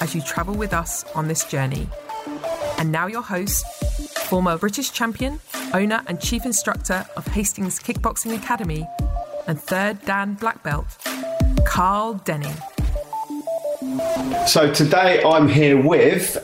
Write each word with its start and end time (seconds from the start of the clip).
as 0.00 0.14
you 0.14 0.20
travel 0.20 0.54
with 0.54 0.72
us 0.72 1.04
on 1.14 1.28
this 1.28 1.44
journey. 1.44 1.88
And 2.78 2.92
now, 2.92 3.06
your 3.06 3.22
host, 3.22 3.64
former 4.28 4.58
British 4.58 4.92
champion, 4.92 5.40
owner, 5.72 6.02
and 6.06 6.20
chief 6.20 6.44
instructor 6.44 7.06
of 7.16 7.26
Hastings 7.28 7.78
Kickboxing 7.78 8.36
Academy, 8.36 8.86
and 9.46 9.60
third 9.60 10.04
Dan 10.04 10.34
Black 10.34 10.62
Belt, 10.62 10.86
Carl 11.64 12.14
Denning. 12.24 12.54
So 14.46 14.72
today 14.72 15.22
I'm 15.22 15.48
here 15.48 15.80
with 15.80 16.36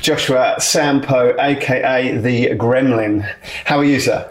Joshua 0.00 0.56
Sampo, 0.58 1.34
aka 1.38 2.16
the 2.18 2.48
Gremlin. 2.56 3.22
How 3.64 3.78
are 3.78 3.84
you, 3.84 4.00
sir? 4.00 4.30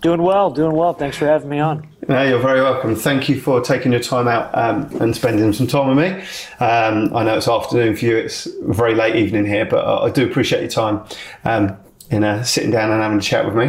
Doing 0.00 0.22
well, 0.22 0.50
doing 0.50 0.74
well. 0.74 0.94
Thanks 0.94 1.16
for 1.16 1.26
having 1.26 1.50
me 1.50 1.60
on. 1.60 1.89
No, 2.10 2.24
you're 2.24 2.40
very 2.40 2.60
welcome. 2.60 2.96
Thank 2.96 3.28
you 3.28 3.40
for 3.40 3.60
taking 3.60 3.92
your 3.92 4.00
time 4.00 4.26
out 4.26 4.52
um, 4.58 4.90
and 5.00 5.14
spending 5.14 5.52
some 5.52 5.68
time 5.68 5.94
with 5.94 5.96
me. 5.96 6.20
Um, 6.58 7.16
I 7.16 7.22
know 7.22 7.36
it's 7.36 7.46
afternoon 7.46 7.94
for 7.94 8.04
you; 8.04 8.16
it's 8.16 8.48
very 8.62 8.96
late 8.96 9.14
evening 9.14 9.46
here, 9.46 9.64
but 9.64 9.84
I, 9.84 10.06
I 10.06 10.10
do 10.10 10.26
appreciate 10.28 10.60
your 10.60 10.70
time 10.70 11.04
um, 11.44 11.76
in 12.10 12.24
uh, 12.24 12.42
sitting 12.42 12.72
down 12.72 12.90
and 12.90 13.00
having 13.00 13.18
a 13.18 13.22
chat 13.22 13.46
with 13.46 13.54
me. 13.54 13.66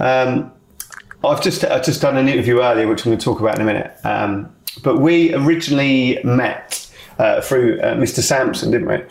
Um, 0.00 0.52
I've 1.24 1.42
just 1.42 1.64
I've 1.64 1.82
just 1.82 2.02
done 2.02 2.18
an 2.18 2.28
interview 2.28 2.60
earlier, 2.60 2.86
which 2.86 3.06
I'm 3.06 3.12
going 3.12 3.18
to 3.18 3.24
talk 3.24 3.40
about 3.40 3.54
in 3.54 3.62
a 3.62 3.64
minute. 3.64 3.96
Um, 4.04 4.54
but 4.82 4.98
we 4.98 5.32
originally 5.32 6.20
met 6.24 6.92
uh, 7.18 7.40
through 7.40 7.80
uh, 7.80 7.94
Mr. 7.94 8.20
Sampson, 8.20 8.70
didn't 8.70 8.88
we? 8.88 9.02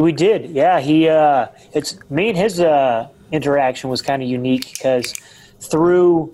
We 0.00 0.12
did, 0.12 0.50
yeah. 0.50 0.78
He, 0.78 1.08
uh, 1.08 1.48
it's 1.72 1.98
me 2.08 2.28
and 2.28 2.38
his 2.38 2.60
uh, 2.60 3.08
interaction 3.32 3.90
was 3.90 4.00
kind 4.00 4.22
of 4.22 4.28
unique 4.28 4.74
because 4.74 5.12
through 5.58 6.32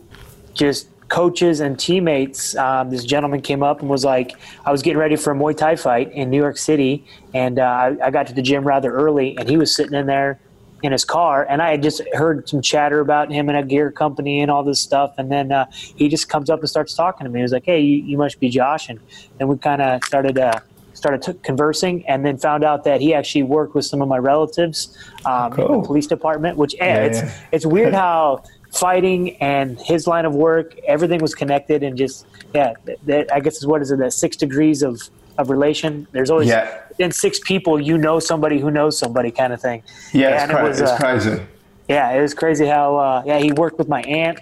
just 0.52 0.88
coaches 1.12 1.60
and 1.60 1.78
teammates, 1.78 2.56
um, 2.56 2.88
this 2.88 3.04
gentleman 3.04 3.42
came 3.42 3.62
up 3.62 3.80
and 3.80 3.90
was 3.90 4.02
like, 4.02 4.32
I 4.64 4.72
was 4.72 4.80
getting 4.80 4.98
ready 4.98 5.16
for 5.16 5.32
a 5.32 5.36
Muay 5.36 5.54
Thai 5.54 5.76
fight 5.76 6.10
in 6.12 6.30
New 6.30 6.38
York 6.38 6.56
City, 6.56 7.04
and 7.34 7.58
uh, 7.58 7.62
I, 7.62 8.06
I 8.06 8.10
got 8.10 8.26
to 8.28 8.32
the 8.32 8.40
gym 8.40 8.64
rather 8.64 8.90
early, 8.90 9.36
and 9.36 9.46
he 9.46 9.58
was 9.58 9.76
sitting 9.76 9.92
in 9.92 10.06
there 10.06 10.40
in 10.82 10.90
his 10.90 11.04
car, 11.04 11.46
and 11.50 11.60
I 11.60 11.70
had 11.70 11.82
just 11.82 12.00
heard 12.14 12.48
some 12.48 12.62
chatter 12.62 13.00
about 13.00 13.30
him 13.30 13.50
and 13.50 13.58
a 13.58 13.62
gear 13.62 13.92
company 13.92 14.40
and 14.40 14.50
all 14.50 14.64
this 14.64 14.80
stuff, 14.80 15.12
and 15.18 15.30
then 15.30 15.52
uh, 15.52 15.66
he 15.72 16.08
just 16.08 16.30
comes 16.30 16.48
up 16.48 16.60
and 16.60 16.68
starts 16.68 16.94
talking 16.94 17.26
to 17.26 17.30
me. 17.30 17.40
He 17.40 17.42
was 17.42 17.52
like, 17.52 17.66
"Hey, 17.66 17.80
you, 17.80 18.02
you 18.02 18.16
must 18.16 18.40
be 18.40 18.48
Josh," 18.48 18.88
and 18.88 18.98
then 19.36 19.48
we 19.48 19.58
kind 19.58 19.82
of 19.82 20.02
started. 20.04 20.38
Uh, 20.38 20.60
started 20.94 21.22
t- 21.22 21.40
conversing 21.42 22.06
and 22.06 22.24
then 22.24 22.38
found 22.38 22.62
out 22.62 22.84
that 22.84 23.00
he 23.00 23.12
actually 23.12 23.42
worked 23.42 23.74
with 23.74 23.84
some 23.84 24.00
of 24.02 24.08
my 24.08 24.18
relatives 24.18 24.96
um, 25.24 25.52
in 25.54 25.72
the 25.72 25.82
police 25.84 26.06
department 26.06 26.56
which 26.56 26.76
yeah, 26.76 26.84
Yeah, 26.84 27.02
it's 27.06 27.22
yeah. 27.22 27.34
it's 27.50 27.66
weird 27.66 27.94
how 28.04 28.44
fighting 28.72 29.36
and 29.36 29.78
his 29.80 30.06
line 30.06 30.24
of 30.24 30.34
work 30.34 30.74
everything 30.86 31.20
was 31.20 31.34
connected 31.34 31.82
and 31.82 31.96
just 31.98 32.26
yeah 32.54 32.72
th- 32.86 32.98
that 33.04 33.32
i 33.32 33.38
guess 33.38 33.56
is 33.58 33.66
what 33.66 33.82
is 33.82 33.90
it 33.90 33.98
that 33.98 34.12
six 34.12 34.36
degrees 34.36 34.82
of 34.82 35.00
of 35.38 35.50
relation 35.50 36.06
there's 36.12 36.30
always 36.30 36.48
Yeah. 36.48 36.80
in 36.98 37.12
six 37.12 37.38
people 37.38 37.80
you 37.80 37.98
know 37.98 38.18
somebody 38.18 38.58
who 38.58 38.70
knows 38.70 38.98
somebody 38.98 39.30
kind 39.30 39.52
of 39.52 39.60
thing 39.60 39.82
Yeah, 40.12 40.42
it's, 40.42 40.50
cra- 40.52 40.64
it 40.64 40.68
was 40.68 40.80
it's 40.80 40.90
uh, 40.90 40.96
crazy. 40.98 41.42
yeah 41.88 42.10
it 42.12 42.20
was 42.22 42.32
crazy 42.34 42.66
how 42.66 42.96
uh, 42.96 43.22
yeah 43.26 43.38
he 43.38 43.52
worked 43.52 43.78
with 43.78 43.88
my 43.88 44.02
aunt 44.02 44.38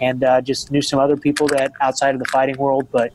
and 0.00 0.24
uh, 0.24 0.40
just 0.40 0.70
knew 0.72 0.82
some 0.82 0.98
other 0.98 1.16
people 1.16 1.46
that 1.48 1.72
outside 1.80 2.14
of 2.14 2.20
the 2.20 2.26
fighting 2.26 2.56
world 2.56 2.88
but 2.90 3.12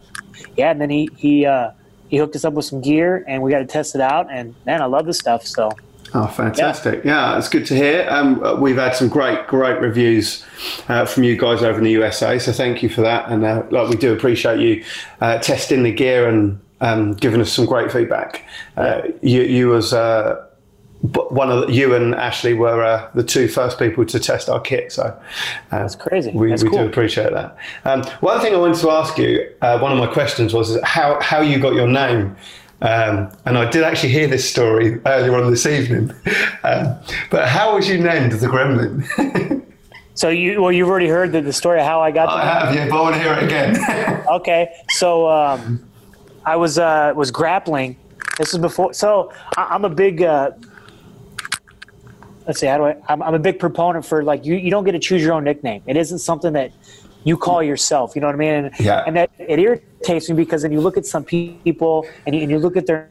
yeah 0.56 0.69
and 0.72 0.79
then 0.79 0.90
he 0.91 1.09
he 1.18 1.46
uh, 1.47 1.72
he 2.09 2.18
hooked 2.18 2.35
us 2.35 2.46
up 2.46 2.53
with 2.53 2.66
some 2.66 2.79
gear 2.81 3.24
and 3.28 3.41
we 3.41 3.50
got 3.52 3.59
to 3.59 3.66
test 3.66 3.96
it 3.96 4.02
out 4.02 4.31
and 4.31 4.53
man 4.66 4.81
i 4.84 4.85
love 4.85 5.06
this 5.08 5.18
stuff 5.18 5.46
so 5.46 5.72
Oh, 6.14 6.28
fantastic! 6.28 7.06
Yeah, 7.06 7.38
it's 7.38 7.50
good 7.50 7.66
to 7.68 7.75
hear. 7.75 8.08
Um, 8.09 8.62
we've 8.62 8.78
had 8.78 8.96
some 8.96 9.09
great, 9.09 9.47
great 9.47 9.80
reviews 9.80 10.46
uh, 10.88 11.06
from 11.06 11.24
you 11.24 11.38
guys 11.38 11.62
over 11.62 11.78
in 11.78 11.84
the 11.84 11.92
USA, 11.92 12.40
so 12.40 12.52
thank 12.52 12.81
you 12.81 12.90
for 12.90 13.02
that. 13.02 13.30
And 13.30 13.44
uh, 13.44 13.64
like, 13.70 13.90
we 13.90 13.96
do 13.96 14.14
appreciate 14.14 14.59
you 14.59 14.84
uh, 15.22 15.38
testing 15.38 15.84
the 15.84 15.92
gear 15.92 16.28
and 16.28 16.59
um, 16.81 17.14
giving 17.14 17.42
us 17.42 17.52
some 17.52 17.66
great 17.66 17.92
feedback. 17.92 18.44
Uh, 18.75 19.02
you, 19.22 19.42
you 19.44 19.68
was 19.70 19.94
uh, 19.94 20.46
one 21.02 21.50
of 21.50 21.68
the, 21.68 21.74
you 21.74 21.96
and 21.96 22.14
Ashley 22.14 22.53
were 22.53 22.84
uh, 22.84 23.09
the 23.14 23.24
two 23.24 23.47
first 23.47 23.80
people 23.80 24.06
to 24.06 24.20
test 24.20 24.50
our 24.50 24.59
kit, 24.59 24.91
so 24.91 25.03
uh, 25.03 25.20
That's 25.72 25.96
crazy. 25.96 26.31
We, 26.31 26.50
That's 26.50 26.64
we 26.64 26.70
do 26.70 26.86
appreciate 26.86 27.31
that. 27.31 27.56
Um, 27.86 28.03
one 28.20 28.41
thing 28.41 28.53
I 28.53 28.58
wanted 28.58 28.80
to 28.80 28.90
ask 28.91 29.18
you, 29.18 29.53
uh, 29.62 29.80
one 29.80 29.91
of 29.91 29.97
my 29.97 30.08
questions 30.08 30.53
was 30.53 30.78
how 30.84 31.20
how 31.22 31.41
you 31.41 31.59
got 31.59 31.74
your 31.74 31.88
name. 31.88 32.36
Um, 32.81 33.29
and 33.45 33.57
I 33.57 33.69
did 33.69 33.84
actually 33.84 34.13
hear 34.13 34.28
this 34.28 34.50
story 34.50 35.01
earlier 35.06 35.35
on 35.35 35.51
this 35.51 35.66
evening. 35.66 36.13
Um, 36.62 36.97
but 37.31 37.47
how 37.47 37.75
was 37.75 37.88
you 37.88 37.97
named 38.00 38.34
the 38.34 38.47
Gremlin? 38.47 39.66
so 40.13 40.28
you 40.28 40.62
well 40.62 40.73
you've 40.73 40.90
already 40.90 41.07
heard 41.07 41.31
the, 41.31 41.40
the 41.41 41.53
story 41.53 41.79
of 41.79 41.85
how 41.85 42.01
i 42.01 42.12
got 42.12 42.25
the 42.25 42.34
I 42.34 42.44
have, 42.44 42.75
yeah, 42.75 42.90
but 42.90 42.97
I 42.97 43.01
want 43.01 43.16
to 43.16 43.22
hear 43.22 43.34
it 43.34 43.44
again. 43.44 44.25
okay 44.29 44.75
so 44.90 45.29
um, 45.29 45.81
i 46.45 46.57
was 46.57 46.78
uh, 46.78 47.13
was 47.16 47.31
grappling 47.31 47.95
this 48.38 48.53
is 48.53 48.59
before 48.59 48.94
so 48.94 49.31
I, 49.56 49.67
i'm 49.72 49.85
a 49.85 49.90
big 49.90 50.22
uh, 50.22 50.51
let's 52.46 52.59
see 52.59 52.66
how 52.67 52.78
do 52.78 52.84
i 52.84 52.97
I'm, 53.07 53.23
I'm 53.23 53.35
a 53.35 53.40
big 53.40 53.57
proponent 53.57 54.06
for 54.06 54.22
like 54.22 54.46
you, 54.46 54.56
you 54.56 54.69
don't 54.69 54.84
get 54.84 54.91
to 54.91 55.00
choose 55.00 55.22
your 55.23 55.31
own 55.31 55.46
nickname 55.46 55.81
it 55.88 55.96
isn't 55.96 56.19
something 56.19 56.51
that 56.53 56.73
you 57.23 57.38
call 57.38 57.63
yourself 57.63 58.16
you 58.16 58.22
know 58.22 58.28
what 58.28 58.35
i 58.35 58.40
mean 58.40 58.53
and, 58.66 58.72
Yeah. 58.81 59.06
and 59.07 59.16
that 59.16 59.31
it 59.40 59.59
irritates 59.59 59.89
me 60.08 60.34
because 60.34 60.62
then 60.62 60.72
you 60.72 60.82
look 60.82 60.98
at 60.98 61.06
some 61.06 61.24
people 61.24 62.08
and 62.26 62.36
you, 62.36 62.42
and 62.42 62.52
you 62.52 62.60
look 62.60 62.78
at 62.78 62.86
their 62.86 63.10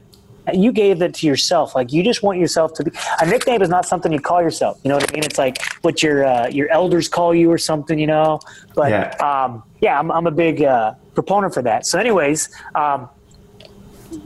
you 0.54 0.72
gave 0.72 0.99
that 0.99 1.12
to 1.12 1.26
yourself 1.26 1.75
like 1.75 1.93
you 1.93 2.03
just 2.03 2.22
want 2.22 2.38
yourself 2.38 2.72
to 2.72 2.84
be 2.84 2.91
a 3.21 3.26
nickname 3.26 3.60
is 3.60 3.69
not 3.69 3.84
something 3.84 4.12
you 4.12 4.21
call 4.21 4.41
yourself 4.41 4.78
you 4.82 4.88
know 4.88 4.94
what 4.97 5.10
i 5.10 5.12
mean 5.12 5.22
it's 5.22 5.37
like 5.38 5.62
what 5.82 6.03
your 6.03 6.25
uh, 6.25 6.48
your 6.48 6.71
elders 6.71 7.06
call 7.09 7.34
you 7.34 7.50
or 7.53 7.59
something 7.59 7.98
you 7.98 8.06
know 8.06 8.41
but 8.75 8.91
Yeah. 8.91 9.15
um, 9.16 9.62
yeah 9.81 9.98
i'm, 9.98 10.10
I'm 10.10 10.27
a 10.27 10.31
big 10.31 10.62
uh, 10.62 10.94
proponent 11.15 11.53
for 11.53 11.62
that 11.62 11.84
so 11.84 11.98
anyways 11.98 12.48
um, 12.75 13.10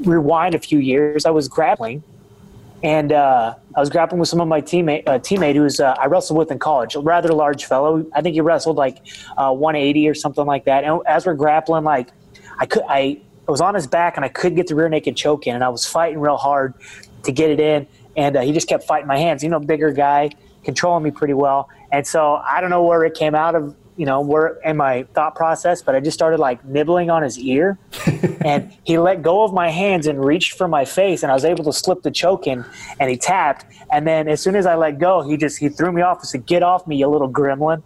rewind 0.05 0.55
a 0.55 0.61
few 0.61 0.79
years 0.79 1.27
i 1.27 1.31
was 1.31 1.49
grappling 1.49 2.05
and 2.85 3.13
uh, 3.13 3.55
I 3.77 3.81
was 3.81 3.91
grappling 3.91 4.19
with 4.19 4.29
some 4.29 4.41
of 4.41 4.49
my 4.49 4.61
teammate 4.61 5.05
uh, 5.07 5.19
teammate 5.21 5.55
who 5.55 5.63
was 5.63 5.79
uh, 5.79 5.95
I 6.01 6.07
wrestled 6.07 6.37
with 6.37 6.51
in 6.51 6.59
college, 6.59 6.97
a 6.97 7.01
rather 7.01 7.33
large 7.33 7.65
fellow. 7.65 8.05
I 8.13 8.23
think 8.23 8.35
he 8.35 8.41
wrestled 8.41 8.77
like 8.77 8.99
uh, 9.37 9.53
180 9.53 10.09
or 10.09 10.15
something 10.15 10.45
like 10.45 10.65
that. 10.65 10.83
And 10.83 11.01
as 11.07 11.25
we're 11.25 11.35
grappling, 11.35 11.85
like 11.85 12.09
I 12.59 12.67
could 12.67 12.83
I, 12.89 13.21
I 13.47 13.51
was 13.51 13.61
on 13.61 13.75
his 13.75 13.87
back 13.87 14.17
and 14.17 14.25
I 14.25 14.29
couldn't 14.29 14.57
get 14.57 14.67
the 14.67 14.75
rear 14.75 14.89
naked 14.89 15.17
choke 15.17 15.47
in, 15.47 15.55
and 15.55 15.65
I 15.65 15.69
was 15.69 15.87
fighting 15.87 16.21
real 16.21 16.37
hard 16.37 16.75
to 17.25 17.33
get 17.33 17.51
it 17.51 17.61
in, 17.61 17.87
and 18.17 18.37
uh, 18.37 18.41
he 18.41 18.53
just 18.53 18.69
kept 18.69 18.85
fighting 18.85 19.07
my 19.07 19.19
hands. 19.19 19.43
You 19.43 19.49
know, 19.49 19.61
bigger 19.61 19.93
guy, 19.93 20.31
controlling 20.65 21.05
me 21.05 21.11
pretty 21.11 21.35
well. 21.35 21.69
And 21.91 22.07
so 22.07 22.37
I 22.37 22.61
don't 22.61 22.71
know 22.71 22.83
where 22.83 23.05
it 23.05 23.15
came 23.15 23.35
out 23.35 23.55
of. 23.55 23.75
You 23.97 24.07
know, 24.07 24.21
where 24.23 24.59
in 24.65 24.79
my 24.79 25.03
thought 25.13 25.35
process, 25.35 25.83
but 25.83 25.95
I 25.95 26.01
just 26.01 26.17
started 26.17 26.41
like 26.41 26.65
nibbling 26.65 27.11
on 27.11 27.23
his 27.23 27.39
ear, 27.39 27.79
and 28.45 28.73
he 28.85 28.99
let 28.99 29.23
go 29.23 29.45
of 29.45 29.53
my 29.53 29.69
hands 29.69 30.07
and 30.07 30.25
reached 30.25 30.55
for 30.55 30.69
my 30.69 30.85
face 30.85 31.23
and 31.23 31.31
i 31.31 31.35
was 31.35 31.45
able 31.45 31.65
to 31.65 31.73
slip 31.73 32.03
the 32.03 32.11
choke 32.11 32.47
in 32.47 32.65
and 33.01 33.11
he 33.11 33.17
tapped. 33.17 33.67
And 33.91 34.07
then 34.07 34.29
as 34.29 34.41
soon 34.41 34.57
as 34.57 34.67
i 34.67 34.75
let 34.75 34.99
go 34.99 35.23
he 35.23 35.37
just 35.37 35.59
he 35.59 35.69
threw 35.69 35.93
me 35.93 36.03
off. 36.03 36.19
And 36.19 36.29
said 36.29 36.47
get 36.47 36.63
off 36.63 36.87
me 36.87 36.97
you 36.97 37.09
little 37.09 37.31
gremlin. 37.31 37.83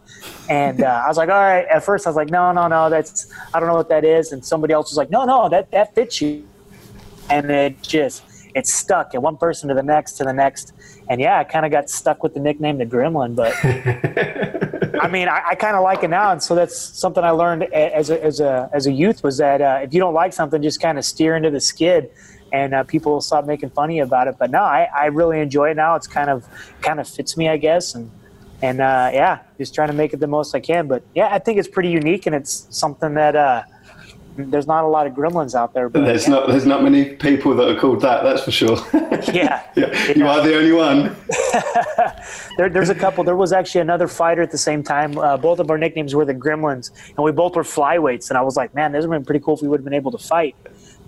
And 0.48 0.82
uh, 0.82 1.02
i 1.04 1.08
was 1.08 1.16
like 1.16 1.28
all 1.28 1.40
right. 1.40 1.66
At 1.66 1.84
first 1.84 2.06
i 2.06 2.10
was 2.10 2.16
like 2.16 2.30
no 2.30 2.52
no 2.52 2.68
no 2.68 2.90
that's 2.90 3.32
i 3.52 3.60
don't 3.60 3.68
know 3.68 3.74
what 3.74 3.88
that 3.88 4.04
is. 4.04 4.32
And 4.32 4.44
somebody 4.44 4.72
else 4.72 4.90
was 4.90 4.96
like 4.96 5.10
no 5.10 5.24
no 5.24 5.48
that 5.48 5.70
that 5.70 5.94
fits 5.94 6.20
you. 6.20 6.46
And 7.28 7.50
it 7.50 7.82
just 7.82 8.22
it 8.54 8.66
stuck 8.66 9.14
and 9.14 9.22
one 9.22 9.36
person 9.36 9.68
to 9.68 9.74
the 9.74 9.82
next 9.82 10.12
to 10.14 10.24
the 10.24 10.32
next 10.32 10.72
and 11.08 11.20
yeah 11.20 11.38
i 11.38 11.44
kind 11.44 11.64
of 11.66 11.72
got 11.72 11.88
stuck 11.90 12.22
with 12.22 12.34
the 12.34 12.40
nickname 12.40 12.78
the 12.78 12.86
gremlin 12.86 13.34
but 13.34 13.52
I 15.00 15.08
mean, 15.08 15.28
I, 15.28 15.42
I 15.50 15.54
kind 15.54 15.76
of 15.76 15.82
like 15.82 16.02
it 16.02 16.08
now, 16.08 16.32
and 16.32 16.42
so 16.42 16.54
that's 16.54 16.76
something 16.76 17.22
I 17.22 17.30
learned 17.30 17.64
a- 17.64 17.96
as 17.96 18.10
a 18.10 18.22
as 18.24 18.40
a 18.40 18.68
as 18.72 18.86
a 18.86 18.92
youth 18.92 19.22
was 19.22 19.38
that 19.38 19.60
uh, 19.60 19.80
if 19.82 19.92
you 19.92 20.00
don't 20.00 20.14
like 20.14 20.32
something, 20.32 20.62
just 20.62 20.80
kind 20.80 20.98
of 20.98 21.04
steer 21.04 21.36
into 21.36 21.50
the 21.50 21.60
skid, 21.60 22.10
and 22.52 22.74
uh, 22.74 22.82
people 22.84 23.12
will 23.12 23.20
stop 23.20 23.46
making 23.46 23.70
funny 23.70 24.00
about 24.00 24.26
it. 24.26 24.36
But 24.38 24.50
no, 24.50 24.60
I, 24.62 24.88
I 24.96 25.06
really 25.06 25.40
enjoy 25.40 25.70
it 25.70 25.76
now. 25.76 25.94
It's 25.96 26.06
kind 26.06 26.30
of 26.30 26.46
kind 26.80 26.98
of 26.98 27.08
fits 27.08 27.36
me, 27.36 27.48
I 27.48 27.56
guess, 27.56 27.94
and 27.94 28.10
and 28.62 28.80
uh, 28.80 29.10
yeah, 29.12 29.40
just 29.58 29.74
trying 29.74 29.88
to 29.88 29.94
make 29.94 30.12
it 30.14 30.20
the 30.20 30.26
most 30.26 30.54
I 30.54 30.60
can. 30.60 30.88
But 30.88 31.02
yeah, 31.14 31.28
I 31.30 31.38
think 31.38 31.58
it's 31.58 31.68
pretty 31.68 31.90
unique, 31.90 32.26
and 32.26 32.34
it's 32.34 32.66
something 32.70 33.14
that 33.14 33.36
uh, 33.36 33.62
there's 34.36 34.66
not 34.66 34.84
a 34.84 34.86
lot 34.86 35.06
of 35.06 35.12
gremlins 35.14 35.54
out 35.54 35.72
there. 35.74 35.88
But 35.88 36.04
there's 36.04 36.24
yeah, 36.24 36.34
not 36.34 36.48
there's 36.48 36.66
not 36.66 36.82
many 36.82 37.14
people 37.16 37.54
that 37.56 37.68
are 37.68 37.78
called 37.78 38.00
that. 38.02 38.22
That's 38.22 38.42
for 38.44 38.50
sure. 38.50 38.76
yeah. 39.32 39.62
yeah, 39.76 40.12
you 40.14 40.26
are 40.26 40.42
the 40.46 40.56
only 40.56 40.72
one. 40.72 41.16
There, 42.56 42.70
there's 42.70 42.88
a 42.88 42.94
couple. 42.94 43.22
There 43.22 43.36
was 43.36 43.52
actually 43.52 43.82
another 43.82 44.08
fighter 44.08 44.40
at 44.40 44.50
the 44.50 44.56
same 44.58 44.82
time. 44.82 45.18
Uh, 45.18 45.36
both 45.36 45.58
of 45.58 45.70
our 45.70 45.76
nicknames 45.76 46.14
were 46.14 46.24
the 46.24 46.32
Gremlins, 46.34 46.90
and 47.08 47.18
we 47.18 47.30
both 47.30 47.54
were 47.54 47.62
flyweights. 47.62 48.30
And 48.30 48.38
I 48.38 48.40
was 48.40 48.56
like, 48.56 48.74
man, 48.74 48.92
this 48.92 49.04
would 49.04 49.12
have 49.12 49.20
been 49.22 49.26
pretty 49.26 49.44
cool 49.44 49.54
if 49.56 49.60
we 49.62 49.68
would 49.68 49.80
have 49.80 49.84
been 49.84 49.92
able 49.92 50.10
to 50.12 50.18
fight. 50.18 50.56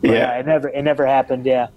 But, 0.02 0.10
Yeah. 0.10 0.30
uh, 0.34 0.38
it 0.40 0.46
never, 0.46 0.68
it 0.68 0.82
never 0.82 1.06
happened. 1.06 1.46
Yeah, 1.46 1.68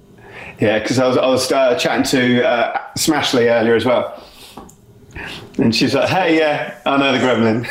Yeah, 0.60 0.80
because 0.80 1.00
I 1.00 1.08
was, 1.08 1.16
I 1.18 1.26
was 1.28 1.50
uh, 1.52 1.76
chatting 1.76 2.04
to 2.04 2.46
uh, 2.46 2.82
Smashley 2.98 3.50
earlier 3.50 3.76
as 3.76 3.86
well. 3.86 4.22
And 5.58 5.74
she's 5.74 5.96
like, 5.96 6.10
hey, 6.10 6.38
yeah, 6.38 6.78
I 6.86 6.98
know 6.98 7.12
the 7.14 7.20
gremlin. 7.20 7.64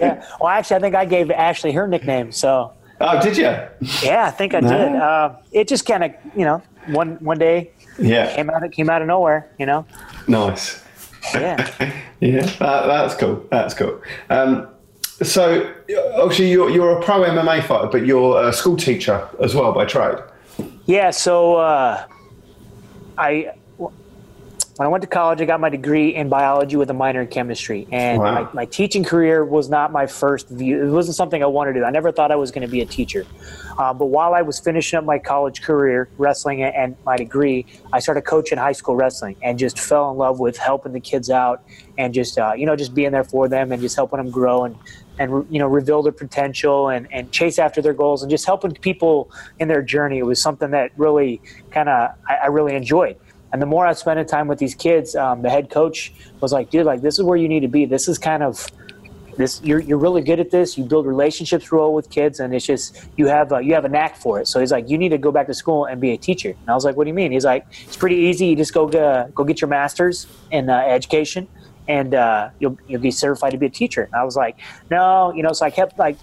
yeah. 0.00 0.24
Well, 0.40 0.48
actually, 0.48 0.76
I 0.76 0.80
think 0.80 0.94
I 0.94 1.04
gave 1.04 1.30
Ashley 1.30 1.72
her 1.72 1.86
nickname. 1.86 2.32
So. 2.32 2.72
Oh, 3.00 3.20
did 3.20 3.36
you? 3.36 3.52
Yeah, 4.02 4.26
I 4.26 4.30
think 4.30 4.54
I 4.54 4.60
no. 4.60 4.68
did. 4.68 4.96
Uh, 4.96 5.36
it 5.52 5.68
just 5.68 5.86
kind 5.86 6.04
of, 6.04 6.12
you 6.36 6.44
know, 6.44 6.62
one 6.88 7.16
one 7.16 7.38
day. 7.38 7.70
Yeah. 7.98 8.34
Came 8.34 8.50
out. 8.50 8.62
It 8.62 8.72
came 8.72 8.90
out 8.90 9.02
of 9.02 9.08
nowhere. 9.08 9.50
You 9.58 9.66
know. 9.66 9.86
Nice. 10.28 10.82
Yeah. 11.32 11.56
yeah, 12.20 12.42
that, 12.42 12.86
that's 12.86 13.14
cool. 13.14 13.46
That's 13.50 13.74
cool. 13.74 14.00
Um, 14.30 14.68
so, 15.22 15.72
obviously, 16.16 16.50
you're, 16.50 16.70
you're 16.70 16.98
a 16.98 17.02
pro 17.02 17.22
MMA 17.22 17.64
fighter, 17.64 17.88
but 17.88 18.04
you're 18.04 18.46
a 18.46 18.52
school 18.52 18.76
teacher 18.76 19.26
as 19.40 19.54
well 19.54 19.72
by 19.72 19.84
trade. 19.84 20.18
Yeah. 20.86 21.10
So, 21.10 21.56
uh, 21.56 22.06
I 23.16 23.54
when 24.76 24.86
I 24.86 24.90
went 24.90 25.02
to 25.02 25.08
college, 25.08 25.40
I 25.40 25.44
got 25.44 25.60
my 25.60 25.68
degree 25.68 26.16
in 26.16 26.28
biology 26.28 26.74
with 26.74 26.90
a 26.90 26.94
minor 26.94 27.20
in 27.20 27.28
chemistry. 27.28 27.86
And 27.92 28.18
wow. 28.18 28.42
my, 28.42 28.52
my, 28.52 28.64
teaching 28.64 29.04
career 29.04 29.44
was 29.44 29.68
not 29.68 29.92
my 29.92 30.06
first 30.08 30.48
view. 30.48 30.84
It 30.84 30.90
wasn't 30.90 31.14
something 31.14 31.44
I 31.44 31.46
wanted 31.46 31.74
to 31.74 31.80
do. 31.80 31.84
I 31.84 31.90
never 31.90 32.10
thought 32.10 32.32
I 32.32 32.36
was 32.36 32.50
going 32.50 32.66
to 32.66 32.70
be 32.70 32.80
a 32.80 32.86
teacher. 32.86 33.24
Uh, 33.78 33.94
but 33.94 34.06
while 34.06 34.34
I 34.34 34.42
was 34.42 34.58
finishing 34.58 34.98
up 34.98 35.04
my 35.04 35.20
college 35.20 35.62
career, 35.62 36.08
wrestling 36.18 36.64
and 36.64 36.96
my 37.06 37.16
degree, 37.16 37.66
I 37.92 38.00
started 38.00 38.22
coaching 38.22 38.58
high 38.58 38.72
school 38.72 38.96
wrestling 38.96 39.36
and 39.44 39.60
just 39.60 39.78
fell 39.78 40.10
in 40.10 40.16
love 40.16 40.40
with 40.40 40.56
helping 40.56 40.92
the 40.92 41.00
kids 41.00 41.30
out 41.30 41.62
and 41.96 42.12
just, 42.12 42.36
uh, 42.36 42.54
you 42.56 42.66
know, 42.66 42.74
just 42.74 42.94
being 42.94 43.12
there 43.12 43.24
for 43.24 43.46
them 43.46 43.70
and 43.70 43.80
just 43.80 43.94
helping 43.94 44.16
them 44.16 44.30
grow 44.30 44.64
and, 44.64 44.76
and 45.20 45.46
you 45.50 45.60
know, 45.60 45.68
reveal 45.68 46.02
their 46.02 46.10
potential 46.10 46.88
and, 46.88 47.06
and 47.12 47.30
chase 47.30 47.60
after 47.60 47.80
their 47.80 47.94
goals 47.94 48.22
and 48.22 48.30
just 48.30 48.44
helping 48.44 48.72
people 48.74 49.30
in 49.60 49.68
their 49.68 49.82
journey. 49.82 50.18
It 50.18 50.26
was 50.26 50.42
something 50.42 50.72
that 50.72 50.90
really 50.96 51.40
kind 51.70 51.88
of, 51.88 52.10
I, 52.28 52.34
I 52.34 52.46
really 52.46 52.74
enjoyed. 52.74 53.16
And 53.54 53.62
the 53.62 53.66
more 53.66 53.86
I 53.86 53.92
spent 53.92 54.28
time 54.28 54.48
with 54.48 54.58
these 54.58 54.74
kids, 54.74 55.14
um, 55.14 55.42
the 55.42 55.48
head 55.48 55.70
coach 55.70 56.12
was 56.40 56.52
like, 56.52 56.70
dude, 56.70 56.84
like 56.86 57.02
this 57.02 57.20
is 57.20 57.24
where 57.24 57.36
you 57.36 57.48
need 57.48 57.60
to 57.60 57.68
be. 57.68 57.84
This 57.84 58.08
is 58.08 58.18
kind 58.18 58.42
of 58.42 58.66
this 59.36 59.60
you're, 59.62 59.78
you're 59.78 59.96
really 59.96 60.22
good 60.22 60.40
at 60.40 60.50
this. 60.50 60.76
You 60.76 60.82
build 60.82 61.06
relationships 61.06 61.70
real 61.70 61.94
with 61.94 62.10
kids 62.10 62.40
and 62.40 62.52
it's 62.52 62.66
just 62.66 63.06
you 63.16 63.28
have 63.28 63.52
a, 63.52 63.62
you 63.62 63.72
have 63.74 63.84
a 63.84 63.88
knack 63.88 64.16
for 64.16 64.40
it. 64.40 64.48
So 64.48 64.58
he's 64.58 64.72
like 64.72 64.90
you 64.90 64.98
need 64.98 65.10
to 65.10 65.18
go 65.18 65.30
back 65.30 65.46
to 65.46 65.54
school 65.54 65.84
and 65.84 66.00
be 66.00 66.10
a 66.10 66.16
teacher. 66.16 66.48
And 66.48 66.68
i 66.68 66.74
was 66.74 66.84
like 66.84 66.96
what 66.96 67.04
do 67.04 67.10
you 67.10 67.14
mean? 67.14 67.30
He's 67.30 67.44
like 67.44 67.64
it's 67.84 67.96
pretty 67.96 68.16
easy. 68.16 68.46
You 68.46 68.56
just 68.56 68.74
go 68.74 68.88
uh, 68.88 69.28
go 69.28 69.44
get 69.44 69.60
your 69.60 69.68
master's 69.68 70.26
in 70.50 70.68
uh, 70.68 70.78
education 70.78 71.46
and 71.86 72.12
uh, 72.12 72.50
you'll 72.58 72.76
you'll 72.88 73.02
be 73.02 73.12
certified 73.12 73.52
to 73.52 73.58
be 73.58 73.66
a 73.66 73.70
teacher. 73.70 74.02
And 74.02 74.16
i 74.16 74.24
was 74.24 74.34
like 74.34 74.56
no 74.90 75.32
you 75.32 75.44
know 75.44 75.52
so 75.52 75.64
i 75.64 75.70
kept 75.70 75.96
like 75.96 76.18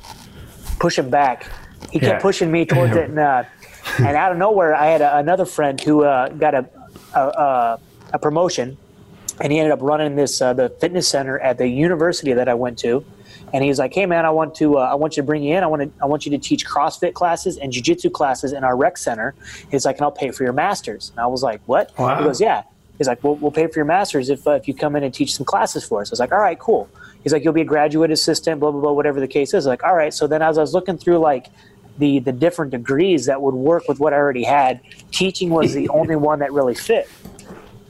pushing 0.79 1.09
back. 1.09 1.49
He 1.93 1.99
kept 1.99 2.11
yeah. 2.11 2.19
pushing 2.19 2.51
me 2.51 2.65
towards 2.65 2.97
it 2.97 3.09
and 3.09 3.19
uh, 3.19 3.45
and 3.99 4.17
out 4.17 4.31
of 4.33 4.37
nowhere 4.37 4.75
i 4.75 4.85
had 4.85 5.01
a, 5.01 5.17
another 5.17 5.45
friend 5.45 5.79
who 5.81 6.03
uh, 6.03 6.27
got 6.29 6.53
a 6.53 6.69
a, 7.19 7.79
a, 8.13 8.19
promotion, 8.19 8.77
and 9.39 9.51
he 9.51 9.59
ended 9.59 9.71
up 9.71 9.81
running 9.81 10.15
this 10.15 10.41
uh, 10.41 10.53
the 10.53 10.69
fitness 10.69 11.07
center 11.07 11.39
at 11.39 11.57
the 11.57 11.67
university 11.67 12.33
that 12.33 12.47
I 12.47 12.53
went 12.53 12.77
to. 12.79 13.05
And 13.53 13.63
he's 13.63 13.79
like, 13.79 13.93
"Hey 13.93 14.05
man, 14.05 14.25
I 14.25 14.29
want 14.29 14.55
to 14.55 14.77
uh, 14.77 14.81
I 14.81 14.95
want 14.95 15.17
you 15.17 15.23
to 15.23 15.27
bring 15.27 15.43
you 15.43 15.55
in. 15.57 15.63
I 15.63 15.67
want 15.67 15.81
to 15.81 15.91
I 16.01 16.05
want 16.05 16.25
you 16.25 16.31
to 16.31 16.37
teach 16.37 16.65
CrossFit 16.65 17.13
classes 17.13 17.57
and 17.57 17.71
Jiu-Jitsu 17.71 18.09
classes 18.09 18.53
in 18.53 18.63
our 18.63 18.77
rec 18.77 18.97
center." 18.97 19.35
He's 19.69 19.85
like, 19.85 19.97
"And 19.97 20.03
I'll 20.03 20.11
pay 20.11 20.31
for 20.31 20.43
your 20.43 20.53
masters." 20.53 21.11
And 21.11 21.19
I 21.19 21.27
was 21.27 21.43
like, 21.43 21.61
"What?" 21.65 21.91
Wow. 21.97 22.17
He 22.17 22.23
goes, 22.23 22.39
"Yeah." 22.39 22.63
He's 22.97 23.07
like, 23.07 23.23
"We'll, 23.23 23.35
we'll 23.35 23.51
pay 23.51 23.67
for 23.67 23.79
your 23.79 23.85
masters 23.85 24.29
if 24.29 24.47
uh, 24.47 24.51
if 24.51 24.67
you 24.67 24.73
come 24.73 24.95
in 24.95 25.03
and 25.03 25.13
teach 25.13 25.35
some 25.35 25.45
classes 25.45 25.83
for 25.83 26.01
us." 26.01 26.09
I 26.09 26.13
was 26.13 26.19
like, 26.19 26.31
"All 26.31 26.39
right, 26.39 26.57
cool." 26.59 26.87
He's 27.23 27.33
like, 27.33 27.43
"You'll 27.43 27.53
be 27.53 27.61
a 27.61 27.65
graduate 27.65 28.11
assistant, 28.11 28.59
blah 28.59 28.71
blah 28.71 28.79
blah, 28.79 28.91
whatever 28.91 29.19
the 29.19 29.27
case 29.27 29.53
is." 29.53 29.65
like, 29.65 29.83
all 29.83 29.95
right. 29.95 30.13
So 30.13 30.27
then 30.27 30.41
as 30.41 30.57
I 30.57 30.61
was 30.61 30.73
looking 30.73 30.97
through 30.97 31.17
like 31.17 31.47
the 31.97 32.19
the 32.19 32.31
different 32.31 32.71
degrees 32.71 33.25
that 33.25 33.41
would 33.41 33.55
work 33.55 33.87
with 33.87 33.99
what 33.99 34.13
I 34.13 34.17
already 34.17 34.43
had. 34.43 34.81
Teaching 35.11 35.49
was 35.49 35.73
the 35.73 35.89
only 35.99 36.15
one 36.15 36.39
that 36.39 36.51
really 36.51 36.75
fit, 36.75 37.09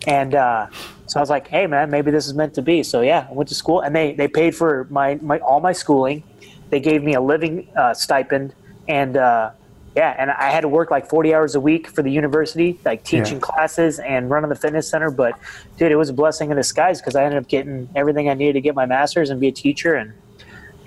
and 0.08 0.36
uh, 0.36 0.68
so 1.12 1.20
I 1.20 1.22
was 1.22 1.30
like, 1.30 1.48
"Hey, 1.48 1.68
man, 1.68 1.90
maybe 1.90 2.10
this 2.10 2.26
is 2.26 2.34
meant 2.34 2.54
to 2.54 2.62
be." 2.62 2.84
So 2.84 3.02
yeah, 3.02 3.28
I 3.30 3.34
went 3.34 3.50
to 3.50 3.56
school, 3.56 3.82
and 3.82 3.96
they 3.96 4.14
they 4.14 4.28
paid 4.30 4.56
for 4.56 4.88
my, 4.90 5.20
my 5.22 5.40
all 5.40 5.60
my 5.60 5.74
schooling. 5.74 6.24
They 6.70 6.80
gave 6.80 7.04
me 7.04 7.16
a 7.16 7.22
living 7.22 7.68
uh, 7.76 7.94
stipend, 7.94 8.54
and 8.88 9.18
uh, 9.18 9.52
yeah, 9.94 10.16
and 10.18 10.32
I 10.32 10.50
had 10.50 10.62
to 10.62 10.70
work 10.70 10.90
like 10.90 11.10
forty 11.10 11.34
hours 11.34 11.54
a 11.56 11.60
week 11.60 11.88
for 11.88 12.02
the 12.02 12.12
university, 12.12 12.80
like 12.86 13.04
teaching 13.04 13.36
yeah. 13.36 13.42
classes 13.42 14.00
and 14.00 14.30
running 14.30 14.50
the 14.50 14.56
fitness 14.56 14.88
center. 14.88 15.12
But 15.12 15.38
dude, 15.78 15.92
it 15.92 15.98
was 15.98 16.08
a 16.08 16.14
blessing 16.14 16.50
in 16.50 16.56
disguise 16.56 17.02
because 17.02 17.18
I 17.18 17.26
ended 17.26 17.40
up 17.40 17.50
getting 17.50 17.90
everything 17.94 18.30
I 18.30 18.34
needed 18.34 18.54
to 18.54 18.62
get 18.62 18.74
my 18.74 18.86
master's 18.86 19.30
and 19.30 19.40
be 19.42 19.50
a 19.50 19.52
teacher, 19.52 19.96
and 19.96 20.14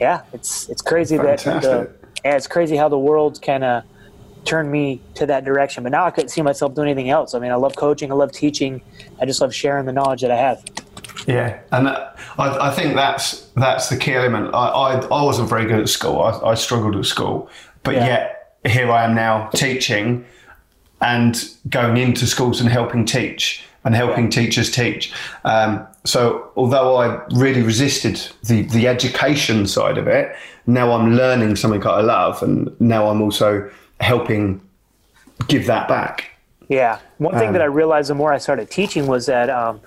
yeah, 0.00 0.22
it's 0.32 0.70
it's 0.70 0.80
crazy 0.80 1.18
Fantastic. 1.18 1.52
that 1.52 1.62
the 1.62 2.03
yeah, 2.24 2.36
it's 2.36 2.46
crazy 2.46 2.76
how 2.76 2.88
the 2.88 2.98
world 2.98 3.42
kind 3.42 3.64
of 3.64 3.84
turned 4.44 4.70
me 4.70 5.00
to 5.14 5.26
that 5.26 5.44
direction. 5.44 5.82
But 5.82 5.92
now 5.92 6.04
I 6.04 6.10
couldn't 6.10 6.30
see 6.30 6.42
myself 6.42 6.74
doing 6.74 6.88
anything 6.88 7.10
else. 7.10 7.34
I 7.34 7.38
mean, 7.38 7.50
I 7.50 7.56
love 7.56 7.76
coaching, 7.76 8.10
I 8.10 8.14
love 8.14 8.32
teaching, 8.32 8.82
I 9.20 9.26
just 9.26 9.40
love 9.40 9.54
sharing 9.54 9.86
the 9.86 9.92
knowledge 9.92 10.22
that 10.22 10.30
I 10.30 10.36
have. 10.36 10.64
Yeah, 11.26 11.60
and 11.72 11.86
that, 11.86 12.18
I, 12.36 12.68
I, 12.68 12.70
think 12.70 12.94
that's 12.94 13.48
that's 13.56 13.88
the 13.88 13.96
key 13.96 14.12
element. 14.12 14.54
I, 14.54 14.68
I, 14.68 15.00
I 15.00 15.22
wasn't 15.22 15.48
very 15.48 15.64
good 15.66 15.80
at 15.80 15.88
school. 15.88 16.20
I, 16.20 16.50
I 16.50 16.54
struggled 16.54 16.96
at 16.96 17.06
school, 17.06 17.48
but 17.82 17.94
yeah. 17.94 18.06
yet 18.06 18.58
here 18.66 18.90
I 18.90 19.04
am 19.04 19.14
now 19.14 19.48
teaching 19.54 20.26
and 21.00 21.50
going 21.68 21.96
into 21.96 22.26
schools 22.26 22.60
and 22.60 22.68
helping 22.68 23.06
teach 23.06 23.64
and 23.84 23.94
helping 23.94 24.30
teachers 24.30 24.70
teach. 24.70 25.12
Um, 25.44 25.86
so 26.04 26.50
although 26.56 26.96
I 26.96 27.24
really 27.34 27.62
resisted 27.62 28.20
the, 28.44 28.62
the 28.62 28.88
education 28.88 29.66
side 29.66 29.98
of 29.98 30.06
it, 30.06 30.34
now 30.66 30.92
I'm 30.92 31.14
learning 31.14 31.56
something 31.56 31.80
that 31.80 31.90
I 31.90 32.00
love, 32.00 32.42
and 32.42 32.78
now 32.80 33.08
I'm 33.08 33.20
also 33.20 33.70
helping 34.00 34.60
give 35.48 35.66
that 35.66 35.88
back. 35.88 36.30
Yeah, 36.68 36.98
one 37.18 37.34
thing 37.34 37.48
um, 37.48 37.52
that 37.52 37.62
I 37.62 37.66
realized 37.66 38.08
the 38.08 38.14
more 38.14 38.32
I 38.32 38.38
started 38.38 38.70
teaching 38.70 39.06
was 39.06 39.26
that 39.26 39.50
um, 39.50 39.80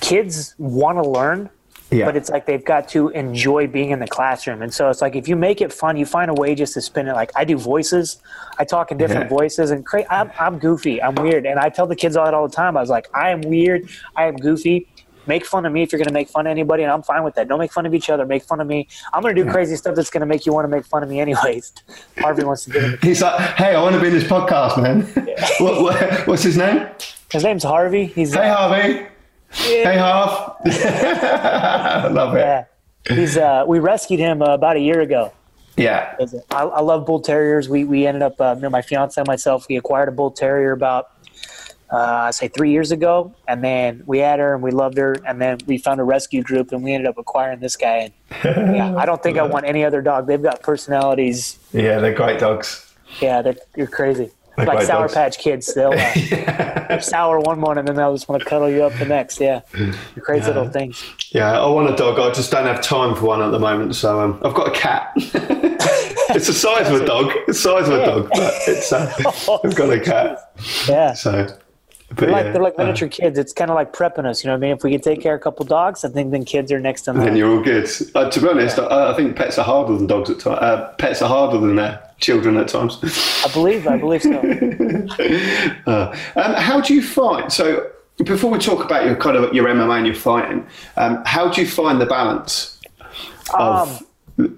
kids 0.00 0.54
want 0.58 0.98
to 0.98 1.08
learn, 1.08 1.48
yeah. 1.90 2.04
but 2.04 2.16
it's 2.16 2.30
like 2.30 2.46
they've 2.46 2.64
got 2.64 2.88
to 2.88 3.08
enjoy 3.10 3.66
being 3.66 3.90
in 3.90 3.98
the 3.98 4.06
classroom. 4.06 4.62
And 4.62 4.72
so 4.72 4.90
it's 4.90 5.00
like 5.00 5.16
if 5.16 5.28
you 5.28 5.36
make 5.36 5.60
it 5.60 5.72
fun, 5.72 5.96
you 5.96 6.06
find 6.06 6.30
a 6.30 6.34
way 6.34 6.54
just 6.54 6.74
to 6.74 6.80
spin 6.80 7.08
it. 7.08 7.14
Like 7.14 7.32
I 7.36 7.44
do 7.44 7.56
voices, 7.56 8.18
I 8.58 8.64
talk 8.64 8.90
in 8.90 8.98
different 8.98 9.30
yeah. 9.30 9.36
voices, 9.36 9.70
and 9.70 9.84
cra- 9.84 10.06
I'm, 10.10 10.30
I'm 10.38 10.58
goofy, 10.58 11.02
I'm 11.02 11.14
weird, 11.14 11.46
and 11.46 11.58
I 11.58 11.68
tell 11.68 11.86
the 11.86 11.96
kids 11.96 12.16
all 12.16 12.24
that 12.24 12.34
all 12.34 12.48
the 12.48 12.54
time. 12.54 12.76
I 12.76 12.80
was 12.80 12.90
like, 12.90 13.08
I 13.14 13.30
am 13.30 13.40
weird, 13.42 13.88
I 14.16 14.26
am 14.26 14.36
goofy, 14.36 14.86
make 15.28 15.44
fun 15.44 15.66
of 15.66 15.72
me 15.72 15.82
if 15.82 15.92
you're 15.92 15.98
going 15.98 16.08
to 16.08 16.12
make 16.12 16.28
fun 16.28 16.46
of 16.46 16.50
anybody, 16.50 16.82
and 16.82 16.90
I'm 16.90 17.02
fine 17.02 17.22
with 17.22 17.34
that. 17.36 17.46
Don't 17.46 17.58
make 17.58 17.72
fun 17.72 17.86
of 17.86 17.94
each 17.94 18.10
other. 18.10 18.26
Make 18.26 18.42
fun 18.42 18.60
of 18.60 18.66
me. 18.66 18.88
I'm 19.12 19.22
going 19.22 19.36
to 19.36 19.40
do 19.40 19.46
yeah. 19.46 19.52
crazy 19.52 19.76
stuff 19.76 19.94
that's 19.94 20.10
going 20.10 20.22
to 20.22 20.26
make 20.26 20.46
you 20.46 20.52
want 20.52 20.64
to 20.64 20.68
make 20.68 20.86
fun 20.86 21.02
of 21.02 21.08
me 21.08 21.20
anyways. 21.20 21.72
Harvey 22.18 22.44
wants 22.44 22.64
to 22.64 22.72
do 22.72 22.78
it. 22.78 23.04
He's 23.04 23.22
like, 23.22 23.38
hey, 23.56 23.74
I 23.74 23.82
want 23.82 23.94
to 23.94 24.00
be 24.00 24.08
in 24.08 24.14
this 24.14 24.24
podcast, 24.24 24.82
man. 24.82 25.06
What, 25.60 25.82
what, 25.82 26.26
what's 26.26 26.42
his 26.42 26.56
name? 26.56 26.86
His 27.30 27.44
name's 27.44 27.62
Harvey. 27.62 28.06
He's 28.06 28.34
hey, 28.34 28.48
Harvey. 28.48 29.06
Yeah. 29.52 29.64
Hey. 29.64 29.98
I 29.98 32.08
love 32.12 32.34
it. 32.34 32.40
Yeah. 32.40 32.64
He's 33.08 33.36
uh, 33.36 33.64
we 33.66 33.78
rescued 33.78 34.20
him 34.20 34.42
uh, 34.42 34.54
about 34.54 34.76
a 34.76 34.80
year 34.80 35.00
ago. 35.00 35.32
Yeah. 35.76 36.16
I, 36.50 36.62
I, 36.62 36.80
love 36.80 37.06
bull 37.06 37.20
terriers. 37.20 37.68
We 37.68 37.84
we 37.84 38.06
ended 38.06 38.22
up, 38.22 38.40
uh, 38.40 38.54
you 38.56 38.62
know, 38.62 38.70
my 38.70 38.82
fiance 38.82 39.20
and 39.20 39.26
myself, 39.26 39.66
we 39.68 39.76
acquired 39.76 40.08
a 40.08 40.12
bull 40.12 40.32
terrier 40.32 40.72
about 40.72 41.10
uh, 41.90 42.30
say 42.32 42.48
three 42.48 42.70
years 42.70 42.90
ago, 42.90 43.34
and 43.46 43.64
then 43.64 44.02
we 44.04 44.18
had 44.18 44.40
her 44.40 44.54
and 44.54 44.62
we 44.62 44.70
loved 44.70 44.98
her, 44.98 45.16
and 45.26 45.40
then 45.40 45.58
we 45.66 45.78
found 45.78 46.00
a 46.00 46.04
rescue 46.04 46.42
group 46.42 46.72
and 46.72 46.82
we 46.82 46.92
ended 46.92 47.06
up 47.06 47.16
acquiring 47.16 47.60
this 47.60 47.76
guy. 47.76 48.12
And 48.42 48.76
yeah, 48.76 48.94
I 48.96 49.06
don't 49.06 49.22
think 49.22 49.38
I 49.38 49.42
want 49.42 49.64
any 49.64 49.84
other 49.84 50.02
dog. 50.02 50.26
They've 50.26 50.42
got 50.42 50.62
personalities. 50.62 51.58
Yeah, 51.72 52.00
they're 52.00 52.14
great 52.14 52.40
dogs. 52.40 52.94
Yeah, 53.20 53.42
they're 53.42 53.56
you're 53.76 53.86
crazy. 53.86 54.32
They're 54.58 54.66
like 54.66 54.86
Sour 54.86 55.02
dogs. 55.02 55.14
Patch 55.14 55.38
Kids, 55.38 55.72
they'll 55.72 55.92
uh, 55.92 55.94
yeah. 56.16 56.98
sour 56.98 57.38
one 57.40 57.60
morning 57.60 57.80
and 57.80 57.88
then 57.88 57.96
they'll 57.96 58.14
just 58.14 58.28
want 58.28 58.42
to 58.42 58.48
cuddle 58.48 58.68
you 58.68 58.82
up 58.84 58.92
the 58.98 59.04
next. 59.04 59.40
Yeah, 59.40 59.60
you're 59.76 60.24
crazy 60.24 60.48
yeah. 60.48 60.54
little 60.54 60.68
things. 60.68 61.04
Yeah, 61.30 61.60
I 61.60 61.66
want 61.68 61.92
a 61.92 61.96
dog. 61.96 62.18
I 62.18 62.32
just 62.32 62.50
don't 62.50 62.66
have 62.66 62.82
time 62.82 63.14
for 63.14 63.26
one 63.26 63.40
at 63.40 63.50
the 63.50 63.58
moment, 63.58 63.94
so 63.94 64.20
um, 64.20 64.40
I've 64.44 64.54
got 64.54 64.68
a 64.68 64.78
cat. 64.78 65.12
it's 65.16 66.46
the 66.48 66.52
size 66.52 66.88
of 66.88 67.00
a 67.00 67.06
dog. 67.06 67.30
It's 67.46 67.46
the 67.46 67.54
size 67.54 67.88
of 67.88 67.94
a 67.94 68.04
dog, 68.04 68.28
but 68.32 68.52
it's 68.66 68.92
uh, 68.92 69.12
I've 69.64 69.74
got 69.76 69.90
a 69.90 70.00
cat. 70.00 70.52
Yeah. 70.88 71.12
So 71.14 71.46
they're 72.10 72.30
like, 72.30 72.44
yeah, 72.44 72.52
they're 72.52 72.62
like 72.62 72.74
uh, 72.78 72.84
miniature 72.84 73.08
uh, 73.08 73.10
kids. 73.10 73.38
It's 73.38 73.52
kind 73.52 73.70
of 73.70 73.74
like 73.74 73.92
prepping 73.92 74.24
us. 74.24 74.42
You 74.42 74.48
know 74.48 74.54
what 74.54 74.58
I 74.58 74.68
mean? 74.68 74.76
If 74.76 74.82
we 74.82 74.90
can 74.92 75.00
take 75.00 75.20
care 75.20 75.34
of 75.34 75.40
a 75.40 75.42
couple 75.42 75.66
dogs, 75.66 76.04
I 76.04 76.08
think 76.08 76.30
then 76.30 76.44
kids 76.44 76.72
are 76.72 76.80
next 76.80 77.02
to 77.02 77.12
them. 77.12 77.22
Then 77.22 77.36
you're 77.36 77.50
all 77.50 77.62
good. 77.62 77.88
Uh, 78.14 78.30
to 78.30 78.40
be 78.40 78.48
honest, 78.48 78.78
yeah. 78.78 78.84
I, 78.84 79.12
I, 79.12 79.16
think 79.16 79.36
pets 79.36 79.58
are 79.58 79.64
harder 79.64 79.94
than 79.94 80.06
dogs 80.06 80.30
at 80.30 80.40
times. 80.40 80.58
Uh, 80.60 80.94
pets 80.98 81.20
are 81.20 81.28
harder 81.28 81.58
than 81.58 81.76
their 81.76 82.02
children 82.18 82.56
at 82.56 82.68
times. 82.68 82.98
I 83.44 83.52
believe. 83.52 83.86
I 83.86 83.98
believe 83.98 84.22
so. 84.22 84.38
uh, 85.86 86.16
um, 86.36 86.54
how 86.54 86.80
do 86.80 86.94
you 86.94 87.02
find? 87.02 87.52
So 87.52 87.90
before 88.24 88.50
we 88.50 88.58
talk 88.58 88.84
about 88.84 89.04
your 89.04 89.16
kind 89.16 89.36
of 89.36 89.52
your 89.52 89.66
MMA 89.66 89.98
and 89.98 90.06
your 90.06 90.16
fighting, 90.16 90.66
um, 90.96 91.22
how 91.26 91.50
do 91.50 91.60
you 91.60 91.68
find 91.68 92.00
the 92.00 92.06
balance 92.06 92.80
of 93.54 93.88
um, 93.88 94.06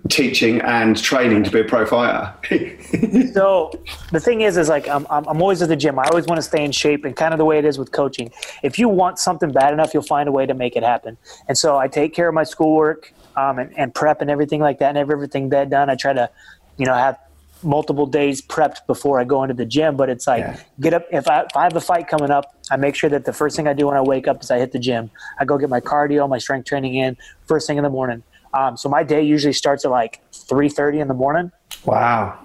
teaching 0.09 0.61
and 0.61 1.01
training 1.03 1.43
to 1.45 1.51
be 1.51 1.61
a 1.61 1.65
pro 1.65 1.87
fighter. 1.87 2.35
so 3.33 3.71
the 4.13 4.21
thing 4.21 4.43
is, 4.43 4.57
is 4.57 4.69
like 4.69 4.89
I'm, 4.89 5.07
I'm 5.11 5.41
always 5.41 5.63
at 5.63 5.69
the 5.69 5.77
gym. 5.77 5.99
I 5.99 6.05
always 6.11 6.27
want 6.27 6.39
to 6.39 6.43
stay 6.43 6.65
in 6.65 6.73
shape, 6.73 7.05
and 7.05 7.17
kind 7.17 7.33
of 7.33 7.39
the 7.39 7.45
way 7.45 7.59
it 7.59 7.65
is 7.65 7.79
with 7.79 7.93
coaching. 7.93 8.31
If 8.63 8.79
you 8.79 8.89
want 8.89 9.19
something 9.19 9.53
bad 9.53 9.73
enough, 9.73 9.95
you'll 9.95 10.03
find 10.03 10.29
a 10.29 10.33
way 10.33 10.47
to 10.47 10.55
make 10.55 10.77
it 10.77 10.83
happen. 10.83 11.17
And 11.49 11.57
so 11.57 11.79
I 11.79 11.89
take 11.89 12.15
care 12.15 12.29
of 12.29 12.35
my 12.35 12.45
schoolwork 12.45 13.15
um, 13.37 13.59
and, 13.59 13.73
and 13.79 13.95
prep 13.95 14.21
and 14.21 14.31
everything 14.31 14.61
like 14.61 14.79
that, 14.81 14.89
and 14.91 14.99
have 14.99 15.11
everything 15.11 15.49
that 15.51 15.71
done. 15.71 15.89
I 15.89 15.95
try 15.95 16.13
to, 16.13 16.31
you 16.77 16.85
know, 16.85 16.95
have 16.95 17.17
multiple 17.63 18.07
days 18.07 18.41
prepped 18.41 18.87
before 18.87 19.21
I 19.21 19.25
go 19.25 19.43
into 19.43 19.55
the 19.55 19.67
gym, 19.67 19.97
but 19.97 20.09
it's 20.09 20.27
like 20.27 20.45
Yeah. 20.45 20.57
get 20.81 20.95
up 20.95 21.05
if 21.11 21.29
I 21.29 21.43
if 21.43 21.57
I 21.57 21.65
have 21.65 21.77
a 21.77 21.81
fight 21.81 22.09
coming 22.09 22.31
up, 22.31 22.45
I 22.71 22.77
make 22.77 22.95
sure 22.95 23.11
that 23.11 23.25
the 23.25 23.33
first 23.33 23.57
thing 23.57 23.67
I 23.67 23.73
do 23.73 23.87
when 23.87 23.97
I 23.97 24.03
wake 24.03 24.29
up 24.29 24.43
is 24.43 24.51
I 24.51 24.59
hit 24.59 24.73
the 24.73 24.79
gym. 24.79 25.11
I 25.39 25.45
go 25.45 25.59
get 25.59 25.69
my 25.69 25.81
cardio, 25.81 26.29
my 26.29 26.39
strength 26.39 26.67
training 26.67 26.95
in 26.95 27.17
first 27.47 27.67
thing 27.67 27.77
in 27.77 27.85
the 27.85 27.91
morning. 27.91 28.23
Um, 28.53 28.77
so 28.77 28.89
my 28.89 29.03
day 29.03 29.23
usually 29.23 29.53
starts 29.53 29.85
at 29.85 29.91
like 29.91 30.21
three 30.33 30.69
thirty 30.69 31.01
in 31.01 31.09
the 31.09 31.15
morning. 31.15 31.53
Wow. 31.85 32.39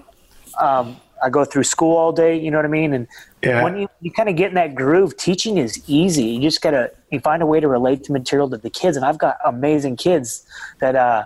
Um, 0.59 0.97
I 1.23 1.29
go 1.29 1.45
through 1.45 1.63
school 1.63 1.97
all 1.97 2.11
day. 2.11 2.37
You 2.37 2.51
know 2.51 2.57
what 2.57 2.65
I 2.65 2.69
mean? 2.69 2.93
And 2.93 3.07
Yeah. 3.41 3.63
when 3.63 3.77
you, 3.77 3.87
you 4.01 4.11
kind 4.11 4.29
of 4.29 4.35
get 4.35 4.49
in 4.49 4.55
that 4.55 4.75
groove, 4.75 5.17
teaching 5.17 5.57
is 5.57 5.81
easy. 5.87 6.25
You 6.25 6.41
just 6.41 6.61
gotta 6.61 6.91
you 7.11 7.19
find 7.19 7.41
a 7.41 7.45
way 7.45 7.59
to 7.59 7.67
relate 7.67 8.03
the 8.03 8.13
material 8.13 8.49
to 8.49 8.57
the 8.57 8.69
kids. 8.69 8.97
And 8.97 9.05
I've 9.05 9.17
got 9.17 9.37
amazing 9.45 9.95
kids 9.97 10.45
that 10.79 10.95
uh, 10.95 11.25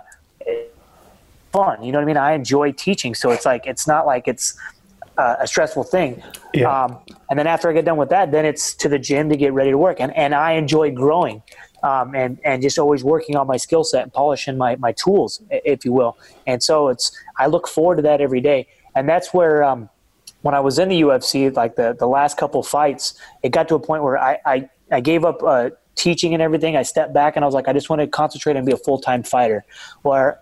fun. 1.52 1.82
You 1.82 1.92
know 1.92 1.98
what 1.98 2.04
I 2.04 2.06
mean? 2.06 2.16
I 2.16 2.32
enjoy 2.32 2.72
teaching, 2.72 3.14
so 3.14 3.30
it's 3.30 3.44
like 3.44 3.66
it's 3.66 3.86
not 3.86 4.06
like 4.06 4.28
it's 4.28 4.58
uh, 5.18 5.36
a 5.40 5.46
stressful 5.46 5.84
thing. 5.84 6.22
Yeah. 6.54 6.84
Um, 6.84 6.98
and 7.28 7.38
then 7.38 7.46
after 7.46 7.68
I 7.68 7.72
get 7.72 7.84
done 7.84 7.96
with 7.98 8.10
that, 8.10 8.32
then 8.32 8.44
it's 8.46 8.74
to 8.76 8.88
the 8.88 8.98
gym 8.98 9.28
to 9.28 9.36
get 9.36 9.52
ready 9.52 9.70
to 9.70 9.78
work. 9.78 10.00
And 10.00 10.16
and 10.16 10.34
I 10.34 10.52
enjoy 10.52 10.92
growing. 10.92 11.42
Um, 11.82 12.14
and 12.14 12.38
and 12.44 12.60
just 12.60 12.78
always 12.78 13.02
working 13.02 13.36
on 13.36 13.46
my 13.46 13.56
skill 13.56 13.84
set 13.84 14.02
and 14.02 14.12
polishing 14.12 14.58
my, 14.58 14.76
my 14.76 14.92
tools, 14.92 15.42
if 15.50 15.84
you 15.84 15.92
will. 15.92 16.18
And 16.46 16.62
so 16.62 16.88
it's 16.88 17.10
I 17.38 17.46
look 17.46 17.66
forward 17.66 17.96
to 17.96 18.02
that 18.02 18.20
every 18.20 18.40
day. 18.40 18.66
And 18.94 19.08
that's 19.08 19.32
where 19.32 19.62
um, 19.62 19.88
when 20.42 20.54
I 20.54 20.60
was 20.60 20.78
in 20.78 20.88
the 20.88 21.00
UFC, 21.02 21.54
like 21.54 21.76
the, 21.76 21.94
the 21.98 22.06
last 22.06 22.36
couple 22.36 22.62
fights, 22.62 23.14
it 23.42 23.50
got 23.50 23.68
to 23.68 23.74
a 23.74 23.80
point 23.80 24.02
where 24.02 24.18
I, 24.18 24.38
I, 24.44 24.70
I 24.90 25.00
gave 25.00 25.24
up 25.24 25.42
uh, 25.42 25.70
teaching 25.94 26.32
and 26.34 26.42
everything. 26.42 26.76
I 26.76 26.82
stepped 26.82 27.12
back 27.12 27.36
and 27.36 27.44
I 27.44 27.46
was 27.46 27.54
like, 27.54 27.68
I 27.68 27.72
just 27.72 27.90
want 27.90 28.00
to 28.00 28.06
concentrate 28.06 28.56
and 28.56 28.64
be 28.64 28.72
a 28.72 28.76
full 28.76 28.98
time 28.98 29.22
fighter. 29.22 29.64
Where 30.02 30.40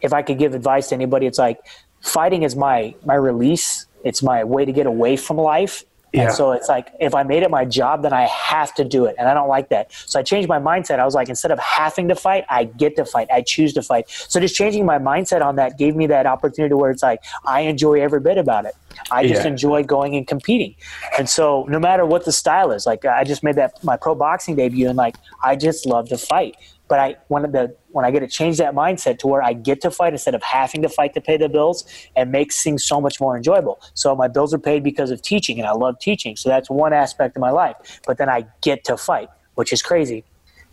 if 0.00 0.12
I 0.12 0.22
could 0.22 0.38
give 0.38 0.54
advice 0.54 0.88
to 0.88 0.94
anybody, 0.94 1.26
it's 1.26 1.38
like 1.38 1.60
fighting 2.00 2.42
is 2.42 2.54
my 2.54 2.94
my 3.04 3.14
release. 3.14 3.86
It's 4.04 4.22
my 4.22 4.44
way 4.44 4.64
to 4.64 4.72
get 4.72 4.86
away 4.86 5.16
from 5.16 5.38
life. 5.38 5.84
Yeah. 6.12 6.22
And 6.24 6.32
so 6.32 6.52
it's 6.52 6.68
like 6.68 6.92
if 7.00 7.14
I 7.14 7.22
made 7.22 7.42
it 7.42 7.50
my 7.50 7.64
job, 7.64 8.02
then 8.02 8.12
I 8.12 8.22
have 8.26 8.74
to 8.74 8.84
do 8.84 9.04
it, 9.04 9.16
and 9.18 9.28
I 9.28 9.34
don't 9.34 9.48
like 9.48 9.68
that. 9.68 9.92
So 9.92 10.18
I 10.18 10.22
changed 10.22 10.48
my 10.48 10.58
mindset. 10.58 10.98
I 10.98 11.04
was 11.04 11.14
like, 11.14 11.28
instead 11.28 11.50
of 11.50 11.58
having 11.58 12.08
to 12.08 12.14
fight, 12.14 12.44
I 12.48 12.64
get 12.64 12.96
to 12.96 13.04
fight. 13.04 13.28
I 13.30 13.42
choose 13.42 13.74
to 13.74 13.82
fight. 13.82 14.08
So 14.08 14.40
just 14.40 14.54
changing 14.54 14.86
my 14.86 14.98
mindset 14.98 15.42
on 15.42 15.56
that 15.56 15.76
gave 15.76 15.94
me 15.96 16.06
that 16.06 16.26
opportunity 16.26 16.74
where 16.74 16.90
it's 16.90 17.02
like 17.02 17.22
I 17.44 17.60
enjoy 17.62 18.00
every 18.00 18.20
bit 18.20 18.38
about 18.38 18.64
it. 18.64 18.74
I 19.10 19.26
just 19.26 19.42
Yeah. 19.42 19.50
enjoy 19.50 19.82
going 19.84 20.16
and 20.16 20.26
competing. 20.26 20.74
And 21.18 21.28
so 21.28 21.66
no 21.68 21.78
matter 21.78 22.06
what 22.06 22.24
the 22.24 22.32
style 22.32 22.72
is, 22.72 22.86
like 22.86 23.04
I 23.04 23.24
just 23.24 23.42
made 23.42 23.56
that 23.56 23.72
my 23.84 23.96
pro 23.96 24.14
boxing 24.14 24.56
debut, 24.56 24.88
and 24.88 24.96
like 24.96 25.16
I 25.44 25.56
just 25.56 25.84
love 25.86 26.08
to 26.08 26.18
fight. 26.18 26.56
But 26.88 26.98
I 27.00 27.16
when 27.28 27.42
the 27.52 27.76
when 27.98 28.04
I 28.04 28.12
get 28.12 28.20
to 28.20 28.28
change 28.28 28.58
that 28.58 28.74
mindset 28.74 29.18
to 29.18 29.26
where 29.26 29.42
I 29.42 29.52
get 29.54 29.80
to 29.80 29.90
fight 29.90 30.12
instead 30.12 30.36
of 30.36 30.42
having 30.44 30.82
to 30.82 30.88
fight 30.88 31.14
to 31.14 31.20
pay 31.20 31.36
the 31.36 31.48
bills, 31.48 31.84
it 32.16 32.26
makes 32.26 32.62
things 32.62 32.84
so 32.84 33.00
much 33.00 33.20
more 33.20 33.36
enjoyable. 33.36 33.80
So 33.94 34.14
my 34.14 34.28
bills 34.28 34.54
are 34.54 34.58
paid 34.70 34.84
because 34.84 35.10
of 35.10 35.20
teaching, 35.20 35.58
and 35.58 35.66
I 35.66 35.72
love 35.72 35.98
teaching. 35.98 36.36
So 36.36 36.48
that's 36.48 36.70
one 36.70 36.92
aspect 36.92 37.36
of 37.36 37.40
my 37.40 37.50
life. 37.50 37.74
But 38.06 38.18
then 38.18 38.28
I 38.28 38.46
get 38.62 38.84
to 38.84 38.96
fight, 38.96 39.28
which 39.56 39.72
is 39.72 39.82
crazy. 39.82 40.22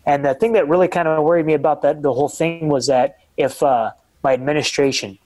And 0.06 0.24
the 0.24 0.34
thing 0.34 0.52
that 0.52 0.68
really 0.68 0.86
kind 0.86 1.08
of 1.08 1.24
worried 1.24 1.46
me 1.46 1.54
about 1.54 1.82
that 1.82 2.00
the 2.00 2.12
whole 2.12 2.28
thing 2.28 2.68
was 2.68 2.86
that 2.86 3.16
if 3.36 3.60
uh, 3.60 3.90
my 4.22 4.32
administration, 4.32 5.18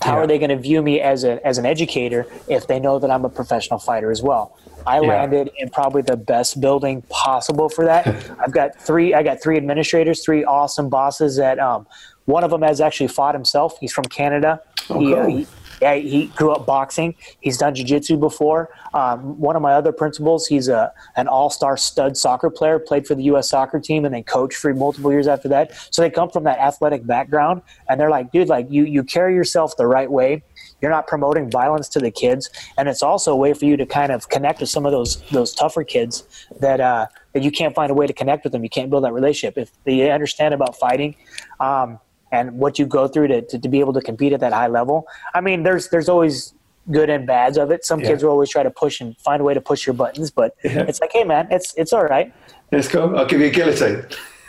how 0.00 0.14
Yeah. 0.14 0.22
are 0.22 0.26
they 0.28 0.38
going 0.38 0.54
to 0.56 0.62
view 0.70 0.80
me 0.80 1.00
as 1.00 1.24
a 1.24 1.44
as 1.44 1.58
an 1.58 1.66
educator 1.66 2.22
if 2.46 2.68
they 2.68 2.78
know 2.78 3.00
that 3.00 3.10
I'm 3.10 3.24
a 3.24 3.28
professional 3.40 3.80
fighter 3.80 4.12
as 4.12 4.22
well? 4.22 4.56
I 4.86 5.00
Yeah. 5.00 5.08
landed 5.08 5.50
in 5.58 5.70
probably 5.70 6.02
the 6.02 6.16
best 6.16 6.60
building 6.60 7.02
possible 7.08 7.68
for 7.68 7.84
that. 7.84 8.06
I've 8.40 8.52
got 8.52 8.80
three. 8.80 9.14
I 9.14 9.22
got 9.22 9.42
three 9.42 9.56
administrators, 9.56 10.24
three 10.24 10.44
awesome 10.44 10.88
bosses. 10.88 11.36
That 11.36 11.58
um, 11.58 11.86
one 12.24 12.44
of 12.44 12.50
them 12.50 12.62
has 12.62 12.80
actually 12.80 13.08
fought 13.08 13.34
himself. 13.34 13.78
He's 13.80 13.92
from 13.92 14.04
Canada. 14.04 14.60
Oh, 14.90 14.98
he, 14.98 15.14
cool. 15.14 15.26
he- 15.26 15.46
yeah, 15.80 15.96
he 15.96 16.26
grew 16.36 16.52
up 16.52 16.64
boxing. 16.64 17.16
He's 17.40 17.58
done 17.58 17.74
jiu-jitsu 17.74 18.16
before. 18.16 18.68
Um, 18.94 19.36
one 19.40 19.56
of 19.56 19.62
my 19.62 19.72
other 19.72 19.90
principals, 19.90 20.46
he's 20.46 20.68
a 20.68 20.92
an 21.16 21.26
all-star 21.26 21.76
stud 21.76 22.16
soccer 22.16 22.50
player, 22.50 22.78
played 22.78 23.04
for 23.04 23.16
the 23.16 23.24
U.S. 23.24 23.48
soccer 23.48 23.80
team, 23.80 24.04
and 24.04 24.14
then 24.14 24.22
coached 24.22 24.58
for 24.58 24.72
multiple 24.74 25.10
years 25.10 25.26
after 25.26 25.48
that. 25.48 25.72
So 25.90 26.02
they 26.02 26.10
come 26.10 26.30
from 26.30 26.44
that 26.44 26.60
athletic 26.60 27.04
background, 27.04 27.62
and 27.88 27.98
they're 28.00 28.10
like, 28.10 28.30
dude, 28.30 28.48
like 28.48 28.68
you 28.70 28.84
you 28.84 29.02
carry 29.02 29.34
yourself 29.34 29.76
the 29.76 29.88
right 29.88 30.08
way. 30.08 30.44
You're 30.82 30.90
not 30.90 31.06
promoting 31.06 31.48
violence 31.50 31.88
to 31.90 32.00
the 32.00 32.10
kids, 32.10 32.50
and 32.76 32.88
it's 32.88 33.02
also 33.04 33.32
a 33.32 33.36
way 33.36 33.54
for 33.54 33.64
you 33.64 33.76
to 33.76 33.86
kind 33.86 34.10
of 34.10 34.28
connect 34.28 34.60
with 34.60 34.68
some 34.68 34.84
of 34.84 34.90
those 34.92 35.22
those 35.30 35.54
tougher 35.54 35.84
kids 35.84 36.24
that 36.60 36.80
uh, 36.80 37.06
that 37.32 37.42
you 37.44 37.52
can't 37.52 37.72
find 37.74 37.90
a 37.90 37.94
way 37.94 38.06
to 38.08 38.12
connect 38.12 38.42
with 38.42 38.52
them. 38.52 38.64
You 38.64 38.68
can't 38.70 38.90
build 38.90 39.04
that 39.04 39.12
relationship 39.12 39.56
if 39.56 39.70
they 39.84 40.10
understand 40.10 40.52
about 40.54 40.76
fighting. 40.76 41.14
Um, 41.60 41.98
and 42.32 42.52
what 42.58 42.78
you 42.78 42.86
go 42.86 43.06
through 43.08 43.28
to, 43.28 43.42
to, 43.42 43.58
to 43.58 43.68
be 43.68 43.78
able 43.80 43.92
to 43.92 44.00
compete 44.00 44.32
at 44.32 44.40
that 44.40 44.54
high 44.54 44.66
level. 44.66 45.06
I 45.34 45.42
mean, 45.42 45.64
there's 45.64 45.90
there's 45.90 46.08
always 46.08 46.54
good 46.90 47.10
and 47.10 47.26
bads 47.26 47.58
of 47.58 47.70
it. 47.70 47.84
Some 47.84 48.00
Yeah. 48.00 48.08
kids 48.08 48.24
will 48.24 48.30
always 48.30 48.48
try 48.48 48.62
to 48.62 48.70
push 48.70 49.02
and 49.02 49.14
find 49.18 49.42
a 49.42 49.44
way 49.44 49.52
to 49.52 49.60
push 49.60 49.86
your 49.86 49.92
buttons, 49.92 50.30
but 50.30 50.56
Yeah. 50.64 50.86
it's 50.88 50.98
like, 51.00 51.10
hey 51.12 51.24
man, 51.24 51.46
it's 51.50 51.74
it's 51.76 51.92
all 51.92 52.04
right. 52.04 52.32
Let's 52.72 52.88
go. 52.88 53.14
I'll 53.14 53.26
give 53.26 53.40
you 53.40 53.48
a 53.48 53.50
guillotine. 53.50 54.06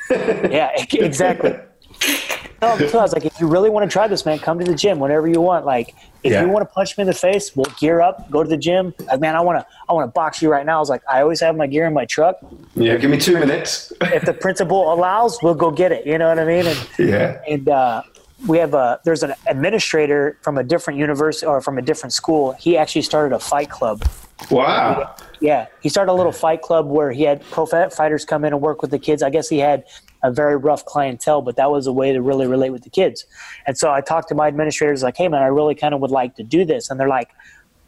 Yeah, 0.09 0.69
exactly. 0.93 1.55
No, 2.63 2.87
so 2.87 2.99
I 2.99 3.01
was 3.01 3.13
like, 3.13 3.25
if 3.25 3.39
you 3.41 3.47
really 3.47 3.69
want 3.69 3.89
to 3.89 3.91
try 3.91 4.07
this, 4.07 4.25
man, 4.25 4.39
come 4.39 4.57
to 4.59 4.65
the 4.65 4.73
gym 4.75 4.99
whenever 4.99 5.27
you 5.27 5.41
want. 5.41 5.65
Like, 5.65 5.95
if 6.23 6.31
Yeah. 6.31 6.41
you 6.43 6.49
want 6.49 6.67
to 6.67 6.73
punch 6.73 6.97
me 6.97 7.01
in 7.01 7.07
the 7.07 7.13
face, 7.13 7.55
we'll 7.55 7.71
gear 7.79 7.99
up, 8.01 8.31
go 8.31 8.41
to 8.41 8.49
the 8.49 8.57
gym. 8.57 8.93
Like, 9.07 9.19
man, 9.19 9.35
I 9.35 9.41
want 9.41 9.59
to, 9.59 9.65
I 9.89 9.93
want 9.93 10.07
to 10.07 10.11
box 10.11 10.41
you 10.41 10.49
right 10.49 10.65
now. 10.65 10.77
I 10.77 10.79
was 10.79 10.89
like, 10.89 11.01
I 11.11 11.21
always 11.21 11.41
have 11.41 11.55
my 11.57 11.67
gear 11.67 11.85
in 11.85 11.93
my 11.93 12.05
truck. 12.05 12.37
Yeah, 12.75 12.95
give 12.97 13.11
me 13.11 13.17
two 13.17 13.37
minutes. 13.37 13.91
If 14.01 14.23
the 14.25 14.33
principal 14.45 14.93
allows, 14.93 15.37
we'll 15.43 15.55
go 15.55 15.71
get 15.71 15.91
it. 15.91 16.05
You 16.07 16.17
know 16.17 16.29
what 16.29 16.39
I 16.39 16.45
mean? 16.45 16.65
And 16.67 16.89
yeah. 16.97 17.41
and 17.47 17.67
uh, 17.67 18.03
we 18.47 18.57
have 18.59 18.73
a 18.73 18.99
there's 19.03 19.23
an 19.23 19.33
administrator 19.47 20.37
from 20.41 20.57
a 20.57 20.63
different 20.63 20.99
university 20.99 21.45
or 21.45 21.59
from 21.61 21.77
a 21.77 21.81
different 21.81 22.13
school. 22.13 22.53
He 22.53 22.77
actually 22.77 23.01
started 23.03 23.35
a 23.35 23.39
fight 23.39 23.69
club. 23.69 24.03
Wow. 24.49 25.15
Yeah, 25.39 25.67
he 25.81 25.89
started 25.89 26.11
a 26.11 26.15
little 26.15 26.31
fight 26.31 26.61
club 26.61 26.85
where 26.87 27.11
he 27.11 27.23
had 27.23 27.41
pro 27.51 27.65
fighters 27.65 28.25
come 28.25 28.45
in 28.45 28.53
and 28.53 28.61
work 28.61 28.81
with 28.81 28.91
the 28.91 28.99
kids. 28.99 29.21
I 29.21 29.29
guess 29.29 29.49
he 29.49 29.59
had 29.59 29.83
a 30.23 30.31
very 30.31 30.55
rough 30.55 30.85
clientele, 30.85 31.41
but 31.41 31.57
that 31.57 31.69
was 31.69 31.85
a 31.85 31.93
way 31.93 32.13
to 32.13 32.21
really 32.21 32.47
relate 32.47 32.71
with 32.71 32.83
the 32.83 32.89
kids. 32.89 33.25
And 33.67 33.77
so 33.77 33.91
I 33.91 34.01
talked 34.01 34.29
to 34.29 34.35
my 34.35 34.47
administrators, 34.47 35.03
like, 35.03 35.17
"Hey, 35.17 35.27
man, 35.27 35.41
I 35.41 35.47
really 35.47 35.75
kind 35.75 35.93
of 35.93 35.99
would 36.01 36.11
like 36.11 36.35
to 36.35 36.43
do 36.43 36.65
this." 36.65 36.89
And 36.89 36.99
they're 36.99 37.09
like, 37.09 37.29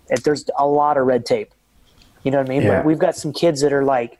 "If 0.09 0.23
there's 0.23 0.45
a 0.57 0.67
lot 0.67 0.97
of 0.97 1.07
red 1.07 1.25
tape, 1.25 1.53
you 2.23 2.31
know 2.31 2.37
what 2.37 2.47
I 2.47 2.49
mean?" 2.49 2.61
Yeah. 2.61 2.77
But 2.77 2.85
we've 2.85 2.99
got 2.99 3.15
some 3.15 3.31
kids 3.33 3.61
that 3.61 3.73
are 3.73 3.83
like 3.83 4.19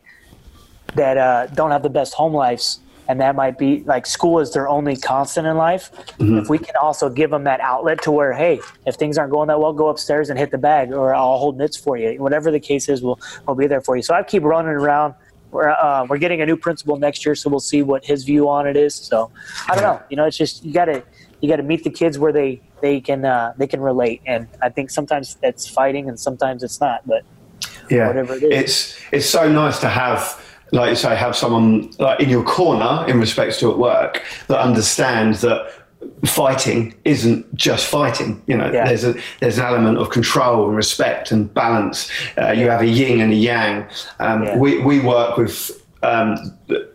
that 0.96 1.18
uh, 1.18 1.48
don't 1.48 1.72
have 1.72 1.84
the 1.84 1.90
best 1.90 2.14
home 2.14 2.34
lives, 2.34 2.80
and 3.08 3.20
that 3.20 3.36
might 3.36 3.58
be 3.58 3.84
like 3.84 4.06
school 4.06 4.40
is 4.40 4.54
their 4.54 4.68
only 4.68 4.96
constant 4.96 5.46
in 5.46 5.58
life. 5.58 5.92
If 6.20 6.50
we 6.50 6.58
can 6.58 6.76
also 6.82 7.10
give 7.10 7.30
them 7.32 7.44
that 7.44 7.60
outlet 7.60 8.02
to 8.04 8.12
where, 8.12 8.34
hey, 8.34 8.62
if 8.86 8.96
things 8.96 9.18
aren't 9.18 9.32
going 9.32 9.48
that 9.50 9.60
well, 9.60 9.74
go 9.74 9.90
upstairs 9.90 10.30
and 10.30 10.40
hit 10.40 10.52
the 10.52 10.58
bag, 10.58 10.94
or 10.94 11.14
I'll 11.14 11.38
hold 11.38 11.58
mitts 11.58 11.78
for 11.78 11.98
you. 11.98 12.22
Whatever 12.22 12.50
the 12.50 12.60
case 12.60 12.88
is, 12.88 13.02
we'll 13.02 13.20
we'll 13.46 13.56
be 13.58 13.68
there 13.68 13.82
for 13.82 13.96
you. 13.96 14.02
So 14.02 14.14
I 14.14 14.24
keep 14.24 14.44
running 14.44 14.72
around. 14.72 15.16
We're 15.56 15.70
uh, 15.70 16.06
we're 16.10 16.18
getting 16.18 16.42
a 16.42 16.46
new 16.46 16.58
principal 16.58 16.98
next 16.98 17.26
year, 17.26 17.34
so 17.34 17.50
we'll 17.50 17.62
see 17.62 17.82
what 17.82 18.04
his 18.04 18.26
view 18.26 18.50
on 18.50 18.68
it 18.68 18.76
is. 18.76 18.94
So 18.94 19.32
I 19.70 19.76
don't 19.76 19.84
know. 19.84 20.02
You 20.10 20.18
know, 20.18 20.26
it's 20.26 20.36
just 20.36 20.66
you 20.66 20.74
got 20.74 20.86
to 20.86 21.02
you 21.40 21.48
got 21.48 21.56
to 21.56 21.64
meet 21.64 21.86
the 21.86 21.90
kids 21.90 22.20
where 22.20 22.34
they 22.34 22.62
they 22.82 23.00
can 23.00 23.24
uh, 23.24 23.54
they 23.58 23.66
can 23.66 23.80
relate, 23.80 24.22
and 24.26 24.50
I 24.62 24.68
think 24.68 24.90
sometimes 24.90 25.36
that's 25.36 25.66
fighting, 25.66 26.10
and 26.10 26.20
sometimes 26.20 26.62
it's 26.62 26.82
not. 26.82 27.08
But 27.08 27.24
yeah. 27.90 28.08
whatever 28.08 28.36
it 28.36 28.44
is. 28.44 28.52
It's 28.52 29.00
it's 29.14 29.30
so 29.30 29.50
nice 29.50 29.80
to 29.80 29.88
have, 29.88 30.44
like 30.74 30.90
you 30.90 30.96
say, 30.98 31.16
have 31.16 31.38
someone 31.38 31.92
like 32.00 32.20
in 32.20 32.28
your 32.28 32.44
corner 32.44 33.08
in 33.08 33.18
respects 33.20 33.58
to 33.62 33.72
at 33.72 33.78
work 33.78 34.24
that 34.50 34.60
understands 34.60 35.40
that 35.40 35.72
fighting 36.26 36.94
isn't 37.06 37.54
just 37.56 37.86
fighting. 37.88 38.42
You 38.48 38.58
know, 38.58 38.72
Yeah. 38.72 38.86
there's 38.88 39.04
a 39.04 39.16
there's 39.40 39.58
an 39.58 39.66
element 39.66 39.98
of 39.98 40.10
control 40.10 40.68
and 40.68 40.76
respect 40.76 41.32
and 41.32 41.54
balance. 41.54 42.10
Uh, 42.42 42.52
you 42.52 42.70
have 42.70 42.82
a 42.82 42.88
yin 42.88 43.22
and 43.22 43.32
a 43.34 43.36
yang. 43.36 43.86
Um, 44.20 44.44
Yeah. 44.44 44.58
We 44.58 44.80
we 44.80 45.00
work 45.00 45.38
with. 45.38 45.82
Um, 46.04 46.36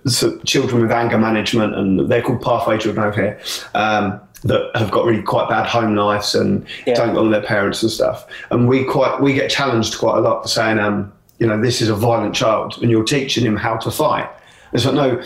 so 0.07 0.39
children 0.45 0.83
with 0.83 0.93
anger 0.93 1.19
management, 1.19 1.75
and 1.75 2.09
they're 2.09 2.23
called 2.23 2.43
pathway 2.43 2.79
children 2.79 3.05
over 3.05 3.21
here. 3.21 3.41
Um, 3.75 4.21
that 4.45 4.71
have 4.75 4.91
got 4.91 5.05
really 5.05 5.21
quite 5.23 5.49
bad 5.51 5.67
home 5.67 5.95
lives 5.97 6.35
and 6.35 6.65
Yeah. 6.87 6.95
don't 6.95 7.09
get 7.15 7.19
on 7.19 7.31
their 7.31 7.43
parents 7.43 7.83
and 7.83 7.91
stuff. 7.91 8.25
And 8.51 8.69
we 8.69 8.85
quite 8.85 9.21
we 9.21 9.33
get 9.35 9.51
challenged 9.51 9.99
quite 9.99 10.17
a 10.17 10.21
lot 10.21 10.43
for 10.43 10.49
saying, 10.49 10.79
um, 10.79 11.13
you 11.39 11.47
know, 11.47 11.61
this 11.61 11.83
is 11.83 11.89
a 11.89 11.95
violent 11.95 12.35
child, 12.35 12.79
and 12.81 12.91
you're 12.91 13.05
teaching 13.05 13.45
him 13.45 13.57
how 13.57 13.77
to 13.79 13.91
fight. 13.91 14.29
It's 14.73 14.85
like 14.85 14.95
no. 14.95 15.21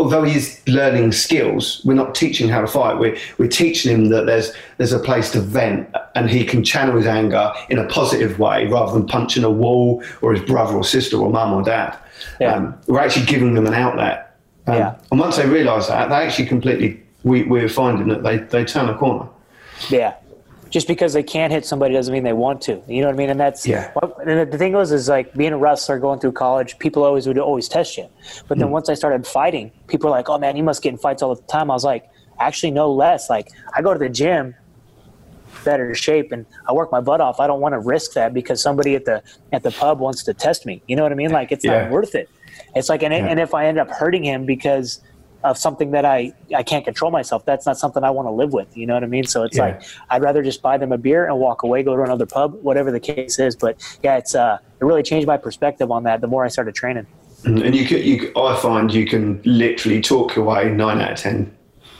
Although 0.00 0.22
he's 0.22 0.66
learning 0.66 1.12
skills, 1.12 1.82
we're 1.84 1.92
not 1.92 2.14
teaching 2.14 2.48
how 2.48 2.62
to 2.62 2.66
fight. 2.66 2.98
We're, 2.98 3.18
we're 3.36 3.50
teaching 3.50 3.92
him 3.92 4.08
that 4.08 4.24
there's 4.24 4.50
there's 4.78 4.94
a 4.94 4.98
place 4.98 5.30
to 5.32 5.40
vent 5.42 5.94
and 6.14 6.30
he 6.30 6.42
can 6.42 6.64
channel 6.64 6.96
his 6.96 7.06
anger 7.06 7.52
in 7.68 7.78
a 7.78 7.86
positive 7.86 8.38
way 8.38 8.66
rather 8.66 8.94
than 8.94 9.06
punching 9.06 9.44
a 9.44 9.50
wall 9.50 10.02
or 10.22 10.32
his 10.32 10.42
brother 10.42 10.74
or 10.74 10.84
sister 10.84 11.18
or 11.18 11.28
mum 11.28 11.52
or 11.52 11.62
dad. 11.62 11.98
Yeah. 12.40 12.54
Um, 12.54 12.78
we're 12.86 13.00
actually 13.00 13.26
giving 13.26 13.52
them 13.52 13.66
an 13.66 13.74
outlet. 13.74 14.38
Um, 14.66 14.74
Yeah. 14.74 14.96
And 15.10 15.20
once 15.20 15.36
they 15.36 15.46
realise 15.46 15.88
that, 15.88 16.08
they 16.08 16.16
actually 16.16 16.46
completely, 16.46 17.02
we, 17.22 17.42
we're 17.42 17.68
finding 17.68 18.08
that 18.08 18.22
they, 18.22 18.38
they 18.38 18.64
turn 18.64 18.88
a 18.88 18.96
corner. 18.96 19.28
Yeah. 19.90 20.14
Just 20.70 20.86
because 20.86 21.12
they 21.12 21.22
can't 21.22 21.52
hit 21.52 21.66
somebody 21.66 21.94
doesn't 21.94 22.12
mean 22.12 22.22
they 22.22 22.32
want 22.32 22.62
to. 22.62 22.80
You 22.86 23.02
know 23.02 23.08
what 23.08 23.14
I 23.14 23.18
mean? 23.18 23.30
And 23.30 23.40
that's 23.40 23.66
Yeah. 23.66 23.92
And 24.24 24.50
the 24.50 24.56
thing 24.56 24.72
was 24.72 24.92
is 24.92 25.08
like 25.08 25.34
being 25.34 25.52
a 25.52 25.58
wrestler, 25.58 25.98
going 25.98 26.20
through 26.20 26.32
college, 26.32 26.78
people 26.78 27.02
always 27.04 27.26
would 27.26 27.38
always 27.38 27.68
test 27.68 27.96
you. 27.98 28.08
But 28.48 28.58
then 28.58 28.68
hmm. 28.68 28.74
once 28.74 28.88
I 28.88 28.94
started 28.94 29.26
fighting, 29.26 29.72
people 29.88 30.08
were 30.08 30.16
like, 30.16 30.28
"Oh 30.28 30.38
man, 30.38 30.56
you 30.56 30.62
must 30.62 30.82
get 30.82 30.90
in 30.90 30.98
fights 30.98 31.22
all 31.22 31.34
the 31.34 31.42
time." 31.42 31.70
I 31.70 31.74
was 31.74 31.84
like, 31.84 32.08
"Actually, 32.38 32.70
no 32.70 32.92
less. 32.92 33.28
Like 33.28 33.48
I 33.74 33.82
go 33.82 33.92
to 33.92 33.98
the 33.98 34.08
gym 34.08 34.54
better 35.64 35.94
shape 35.94 36.32
and 36.32 36.46
I 36.68 36.72
work 36.72 36.92
my 36.92 37.00
butt 37.00 37.20
off. 37.20 37.40
I 37.40 37.46
don't 37.46 37.60
want 37.60 37.74
to 37.74 37.78
risk 37.80 38.12
that 38.14 38.32
because 38.32 38.62
somebody 38.62 38.94
at 38.94 39.04
the 39.04 39.22
at 39.52 39.62
the 39.62 39.70
pub 39.70 40.00
wants 40.00 40.22
to 40.24 40.34
test 40.34 40.66
me. 40.66 40.82
You 40.86 40.96
know 40.96 41.02
what 41.02 41.12
I 41.12 41.16
mean? 41.16 41.30
Like 41.30 41.52
it's 41.52 41.64
Yeah. 41.64 41.82
not 41.82 41.90
worth 41.90 42.14
it. 42.14 42.28
It's 42.74 42.88
like 42.88 43.02
and, 43.02 43.12
Yeah. 43.12 43.26
and 43.26 43.40
if 43.40 43.54
I 43.54 43.66
end 43.66 43.78
up 43.78 43.90
hurting 43.90 44.24
him 44.24 44.46
because 44.46 45.00
of 45.44 45.56
something 45.58 45.90
that 45.92 46.04
I 46.04 46.32
I 46.54 46.62
can't 46.62 46.84
control 46.84 47.10
myself, 47.10 47.44
that's 47.44 47.66
not 47.66 47.78
something 47.78 48.02
I 48.04 48.10
want 48.10 48.26
to 48.26 48.32
live 48.32 48.52
with. 48.52 48.76
You 48.76 48.86
know 48.86 48.94
what 48.94 49.02
I 49.04 49.06
mean? 49.06 49.24
So 49.24 49.42
it's 49.44 49.56
Yeah. 49.56 49.64
like 49.64 49.82
I'd 50.10 50.22
rather 50.22 50.42
just 50.42 50.62
buy 50.62 50.76
them 50.78 50.92
a 50.92 50.98
beer 50.98 51.26
and 51.26 51.38
walk 51.38 51.62
away, 51.62 51.82
go 51.82 51.96
to 51.96 52.02
another 52.02 52.26
pub, 52.26 52.54
whatever 52.62 52.90
the 52.90 53.00
case 53.00 53.38
is. 53.38 53.56
But 53.56 53.76
yeah, 54.02 54.16
it's 54.16 54.34
uh 54.34 54.58
it 54.80 54.84
really 54.84 55.02
changed 55.02 55.26
my 55.26 55.36
perspective 55.36 55.90
on 55.90 56.02
that 56.04 56.20
the 56.20 56.26
more 56.26 56.44
I 56.44 56.48
started 56.48 56.74
training. 56.74 57.06
And 57.44 57.74
you 57.74 57.86
could, 57.86 58.04
you, 58.04 58.32
I 58.36 58.54
find 58.60 58.92
you 58.92 59.06
can 59.06 59.40
literally 59.46 60.02
talk 60.02 60.36
your 60.36 60.44
way 60.44 60.68
nine 60.70 61.00
out 61.00 61.12
of 61.12 61.18
ten. 61.18 61.56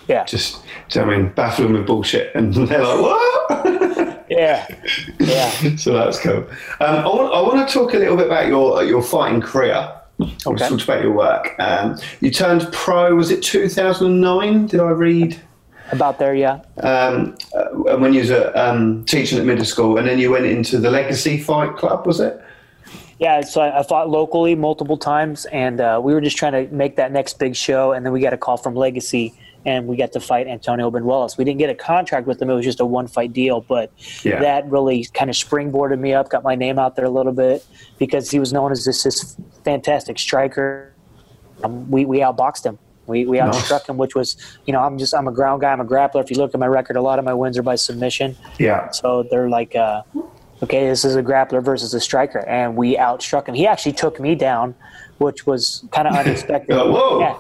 Yeah. 0.06 0.25
Just, 0.25 0.62
do 0.90 0.99
you 0.99 1.06
know 1.06 1.06
what 1.12 1.16
I 1.16 1.23
mean, 1.23 1.32
baffle 1.32 1.64
them 1.64 1.73
with 1.75 1.87
bullshit, 1.87 2.35
and 2.35 2.52
they're 2.68 2.85
like, 2.85 3.00
"What?" 3.00 4.16
Yeah. 4.30 4.66
Yeah. 5.18 5.50
so 5.76 5.92
that's 5.94 6.20
cool. 6.20 6.37
Um, 6.38 6.47
I, 6.80 7.04
want, 7.06 7.35
I 7.35 7.40
want 7.40 7.66
to 7.68 7.73
talk 7.75 7.94
a 7.94 7.99
little 7.99 8.16
bit 8.16 8.26
about 8.26 8.47
your 8.49 8.82
your 8.85 9.02
fighting 9.02 9.40
career. 9.40 9.92
Okay. 10.47 10.69
talk 10.69 10.83
about 10.83 11.03
your 11.03 11.12
work. 11.12 11.55
Um, 11.59 11.99
you 12.21 12.31
turned 12.31 12.71
pro. 12.73 13.15
Was 13.15 13.31
it 13.31 13.43
2009? 13.43 14.67
Did 14.67 14.81
I 14.81 14.91
read? 14.91 15.41
About 15.93 16.19
there, 16.19 16.35
yeah. 16.35 16.61
Um, 16.83 17.37
uh, 17.55 17.97
when 17.97 18.12
you 18.12 18.21
was 18.21 18.31
at, 18.31 18.57
um, 18.57 19.05
teaching 19.07 19.39
at 19.39 19.45
middle 19.45 19.65
school, 19.65 19.99
and 19.99 20.07
then 20.07 20.19
you 20.19 20.31
went 20.31 20.47
into 20.47 20.79
the 20.79 20.91
Legacy 20.91 21.39
Fight 21.39 21.77
Club. 21.77 22.07
Was 22.07 22.21
it? 22.21 22.41
Yeah, 23.19 23.41
so 23.43 23.61
I, 23.61 23.81
I 23.81 23.83
fought 23.83 24.09
locally 24.09 24.55
multiple 24.55 24.97
times, 24.97 25.47
and 25.47 25.81
uh, 25.81 26.00
we 26.03 26.15
were 26.15 26.21
just 26.21 26.37
trying 26.37 26.53
to 26.53 26.75
make 26.75 26.97
that 26.97 27.12
next 27.12 27.39
big 27.39 27.57
show. 27.57 27.93
And 27.93 28.07
then 28.07 28.12
we 28.12 28.21
got 28.21 28.33
a 28.33 28.39
call 28.39 28.57
from 28.57 28.75
Legacy, 28.75 29.35
and 29.67 29.87
we 29.87 29.97
got 29.97 30.12
to 30.12 30.21
fight 30.21 30.47
Antonio 30.47 30.90
Banuelos. 30.90 31.37
We 31.37 31.45
didn't 31.45 31.59
get 31.59 31.71
a 31.71 31.75
contract 31.75 32.26
with 32.26 32.40
him; 32.40 32.49
it 32.50 32.55
was 32.55 32.64
just 32.64 32.81
a 32.81 32.87
one 32.87 33.07
fight 33.07 33.33
deal. 33.33 33.61
But 33.61 33.93
Yeah. 34.23 34.40
that 34.40 34.71
really 34.71 35.05
kind 35.12 35.29
of 35.31 35.37
springboarded 35.37 35.99
me 35.99 36.14
up, 36.14 36.31
got 36.31 36.43
my 36.45 36.55
name 36.55 36.79
out 36.79 36.97
there 36.97 37.05
a 37.05 37.11
little 37.11 37.33
bit 37.33 37.64
because 37.99 38.31
he 38.31 38.38
was 38.38 38.52
known 38.52 38.73
as 38.73 38.85
this 38.85 39.02
this 39.02 39.37
fantastic 39.64 40.19
striker. 40.19 40.93
Um, 41.62 41.90
we 41.90 42.05
we 42.07 42.19
outboxed 42.21 42.64
him. 42.64 42.79
We 43.07 43.26
we 43.26 43.38
Nice. 43.38 43.55
outstruck 43.71 43.88
him, 43.88 43.97
which 43.99 44.14
was 44.14 44.37
you 44.67 44.73
know 44.73 44.81
I'm 44.81 44.97
just 44.97 45.14
I'm 45.14 45.29
a 45.29 45.33
ground 45.33 45.61
guy, 45.62 45.73
I'm 45.73 45.81
a 45.81 45.85
grappler. 45.85 46.23
If 46.23 46.31
you 46.31 46.37
look 46.37 46.55
at 46.55 46.61
my 46.61 46.67
record, 46.67 46.97
a 46.97 47.02
lot 47.02 47.19
of 47.19 47.25
my 47.25 47.35
wins 47.35 47.59
are 47.59 47.62
by 47.62 47.75
submission. 47.75 48.37
Yeah. 48.59 48.90
So 48.90 49.25
they're 49.31 49.49
like, 49.50 49.75
uh, 49.76 50.02
okay, 50.62 50.87
this 50.87 51.05
is 51.05 51.17
a 51.17 51.23
grappler 51.23 51.62
versus 51.62 51.93
a 51.93 52.00
striker, 52.00 52.38
and 52.49 52.76
we 52.76 52.97
outstruck 52.97 53.47
him. 53.49 53.55
He 53.55 53.67
actually 53.67 53.93
took 53.93 54.21
me 54.21 54.35
down, 54.37 54.75
which 55.19 55.45
was 55.47 55.85
kind 55.90 56.07
of 56.09 56.14
unexpected. 56.23 56.75
You're 56.75 56.90
Whoa. 56.90 57.21
Yeah. 57.21 57.37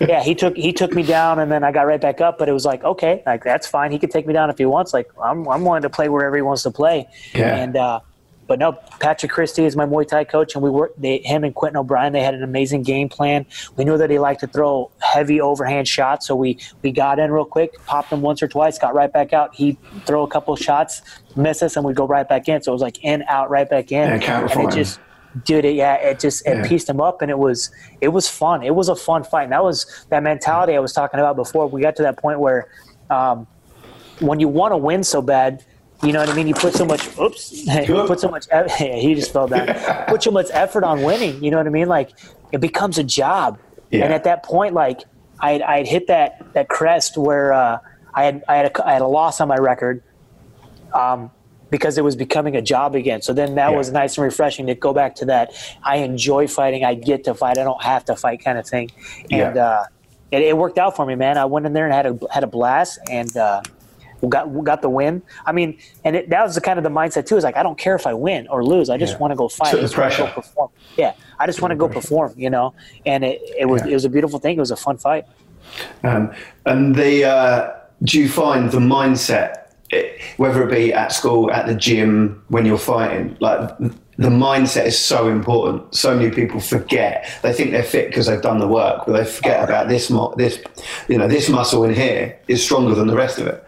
Yeah, 0.00 0.22
he 0.22 0.34
took 0.34 0.56
he 0.56 0.72
took 0.72 0.92
me 0.92 1.02
down, 1.02 1.38
and 1.38 1.50
then 1.50 1.64
I 1.64 1.72
got 1.72 1.82
right 1.82 2.00
back 2.00 2.20
up. 2.20 2.38
But 2.38 2.48
it 2.48 2.52
was 2.52 2.64
like, 2.64 2.84
okay, 2.84 3.22
like 3.26 3.44
that's 3.44 3.66
fine. 3.66 3.92
He 3.92 3.98
could 3.98 4.10
take 4.10 4.26
me 4.26 4.32
down 4.32 4.50
if 4.50 4.58
he 4.58 4.66
wants. 4.66 4.92
Like 4.92 5.10
I'm 5.22 5.48
I'm 5.48 5.64
willing 5.64 5.82
to 5.82 5.90
play 5.90 6.08
wherever 6.08 6.36
he 6.36 6.42
wants 6.42 6.62
to 6.64 6.70
play. 6.70 7.08
Yeah. 7.34 7.56
And 7.56 7.76
uh, 7.76 8.00
but 8.46 8.58
no, 8.58 8.72
Patrick 9.00 9.32
Christie 9.32 9.64
is 9.64 9.76
my 9.76 9.86
Muay 9.86 10.06
Thai 10.06 10.24
coach, 10.24 10.54
and 10.54 10.62
we 10.62 10.70
worked. 10.70 11.00
They, 11.00 11.18
him 11.18 11.44
and 11.44 11.54
Quentin 11.54 11.78
O'Brien, 11.78 12.12
they 12.12 12.22
had 12.22 12.34
an 12.34 12.42
amazing 12.42 12.82
game 12.82 13.08
plan. 13.08 13.46
We 13.76 13.84
knew 13.84 13.96
that 13.96 14.10
he 14.10 14.18
liked 14.18 14.40
to 14.40 14.46
throw 14.46 14.90
heavy 15.00 15.40
overhand 15.40 15.88
shots, 15.88 16.26
so 16.26 16.36
we 16.36 16.58
we 16.82 16.92
got 16.92 17.18
in 17.18 17.30
real 17.30 17.44
quick, 17.44 17.74
popped 17.86 18.12
him 18.12 18.20
once 18.20 18.42
or 18.42 18.48
twice, 18.48 18.78
got 18.78 18.94
right 18.94 19.12
back 19.12 19.32
out. 19.32 19.54
He 19.54 19.78
throw 20.04 20.22
a 20.22 20.28
couple 20.28 20.54
shots, 20.56 21.02
miss 21.36 21.62
us, 21.62 21.76
and 21.76 21.84
we 21.84 21.94
go 21.94 22.06
right 22.06 22.28
back 22.28 22.48
in. 22.48 22.62
So 22.62 22.72
it 22.72 22.74
was 22.74 22.82
like 22.82 23.02
in, 23.02 23.22
out, 23.28 23.50
right 23.50 23.68
back 23.68 23.92
in, 23.92 24.20
counter 24.20 24.58
and 24.58 24.72
it 24.72 24.74
just. 24.74 25.00
Dude, 25.44 25.64
it, 25.64 25.74
yeah, 25.74 25.94
it 25.94 26.20
just 26.20 26.46
it 26.46 26.56
Yeah. 26.58 26.68
pieced 26.68 26.88
him 26.88 27.00
up, 27.00 27.20
and 27.22 27.30
it 27.30 27.38
was 27.38 27.70
it 28.00 28.08
was 28.08 28.28
fun. 28.28 28.62
It 28.62 28.74
was 28.74 28.88
a 28.88 28.94
fun 28.94 29.24
fight. 29.24 29.44
And 29.44 29.52
that 29.52 29.64
was 29.64 30.06
that 30.10 30.22
mentality 30.22 30.76
I 30.76 30.78
was 30.78 30.92
talking 30.92 31.18
about 31.18 31.34
before. 31.34 31.66
We 31.66 31.80
got 31.82 31.96
to 31.96 32.02
that 32.02 32.16
point 32.18 32.38
where 32.38 32.68
um, 33.10 33.46
when 34.20 34.38
you 34.38 34.46
want 34.48 34.72
to 34.72 34.76
win 34.76 35.02
so 35.02 35.20
bad, 35.20 35.64
you 36.04 36.12
know 36.12 36.20
what 36.20 36.28
I 36.28 36.34
mean. 36.34 36.46
You 36.46 36.54
put 36.54 36.74
so 36.74 36.84
much. 36.84 37.06
Oops. 37.18 37.66
You 37.88 38.04
put 38.06 38.20
so 38.20 38.28
much. 38.28 38.46
eff- 38.52 38.70
he 38.76 39.14
just 39.14 39.32
fell 39.32 39.48
down. 39.48 39.66
put 40.08 40.22
so 40.22 40.30
much 40.30 40.46
effort 40.52 40.84
on 40.84 41.02
winning. 41.02 41.42
You 41.42 41.50
know 41.50 41.56
what 41.56 41.66
I 41.66 41.70
mean? 41.70 41.88
Like 41.88 42.10
it 42.52 42.60
becomes 42.60 42.98
a 42.98 43.04
job. 43.04 43.58
Yeah. 43.90 44.04
And 44.04 44.14
at 44.14 44.24
that 44.24 44.44
point, 44.44 44.74
like 44.74 45.00
I 45.40 45.60
I 45.60 45.78
had 45.78 45.86
hit 45.88 46.06
that 46.06 46.46
that 46.54 46.68
crest 46.68 47.16
where 47.18 47.52
uh, 47.52 47.78
I 48.14 48.24
had 48.24 48.44
I 48.48 48.54
had 48.56 48.66
a, 48.66 48.86
I 48.86 48.92
had 48.92 49.02
a 49.02 49.06
loss 49.08 49.40
on 49.40 49.48
my 49.48 49.56
record. 49.56 50.02
Um, 50.92 51.30
because 51.70 51.98
it 51.98 52.04
was 52.04 52.16
becoming 52.16 52.54
a 52.56 52.62
job 52.62 52.94
again. 52.94 53.22
So 53.22 53.32
then 53.32 53.54
that 53.56 53.70
Yeah. 53.70 53.76
was 53.76 53.90
nice 53.90 54.16
and 54.16 54.24
refreshing 54.24 54.66
to 54.66 54.74
go 54.74 54.92
back 54.92 55.14
to 55.16 55.24
that. 55.26 55.52
I 55.82 55.96
enjoy 55.96 56.46
fighting. 56.46 56.84
I 56.84 56.94
get 56.94 57.24
to 57.24 57.34
fight. 57.34 57.58
I 57.58 57.64
don't 57.64 57.82
have 57.82 58.04
to 58.06 58.16
fight 58.16 58.42
kind 58.44 58.58
of 58.58 58.66
thing. 58.66 58.90
And 59.30 59.56
Yeah. 59.56 59.66
uh, 59.66 59.84
it, 60.30 60.42
it 60.42 60.56
worked 60.56 60.78
out 60.78 60.96
for 60.96 61.06
me, 61.06 61.14
man. 61.14 61.38
I 61.38 61.44
went 61.44 61.66
in 61.66 61.72
there 61.72 61.84
and 61.86 61.94
had 61.94 62.06
a 62.06 62.18
had 62.30 62.44
a 62.44 62.46
blast 62.48 62.98
and 63.10 63.36
uh, 63.36 63.60
got 64.28 64.46
got 64.64 64.82
the 64.82 64.88
win. 64.88 65.22
I 65.46 65.52
mean, 65.52 65.78
and 66.04 66.16
it, 66.16 66.30
that 66.30 66.42
was 66.42 66.54
the 66.54 66.60
kind 66.60 66.78
of 66.78 66.82
the 66.82 66.90
mindset 66.90 67.26
too. 67.26 67.36
Is 67.36 67.44
like 67.44 67.56
I 67.56 67.62
don't 67.62 67.78
care 67.78 67.94
if 67.94 68.06
I 68.06 68.14
win 68.14 68.46
or 68.48 68.64
lose. 68.64 68.90
I 68.90 68.96
just 68.96 69.14
Yeah. 69.14 69.18
want 69.18 69.32
to 69.32 69.36
go 69.36 69.48
fight. 69.48 69.70
Took 69.70 69.78
I 69.80 69.82
the 69.82 69.88
just 69.88 69.98
wanna 69.98 70.16
go 70.16 70.26
perform. 70.32 70.70
Yeah, 70.96 71.12
I 71.38 71.46
just 71.46 71.60
want 71.60 71.72
to 71.72 71.76
go 71.76 71.88
perform. 71.88 72.34
You 72.36 72.50
know, 72.50 72.74
and 73.04 73.24
it, 73.24 73.40
it 73.58 73.66
was 73.66 73.82
it 73.82 73.92
was 73.92 74.04
a 74.04 74.08
beautiful 74.08 74.38
thing. 74.38 74.56
It 74.56 74.60
was 74.60 74.70
a 74.70 74.76
fun 74.76 74.98
fight. 74.98 75.24
Um, 76.02 76.32
and 76.66 76.94
the 76.94 77.24
uh, 77.24 77.72
do 78.02 78.20
you 78.20 78.28
find 78.28 78.70
the 78.70 78.78
mindset, 78.78 79.63
whether 80.36 80.66
it 80.66 80.70
be 80.70 80.92
at 80.92 81.12
school, 81.12 81.50
at 81.50 81.66
the 81.66 81.74
gym, 81.74 82.42
when 82.48 82.66
you're 82.66 82.78
fighting, 82.78 83.36
like 83.40 83.76
the 84.16 84.28
mindset 84.28 84.86
is 84.86 84.98
so 84.98 85.28
important. 85.28 85.94
So 85.94 86.16
many 86.16 86.30
people 86.30 86.60
forget. 86.60 87.28
They 87.42 87.52
think 87.52 87.72
they're 87.72 87.82
fit 87.82 88.08
because 88.08 88.26
they've 88.26 88.42
done 88.42 88.58
the 88.58 88.68
work, 88.68 89.04
but 89.06 89.12
they 89.12 89.24
forget 89.24 89.64
about 89.64 89.88
this. 89.88 90.08
This, 90.36 90.62
you 91.08 91.18
know, 91.18 91.28
this 91.28 91.48
muscle 91.48 91.84
in 91.84 91.94
here 91.94 92.38
is 92.48 92.62
stronger 92.62 92.94
than 92.94 93.08
the 93.08 93.16
rest 93.16 93.38
of 93.38 93.46
it. 93.46 93.66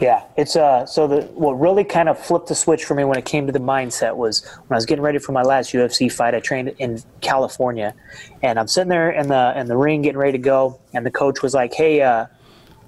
Yeah, 0.00 0.24
it's 0.36 0.56
uh. 0.56 0.84
So 0.84 1.06
the 1.06 1.22
what 1.34 1.54
really 1.54 1.82
kind 1.82 2.10
of 2.10 2.18
flipped 2.18 2.48
the 2.48 2.54
switch 2.54 2.84
for 2.84 2.94
me 2.94 3.04
when 3.04 3.16
it 3.16 3.24
came 3.24 3.46
to 3.46 3.52
the 3.52 3.58
mindset 3.58 4.14
was 4.16 4.44
when 4.66 4.74
I 4.74 4.76
was 4.76 4.84
getting 4.84 5.02
ready 5.02 5.18
for 5.18 5.32
my 5.32 5.42
last 5.42 5.72
UFC 5.72 6.12
fight. 6.12 6.34
I 6.34 6.40
trained 6.40 6.74
in 6.78 7.02
California, 7.22 7.94
and 8.42 8.58
I'm 8.58 8.68
sitting 8.68 8.90
there 8.90 9.10
in 9.10 9.28
the 9.28 9.58
in 9.58 9.68
the 9.68 9.76
ring 9.76 10.02
getting 10.02 10.18
ready 10.18 10.32
to 10.32 10.38
go, 10.38 10.78
and 10.92 11.06
the 11.06 11.10
coach 11.10 11.42
was 11.42 11.54
like, 11.54 11.72
"Hey, 11.72 12.02
uh, 12.02 12.26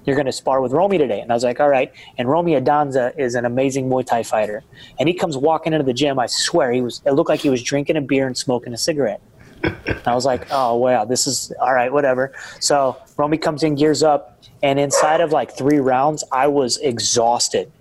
you're 0.09 0.17
going 0.17 0.25
to 0.25 0.31
spar 0.31 0.61
with 0.61 0.71
Romie 0.71 0.97
today," 0.97 1.21
and 1.21 1.31
I 1.31 1.33
was 1.35 1.43
like, 1.43 1.59
"All 1.59 1.69
right." 1.69 1.91
And 2.17 2.27
Romie 2.27 2.61
Adanza 2.61 3.17
is 3.17 3.35
an 3.35 3.45
amazing 3.45 3.89
Muay 3.89 4.05
Thai 4.05 4.23
fighter, 4.23 4.63
and 4.99 5.07
he 5.07 5.13
comes 5.13 5.37
walking 5.37 5.73
into 5.73 5.85
the 5.85 5.93
gym. 5.93 6.19
I 6.19 6.25
swear 6.25 6.71
he 6.71 6.81
was. 6.81 7.01
It 7.05 7.11
looked 7.11 7.29
like 7.29 7.39
he 7.39 7.49
was 7.49 7.63
drinking 7.63 7.95
a 7.95 8.01
beer 8.01 8.27
and 8.27 8.37
smoking 8.37 8.73
a 8.73 8.77
cigarette. 8.77 9.21
And 9.61 10.07
I 10.07 10.15
was 10.15 10.25
like, 10.25 10.47
oh, 10.51 10.75
wow, 10.75 11.05
this 11.05 11.27
is 11.27 11.51
all 11.61 11.73
right, 11.73 11.91
whatever. 11.91 12.33
So 12.59 12.97
Romie 13.17 13.41
comes 13.41 13.63
in, 13.63 13.75
gears 13.75 14.03
up, 14.03 14.41
and 14.63 14.79
inside 14.79 15.21
of 15.21 15.31
like 15.31 15.51
three 15.51 15.79
rounds, 15.79 16.23
I 16.31 16.47
was 16.47 16.77
exhausted. 16.77 17.71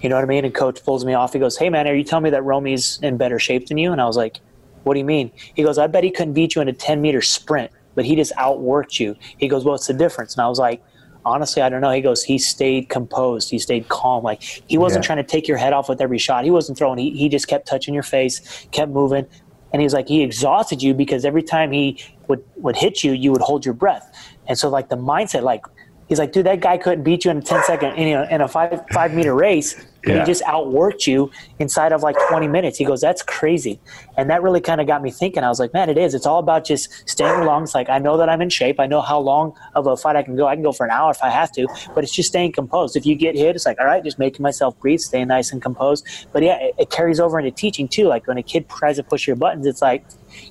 You 0.00 0.08
know 0.08 0.16
what 0.16 0.24
I 0.24 0.26
mean? 0.26 0.44
And 0.44 0.54
coach 0.54 0.82
pulls 0.84 1.04
me 1.04 1.14
off. 1.14 1.32
He 1.32 1.38
goes, 1.38 1.56
hey, 1.56 1.70
man, 1.70 1.86
are 1.86 1.94
you 1.94 2.02
telling 2.02 2.24
me 2.24 2.30
that 2.30 2.42
Romie's 2.42 2.98
in 3.02 3.16
better 3.16 3.38
shape 3.38 3.68
than 3.68 3.78
you? 3.78 3.92
And 3.92 4.00
I 4.00 4.06
was 4.06 4.16
like, 4.16 4.40
what 4.82 4.94
do 4.94 4.98
you 4.98 5.04
mean? 5.04 5.30
He 5.54 5.62
goes, 5.62 5.78
I 5.78 5.86
bet 5.86 6.02
he 6.02 6.10
couldn't 6.10 6.34
beat 6.34 6.54
you 6.54 6.62
in 6.62 6.68
a 6.68 6.72
10 6.72 7.00
meter 7.00 7.22
sprint, 7.22 7.70
but 7.94 8.04
he 8.04 8.16
just 8.16 8.32
outworked 8.34 8.98
you. 8.98 9.16
He 9.38 9.48
goes, 9.48 9.64
"Well, 9.64 9.74
what's 9.74 9.86
the 9.86 9.94
difference? 9.94 10.34
And 10.34 10.42
I 10.42 10.48
was 10.48 10.58
like, 10.58 10.82
honestly, 11.24 11.62
I 11.62 11.68
don't 11.68 11.80
know. 11.80 11.90
He 11.90 12.00
goes, 12.00 12.22
he 12.22 12.38
stayed 12.38 12.88
composed. 12.88 13.50
He 13.50 13.58
stayed 13.58 13.88
calm. 13.88 14.22
Like 14.24 14.42
he 14.42 14.78
wasn't 14.78 15.04
Yeah. 15.04 15.06
trying 15.08 15.24
to 15.24 15.30
take 15.30 15.46
your 15.48 15.56
head 15.56 15.72
off 15.72 15.88
with 15.88 16.00
every 16.00 16.18
shot. 16.18 16.44
He 16.44 16.50
wasn't 16.50 16.78
throwing. 16.78 16.98
He, 16.98 17.10
he 17.10 17.28
just 17.28 17.48
kept 17.48 17.66
touching 17.66 17.94
your 17.94 18.02
face, 18.02 18.66
kept 18.72 18.90
moving. 18.90 19.26
And 19.72 19.80
he's 19.80 19.94
like, 19.94 20.08
he 20.08 20.22
exhausted 20.22 20.82
you 20.82 20.92
because 20.94 21.24
every 21.24 21.42
time 21.42 21.72
he 21.72 21.98
would, 22.28 22.44
would 22.56 22.76
hit 22.76 23.02
you, 23.02 23.12
you 23.12 23.32
would 23.32 23.40
hold 23.40 23.64
your 23.64 23.74
breath. 23.74 24.10
And 24.46 24.58
so 24.58 24.68
like 24.68 24.88
the 24.90 24.96
mindset, 24.96 25.42
like 25.42 25.64
he's 26.08 26.18
like, 26.18 26.32
dude, 26.32 26.46
that 26.46 26.60
guy 26.60 26.76
couldn't 26.76 27.04
beat 27.04 27.24
you 27.24 27.30
in 27.30 27.38
a 27.38 27.42
10 27.42 27.62
second, 27.64 27.94
in 27.94 28.16
a, 28.16 28.24
in 28.30 28.40
a 28.42 28.48
five, 28.48 28.82
five 28.92 29.14
meter 29.14 29.34
race. 29.34 29.74
Yeah. 30.04 30.18
He 30.20 30.24
just 30.24 30.42
outworked 30.44 31.06
you 31.06 31.30
inside 31.60 31.92
of 31.92 32.02
like 32.02 32.16
20 32.28 32.48
minutes. 32.48 32.76
He 32.76 32.84
goes, 32.84 33.00
that's 33.00 33.22
crazy. 33.22 33.78
And 34.16 34.28
that 34.30 34.42
really 34.42 34.60
kind 34.60 34.80
of 34.80 34.86
got 34.88 35.00
me 35.00 35.10
thinking. 35.12 35.44
I 35.44 35.48
was 35.48 35.60
like, 35.60 35.72
man, 35.72 35.88
it 35.88 35.96
is. 35.96 36.14
It's 36.14 36.26
all 36.26 36.40
about 36.40 36.64
just 36.64 37.08
staying 37.08 37.40
along. 37.40 37.64
It's 37.64 37.74
like, 37.74 37.88
I 37.88 37.98
know 37.98 38.16
that 38.16 38.28
I'm 38.28 38.42
in 38.42 38.50
shape. 38.50 38.80
I 38.80 38.86
know 38.86 39.00
how 39.00 39.20
long 39.20 39.54
of 39.76 39.86
a 39.86 39.96
fight 39.96 40.16
I 40.16 40.22
can 40.24 40.34
go. 40.34 40.48
I 40.48 40.54
can 40.56 40.62
go 40.64 40.72
for 40.72 40.84
an 40.84 40.90
hour 40.90 41.10
if 41.12 41.22
I 41.22 41.30
have 41.30 41.52
to, 41.52 41.68
but 41.94 42.02
it's 42.02 42.12
just 42.12 42.30
staying 42.30 42.52
composed. 42.52 42.96
If 42.96 43.06
you 43.06 43.14
get 43.14 43.36
hit, 43.36 43.54
it's 43.54 43.64
like, 43.64 43.78
all 43.78 43.86
right, 43.86 44.02
just 44.02 44.18
making 44.18 44.42
myself 44.42 44.78
breathe, 44.80 44.98
staying 45.00 45.28
nice 45.28 45.52
and 45.52 45.62
composed. 45.62 46.04
But 46.32 46.42
yeah, 46.42 46.58
it, 46.60 46.74
it 46.78 46.90
carries 46.90 47.20
over 47.20 47.38
into 47.38 47.52
teaching 47.52 47.86
too. 47.86 48.08
Like 48.08 48.26
when 48.26 48.38
a 48.38 48.42
kid 48.42 48.68
tries 48.68 48.96
to 48.96 49.04
push 49.04 49.26
your 49.26 49.36
buttons, 49.36 49.66
it's 49.66 49.82
like, 49.82 50.04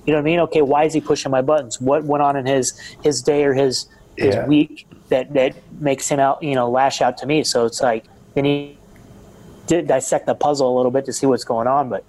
you 0.06 0.12
know 0.12 0.14
what 0.14 0.20
I 0.20 0.24
mean? 0.24 0.40
Okay, 0.40 0.62
why 0.62 0.84
is 0.84 0.94
he 0.94 1.00
pushing 1.02 1.30
my 1.30 1.42
buttons? 1.42 1.78
What 1.80 2.04
went 2.04 2.22
on 2.22 2.36
in 2.36 2.46
his, 2.46 2.78
his 3.02 3.20
day 3.20 3.44
or 3.44 3.52
his, 3.52 3.86
his 4.16 4.34
Yeah. 4.34 4.46
week 4.46 4.86
that, 5.10 5.32
that 5.34 5.56
makes 5.78 6.08
him 6.08 6.20
out, 6.20 6.42
you 6.42 6.54
know, 6.54 6.70
lash 6.70 7.02
out 7.02 7.18
to 7.18 7.26
me. 7.26 7.44
So 7.44 7.66
it's 7.66 7.82
like, 7.82 8.06
then 8.34 8.44
he, 8.46 8.78
did 9.66 9.86
dissect 9.86 10.26
the 10.26 10.34
puzzle 10.34 10.74
a 10.74 10.76
little 10.76 10.90
bit 10.90 11.04
to 11.06 11.12
see 11.12 11.26
what's 11.26 11.44
going 11.44 11.66
on. 11.66 11.88
But 11.88 12.04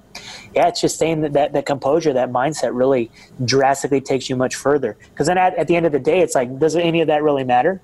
yeah, 0.53 0.67
it's 0.67 0.81
just 0.81 0.97
saying 0.97 1.21
that 1.21 1.33
that, 1.33 1.53
that 1.53 1.65
composure, 1.65 2.13
that 2.13 2.29
mindset 2.31 2.71
really 2.73 3.11
drastically 3.43 4.01
takes 4.01 4.29
you 4.29 4.35
much 4.35 4.55
further. 4.55 4.97
Because 5.09 5.27
then 5.27 5.37
at, 5.37 5.55
at 5.55 5.67
the 5.67 5.75
end 5.75 5.85
of 5.85 5.91
the 5.91 5.99
day, 5.99 6.19
it's 6.19 6.35
like, 6.35 6.59
does 6.59 6.75
any 6.75 7.01
of 7.01 7.07
that 7.07 7.23
really 7.23 7.43
matter? 7.43 7.81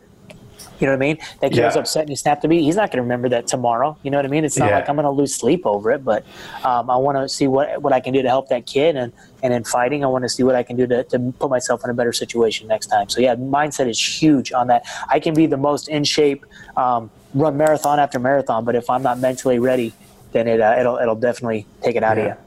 You 0.80 0.88
know 0.88 0.94
what 0.94 1.04
I 1.04 1.08
mean? 1.08 1.18
That 1.42 1.52
kid 1.52 1.64
was 1.66 1.76
upset 1.76 2.04
and 2.04 2.10
he 2.10 2.16
snapped 2.16 2.44
at 2.44 2.50
me. 2.50 2.64
He's 2.64 2.76
not 2.76 2.90
going 2.90 2.98
to 2.98 3.02
remember 3.02 3.28
that 3.30 3.48
tomorrow. 3.48 3.98
You 4.02 4.12
know 4.12 4.18
what 4.18 4.26
I 4.26 4.30
mean? 4.30 4.46
It's 4.46 4.58
not 4.58 4.70
Yeah. 4.70 4.76
like 4.76 4.90
I'm 4.90 4.96
going 4.96 5.04
to 5.06 5.10
lose 5.12 5.36
sleep 5.36 5.66
over 5.66 5.92
it, 5.92 6.06
but 6.06 6.26
um, 6.64 6.90
I 6.90 6.96
want 6.96 7.18
to 7.18 7.28
see 7.28 7.48
what 7.48 7.82
what 7.82 7.92
I 7.92 8.00
can 8.00 8.14
do 8.14 8.22
to 8.22 8.30
help 8.30 8.48
that 8.50 8.66
kid. 8.66 8.96
And, 8.96 9.12
and 9.44 9.54
in 9.54 9.64
fighting, 9.66 10.04
I 10.06 10.08
want 10.08 10.24
to 10.24 10.30
see 10.30 10.44
what 10.44 10.56
I 10.56 10.64
can 10.64 10.78
do 10.78 10.88
to, 10.88 11.04
to 11.06 11.34
put 11.40 11.50
myself 11.50 11.82
in 11.84 11.90
a 11.90 11.94
better 11.94 12.14
situation 12.14 12.68
next 12.68 12.88
time. 12.88 13.10
So 13.10 13.20
yeah, 13.20 13.36
mindset 13.36 13.90
is 13.90 14.00
huge 14.22 14.54
on 14.54 14.68
that. 14.68 14.84
I 15.10 15.20
can 15.20 15.34
be 15.34 15.48
the 15.48 15.58
most 15.58 15.90
in 15.90 16.04
shape, 16.06 16.46
um, 16.78 17.12
run 17.34 17.58
marathon 17.58 18.00
after 18.00 18.20
marathon, 18.20 18.66
but 18.66 18.76
if 18.76 18.90
I'm 18.90 19.04
not 19.04 19.20
mentally 19.20 19.60
ready, 19.60 19.94
then 20.32 20.48
it 20.48 20.62
uh, 20.62 20.76
it'll 20.80 20.98
it'll 20.98 21.16
definitely 21.16 21.66
take 21.84 21.96
it 21.96 22.04
out 22.04 22.18
Yeah. 22.18 22.24
of 22.24 22.38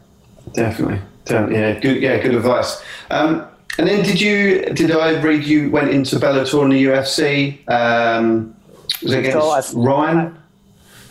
you. 0.47 0.53
Definitely. 0.55 1.01
Definitely. 1.25 1.57
Yeah. 1.59 1.81
Good. 1.81 2.03
Yeah. 2.03 2.19
Good 2.23 2.35
advice. 2.35 2.83
Um, 3.11 3.47
and 3.79 3.89
then 3.89 4.05
did 4.05 4.21
you? 4.21 4.65
Did 4.67 4.91
I 4.91 5.21
read 5.21 5.45
you 5.45 5.71
went 5.71 5.91
into 5.91 6.17
Bellator 6.17 6.63
and 6.63 6.73
the 6.73 6.85
UFC? 6.85 7.69
Um, 7.71 8.55
was 9.03 9.13
it 9.13 9.21
against 9.21 9.73
So 9.73 9.81
Ryan? 9.81 10.37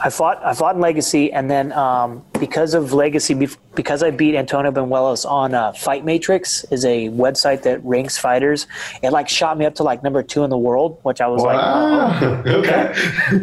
I 0.04 0.10
fought 0.10 0.44
I 0.44 0.54
fought 0.54 0.76
in 0.76 0.82
Legacy, 0.82 1.32
and 1.32 1.50
then 1.50 1.72
um, 1.74 2.24
because 2.40 2.74
of 2.74 2.92
Legacy, 2.92 3.36
because 3.76 4.02
I 4.02 4.10
beat 4.10 4.36
Antonio 4.36 4.72
Banuelos 4.72 5.30
on 5.30 5.54
uh, 5.54 5.74
Fight 5.74 6.04
Matrix, 6.04 6.64
is 6.72 6.86
a 6.86 7.10
website 7.10 7.62
that 7.64 7.84
ranks 7.86 8.18
fighters. 8.18 8.66
It 9.04 9.12
like 9.12 9.30
shot 9.30 9.58
me 9.58 9.66
up 9.66 9.76
to 9.76 9.84
like 9.84 10.02
number 10.04 10.24
two 10.24 10.44
in 10.44 10.50
the 10.50 10.58
world, 10.58 11.00
which 11.04 11.22
I 11.22 11.28
was 11.28 11.44
like, 11.44 11.58
Wow. 11.58 12.42
okay. 12.48 12.94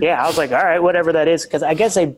yeah, 0.01 0.23
I 0.23 0.27
was 0.27 0.37
like, 0.37 0.51
all 0.51 0.65
right, 0.65 0.83
whatever 0.83 1.13
that 1.13 1.29
is, 1.29 1.45
because 1.45 1.63
I 1.63 1.75
guess 1.75 1.95
they 1.95 2.17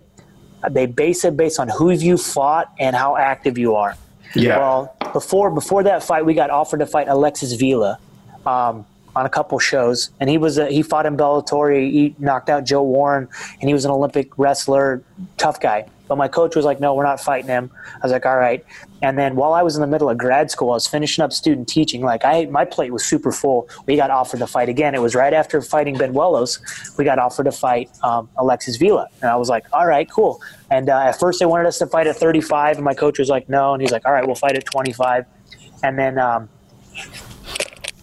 they 0.71 0.87
base 0.87 1.25
it 1.25 1.37
based 1.37 1.61
on 1.61 1.69
who 1.69 1.91
you 1.91 2.17
fought 2.17 2.73
and 2.79 2.97
how 2.97 3.17
active 3.17 3.59
you 3.59 3.75
are. 3.75 3.97
Yeah. 4.35 4.59
Well, 4.59 4.97
before 5.13 5.51
before 5.51 5.83
that 5.83 6.03
fight, 6.03 6.25
we 6.25 6.33
got 6.33 6.49
offered 6.49 6.79
to 6.81 6.87
fight 6.87 7.09
Alexis 7.09 7.53
Vila 7.55 7.99
um, 8.47 8.87
on 9.17 9.27
a 9.27 9.29
couple 9.29 9.59
shows, 9.59 10.11
and 10.21 10.31
he 10.31 10.39
was 10.39 10.59
a, 10.59 10.69
he 10.69 10.83
fought 10.83 11.07
in 11.07 11.17
Bellator. 11.17 11.77
He, 11.77 11.91
he 11.91 12.15
knocked 12.19 12.49
out 12.49 12.65
Joe 12.65 12.83
Warren, 12.83 13.29
and 13.61 13.69
he 13.69 13.75
was 13.75 13.85
an 13.85 13.91
Olympic 13.91 14.39
wrestler, 14.39 15.03
tough 15.37 15.61
guy. 15.61 15.87
But 16.09 16.17
my 16.17 16.27
coach 16.27 16.57
was 16.57 16.65
like, 16.65 16.81
"No, 16.81 16.95
we're 16.95 17.05
not 17.05 17.21
fighting 17.21 17.49
him." 17.49 17.71
I 17.95 17.99
was 18.03 18.11
like, 18.11 18.27
"All 18.27 18.37
right." 18.37 18.65
And 19.03 19.17
then 19.17 19.37
while 19.37 19.53
I 19.53 19.63
was 19.63 19.77
in 19.77 19.81
the 19.81 19.87
middle 19.87 20.11
of 20.11 20.19
grad 20.19 20.51
school, 20.51 20.71
I 20.71 20.75
was 20.75 20.87
finishing 20.87 21.23
up 21.23 21.33
student 21.33 21.69
teaching. 21.69 22.03
Like 22.03 22.25
I, 22.25 22.47
my 22.47 22.65
plate 22.65 22.93
was 22.93 23.05
super 23.05 23.31
full. 23.31 23.69
We 23.87 23.95
got 23.97 24.11
offered 24.11 24.41
to 24.41 24.47
fight 24.47 24.69
again. 24.69 24.95
It 24.95 25.01
was 25.01 25.15
right 25.15 25.33
after 25.33 25.63
fighting 25.63 25.97
Banuelos. 25.97 26.59
We 26.99 27.05
got 27.05 27.19
offered 27.19 27.45
to 27.45 27.53
fight 27.53 27.91
um, 28.03 28.29
Alexis 28.37 28.77
Vila, 28.77 29.07
and 29.23 29.31
I 29.31 29.37
was 29.37 29.49
like, 29.49 29.67
"All 29.73 29.87
right, 29.87 30.11
cool." 30.11 30.41
And 30.71 30.89
uh, 30.89 30.99
at 30.99 31.19
first, 31.19 31.39
they 31.39 31.47
wanted 31.47 31.67
us 31.67 31.79
to 31.79 31.87
fight 31.87 32.07
at 32.07 32.17
35, 32.17 32.77
and 32.77 32.85
my 32.85 32.95
coach 32.95 33.19
was 33.19 33.29
like, 33.29 33.49
"No," 33.49 33.73
and 33.73 33.81
he's 33.81 33.93
like, 33.93 34.05
"All 34.05 34.13
right, 34.13 34.27
we'll 34.27 34.35
fight 34.35 34.57
at 34.57 34.65
25." 34.65 35.27
And 35.83 35.99
then 35.99 36.19
um, 36.19 36.49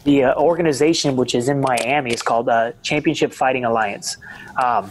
the 0.08 0.24
uh, 0.24 0.34
organization, 0.36 1.18
which 1.18 1.36
is 1.36 1.50
in 1.50 1.60
Miami, 1.60 2.14
is 2.14 2.22
called 2.22 2.48
uh, 2.48 2.72
Championship 2.82 3.34
Fighting 3.34 3.66
Alliance. 3.66 4.16
Um, 4.56 4.90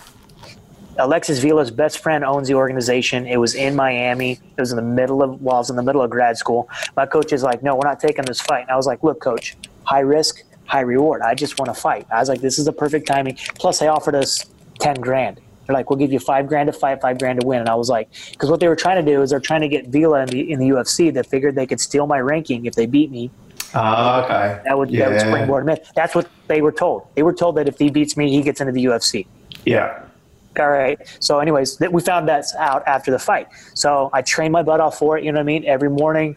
Alexis 0.98 1.38
Vila's 1.38 1.70
best 1.70 2.00
friend 2.00 2.22
owns 2.22 2.48
the 2.48 2.54
organization. 2.54 3.26
It 3.26 3.38
was 3.38 3.54
in 3.54 3.74
Miami. 3.74 4.32
It 4.32 4.60
was 4.60 4.72
in 4.72 4.76
the 4.76 4.82
middle 4.82 5.22
of 5.22 5.40
while 5.40 5.56
I 5.56 5.58
was 5.60 5.70
in 5.70 5.76
the 5.76 5.82
middle 5.82 6.02
of 6.02 6.10
grad 6.10 6.36
school. 6.36 6.68
My 6.96 7.06
coach 7.06 7.32
is 7.32 7.42
like, 7.42 7.62
"No, 7.62 7.74
we're 7.76 7.88
not 7.88 7.98
taking 7.98 8.26
this 8.26 8.42
fight." 8.42 8.62
And 8.62 8.70
I 8.70 8.76
was 8.76 8.86
like, 8.86 9.02
"Look, 9.02 9.20
coach, 9.20 9.56
high 9.84 10.00
risk, 10.00 10.42
high 10.66 10.80
reward. 10.80 11.22
I 11.22 11.34
just 11.34 11.58
want 11.58 11.74
to 11.74 11.80
fight." 11.80 12.06
I 12.12 12.20
was 12.20 12.28
like, 12.28 12.42
"This 12.42 12.58
is 12.58 12.66
the 12.66 12.72
perfect 12.72 13.06
timing." 13.06 13.38
Plus, 13.54 13.78
they 13.78 13.88
offered 13.88 14.14
us 14.14 14.44
ten 14.80 14.96
grand. 14.96 15.40
They're 15.66 15.74
like, 15.74 15.88
"We'll 15.88 15.98
give 15.98 16.12
you 16.12 16.18
five 16.18 16.46
grand 16.46 16.66
to 16.66 16.74
fight, 16.74 17.00
five 17.00 17.18
grand 17.18 17.40
to 17.40 17.46
win." 17.46 17.60
And 17.60 17.70
I 17.70 17.74
was 17.74 17.88
like, 17.88 18.10
because 18.32 18.50
what 18.50 18.60
they 18.60 18.68
were 18.68 18.76
trying 18.76 19.02
to 19.02 19.10
do 19.10 19.22
is 19.22 19.30
they're 19.30 19.40
trying 19.40 19.62
to 19.62 19.68
get 19.68 19.88
Vila 19.88 20.20
in 20.22 20.28
the 20.28 20.52
in 20.52 20.58
the 20.58 20.68
UFC. 20.68 21.12
They 21.12 21.22
figured 21.22 21.54
they 21.54 21.66
could 21.66 21.80
steal 21.80 22.06
my 22.06 22.20
ranking 22.20 22.66
if 22.66 22.74
they 22.74 22.84
beat 22.84 23.10
me. 23.10 23.30
Ah, 23.76 24.24
okay. 24.24 24.62
That 24.64 24.78
would 24.78 24.90
that 24.90 25.10
would 25.10 25.20
springboard 25.20 25.64
him 25.64 25.68
in. 25.70 25.78
That's 25.94 26.14
what 26.14 26.28
they 26.48 26.62
were 26.62 26.72
told. 26.72 27.06
They 27.14 27.22
were 27.22 27.34
told 27.34 27.56
that 27.56 27.68
if 27.68 27.78
he 27.78 27.90
beats 27.90 28.16
me, 28.16 28.30
he 28.30 28.42
gets 28.42 28.60
into 28.60 28.72
the 28.72 28.84
UFC. 28.86 29.26
Yeah. 29.64 30.02
All 30.58 30.70
right. 30.70 30.98
So, 31.20 31.40
anyways, 31.40 31.76
that 31.78 31.92
we 31.92 32.00
found 32.00 32.28
that 32.28 32.46
out 32.58 32.82
after 32.86 33.10
the 33.10 33.18
fight. 33.18 33.48
So 33.74 34.08
I 34.14 34.22
trained 34.22 34.52
my 34.52 34.62
butt 34.62 34.80
off 34.80 34.98
for 34.98 35.18
it. 35.18 35.24
You 35.24 35.32
know 35.32 35.36
what 35.36 35.42
I 35.42 35.44
mean? 35.44 35.64
Every 35.66 35.90
morning, 35.90 36.36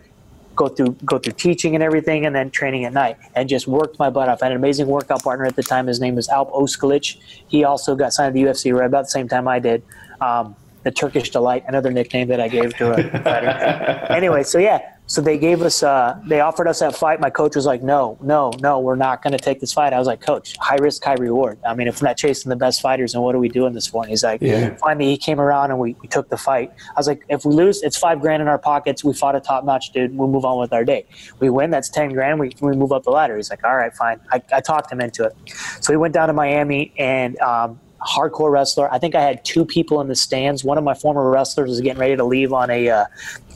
go 0.56 0.68
through 0.68 0.98
go 1.06 1.18
through 1.18 1.34
teaching 1.34 1.76
and 1.76 1.84
everything, 1.84 2.26
and 2.26 2.36
then 2.36 2.52
training 2.52 2.84
at 2.84 2.92
night, 2.92 3.18
and 3.36 3.48
just 3.48 3.68
worked 3.68 3.98
my 4.00 4.10
butt 4.10 4.28
off. 4.28 4.42
I 4.44 4.48
had 4.48 4.52
an 4.52 4.58
amazing 4.58 4.88
workout 4.88 5.24
partner 5.24 5.46
at 5.46 5.56
the 5.56 5.64
time. 5.64 5.88
His 5.88 6.02
name 6.02 6.16
was 6.16 6.28
Alp 6.28 6.52
Ozkilic. 6.52 7.18
He 7.48 7.64
also 7.64 7.96
got 7.96 8.12
signed 8.12 8.36
to 8.36 8.42
the 8.42 8.50
UFC 8.50 8.78
right 8.78 8.86
about 8.86 9.06
the 9.06 9.12
same 9.12 9.30
time 9.30 9.48
I 9.48 9.60
did. 9.60 9.84
Um, 10.20 10.56
the 10.84 10.92
Turkish 10.92 11.30
delight, 11.30 11.64
another 11.68 11.92
nickname 11.92 12.28
that 12.30 12.42
I 12.42 12.48
gave 12.48 12.76
to 12.78 12.92
a 12.92 13.24
fighter. 13.24 13.48
anyway, 14.10 14.44
so 14.44 14.58
yeah, 14.58 14.96
so 15.10 15.22
they 15.22 15.40
gave 15.40 15.64
us, 15.64 15.82
uh, 15.82 16.20
they 16.28 16.40
offered 16.40 16.68
us 16.68 16.82
that 16.82 16.96
fight. 16.96 17.20
My 17.20 17.32
coach 17.32 17.56
was 17.56 17.66
like, 17.66 17.82
no, 17.82 18.16
no, 18.22 18.52
no, 18.62 18.80
we're 18.80 18.96
not 18.96 19.24
going 19.24 19.32
to 19.32 19.40
take 19.40 19.60
this 19.60 19.74
fight. 19.74 19.92
I 19.92 19.98
was 19.98 20.06
like, 20.06 20.22
coach, 20.22 20.56
high 20.58 20.76
risk, 20.76 21.04
high 21.04 21.16
reward. 21.16 21.58
I 21.66 21.74
mean, 21.74 21.88
if 21.88 22.00
we're 22.00 22.10
not 22.10 22.16
chasing 22.16 22.52
the 22.52 22.56
best 22.56 22.80
fighters, 22.80 23.14
then 23.14 23.24
what 23.24 23.34
are 23.34 23.40
we 23.40 23.50
doing 23.50 23.74
this 23.74 23.88
for? 23.88 24.04
And 24.04 24.12
he's 24.12 24.24
like, 24.24 24.40
Yeah. 24.40 24.76
finally, 24.76 25.08
he 25.08 25.18
came 25.18 25.42
around 25.42 25.72
and 25.72 25.80
we, 25.80 25.96
we 26.04 26.08
took 26.08 26.30
the 26.30 26.38
fight. 26.38 26.72
I 26.96 27.00
was 27.00 27.08
like, 27.08 27.24
if 27.28 27.44
we 27.44 27.56
lose, 27.56 27.82
it's 27.82 27.98
five 27.98 28.22
grand 28.22 28.44
in 28.44 28.48
our 28.48 28.60
pockets. 28.60 29.04
We 29.04 29.14
fought 29.16 29.36
a 29.36 29.40
top 29.40 29.66
notch 29.66 29.90
dude. 29.94 30.16
We'll 30.16 30.28
move 30.28 30.46
on 30.46 30.60
with 30.60 30.74
our 30.74 30.86
day. 30.86 31.08
We 31.40 31.50
win, 31.50 31.72
that's 31.72 31.90
10 31.90 32.14
grand. 32.14 32.40
We, 32.40 32.52
we 32.62 32.74
move 32.74 32.92
up 32.92 33.02
the 33.04 33.10
ladder. 33.10 33.36
He's 33.36 33.50
like, 33.50 33.64
all 33.64 33.76
right, 33.76 33.92
fine. 33.96 34.20
I, 34.32 34.44
I 34.54 34.62
talked 34.62 34.92
him 34.92 35.02
into 35.02 35.24
it. 35.24 35.36
So 35.82 35.92
we 35.92 35.98
went 35.98 36.14
down 36.14 36.28
to 36.28 36.34
Miami 36.34 36.94
and, 37.00 37.36
um, 37.40 37.80
hardcore 38.00 38.52
wrestler. 38.52 38.92
I 38.94 38.98
think 39.00 39.14
I 39.16 39.22
had 39.22 39.44
two 39.44 39.66
people 39.66 40.00
in 40.02 40.08
the 40.08 40.16
stands. 40.16 40.64
One 40.64 40.78
of 40.78 40.84
my 40.84 40.94
former 40.94 41.30
wrestlers 41.30 41.70
was 41.70 41.82
getting 41.82 42.00
ready 42.00 42.16
to 42.16 42.24
leave 42.24 42.54
on 42.54 42.70
a 42.70 42.90
uh, 42.90 43.06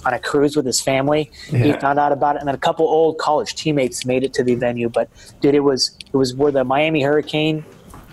on 0.05 0.13
a 0.13 0.19
cruise 0.19 0.55
with 0.55 0.65
his 0.65 0.81
family. 0.81 1.31
He 1.49 1.73
found 1.73 1.99
out 1.99 2.11
about 2.11 2.35
it, 2.35 2.39
and 2.39 2.47
then 2.47 2.55
a 2.55 2.59
couple 2.59 2.85
old 2.87 3.17
college 3.17 3.55
teammates 3.55 4.05
made 4.05 4.23
it 4.23 4.33
to 4.33 4.43
the 4.43 4.55
venue. 4.55 4.89
But 4.89 5.09
dude, 5.41 5.55
it 5.55 5.61
was 5.61 5.97
it 6.13 6.17
was 6.17 6.33
where 6.33 6.51
the 6.51 6.63
Miami 6.63 7.01
Hurricane 7.01 7.63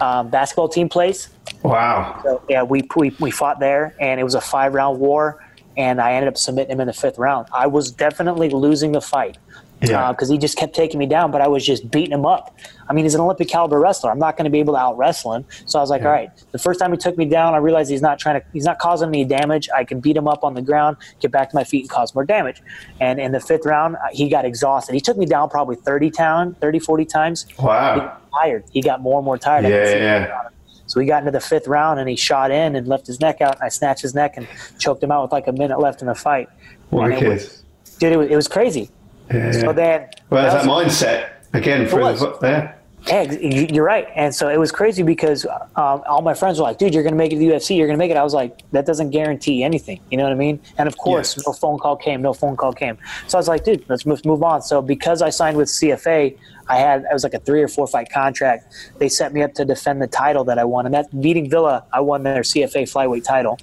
um, 0.00 0.28
basketball 0.28 0.68
team 0.68 0.88
plays. 0.88 1.28
Wow. 1.62 2.20
So 2.22 2.42
yeah, 2.48 2.62
we, 2.62 2.82
we 2.96 3.10
we 3.20 3.30
fought 3.30 3.60
there, 3.60 3.94
and 4.00 4.20
it 4.20 4.24
was 4.24 4.34
a 4.34 4.40
five 4.40 4.74
round 4.74 4.98
war. 5.00 5.44
And 5.76 6.00
I 6.00 6.12
ended 6.12 6.28
up 6.28 6.36
submitting 6.36 6.72
him 6.72 6.80
in 6.80 6.88
the 6.88 6.92
fifth 6.92 7.16
round. 7.16 7.46
I 7.54 7.66
was 7.68 7.90
definitely 7.92 8.50
losing 8.50 8.92
the 8.92 9.00
fight 9.00 9.38
Yeah. 9.80 10.10
because 10.10 10.28
he 10.28 10.36
just 10.36 10.58
kept 10.58 10.74
taking 10.74 10.98
me 10.98 11.06
down, 11.06 11.30
but 11.30 11.40
I 11.40 11.48
was 11.48 11.64
just 11.64 11.90
beating 11.90 12.12
him 12.12 12.26
up. 12.26 12.54
I 12.90 12.92
mean, 12.92 13.04
he's 13.04 13.14
an 13.14 13.20
Olympic 13.20 13.46
caliber 13.46 13.78
wrestler. 13.78 14.10
I'm 14.10 14.18
not 14.18 14.36
going 14.36 14.46
to 14.46 14.50
be 14.50 14.58
able 14.58 14.74
to 14.74 14.80
out 14.80 14.98
wrestle 14.98 15.34
him. 15.34 15.44
So 15.66 15.78
I 15.78 15.82
was 15.82 15.90
like, 15.90 16.02
all 16.02 16.10
right. 16.10 16.28
The 16.50 16.58
first 16.58 16.80
time 16.80 16.90
he 16.90 16.98
took 16.98 17.16
me 17.16 17.24
down, 17.24 17.54
I 17.54 17.58
realized 17.58 17.88
he's 17.88 18.02
not 18.02 18.18
trying 18.18 18.40
to, 18.40 18.46
he's 18.52 18.64
not 18.64 18.80
causing 18.80 19.08
any 19.10 19.24
damage. 19.24 19.68
I 19.74 19.84
can 19.84 20.00
beat 20.00 20.16
him 20.16 20.26
up 20.26 20.42
on 20.42 20.54
the 20.54 20.62
ground, 20.62 20.96
get 21.20 21.30
back 21.30 21.50
to 21.50 21.56
my 21.56 21.62
feet, 21.62 21.82
and 21.82 21.90
cause 21.90 22.12
more 22.16 22.24
damage. 22.24 22.60
And 23.00 23.20
in 23.20 23.30
the 23.30 23.38
fifth 23.38 23.64
round, 23.64 23.94
uh, 23.94 24.08
he 24.10 24.28
got 24.28 24.44
exhausted. 24.44 24.94
He 24.94 25.00
took 25.00 25.16
me 25.16 25.24
down 25.24 25.48
probably 25.50 25.76
30 25.76 26.10
town, 26.10 26.56
30, 26.60 26.80
40 26.80 27.04
times. 27.04 27.46
He 27.48 27.62
wow. 27.62 27.96
got 27.96 28.22
tired. 28.32 28.64
He 28.72 28.82
got 28.82 29.00
more 29.00 29.20
and 29.20 29.24
more 29.24 29.38
tired. 29.38 29.66
Yeah, 29.66 29.94
yeah. 29.94 30.48
So 30.86 30.98
we 30.98 31.06
got 31.06 31.20
into 31.20 31.30
the 31.30 31.40
fifth 31.40 31.68
round, 31.68 32.00
and 32.00 32.08
he 32.08 32.16
shot 32.16 32.50
in 32.50 32.74
and 32.74 32.88
left 32.88 33.06
his 33.06 33.20
neck 33.20 33.40
out. 33.40 33.54
And 33.54 33.62
I 33.62 33.68
snatched 33.68 34.02
his 34.02 34.16
neck 34.16 34.36
and 34.36 34.48
choked 34.80 35.00
him 35.00 35.12
out 35.12 35.22
with 35.22 35.30
like 35.30 35.46
a 35.46 35.52
minute 35.52 35.78
left 35.78 36.00
in 36.00 36.08
the 36.08 36.16
fight. 36.16 36.48
And 36.90 37.12
it 37.12 37.28
was, 37.28 37.62
dude, 38.00 38.12
it 38.12 38.16
was, 38.16 38.28
it 38.30 38.34
was 38.34 38.48
crazy. 38.48 38.90
Yeah. 39.32 39.52
So 39.52 39.72
then, 39.72 40.08
well, 40.28 40.42
that 40.42 40.64
that 40.64 40.68
mindset 40.68 41.30
again 41.52 41.86
For 41.86 42.00
was. 42.00 42.18
the 42.18 42.36
there. 42.40 42.79
Yeah, 43.06 43.22
you- 43.22 43.66
you're 43.72 43.84
right. 43.84 44.06
And 44.14 44.34
so 44.34 44.48
it 44.48 44.58
was 44.58 44.70
crazy 44.70 45.02
because 45.02 45.46
um, 45.76 46.02
all 46.08 46.22
my 46.22 46.34
friends 46.34 46.58
were 46.58 46.64
like, 46.64 46.78
dude, 46.78 46.92
you're 46.92 47.02
going 47.02 47.14
to 47.14 47.18
make 47.18 47.32
it 47.32 47.36
to 47.36 47.38
the 47.40 47.48
UFC. 47.48 47.76
You're 47.76 47.86
going 47.86 47.96
to 47.98 48.02
make 48.02 48.10
it. 48.10 48.16
I 48.16 48.22
was 48.22 48.34
like, 48.34 48.62
that 48.72 48.84
doesn't 48.86 49.10
guarantee 49.10 49.62
anything. 49.64 50.00
You 50.10 50.18
know 50.18 50.24
what 50.24 50.32
I 50.32 50.36
mean? 50.36 50.60
And 50.78 50.86
of 50.86 50.96
course, 50.98 51.36
Yes. 51.36 51.46
no 51.46 51.52
phone 51.54 51.78
call 51.78 51.96
came. 51.96 52.20
No 52.22 52.32
phone 52.34 52.56
call 52.56 52.72
came. 52.72 52.98
So 53.26 53.38
I 53.38 53.40
was 53.40 53.48
like, 53.48 53.64
dude, 53.64 53.84
let's 53.88 54.04
move, 54.04 54.24
move 54.26 54.42
on. 54.42 54.60
So 54.62 54.82
because 54.82 55.22
I 55.22 55.30
signed 55.30 55.56
with 55.56 55.68
CFA, 55.68 56.36
I 56.68 56.76
had, 56.76 57.02
it 57.02 57.12
was 57.12 57.24
like 57.24 57.34
a 57.34 57.40
three 57.40 57.62
or 57.62 57.68
four 57.68 57.86
fight 57.86 58.12
contract. 58.12 58.72
They 58.98 59.08
set 59.08 59.32
me 59.32 59.42
up 59.42 59.54
to 59.54 59.64
defend 59.64 60.00
the 60.02 60.06
title 60.06 60.44
that 60.44 60.58
I 60.58 60.64
won. 60.64 60.84
And 60.86 60.94
that 60.94 61.06
beating 61.20 61.48
Vila, 61.50 61.84
I 61.92 62.00
won 62.00 62.22
their 62.22 62.42
CFA 62.42 62.82
flyweight 62.82 63.24
title. 63.24 63.58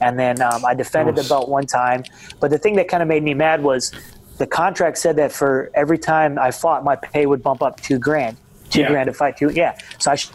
And 0.00 0.18
then 0.18 0.42
um, 0.42 0.64
I 0.64 0.74
defended 0.74 1.14
the 1.14 1.22
belt 1.22 1.48
one 1.48 1.66
time. 1.66 2.02
But 2.40 2.50
the 2.50 2.58
thing 2.58 2.74
that 2.76 2.88
kind 2.88 3.02
of 3.02 3.08
made 3.08 3.22
me 3.22 3.32
mad 3.34 3.62
was 3.62 3.92
the 4.38 4.46
contract 4.48 4.98
said 4.98 5.14
that 5.16 5.30
for 5.30 5.70
every 5.74 5.98
time 5.98 6.38
I 6.38 6.50
fought, 6.50 6.82
my 6.82 6.96
pay 6.96 7.26
would 7.26 7.42
bump 7.44 7.62
up 7.62 7.80
two 7.80 7.98
grand. 8.00 8.36
Two 8.72 8.80
Yeah. 8.80 8.88
grand 8.88 9.06
to 9.06 9.12
fight 9.12 9.36
two. 9.36 9.50
Yeah. 9.50 9.76
So 9.98 10.10
I 10.10 10.14
should 10.16 10.30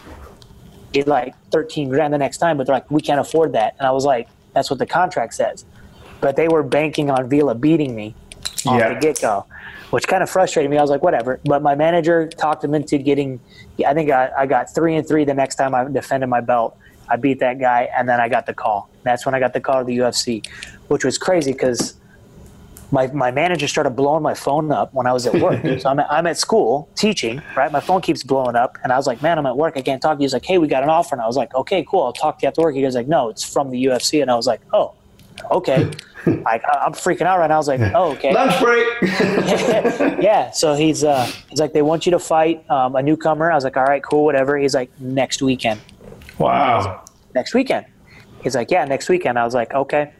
get 0.93 1.07
like 1.07 1.33
13 1.51 1.89
grand 1.89 2.13
the 2.13 2.17
next 2.17 2.37
time, 2.37 2.55
but 2.57 2.67
they're 2.67 2.75
like, 2.75 2.89
we 2.91 3.01
can't 3.01 3.19
afford 3.19 3.53
that. 3.53 3.75
And 3.79 3.87
I 3.87 3.91
was 3.91 4.05
like, 4.05 4.29
that's 4.53 4.69
what 4.69 4.79
the 4.79 4.85
contract 4.85 5.33
says. 5.33 5.65
But 6.21 6.35
they 6.35 6.47
were 6.47 6.63
banking 6.63 7.09
on 7.11 7.27
Vila 7.29 7.55
beating 7.55 7.95
me 7.95 8.15
off 8.65 8.79
Yeah. 8.79 8.93
the 8.93 8.99
get 8.99 9.19
go, 9.21 9.45
which 9.89 10.07
kind 10.07 10.23
of 10.23 10.29
frustrated 10.29 10.69
me. 10.71 10.77
I 10.77 10.81
was 10.81 10.89
like, 10.91 11.03
whatever. 11.03 11.39
But 11.45 11.61
my 11.61 11.75
manager 11.75 12.27
talked 12.27 12.63
him 12.63 12.73
into 12.73 12.97
getting, 12.99 13.39
I 13.85 13.93
think 13.93 14.11
I, 14.11 14.29
I 14.37 14.45
got 14.45 14.73
three 14.73 14.95
and 14.95 15.07
three 15.07 15.25
the 15.25 15.33
next 15.33 15.55
time 15.55 15.73
I 15.75 15.83
defended 15.85 16.29
my 16.29 16.41
belt. 16.41 16.77
I 17.09 17.15
beat 17.15 17.39
that 17.39 17.57
guy, 17.57 17.89
and 17.97 18.07
then 18.09 18.19
I 18.19 18.27
got 18.27 18.45
the 18.47 18.53
call. 18.53 18.89
That's 19.03 19.25
when 19.25 19.33
I 19.33 19.39
got 19.39 19.53
the 19.53 19.61
call 19.61 19.79
to 19.79 19.85
the 19.85 19.97
UFC, 19.99 20.45
which 20.89 21.05
was 21.05 21.17
crazy 21.17 21.53
because 21.53 21.93
my, 22.91 23.07
my 23.07 23.31
manager 23.31 23.67
started 23.67 23.91
blowing 23.91 24.23
my 24.23 24.33
phone 24.33 24.71
up 24.71 24.93
when 24.93 25.07
I 25.07 25.13
was 25.13 25.25
at 25.27 25.33
work. 25.41 25.61
so 25.81 25.89
I'm 25.89 25.99
at, 25.99 26.11
I'm 26.11 26.25
at 26.27 26.37
school 26.37 26.89
teaching, 26.95 27.41
right? 27.55 27.71
My 27.71 27.79
phone 27.79 28.01
keeps 28.01 28.23
blowing 28.23 28.55
up, 28.55 28.77
and 28.83 28.93
I 28.93 28.97
was 28.97 29.07
like, 29.07 29.21
"Man, 29.21 29.37
I'm 29.37 29.45
at 29.45 29.57
work. 29.57 29.73
I 29.75 29.81
can't 29.81 30.01
talk." 30.01 30.17
to 30.17 30.21
you." 30.21 30.25
He's 30.25 30.33
like, 30.33 30.45
"Hey, 30.45 30.57
we 30.57 30.67
got 30.67 30.83
an 30.83 30.89
offer," 30.89 31.15
and 31.15 31.21
I 31.21 31.27
was 31.27 31.35
like, 31.35 31.53
"Okay, 31.53 31.85
cool. 31.89 32.03
I'll 32.03 32.13
talk 32.13 32.39
to 32.39 32.43
you 32.43 32.47
after 32.47 32.61
work." 32.61 32.75
He 32.75 32.81
goes 32.81 32.95
like, 32.95 33.07
"No, 33.07 33.29
it's 33.29 33.43
from 33.43 33.71
the 33.71 33.85
UFC," 33.85 34.21
and 34.21 34.31
I 34.31 34.35
was 34.35 34.47
like, 34.47 34.61
"Oh, 34.73 34.93
okay." 35.51 35.89
I- 36.25 36.59
I'm 36.85 36.93
freaking 36.93 37.21
out 37.21 37.39
right 37.39 37.47
now. 37.47 37.55
I 37.55 37.57
was 37.57 37.67
like, 37.67 37.81
"Oh, 37.93 38.11
okay." 38.13 38.33
Lunch 38.33 38.59
break. 38.61 38.87
yeah. 40.21 40.51
So 40.51 40.73
he's 40.75 41.03
uh, 41.03 41.29
he's 41.49 41.59
like, 41.59 41.73
"They 41.73 41.81
want 41.81 42.05
you 42.05 42.11
to 42.11 42.19
fight 42.19 42.69
um, 42.69 42.95
a 42.95 43.01
newcomer." 43.03 43.51
I 43.51 43.55
was 43.55 43.63
like, 43.63 43.77
"All 43.77 43.85
right, 43.85 44.03
cool, 44.03 44.23
whatever." 44.25 44.57
He's 44.57 44.73
like, 44.75 44.91
"Next 44.99 45.41
weekend." 45.41 45.81
wow. 46.37 47.03
next 47.33 47.53
weekend. 47.53 47.85
He's 48.43 48.55
like, 48.55 48.71
yeah, 48.71 48.85
next 48.85 49.09
weekend. 49.09 49.37
I 49.39 49.43
was 49.43 49.53
like, 49.53 49.73
okay. 49.73 50.11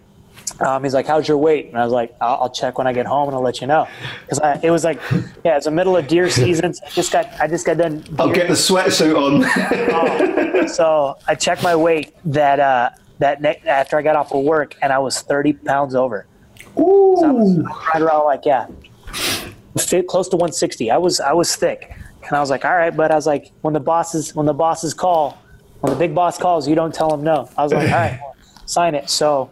Um, 0.59 0.83
he's 0.83 0.93
like, 0.93 1.05
"How's 1.05 1.27
your 1.27 1.37
weight?" 1.37 1.67
And 1.67 1.77
I 1.77 1.83
was 1.83 1.93
like, 1.93 2.15
"I'll, 2.19 2.43
I'll 2.43 2.49
check 2.49 2.77
when 2.77 2.87
I 2.87 2.93
get 2.93 3.05
home, 3.05 3.27
and 3.27 3.35
I'll 3.35 3.43
let 3.43 3.61
you 3.61 3.67
know." 3.67 3.87
Because 4.21 4.63
it 4.63 4.71
was 4.71 4.83
like, 4.83 4.99
yeah, 5.43 5.57
it's 5.57 5.65
the 5.65 5.71
middle 5.71 5.95
of 5.95 6.07
deer 6.07 6.29
season. 6.29 6.73
So 6.73 6.83
I 6.85 6.89
just 6.89 7.11
got, 7.11 7.25
I 7.39 7.47
just 7.47 7.65
got 7.65 7.77
done. 7.77 8.03
I'll 8.17 8.31
get 8.31 8.47
the 8.47 8.53
sweatsuit 8.53 9.15
on. 9.15 9.43
oh. 10.63 10.67
So 10.67 11.17
I 11.27 11.35
checked 11.35 11.63
my 11.63 11.75
weight 11.75 12.15
that 12.25 12.59
uh, 12.59 12.89
that 13.19 13.41
ne- 13.41 13.61
after 13.65 13.97
I 13.97 14.01
got 14.01 14.15
off 14.15 14.33
of 14.33 14.43
work, 14.43 14.75
and 14.81 14.91
I 14.91 14.99
was 14.99 15.21
30 15.21 15.53
pounds 15.53 15.95
over. 15.95 16.25
Ooh. 16.79 17.15
So 17.19 17.25
I 17.25 17.31
was 17.31 17.57
right 17.93 18.01
around 18.01 18.25
like 18.25 18.45
yeah, 18.45 18.67
fit 19.77 20.07
close 20.07 20.27
to 20.29 20.37
160. 20.37 20.91
I 20.91 20.97
was 20.97 21.19
I 21.19 21.33
was 21.33 21.55
thick, 21.55 21.93
and 22.25 22.35
I 22.35 22.39
was 22.39 22.49
like, 22.49 22.65
all 22.65 22.75
right, 22.75 22.95
but 22.95 23.11
I 23.11 23.15
was 23.15 23.27
like, 23.27 23.51
when 23.61 23.73
the 23.73 23.79
bosses 23.79 24.35
when 24.35 24.45
the 24.45 24.53
bosses 24.53 24.93
call, 24.93 25.37
when 25.81 25.93
the 25.93 25.99
big 25.99 26.15
boss 26.15 26.37
calls, 26.37 26.67
you 26.67 26.75
don't 26.75 26.93
tell 26.93 27.09
them 27.09 27.23
no. 27.23 27.49
I 27.57 27.63
was 27.63 27.73
like, 27.73 27.89
all 27.89 27.95
right, 27.95 28.19
well, 28.21 28.35
sign 28.65 28.95
it. 28.95 29.09
So 29.09 29.51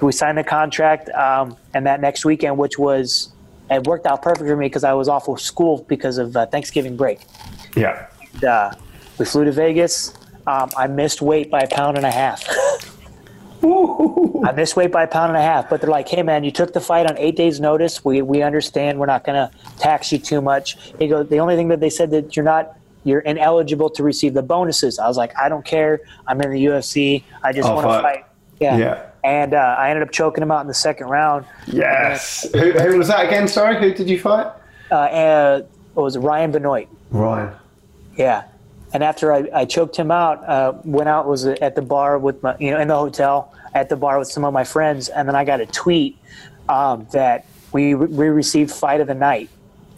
we 0.00 0.12
signed 0.12 0.38
the 0.38 0.44
contract, 0.44 1.08
um, 1.10 1.56
and 1.74 1.86
that 1.86 2.00
next 2.00 2.24
weekend, 2.24 2.58
which 2.58 2.78
was 2.78 3.30
it 3.70 3.86
worked 3.86 4.06
out 4.06 4.22
perfect 4.22 4.48
for 4.48 4.56
me 4.56 4.66
because 4.66 4.84
I 4.84 4.92
was 4.94 5.08
off 5.08 5.28
of 5.28 5.40
school 5.40 5.84
because 5.88 6.18
of 6.18 6.36
uh, 6.36 6.46
Thanksgiving 6.46 6.96
break. 6.96 7.20
Yeah. 7.76 8.06
And, 8.34 8.44
uh, 8.44 8.70
we 9.18 9.24
flew 9.24 9.44
to 9.44 9.52
Vegas. 9.52 10.14
Um, 10.46 10.70
I 10.76 10.86
missed 10.86 11.20
weight 11.20 11.50
by 11.50 11.60
a 11.60 11.68
pound 11.68 11.96
and 11.96 12.06
a 12.06 12.10
half. 12.10 12.42
I 13.62 14.52
missed 14.52 14.76
weight 14.76 14.92
by 14.92 15.02
a 15.02 15.06
pound 15.08 15.30
and 15.30 15.36
a 15.36 15.42
half, 15.42 15.68
but 15.68 15.80
they're 15.80 15.90
like, 15.90 16.08
"Hey, 16.08 16.22
man, 16.22 16.44
you 16.44 16.52
took 16.52 16.72
the 16.72 16.80
fight 16.80 17.06
on 17.06 17.18
eight 17.18 17.36
days' 17.36 17.60
notice. 17.60 18.04
We 18.04 18.22
we 18.22 18.42
understand. 18.42 18.98
We're 18.98 19.06
not 19.06 19.24
going 19.24 19.36
to 19.36 19.50
tax 19.78 20.12
you 20.12 20.18
too 20.18 20.40
much." 20.40 20.92
They 20.92 21.08
go. 21.08 21.24
The 21.24 21.38
only 21.38 21.56
thing 21.56 21.68
that 21.68 21.80
they 21.80 21.90
said 21.90 22.10
that 22.12 22.36
you're 22.36 22.44
not 22.44 22.78
you're 23.04 23.20
ineligible 23.20 23.90
to 23.90 24.02
receive 24.02 24.34
the 24.34 24.42
bonuses. 24.42 24.98
I 24.98 25.08
was 25.08 25.16
like, 25.16 25.32
I 25.38 25.48
don't 25.48 25.64
care. 25.64 26.00
I'm 26.26 26.40
in 26.40 26.50
the 26.50 26.64
UFC. 26.66 27.24
I 27.42 27.52
just 27.52 27.68
I'll 27.68 27.76
want 27.76 27.86
to 27.86 27.92
fight. 27.94 28.02
fight. 28.02 28.24
Yeah. 28.60 28.76
Yeah. 28.76 29.07
And 29.24 29.54
uh, 29.54 29.76
I 29.78 29.90
ended 29.90 30.02
up 30.02 30.12
choking 30.12 30.42
him 30.42 30.50
out 30.50 30.60
in 30.60 30.68
the 30.68 30.74
second 30.74 31.08
round. 31.08 31.44
Yes. 31.66 32.46
Who, 32.52 32.72
who 32.72 32.98
was 32.98 33.08
that 33.08 33.26
again? 33.26 33.48
Sorry, 33.48 33.78
who 33.78 33.92
did 33.92 34.08
you 34.08 34.18
fight? 34.18 34.52
Uh, 34.90 35.02
and 35.04 35.68
what 35.94 36.04
was 36.04 36.16
it? 36.16 36.20
Ryan 36.20 36.52
Benoit. 36.52 36.88
Ryan. 37.10 37.54
Yeah. 38.16 38.44
And 38.92 39.02
after 39.02 39.32
I, 39.32 39.48
I 39.52 39.64
choked 39.64 39.96
him 39.96 40.10
out, 40.10 40.48
uh, 40.48 40.72
went 40.84 41.08
out 41.08 41.26
was 41.26 41.44
at 41.44 41.74
the 41.74 41.82
bar 41.82 42.18
with 42.18 42.42
my, 42.42 42.56
you 42.58 42.70
know, 42.70 42.80
in 42.80 42.88
the 42.88 42.96
hotel 42.96 43.52
at 43.74 43.88
the 43.88 43.96
bar 43.96 44.18
with 44.18 44.28
some 44.28 44.44
of 44.44 44.54
my 44.54 44.64
friends, 44.64 45.08
and 45.08 45.28
then 45.28 45.36
I 45.36 45.44
got 45.44 45.60
a 45.60 45.66
tweet 45.66 46.16
um, 46.68 47.06
that 47.12 47.46
we 47.72 47.94
we 47.94 48.28
received 48.28 48.70
fight 48.70 49.00
of 49.00 49.06
the 49.06 49.14
night. 49.14 49.50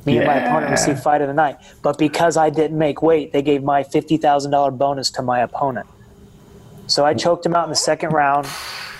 Me 0.06 0.16
and 0.16 0.26
my 0.26 0.36
opponent 0.36 0.70
received 0.70 1.00
fight 1.00 1.20
of 1.20 1.28
the 1.28 1.34
night, 1.34 1.58
but 1.82 1.98
because 1.98 2.36
I 2.36 2.50
didn't 2.50 2.78
make 2.78 3.02
weight, 3.02 3.32
they 3.32 3.42
gave 3.42 3.62
my 3.62 3.84
fifty 3.84 4.16
thousand 4.16 4.50
dollar 4.50 4.70
bonus 4.70 5.10
to 5.12 5.22
my 5.22 5.40
opponent. 5.40 5.86
So 6.86 7.04
I 7.04 7.14
choked 7.14 7.46
him 7.46 7.54
out 7.54 7.64
in 7.64 7.70
the 7.70 7.76
second 7.76 8.10
round. 8.10 8.48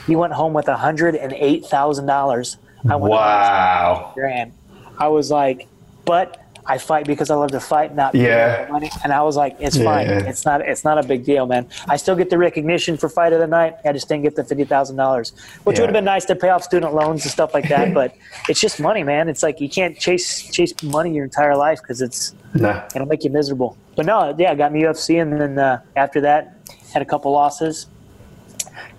He 0.07 0.17
went 0.17 0.33
home 0.33 0.53
with 0.53 0.67
hundred 0.67 1.15
and 1.15 1.33
eight 1.33 1.67
thousand 1.67 2.07
dollars. 2.07 2.57
I 2.89 2.97
went 2.97 3.03
home 3.03 3.11
Wow. 3.11 4.13
grand. 4.15 4.53
I 4.99 5.09
was 5.09 5.31
like, 5.31 5.67
but 6.05 6.37
I 6.67 6.79
fight 6.79 7.07
because 7.07 7.31
I 7.31 7.35
love 7.35 7.51
to 7.53 7.61
fight, 7.61 7.95
not 7.97 8.15
Yeah. 8.15 8.67
the 8.67 8.73
money. 8.73 8.91
And 9.03 9.13
I 9.13 9.23
was 9.23 9.35
like, 9.37 9.57
it's 9.59 9.77
fine. 9.77 10.09
It's 10.09 10.45
not. 10.45 10.61
It's 10.61 10.85
not 10.85 10.99
a 10.99 11.03
big 11.03 11.25
deal, 11.25 11.47
man. 11.47 11.67
I 11.89 11.97
still 11.97 12.15
get 12.15 12.31
the 12.31 12.39
recognition 12.39 12.97
for 12.97 13.09
fight 13.09 13.33
of 13.33 13.41
the 13.41 13.47
night. 13.47 13.77
I 13.85 13.93
just 13.93 14.09
didn't 14.09 14.23
get 14.25 14.37
the 14.37 14.45
fifty 14.45 14.65
thousand 14.65 14.97
dollars, 14.97 15.33
which 15.65 15.77
Yeah. 15.77 15.83
would 15.83 15.89
have 15.89 15.95
been 15.95 16.05
nice 16.05 16.25
to 16.27 16.37
pay 16.37 16.49
off 16.51 16.63
student 16.63 16.95
loans 16.95 17.23
and 17.25 17.31
stuff 17.33 17.55
like 17.55 17.69
that. 17.71 17.93
but 18.01 18.15
it's 18.49 18.61
just 18.61 18.79
money, 18.81 19.03
man. 19.03 19.29
It's 19.29 19.43
like 19.43 19.61
you 19.61 19.69
can't 19.69 19.99
chase 19.99 20.43
chase 20.51 20.73
money 20.83 21.13
your 21.13 21.25
entire 21.25 21.57
life 21.57 21.81
because 21.83 22.01
it's 22.03 22.35
No. 22.55 22.83
it'll 22.95 23.09
make 23.09 23.25
you 23.25 23.31
miserable. 23.31 23.77
But 23.97 24.07
no, 24.07 24.35
yeah, 24.39 24.53
I 24.53 24.55
got 24.55 24.73
me 24.73 24.83
UFC, 24.83 25.21
and 25.21 25.33
then 25.41 25.59
uh, 25.59 25.81
after 25.97 26.21
that, 26.23 26.55
had 26.93 27.03
a 27.03 27.07
couple 27.07 27.33
losses. 27.33 27.87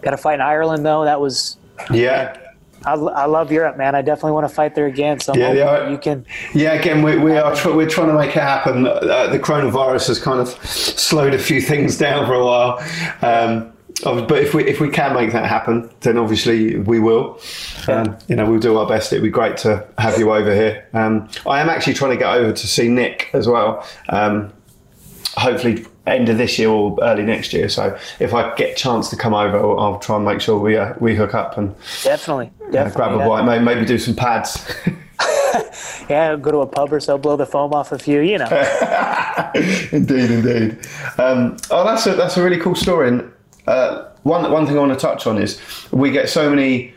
Got 0.01 0.11
to 0.11 0.17
fight 0.17 0.35
in 0.35 0.41
Ireland 0.41 0.85
though. 0.85 1.03
That 1.05 1.19
was 1.21 1.57
Yeah. 1.91 2.37
I, 2.83 2.93
I 2.93 3.25
love 3.25 3.51
Europe, 3.51 3.77
man. 3.77 3.93
I 3.93 4.01
definitely 4.01 4.31
want 4.31 4.49
to 4.49 4.53
fight 4.55 4.73
there 4.73 4.87
again. 4.87 5.19
So 5.19 5.33
I'm 5.33 5.39
Yeah, 5.39 5.53
yeah. 5.53 5.89
you 5.89 5.99
can. 5.99 6.25
Yeah, 6.55 6.73
again, 6.73 7.03
we, 7.03 7.15
we 7.19 7.37
are 7.37 7.55
tr- 7.55 7.69
we're 7.73 7.87
trying 7.87 8.07
to 8.07 8.13
make 8.15 8.35
it 8.35 8.41
happen. 8.41 8.87
Uh, 8.87 9.27
the 9.27 9.37
coronavirus 9.37 10.07
has 10.07 10.19
kind 10.19 10.39
of 10.39 10.47
slowed 10.65 11.35
a 11.35 11.37
few 11.37 11.61
things 11.61 11.95
down 11.99 12.25
for 12.25 12.33
a 12.33 12.43
while, 12.43 12.79
um, 13.21 13.71
but 14.03 14.39
if 14.39 14.55
we 14.55 14.63
if 14.65 14.79
we 14.79 14.89
can 14.89 15.13
make 15.13 15.31
that 15.31 15.45
happen, 15.45 15.91
then 15.99 16.17
obviously 16.17 16.79
we 16.79 16.99
will. 16.99 17.39
Um, 17.87 18.17
you 18.27 18.35
know, 18.35 18.49
we'll 18.49 18.59
do 18.59 18.75
our 18.79 18.87
best. 18.87 19.13
It'd 19.13 19.21
be 19.23 19.29
great 19.29 19.57
to 19.57 19.85
have 19.99 20.17
you 20.17 20.33
over 20.33 20.51
here. 20.51 20.87
Um, 20.93 21.29
I 21.45 21.61
am 21.61 21.69
actually 21.69 21.93
trying 21.93 22.11
to 22.11 22.17
get 22.17 22.33
over 22.33 22.51
to 22.51 22.67
see 22.67 22.87
Nick 22.89 23.29
as 23.33 23.47
well. 23.47 23.85
Um, 24.09 24.51
hopefully, 25.37 25.85
end 26.07 26.29
of 26.29 26.37
this 26.37 26.57
year 26.57 26.69
or 26.69 26.97
early 27.01 27.23
next 27.23 27.53
year. 27.53 27.69
So 27.69 27.97
if 28.19 28.33
I 28.33 28.55
get 28.55 28.71
a 28.71 28.75
chance 28.75 29.09
to 29.09 29.15
come 29.15 29.33
over, 29.33 29.57
I'll, 29.57 29.99
try 29.99 30.15
and 30.15 30.25
make 30.25 30.41
sure 30.41 30.59
we 30.59 30.77
uh, 30.77 30.93
we 30.99 31.15
hook 31.15 31.35
up 31.35 31.57
and 31.57 31.75
Definitely, 32.01 32.51
uh, 32.75 32.89
grab 32.89 33.13
a 33.13 33.17
yeah. 33.17 33.27
bite, 33.27 33.43
maybe, 33.43 33.63
maybe 33.63 33.85
do 33.85 33.97
some 33.97 34.15
pads. 34.15 34.71
Yeah, 36.09 36.35
go 36.35 36.51
to 36.51 36.57
a 36.59 36.67
pub 36.67 36.91
or 36.91 36.99
so, 36.99 37.17
blow 37.17 37.37
the 37.37 37.45
foam 37.45 37.73
off 37.73 37.91
a 37.91 37.99
few. 37.99 38.21
You 38.21 38.39
know, 38.39 38.47
indeed, 39.91 40.31
indeed. 40.31 40.77
Um, 41.17 41.57
oh, 41.69 41.83
that's 41.85 42.05
a 42.05 42.15
that's 42.15 42.37
a 42.37 42.43
really 42.43 42.59
cool 42.59 42.75
story. 42.75 43.09
And 43.09 43.31
uh, 43.67 44.09
one 44.23 44.49
one 44.51 44.65
thing 44.65 44.77
I 44.77 44.79
want 44.79 44.93
to 44.93 44.99
touch 44.99 45.27
on 45.27 45.37
is 45.37 45.61
we 45.91 46.11
get 46.11 46.29
so 46.29 46.49
many. 46.49 46.93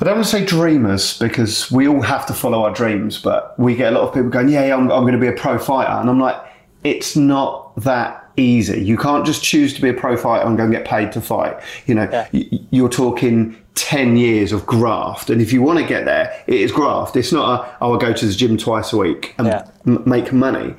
I 0.00 0.04
don't 0.04 0.16
want 0.16 0.24
to 0.26 0.30
say 0.30 0.44
dreamers 0.44 1.18
because 1.18 1.70
we 1.70 1.86
all 1.86 2.02
have 2.02 2.26
to 2.26 2.34
follow 2.34 2.64
our 2.64 2.72
dreams, 2.72 3.18
but 3.18 3.58
we 3.58 3.76
get 3.76 3.92
a 3.92 3.96
lot 3.96 4.08
of 4.08 4.14
people 4.14 4.30
going, 4.30 4.48
"Yeah, 4.48 4.66
yeah 4.66 4.74
I'm, 4.74 4.90
I'm 4.90 5.02
going 5.02 5.14
to 5.14 5.18
be 5.18 5.28
a 5.28 5.32
pro 5.32 5.58
fighter," 5.58 5.92
and 5.92 6.10
I'm 6.10 6.20
like, 6.20 6.40
it's 6.84 7.16
not 7.16 7.74
that 7.76 8.20
easy. 8.36 8.82
You 8.84 8.96
can't 8.96 9.24
just 9.24 9.42
choose 9.42 9.74
to 9.74 9.82
be 9.82 9.88
a 9.88 9.94
pro 9.94 10.16
fighter 10.16 10.46
and 10.46 10.56
go 10.56 10.64
and 10.64 10.72
get 10.72 10.84
paid 10.84 11.12
to 11.12 11.20
fight. 11.20 11.56
You 11.86 11.94
know, 11.94 12.08
Yeah. 12.12 12.26
y- 12.32 12.48
you're 12.70 12.88
talking 12.88 13.56
10 13.74 14.16
years 14.16 14.52
of 14.52 14.66
graft. 14.66 15.30
And 15.30 15.40
if 15.40 15.52
you 15.52 15.62
want 15.62 15.78
to 15.78 15.84
get 15.84 16.04
there, 16.04 16.32
it 16.46 16.60
is 16.60 16.70
graft. 16.72 17.16
It's 17.16 17.32
not 17.32 17.60
a, 17.60 17.66
oh, 17.80 17.92
I'll 17.92 17.96
go 17.96 18.12
to 18.12 18.26
the 18.26 18.32
gym 18.32 18.56
twice 18.56 18.92
a 18.92 18.96
week 18.96 19.34
and 19.38 19.46
Yeah. 19.48 19.62
m- 19.86 20.02
make 20.06 20.32
money. 20.32 20.74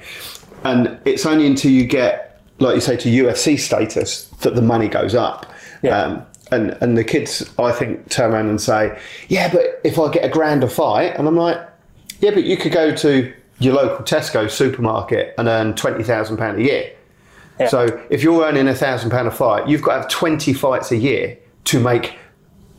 And 0.63 0.97
it's 1.05 1.25
only 1.25 1.47
until 1.47 1.71
you 1.71 1.85
get, 1.85 2.39
like 2.59 2.75
you 2.75 2.81
say, 2.81 2.97
to 2.97 3.09
UFC 3.09 3.57
status 3.57 4.27
that 4.41 4.55
the 4.55 4.61
money 4.61 4.87
goes 4.87 5.15
up. 5.15 5.45
Yeah. 5.81 6.01
Um, 6.01 6.21
and, 6.51 6.77
and 6.81 6.97
the 6.97 7.03
kids, 7.03 7.49
I 7.57 7.71
think, 7.71 8.09
turn 8.09 8.31
around 8.33 8.49
and 8.49 8.61
say, 8.61 8.97
yeah, 9.29 9.49
but 9.51 9.81
if 9.83 9.97
I 9.97 10.09
get 10.11 10.23
a 10.25 10.29
grand 10.29 10.63
a 10.63 10.67
fight, 10.69 11.15
and 11.17 11.27
I'm 11.27 11.35
like, 11.37 11.57
yeah, 12.19 12.31
but 12.31 12.43
you 12.43 12.55
could 12.57 12.71
go 12.71 12.93
to 12.95 13.33
your 13.59 13.73
local 13.73 14.03
Tesco 14.03 14.49
supermarket 14.49 15.33
and 15.37 15.47
earn 15.47 15.73
£20,000 15.73 16.55
a 16.57 16.61
year. 16.61 16.91
Yeah. 17.59 17.67
So 17.69 18.05
if 18.09 18.21
you're 18.21 18.43
earning 18.43 18.67
a 18.67 18.75
thousand 18.75 19.11
pound 19.11 19.27
a 19.27 19.31
fight, 19.31 19.67
you've 19.69 19.81
got 19.81 19.95
to 19.95 20.01
have 20.01 20.09
20 20.09 20.53
fights 20.53 20.91
a 20.91 20.97
year 20.97 21.37
to 21.65 21.79
make 21.79 22.17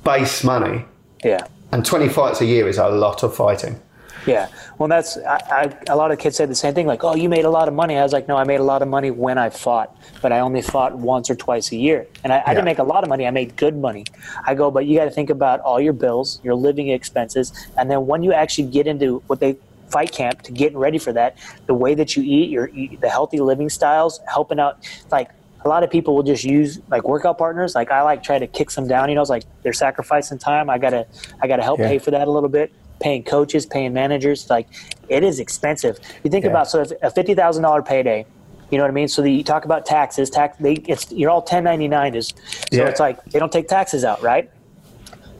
base 0.04 0.44
money. 0.44 0.84
yeah, 1.24 1.46
And 1.72 1.84
20 1.84 2.08
fights 2.10 2.40
a 2.40 2.44
year 2.46 2.68
is 2.68 2.78
a 2.78 2.88
lot 2.88 3.22
of 3.22 3.34
fighting. 3.34 3.80
yeah. 4.26 4.48
Well, 4.78 4.88
that's 4.88 5.16
I, 5.18 5.40
I, 5.50 5.92
a 5.92 5.96
lot 5.96 6.10
of 6.10 6.18
kids 6.18 6.36
say 6.36 6.44
the 6.44 6.54
same 6.54 6.74
thing. 6.74 6.86
Like, 6.86 7.02
oh, 7.04 7.14
you 7.16 7.28
made 7.30 7.46
a 7.46 7.50
lot 7.50 7.68
of 7.68 7.74
money. 7.74 7.96
I 7.96 8.02
was 8.02 8.12
like, 8.12 8.28
no, 8.28 8.36
I 8.36 8.44
made 8.44 8.60
a 8.60 8.64
lot 8.64 8.82
of 8.82 8.88
money 8.88 9.10
when 9.10 9.38
I 9.38 9.48
fought, 9.48 9.96
but 10.20 10.30
I 10.32 10.40
only 10.40 10.60
fought 10.60 10.98
once 10.98 11.30
or 11.30 11.34
twice 11.36 11.72
a 11.72 11.76
year, 11.76 12.06
and 12.22 12.32
I, 12.32 12.36
I 12.36 12.40
Yeah. 12.40 12.54
didn't 12.54 12.64
make 12.66 12.78
a 12.78 12.82
lot 12.82 13.02
of 13.02 13.08
money. 13.08 13.26
I 13.26 13.30
made 13.30 13.56
good 13.56 13.76
money. 13.78 14.04
I 14.46 14.54
go, 14.54 14.70
but 14.70 14.84
you 14.84 14.98
got 14.98 15.06
to 15.06 15.10
think 15.10 15.30
about 15.30 15.60
all 15.60 15.80
your 15.80 15.94
bills, 15.94 16.38
your 16.44 16.54
living 16.54 16.88
expenses, 16.88 17.52
and 17.78 17.90
then 17.90 18.06
when 18.06 18.22
you 18.22 18.34
actually 18.34 18.68
get 18.68 18.86
into 18.86 19.22
what 19.28 19.40
they 19.40 19.56
fight 19.90 20.12
camp 20.12 20.42
to 20.42 20.52
getting 20.52 20.78
ready 20.78 20.98
for 20.98 21.12
that, 21.12 21.36
the 21.66 21.74
way 21.74 21.94
that 21.94 22.16
you 22.16 22.22
eat, 22.22 22.50
your 22.50 22.68
the 22.68 23.08
healthy 23.08 23.40
living 23.40 23.68
styles, 23.68 24.20
helping 24.26 24.58
out, 24.58 24.86
like 25.10 25.30
a 25.64 25.68
lot 25.68 25.82
of 25.82 25.90
people 25.90 26.14
will 26.14 26.22
just 26.22 26.44
use 26.44 26.80
like 26.90 27.06
workout 27.08 27.38
partners. 27.38 27.74
Like 27.74 27.90
I 27.90 28.02
like 28.02 28.22
try 28.22 28.38
to 28.38 28.46
kick 28.46 28.70
some 28.70 28.86
down. 28.86 29.08
You 29.08 29.14
know, 29.16 29.20
it's 29.20 29.30
like 29.30 29.44
they're 29.62 29.72
sacrificing 29.72 30.38
time. 30.38 30.70
I 30.70 30.78
gotta, 30.78 31.06
I 31.40 31.48
gotta 31.48 31.62
help 31.62 31.80
Yeah. 31.80 31.88
pay 31.88 31.98
for 31.98 32.10
that 32.12 32.28
a 32.28 32.30
little 32.30 32.48
bit. 32.48 32.72
Paying 33.00 33.24
coaches, 33.24 33.66
paying 33.66 33.92
managers, 33.92 34.48
like 34.48 34.68
it 35.08 35.22
is 35.22 35.38
expensive. 35.40 35.98
You 36.24 36.30
think 36.30 36.44
Yeah. 36.44 36.50
about 36.52 36.68
so 36.70 36.80
if 36.82 36.92
a 37.02 37.10
fifty 37.10 37.34
thousand 37.34 37.62
dollar 37.64 37.82
payday. 37.82 38.26
You 38.70 38.78
know 38.78 38.84
what 38.84 38.90
I 38.90 38.94
mean? 38.94 39.06
So 39.06 39.22
the, 39.22 39.30
you 39.30 39.44
talk 39.44 39.64
about 39.64 39.86
taxes. 39.86 40.28
Tax. 40.30 40.56
They 40.58 40.74
it's 40.74 41.12
you're 41.12 41.30
all 41.30 41.42
ten 41.42 41.62
ninety 41.62 41.88
nine. 41.88 42.14
Is 42.14 42.28
so 42.28 42.34
Yeah. 42.72 42.88
it's 42.88 42.98
like 43.00 43.22
they 43.26 43.38
don't 43.38 43.52
take 43.52 43.68
taxes 43.68 44.04
out, 44.04 44.22
right? 44.22 44.50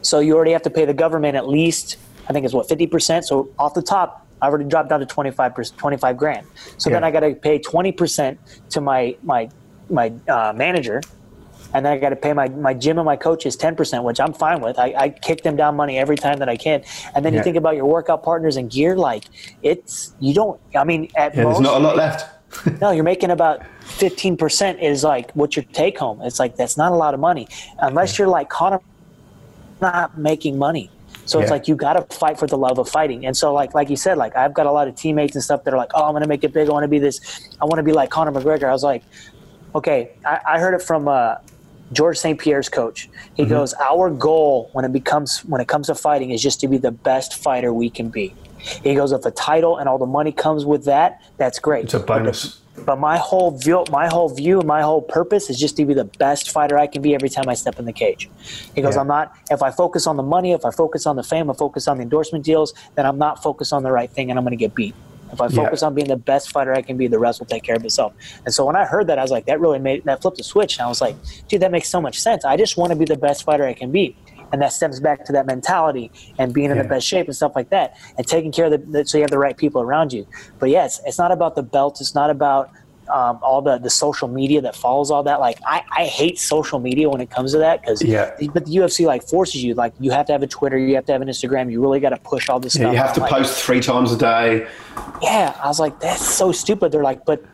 So 0.03 0.21
you 0.21 0.37
already 0.37 0.53
have 0.53 0.63
to 0.63 0.71
pay 0.71 0.85
the 0.85 0.95
government 0.95 1.37
at 1.37 1.49
least, 1.49 1.97
I 2.29 2.33
think 2.33 2.45
it's 2.45 2.55
what, 2.55 2.69
50%. 2.69 3.25
So 3.25 3.49
off 3.59 3.75
the 3.75 3.83
top, 3.83 4.26
I've 4.43 4.51
already 4.51 4.69
dropped 4.69 4.91
down 4.91 5.01
to 5.01 5.07
25, 5.07 5.55
25 5.77 6.17
grand. 6.17 6.47
So 6.79 6.91
then 6.91 7.05
I 7.05 7.11
got 7.11 7.21
to 7.21 7.35
pay 7.35 7.59
20% 7.59 8.39
to 8.71 8.81
my, 8.81 9.17
my, 9.23 9.49
my 9.89 10.13
uh, 10.29 10.53
manager. 10.55 11.01
And 11.75 11.85
then 11.85 11.93
I 11.93 11.99
got 11.99 12.11
to 12.11 12.17
pay 12.17 12.33
my, 12.33 12.49
my 12.49 12.75
gym 12.75 12.99
and 12.99 13.05
my 13.05 13.17
coaches 13.17 13.57
10%, 13.57 14.03
which 14.05 14.21
I'm 14.21 14.33
fine 14.33 14.61
with. 14.61 14.79
I, 14.79 14.95
I 14.97 15.09
kick 15.11 15.43
them 15.43 15.57
down 15.57 15.77
money 15.77 15.99
every 15.99 16.17
time 16.17 16.39
that 16.39 16.49
I 16.49 16.57
can. 16.57 16.83
And 17.15 17.25
then 17.25 17.35
you 17.35 17.43
think 17.43 17.57
about 17.57 17.77
your 17.77 17.87
workout 17.87 18.23
partners 18.23 18.57
and 18.57 18.71
gear, 18.71 18.97
like 18.97 19.25
it's, 19.63 20.15
you 20.19 20.33
don't, 20.33 20.61
I 20.75 20.85
mean, 20.85 21.09
at 21.17 21.35
Yeah, 21.35 21.45
most, 21.45 21.57
there's 21.57 21.73
not 21.73 21.81
a 21.81 21.85
lot 21.85 21.97
left. 21.97 22.25
no, 22.81 22.93
you're 22.93 23.05
making 23.05 23.31
about 23.31 23.63
15% 23.83 24.83
is 24.83 25.03
like 25.03 25.33
what 25.33 25.57
your 25.57 25.65
take 25.73 25.99
home. 25.99 26.21
It's 26.23 26.39
like, 26.39 26.57
that's 26.57 26.79
not 26.79 26.93
a 26.93 26.95
lot 26.95 27.15
of 27.15 27.21
money 27.21 27.49
unless 27.79 28.19
you're 28.19 28.29
like 28.29 28.49
not 29.81 30.17
making 30.17 30.59
money. 30.59 30.96
So 31.27 31.41
it's 31.41 31.51
like 31.51 31.69
you 31.69 31.75
got 31.77 31.95
to 31.95 32.17
fight 32.17 32.39
for 32.39 32.47
the 32.47 32.57
love 32.57 32.79
of 32.79 32.89
fighting. 32.89 33.27
And 33.27 33.37
so 33.37 33.53
like 33.53 33.75
like 33.75 33.91
you 33.91 33.97
said, 33.97 34.17
like 34.17 34.37
I've 34.37 34.55
got 34.55 34.67
a 34.67 34.73
lot 34.73 34.89
of 34.89 34.95
teammates 34.97 35.35
and 35.35 35.43
stuff 35.45 35.65
that 35.65 35.75
are 35.75 35.77
like, 35.77 35.91
oh, 35.95 36.05
I'm 36.05 36.13
gonna 36.15 36.27
make 36.29 36.45
it 36.45 36.53
big. 36.53 36.69
I 36.69 36.73
want 36.73 36.85
to 36.85 36.89
be 36.89 36.99
this. 37.01 37.21
I 37.61 37.65
want 37.65 37.79
to 37.79 37.83
be 37.83 37.93
like 37.93 38.11
Conor 38.11 38.33
McGregor. 38.33 38.69
I 38.69 38.73
was 38.73 38.85
like, 38.85 39.03
okay, 39.75 40.11
I, 40.25 40.41
I 40.49 40.59
heard 40.59 40.75
it 40.75 40.83
from 40.83 41.09
uh, 41.09 41.35
Georges 41.93 42.21
St. 42.23 42.39
Pierre's 42.41 42.69
coach. 42.69 43.09
He 43.35 43.45
Mm-hmm. 43.45 43.51
goes, 43.51 43.75
"Our 43.75 44.11
goal 44.11 44.71
when 44.73 44.85
it 44.85 44.93
becomes 44.93 45.41
when 45.45 45.61
it 45.61 45.69
comes 45.69 45.89
to 45.89 45.95
fighting 45.95 46.31
is 46.31 46.43
just 46.43 46.61
to 46.61 46.69
be 46.69 46.79
the 46.79 46.93
best 46.93 47.35
fighter 47.35 47.73
we 47.73 47.91
can 47.91 48.09
be." 48.11 48.37
He 48.83 48.95
goes, 48.95 49.13
"If 49.13 49.25
a 49.25 49.31
title 49.31 49.77
and 49.79 49.89
all 49.89 49.99
the 49.99 50.07
money 50.07 50.33
comes 50.33 50.65
with 50.65 50.85
that, 50.87 51.19
that's 51.39 51.59
great." 51.59 51.85
It's 51.85 51.95
a 51.95 52.01
bonus. 52.01 52.66
But 52.85 52.99
my 53.01 53.17
whole 53.19 53.59
view, 53.59 53.85
my 53.91 54.07
whole 54.07 54.29
view, 54.35 54.59
and 54.61 54.69
my 54.69 54.83
whole 54.83 55.03
purpose 55.03 55.51
is 55.51 55.59
just 55.59 55.77
to 55.77 55.85
be 55.87 55.95
the 55.95 56.05
best 56.19 56.51
fighter 56.51 56.79
I 56.79 56.87
can 56.87 57.03
be 57.03 57.15
every 57.15 57.29
time 57.29 57.49
I 57.49 57.55
step 57.55 57.79
in 57.79 57.85
the 57.85 57.93
cage. 57.93 58.31
He 58.75 58.83
goes, 58.83 58.95
Yeah. 58.95 59.01
I'm 59.01 59.09
not. 59.09 59.33
If 59.51 59.63
I 59.63 59.71
focus 59.71 60.07
on 60.07 60.17
the 60.17 60.23
money, 60.23 60.53
if 60.53 60.65
I 60.65 60.71
focus 60.71 61.07
on 61.07 61.17
the 61.17 61.25
fame, 61.25 61.51
I 61.51 61.55
focus 61.55 61.89
on 61.89 61.97
the 61.97 62.03
endorsement 62.03 62.45
deals, 62.45 62.73
then 62.97 63.07
I'm 63.07 63.19
not 63.19 63.43
focused 63.43 63.73
on 63.73 63.83
the 63.83 63.91
right 63.93 64.11
thing, 64.13 64.31
and 64.31 64.39
I'm 64.39 64.45
going 64.45 64.53
to 64.53 64.57
get 64.57 64.75
beat. 64.75 64.97
If 65.33 65.41
I 65.41 65.49
Yeah. 65.49 65.55
focus 65.65 65.83
on 65.83 65.95
being 65.95 66.07
the 66.07 66.17
best 66.17 66.51
fighter 66.51 66.73
I 66.73 66.83
can 66.83 66.97
be, 66.97 67.09
the 67.09 67.19
rest 67.19 67.41
will 67.41 67.47
take 67.47 67.65
care 67.65 67.75
of 67.75 67.85
itself. 67.85 68.13
And 68.45 68.55
so 68.55 68.65
when 68.65 68.77
I 68.77 68.85
heard 68.85 69.09
that, 69.09 69.19
I 69.19 69.23
was 69.23 69.33
like, 69.33 69.47
that 69.47 69.59
really 69.59 69.81
made 69.81 70.03
that 70.05 70.23
flipped 70.23 70.39
a 70.39 70.45
switch, 70.45 70.79
and 70.79 70.87
I 70.87 70.89
was 70.89 71.01
like, 71.01 71.17
dude, 71.49 71.63
that 71.63 71.73
makes 71.73 71.89
so 71.91 72.01
much 72.01 72.19
sense. 72.19 72.45
I 72.45 72.57
just 72.57 72.77
want 72.77 72.91
to 72.91 72.97
be 72.97 73.05
the 73.07 73.17
best 73.17 73.43
fighter 73.43 73.67
I 73.67 73.75
can 73.75 73.91
be. 73.91 74.17
And 74.53 74.63
that 74.63 74.73
stems 74.73 75.01
back 75.01 75.25
to 75.27 75.33
that 75.33 75.47
mentality 75.47 76.13
and 76.39 76.55
being 76.55 76.71
in 76.71 76.77
Yeah. 76.77 76.85
the 76.85 76.89
best 76.89 77.07
shape 77.07 77.27
and 77.27 77.35
stuff 77.37 77.53
like 77.57 77.71
that, 77.71 77.93
and 78.17 78.27
taking 78.27 78.53
care 78.53 78.67
of 78.67 78.71
the, 78.71 78.79
the 78.79 79.05
so 79.07 79.19
you 79.19 79.23
have 79.23 79.31
the 79.31 79.39
right 79.39 79.57
people 79.57 79.83
around 79.83 80.13
you. 80.13 80.25
But 80.61 80.71
yeah, 80.71 80.85
it's, 80.85 81.01
it's 81.05 81.19
not 81.19 81.33
about 81.33 81.57
the 81.57 81.63
belt. 81.63 82.01
It's 82.01 82.15
not 82.15 82.31
about 82.31 82.71
um, 83.13 83.39
all 83.43 83.63
the, 83.63 83.79
the 83.79 83.91
social 83.91 84.27
media 84.27 84.61
that 84.63 84.75
follows 84.75 85.11
all 85.13 85.23
that. 85.25 85.39
Like 85.39 85.59
I, 85.67 85.83
I 85.97 86.05
hate 86.07 86.39
social 86.41 86.81
media 86.81 87.09
when 87.09 87.21
it 87.21 87.31
comes 87.31 87.53
to 87.53 87.59
that 87.59 87.81
because 87.81 88.03
Yeah. 88.03 88.33
but 88.53 88.65
the 88.67 88.77
UFC 88.77 89.07
like 89.07 89.23
forces 89.23 89.63
you 89.63 89.75
like 89.75 89.95
you 90.01 90.11
have 90.11 90.27
to 90.27 90.33
have 90.33 90.43
a 90.43 90.47
Twitter, 90.49 90.77
you 90.79 90.95
have 90.97 91.05
to 91.07 91.13
have 91.13 91.23
an 91.23 91.29
Instagram, 91.29 91.71
you 91.71 91.81
really 91.81 92.01
got 92.01 92.11
to 92.11 92.17
push 92.19 92.49
all 92.49 92.59
this 92.59 92.75
Yeah, 92.75 92.83
stuff. 92.83 92.93
you 92.93 92.99
have 92.99 93.13
to 93.15 93.21
like, 93.21 93.31
post 93.31 93.63
three 93.63 93.81
times 93.81 94.13
a 94.13 94.17
day. 94.19 94.67
Yeah, 95.23 95.57
I 95.63 95.69
was 95.69 95.79
like, 95.79 96.01
that's 96.01 96.27
so 96.27 96.51
stupid. 96.53 96.91
They're 96.93 97.05
like, 97.05 97.25
but 97.25 97.45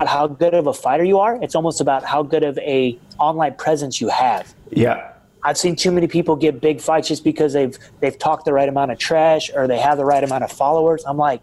about 0.00 0.08
how 0.08 0.26
good 0.26 0.54
of 0.54 0.66
a 0.66 0.72
fighter 0.72 1.04
you 1.04 1.18
are. 1.18 1.38
It's 1.42 1.54
almost 1.54 1.80
about 1.80 2.04
how 2.04 2.22
good 2.22 2.42
of 2.42 2.56
a 2.58 2.98
online 3.18 3.54
presence 3.54 4.00
you 4.00 4.08
have. 4.08 4.54
Yeah. 4.70 5.12
I've 5.42 5.58
seen 5.58 5.76
too 5.76 5.90
many 5.90 6.06
people 6.06 6.36
get 6.36 6.60
big 6.60 6.80
fights 6.80 7.08
just 7.08 7.22
because 7.22 7.52
they've 7.52 7.76
they've 8.00 8.18
talked 8.18 8.46
the 8.46 8.52
right 8.52 8.68
amount 8.68 8.92
of 8.92 8.98
trash 8.98 9.50
or 9.54 9.66
they 9.66 9.78
have 9.78 9.98
the 9.98 10.04
right 10.06 10.24
amount 10.24 10.44
of 10.44 10.52
followers. 10.52 11.04
I'm 11.06 11.18
like, 11.18 11.42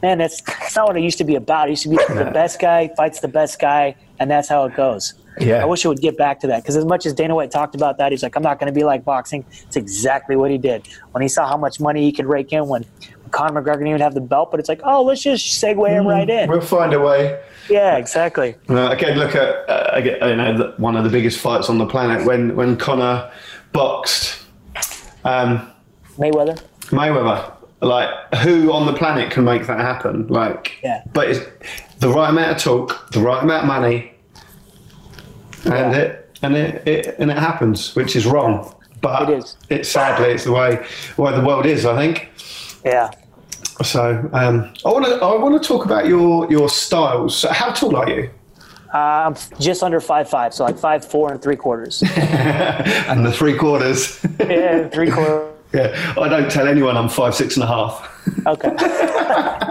man, 0.00 0.18
that's, 0.18 0.40
that's 0.42 0.76
not 0.76 0.86
what 0.86 0.96
it 0.96 1.02
used 1.02 1.18
to 1.18 1.24
be 1.24 1.34
about. 1.34 1.68
It 1.68 1.70
used 1.72 1.82
to 1.84 1.88
be 1.88 1.96
the 1.96 2.30
best 2.34 2.60
guy 2.60 2.88
fights 2.96 3.18
the 3.18 3.28
best 3.28 3.60
guy, 3.60 3.96
and 4.20 4.30
that's 4.30 4.48
how 4.48 4.64
it 4.64 4.76
goes. 4.76 5.14
Yeah. 5.40 5.62
I 5.62 5.64
wish 5.66 5.84
it 5.84 5.88
would 5.88 6.00
get 6.00 6.16
back 6.16 6.40
to 6.40 6.48
that 6.48 6.62
because 6.62 6.76
as 6.76 6.84
much 6.84 7.06
as 7.06 7.14
Dana 7.14 7.34
White 7.34 7.50
talked 7.50 7.76
about 7.76 7.98
that, 7.98 8.12
he's 8.12 8.24
like, 8.24 8.34
I'm 8.34 8.42
not 8.42 8.58
going 8.58 8.72
to 8.72 8.76
be 8.76 8.84
like 8.84 9.04
boxing. 9.04 9.44
It's 9.66 9.76
exactly 9.76 10.34
what 10.34 10.50
he 10.50 10.58
did 10.58 10.88
when 11.12 11.22
he 11.22 11.28
saw 11.28 11.48
how 11.48 11.56
much 11.56 11.78
money 11.78 12.02
he 12.02 12.12
could 12.12 12.26
rake 12.26 12.52
in 12.52 12.66
when. 12.68 12.84
Conor 13.30 13.60
McGregor 13.60 13.74
didn't 13.74 13.88
even 13.88 14.00
have 14.00 14.14
the 14.14 14.22
belt, 14.22 14.50
but 14.50 14.58
it's 14.58 14.70
like, 14.70 14.80
oh, 14.84 15.02
let's 15.02 15.22
just 15.22 15.62
segue 15.62 15.86
him 15.88 16.04
mm, 16.04 16.10
right 16.10 16.28
in. 16.28 16.48
We'll 16.48 16.60
find 16.60 16.92
a 16.94 17.00
way. 17.00 17.38
Yeah, 17.68 17.96
exactly. 17.96 18.54
Uh, 18.68 18.88
again, 18.90 19.18
look 19.18 19.34
at 19.34 19.68
uh, 19.68 19.90
again, 19.92 20.18
you 20.28 20.36
know 20.36 20.56
the, 20.56 20.74
one 20.78 20.96
of 20.96 21.04
the 21.04 21.10
biggest 21.10 21.38
fights 21.40 21.68
on 21.68 21.78
the 21.78 21.86
planet 21.86 22.24
when 22.26 22.54
when 22.56 22.76
Conor 22.76 23.30
boxed 23.72 24.42
um, 25.24 25.70
Mayweather. 26.16 26.60
Mayweather. 26.86 27.52
Like, 27.80 28.10
who 28.36 28.72
on 28.72 28.86
the 28.86 28.92
planet 28.92 29.30
can 29.30 29.44
make 29.44 29.66
that 29.68 29.78
happen? 29.78 30.26
Like, 30.26 30.78
Yeah. 30.82 31.02
but 31.12 31.28
it's 31.30 31.40
the 32.00 32.08
right 32.08 32.30
amount 32.30 32.56
of 32.56 32.58
talk, 32.62 33.10
the 33.12 33.20
right 33.20 33.42
amount 33.42 33.62
of 33.62 33.68
money, 33.68 34.12
and 35.64 35.92
Yeah. 35.92 35.98
it 35.98 36.38
and 36.42 36.56
it, 36.56 36.86
it 36.88 37.16
and 37.18 37.30
it 37.30 37.38
happens, 37.38 37.94
which 37.94 38.16
is 38.16 38.26
wrong. 38.26 38.74
But 39.00 39.28
It 39.30 39.38
is. 39.38 39.56
It's 39.68 39.88
sadly 39.88 40.30
it's 40.30 40.44
the 40.44 40.52
way 40.52 40.84
way 41.16 41.32
the 41.36 41.44
world 41.44 41.66
is. 41.66 41.84
I 41.86 41.96
think. 41.96 42.30
Yeah. 42.84 43.10
So 43.84 44.28
um, 44.32 44.72
I 44.84 44.90
want 44.90 45.04
to 45.06 45.12
I 45.22 45.36
want 45.36 45.60
to 45.62 45.66
talk 45.66 45.84
about 45.84 46.06
your 46.06 46.50
your 46.50 46.68
styles. 46.68 47.36
So 47.36 47.50
how 47.52 47.72
tall 47.72 47.96
are 47.96 48.08
you? 48.10 48.30
Uh, 48.92 48.98
I'm 48.98 49.36
just 49.60 49.82
under 49.82 50.00
five 50.00 50.28
five, 50.28 50.52
so 50.54 50.64
like 50.64 50.78
five 50.78 51.04
four 51.04 51.30
and 51.32 51.40
three 51.42 51.56
quarters. 51.56 52.02
and 52.16 53.24
the 53.24 53.32
three 53.32 53.56
quarters. 53.56 54.24
yeah, 54.40 54.88
three 54.88 55.10
quarters. 55.10 55.54
yeah, 55.74 56.14
I 56.18 56.28
don't 56.28 56.50
tell 56.50 56.66
anyone 56.66 56.96
I'm 56.96 57.08
five 57.08 57.34
six 57.34 57.56
and 57.56 57.64
a 57.64 57.66
half. 57.66 58.46
Okay. 58.46 58.74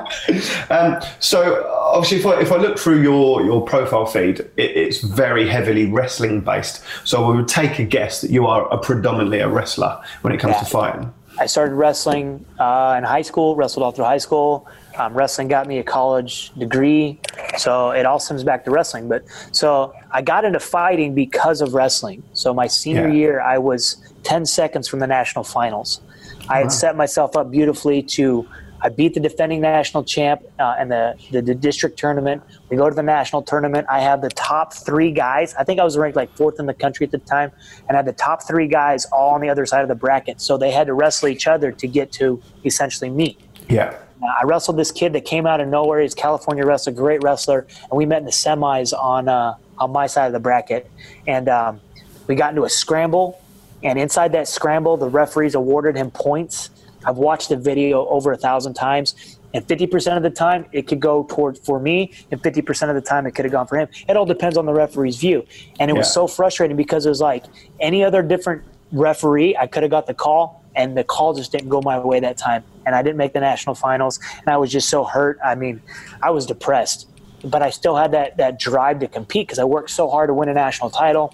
Um, 0.70 1.00
so 1.20 1.66
obviously, 1.70 2.18
if 2.20 2.26
I, 2.26 2.40
if 2.42 2.52
I 2.52 2.56
look 2.58 2.80
through 2.80 3.02
your 3.02 3.44
your 3.44 3.62
profile 3.66 4.06
feed, 4.06 4.40
it, 4.40 4.52
it's 4.58 5.00
very 5.00 5.48
heavily 5.48 5.86
wrestling 5.86 6.40
based. 6.42 6.82
So 7.04 7.30
we 7.30 7.38
would 7.38 7.48
take 7.50 7.78
a 7.80 7.84
guess 7.84 8.22
that 8.22 8.32
you 8.32 8.46
are 8.48 8.68
a 8.74 8.78
predominantly 8.78 9.40
a 9.40 9.50
wrestler 9.50 10.02
when 10.22 10.34
it 10.34 10.40
comes 10.40 10.54
Yeah. 10.54 10.60
to 10.60 10.66
fighting. 10.66 11.14
I 11.40 11.46
started 11.46 11.76
wrestling 11.76 12.46
uh, 12.60 12.96
in 12.98 13.04
high 13.04 13.22
school, 13.22 13.56
wrestled 13.56 13.84
all 13.84 13.92
through 13.92 14.06
high 14.06 14.18
school. 14.18 14.68
Um, 14.98 15.14
wrestling 15.14 15.48
got 15.48 15.68
me 15.68 15.78
a 15.78 15.84
college 15.84 16.52
degree, 16.58 17.20
so 17.58 17.92
it 17.92 18.06
all 18.06 18.20
stems 18.20 18.44
back 18.44 18.66
to 18.66 18.72
wrestling. 18.72 19.08
But 19.08 19.24
so 19.52 19.94
I 20.12 20.24
got 20.24 20.46
into 20.46 20.60
fighting 20.60 21.14
because 21.14 21.62
of 21.62 21.76
wrestling. 21.76 22.24
So 22.34 22.54
my 22.54 22.66
senior 22.68 23.08
Yeah. 23.08 23.14
year, 23.14 23.42
I 23.42 23.60
was 23.60 23.98
10 24.24 24.46
seconds 24.48 24.88
from 24.88 25.00
the 25.00 25.08
national 25.08 25.44
finals. 25.44 26.02
I 26.50 26.60
had 26.60 26.72
set 26.72 26.96
myself 26.96 27.36
up 27.38 27.52
beautifully 27.52 28.02
to. 28.04 28.48
I 28.82 28.90
beat 28.90 29.14
the 29.14 29.20
defending 29.20 29.62
national 29.62 30.04
champ 30.04 30.42
uh, 30.60 30.76
in 30.80 30.90
the, 30.90 31.16
the 31.32 31.42
the 31.42 31.56
district 31.56 31.98
tournament. 31.98 32.44
We 32.70 32.78
go 32.78 32.90
to 32.90 32.96
the 32.96 33.04
national 33.04 33.42
tournament. 33.42 33.88
I 33.90 34.00
have 34.02 34.22
the 34.22 34.30
top 34.30 34.74
three 34.74 35.12
guys. 35.12 35.56
I 35.56 35.64
think 35.64 35.80
I 35.80 35.84
was 35.84 35.98
ranked 35.98 36.16
like 36.16 36.36
fourth 36.36 36.60
in 36.60 36.66
the 36.66 36.74
country 36.74 37.06
at 37.06 37.12
the 37.12 37.18
time, 37.18 37.52
and 37.88 37.96
I 37.96 37.98
had 37.98 38.06
the 38.06 38.14
top 38.14 38.48
three 38.48 38.68
guys 38.68 39.06
all 39.06 39.34
on 39.36 39.42
the 39.42 39.50
other 39.50 39.66
side 39.66 39.82
of 39.82 39.88
the 39.88 39.96
bracket. 39.96 40.42
So 40.42 40.58
they 40.58 40.72
had 40.72 40.88
to 40.88 40.94
wrestle 40.94 41.28
each 41.30 41.48
other 41.48 41.72
to 41.72 41.88
get 41.88 42.12
to 42.14 42.42
essentially 42.66 43.10
me. 43.10 43.38
Yeah, 43.70 43.98
Uh, 44.22 44.28
I 44.42 44.46
wrestled 44.46 44.78
this 44.78 44.92
kid 44.92 45.14
that 45.14 45.26
came 45.26 45.46
out 45.46 45.60
of 45.60 45.68
nowhere. 45.68 46.02
He's 46.02 46.14
a 46.14 46.16
California 46.16 46.66
wrestler, 46.66 46.94
great 46.94 47.22
wrestler, 47.24 47.68
and 47.90 47.92
we 47.92 48.06
met 48.06 48.20
in 48.20 48.26
the 48.26 48.32
semis 48.32 48.94
on 48.94 49.28
uh, 49.28 49.56
on 49.78 49.92
my 49.92 50.08
side 50.08 50.28
of 50.28 50.34
the 50.34 50.40
bracket, 50.40 50.90
and 51.28 51.50
um, 51.50 51.82
we 52.28 52.36
got 52.36 52.50
into 52.50 52.64
a 52.64 52.70
scramble. 52.70 53.42
And 53.84 54.00
inside 54.00 54.32
that 54.32 54.48
scramble, 54.48 54.98
the 54.98 55.08
referees 55.08 55.54
awarded 55.54 55.96
him 55.96 56.10
points. 56.10 56.72
I've 57.06 57.18
watched 57.18 57.50
the 57.50 57.58
video 57.58 58.06
over 58.08 58.32
a 58.32 58.38
thousand 58.38 58.74
times, 58.74 59.40
and 59.54 59.66
50% 59.66 60.18
of 60.18 60.24
the 60.24 60.30
time 60.30 60.66
it 60.72 60.88
could 60.88 61.00
go 61.00 61.24
toward 61.24 61.58
for 61.58 61.80
me, 61.80 62.12
and 62.32 62.42
50% 62.42 62.90
of 62.90 62.96
the 62.96 63.02
time 63.02 63.26
it 63.26 63.32
could 63.32 63.46
have 63.46 63.52
gone 63.52 63.68
for 63.68 63.78
him. 63.78 63.88
It 64.08 64.18
all 64.18 64.26
depends 64.26 64.58
on 64.58 64.66
the 64.66 64.74
referee's 64.74 65.18
view. 65.18 65.46
And 65.80 65.90
it 65.90 65.96
was 65.96 66.14
so 66.14 66.28
frustrating 66.28 66.78
because 66.78 67.06
it 67.06 67.10
was 67.10 67.22
like 67.22 67.46
any 67.80 68.04
other 68.04 68.22
different 68.22 68.64
referee, 68.92 69.56
I 69.58 69.68
could 69.68 69.84
have 69.84 69.92
got 69.92 70.08
the 70.08 70.14
call, 70.14 70.64
and 70.76 70.98
the 70.98 71.04
call 71.04 71.34
just 71.34 71.52
didn't 71.52 71.70
go 71.70 71.82
my 71.82 72.00
way 72.00 72.20
that 72.20 72.38
time. 72.38 72.64
And 72.86 72.96
I 72.96 73.02
didn't 73.02 73.18
make 73.18 73.34
the 73.34 73.40
national 73.40 73.76
finals, 73.76 74.20
and 74.40 74.48
I 74.48 74.58
was 74.58 74.72
just 74.72 74.90
so 74.90 75.04
hurt. 75.04 75.40
I 75.44 75.56
mean, 75.56 75.82
I 76.22 76.30
was 76.30 76.46
depressed, 76.46 77.10
but 77.44 77.62
I 77.62 77.70
still 77.70 77.96
had 77.96 78.12
that 78.12 78.38
that 78.38 78.60
drive 78.60 79.00
to 79.00 79.08
compete 79.08 79.48
because 79.48 79.60
I 79.60 79.66
worked 79.66 79.90
so 79.90 80.10
hard 80.10 80.30
to 80.30 80.34
win 80.34 80.50
a 80.50 80.54
national 80.54 80.90
title. 80.90 81.34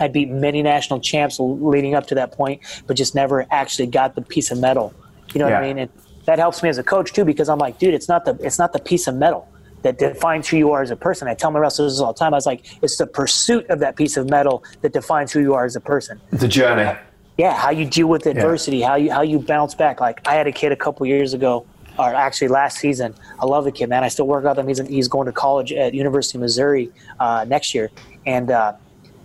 I 0.00 0.08
beat 0.08 0.30
many 0.30 0.62
national 0.62 1.00
champs 1.00 1.38
leading 1.38 1.94
up 1.94 2.06
to 2.08 2.14
that 2.16 2.32
point, 2.32 2.62
but 2.86 2.96
just 2.96 3.14
never 3.14 3.46
actually 3.50 3.86
got 3.86 4.14
the 4.14 4.22
piece 4.22 4.50
of 4.50 4.58
metal. 4.58 4.92
You 5.32 5.38
know 5.40 5.44
what 5.44 5.54
I 5.54 5.66
mean? 5.66 5.78
And 5.78 5.90
that 6.24 6.38
helps 6.38 6.62
me 6.62 6.68
as 6.68 6.78
a 6.78 6.82
coach 6.82 7.12
too, 7.12 7.24
because 7.24 7.48
I'm 7.48 7.58
like, 7.58 7.78
dude, 7.78 7.94
it's 7.94 8.08
not 8.08 8.24
the 8.24 8.36
it's 8.40 8.58
not 8.58 8.72
the 8.72 8.78
piece 8.80 9.06
of 9.06 9.14
metal 9.14 9.46
that 9.82 9.98
defines 9.98 10.48
who 10.48 10.56
you 10.58 10.72
are 10.72 10.82
as 10.82 10.90
a 10.90 10.96
person. 10.96 11.26
I 11.28 11.34
tell 11.34 11.50
my 11.50 11.58
wrestlers 11.58 11.92
this 11.92 12.00
all 12.00 12.12
the 12.12 12.18
time. 12.18 12.34
I 12.34 12.36
was 12.36 12.46
like, 12.46 12.66
it's 12.82 12.96
the 12.98 13.06
pursuit 13.06 13.68
of 13.70 13.78
that 13.78 13.96
piece 13.96 14.16
of 14.16 14.28
metal 14.28 14.62
that 14.82 14.92
defines 14.92 15.32
who 15.32 15.40
you 15.40 15.54
are 15.54 15.64
as 15.64 15.76
a 15.76 15.80
person 15.80 16.20
the 16.32 16.48
journey. 16.48 16.98
yeah, 17.38 17.54
how 17.54 17.70
you 17.70 17.86
deal 17.86 18.06
with 18.06 18.26
adversity, 18.26 18.82
how 18.82 18.96
you 18.96 19.10
how 19.10 19.22
you 19.22 19.38
bounce 19.38 19.74
back. 19.74 20.00
Like 20.00 20.20
I 20.26 20.34
had 20.34 20.46
a 20.46 20.52
kid 20.52 20.72
a 20.72 20.76
couple 20.76 21.06
years 21.06 21.32
ago, 21.32 21.64
or 21.98 22.14
actually 22.14 22.48
last 22.48 22.78
season. 22.78 23.14
I 23.38 23.46
love 23.46 23.64
the 23.64 23.72
kid, 23.72 23.88
man. 23.88 24.04
I 24.04 24.08
still 24.08 24.26
work 24.26 24.44
with 24.44 24.58
him. 24.58 24.68
He's 24.68 24.80
he's 24.86 25.08
going 25.08 25.26
to 25.26 25.32
college 25.32 25.72
at 25.72 25.94
University 25.94 26.36
of 26.36 26.42
Missouri 26.42 26.90
uh, 27.18 27.46
next 27.48 27.74
year, 27.74 27.90
and 28.26 28.50
uh, 28.50 28.74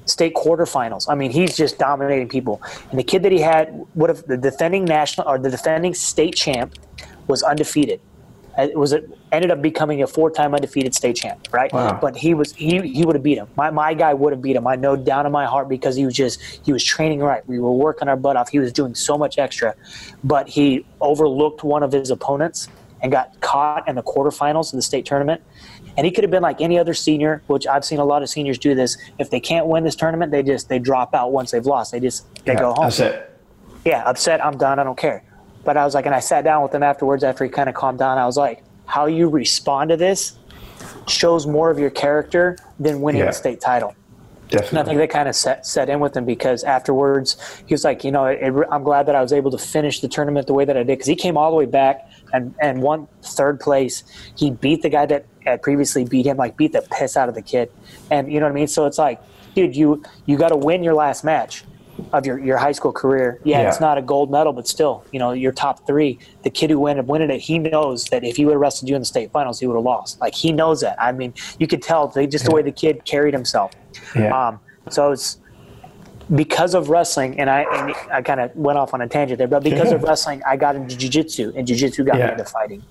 state 0.06 0.34
quarterfinals. 0.36 1.10
I 1.10 1.16
mean, 1.16 1.32
he's 1.32 1.56
just 1.58 1.78
dominating 1.78 2.30
people. 2.30 2.62
And 2.90 3.00
the 3.00 3.04
kid 3.04 3.24
that 3.24 3.32
he 3.32 3.40
had 3.40 3.86
would 3.96 4.10
have 4.10 4.26
the 4.26 4.38
defending 4.38 4.86
national 4.86 5.28
or 5.28 5.38
the 5.38 5.50
defending 5.50 5.94
state 5.94 6.36
champ 6.36 6.76
was 7.28 7.44
undefeated. 7.44 8.00
It 8.58 8.78
was 8.78 8.94
a, 8.94 9.04
ended 9.34 9.52
up 9.52 9.62
becoming 9.62 10.02
a 10.02 10.08
four-time 10.08 10.56
undefeated 10.56 10.96
state 10.96 11.18
champ, 11.18 11.50
right? 11.52 11.72
Wow. 11.74 12.00
But 12.02 12.16
he 12.16 12.34
was 12.34 12.54
he 12.54 12.80
he 12.88 13.06
would 13.06 13.16
have 13.16 13.24
beat 13.24 13.38
him. 13.38 13.48
My 13.58 13.70
my 13.70 13.94
guy 13.94 14.14
would 14.14 14.32
have 14.32 14.42
beat 14.42 14.56
him. 14.56 14.66
I 14.66 14.78
know 14.78 14.96
down 14.96 15.26
in 15.26 15.32
my 15.34 15.46
heart 15.46 15.68
because 15.68 15.98
he 15.98 16.06
was 16.06 16.14
just 16.14 16.42
he 16.64 16.72
was 16.72 16.82
training 16.82 17.20
right. 17.20 17.46
We 17.50 17.60
were 17.60 17.74
working 17.74 18.08
our 18.08 18.16
butt 18.16 18.38
off. 18.38 18.50
He 18.50 18.60
was 18.60 18.72
doing 18.72 18.96
so 18.96 19.18
much 19.18 19.38
extra, 19.38 19.76
but 20.24 20.48
he 20.48 20.86
overlooked 21.02 21.66
one 21.66 21.84
of 21.84 21.92
his 21.92 22.12
opponents 22.12 22.70
and 23.02 23.12
got 23.12 23.40
caught 23.42 23.88
in 23.90 23.96
the 23.96 24.04
quarterfinals 24.04 24.72
of 24.72 24.78
the 24.78 24.82
state 24.82 25.06
tournament. 25.06 25.42
And 25.98 26.06
he 26.06 26.12
could 26.12 26.24
have 26.24 26.32
been 26.32 26.44
like 26.44 26.60
any 26.62 26.78
other 26.78 26.94
senior, 26.94 27.42
which 27.48 27.66
I've 27.68 27.86
seen 27.86 28.00
a 28.00 28.06
lot 28.06 28.22
of 28.22 28.30
seniors 28.30 28.58
do 28.58 28.76
this. 28.76 28.98
If 29.18 29.30
they 29.30 29.40
can't 29.40 29.68
win 29.68 29.84
this 29.84 29.96
tournament, 29.96 30.32
they 30.32 30.44
just 30.44 30.68
they 30.70 30.80
drop 30.80 31.14
out 31.16 31.32
once 31.32 31.52
they've 31.52 31.66
lost. 31.66 31.92
They 31.92 32.00
just 32.00 32.26
they 32.46 32.54
Yeah, 32.54 32.60
go 32.60 32.74
home 32.74 32.92
it. 32.92 33.40
yeah, 33.86 34.04
upset, 34.06 34.44
I'm 34.46 34.58
done, 34.58 34.80
I 34.80 34.84
don't 34.84 34.98
care. 34.98 35.24
But 35.64 35.78
I 35.78 35.86
was 35.86 35.94
like, 35.96 36.06
and 36.06 36.14
I 36.14 36.20
sat 36.20 36.44
down 36.44 36.62
with 36.64 36.74
him 36.76 36.84
afterwards 36.84 37.24
after 37.24 37.44
he 37.44 37.50
kind 37.50 37.70
of 37.70 37.76
calmed 37.76 38.00
down. 38.00 38.18
I 38.18 38.26
was 38.26 38.38
like, 38.38 38.64
how 38.86 39.06
you 39.08 39.30
respond 39.30 39.90
to 39.90 39.98
this 39.98 40.38
shows 41.08 41.48
more 41.48 41.70
of 41.72 41.80
your 41.80 41.90
character 41.90 42.58
than 42.80 43.02
winning 43.02 43.22
Yeah. 43.22 43.30
a 43.30 43.34
state 43.34 43.62
title. 43.62 43.96
Definitely. 44.50 44.70
And 44.70 44.80
I 44.80 44.84
think 44.84 44.98
that 45.00 45.10
kind 45.10 45.28
of 45.30 45.36
set, 45.36 45.66
set 45.66 45.90
in 45.90 46.00
with 46.00 46.16
him 46.16 46.26
because 46.26 46.64
afterwards 46.64 47.38
he 47.66 47.74
was 47.74 47.84
like, 47.84 48.04
you 48.04 48.12
know, 48.12 48.26
it, 48.26 48.54
I'm 48.72 48.84
glad 48.84 49.08
that 49.08 49.16
I 49.16 49.22
was 49.22 49.34
able 49.34 49.52
to 49.52 49.58
finish 49.58 50.02
the 50.02 50.08
tournament 50.08 50.48
the 50.48 50.54
way 50.54 50.66
that 50.66 50.76
I 50.76 50.82
did 50.82 50.88
because 50.88 51.08
he 51.08 51.16
came 51.16 51.38
all 51.38 51.50
the 51.52 51.58
way 51.58 51.66
back 51.66 52.08
and, 52.34 52.54
and 52.62 52.82
won 52.82 53.08
third 53.24 53.60
place. 53.60 54.04
He 54.38 54.52
beat 54.52 54.82
the 54.82 54.90
guy 54.90 55.06
that 55.08 55.26
had 55.46 55.62
previously 55.62 56.06
beat 56.06 56.26
him, 56.26 56.38
like 56.38 56.58
beat 56.58 56.74
the 56.74 56.86
piss 56.98 57.18
out 57.18 57.30
of 57.30 57.36
the 57.36 57.42
kid. 57.42 57.72
And 58.12 58.32
you 58.32 58.40
know 58.40 58.46
what 58.46 58.52
I 58.52 58.56
mean? 58.56 58.68
So 58.68 58.86
it's 58.86 58.98
like, 58.98 59.22
dude, 59.56 59.76
you, 59.76 60.04
you 60.26 60.38
got 60.38 60.50
to 60.50 60.58
win 60.58 60.84
your 60.84 60.94
last 60.94 61.24
match 61.24 61.64
of 62.12 62.26
your, 62.26 62.38
your 62.40 62.58
high 62.58 62.74
school 62.74 62.92
career. 62.92 63.40
Yeah, 63.46 63.62
Yeah. 63.62 63.70
it's 63.70 63.80
not 63.80 63.98
a 63.98 64.02
gold 64.02 64.30
medal, 64.30 64.52
but 64.54 64.68
still, 64.68 65.06
you 65.14 65.20
know, 65.20 65.32
your 65.32 65.54
top 65.54 65.88
three. 65.88 66.20
The 66.44 66.50
kid 66.50 66.70
who 66.70 66.86
ended 66.88 67.06
up 67.06 67.10
winning 67.10 67.30
it, 67.30 67.40
he 67.40 67.58
knows 67.58 68.04
that 68.06 68.24
if 68.26 68.36
he 68.36 68.46
would 68.46 68.52
have 68.52 68.60
wrestled 68.62 68.90
you 68.90 68.96
in 68.96 69.02
the 69.02 69.06
state 69.06 69.32
finals, 69.32 69.60
he 69.62 69.66
would 69.68 69.76
have 69.76 69.84
lost. 69.84 70.20
Like 70.20 70.36
he 70.36 70.52
knows 70.52 70.82
that. 70.82 71.02
I 71.02 71.14
mean, 71.14 71.34
you 71.58 71.68
could 71.68 71.82
tell 71.82 72.10
they, 72.10 72.28
just 72.28 72.46
the 72.46 72.52
way 72.52 72.62
the 72.62 72.72
kid 72.72 73.06
carried 73.06 73.34
himself. 73.34 73.72
Yeah. 74.16 74.48
Um, 74.48 74.60
so 74.90 75.12
it's 75.12 75.40
because 76.34 76.74
of 76.74 76.90
wrestling, 76.90 77.40
and 77.40 77.50
I 77.50 77.62
and 77.72 77.94
I 78.12 78.22
kind 78.22 78.40
of 78.40 78.56
went 78.56 78.78
off 78.80 78.94
on 78.94 79.02
a 79.02 79.08
tangent 79.08 79.38
there, 79.38 79.48
but 79.48 79.64
because 79.64 79.92
of 79.92 80.02
wrestling, 80.08 80.42
I 80.46 80.58
got 80.58 80.76
into 80.76 80.96
jiu-jitsu, 80.98 81.54
and 81.56 81.68
jiu-jitsu 81.68 82.04
got 82.04 82.18
Yeah. 82.18 82.26
me 82.28 82.32
into 82.34 82.46
fighting. 82.46 82.84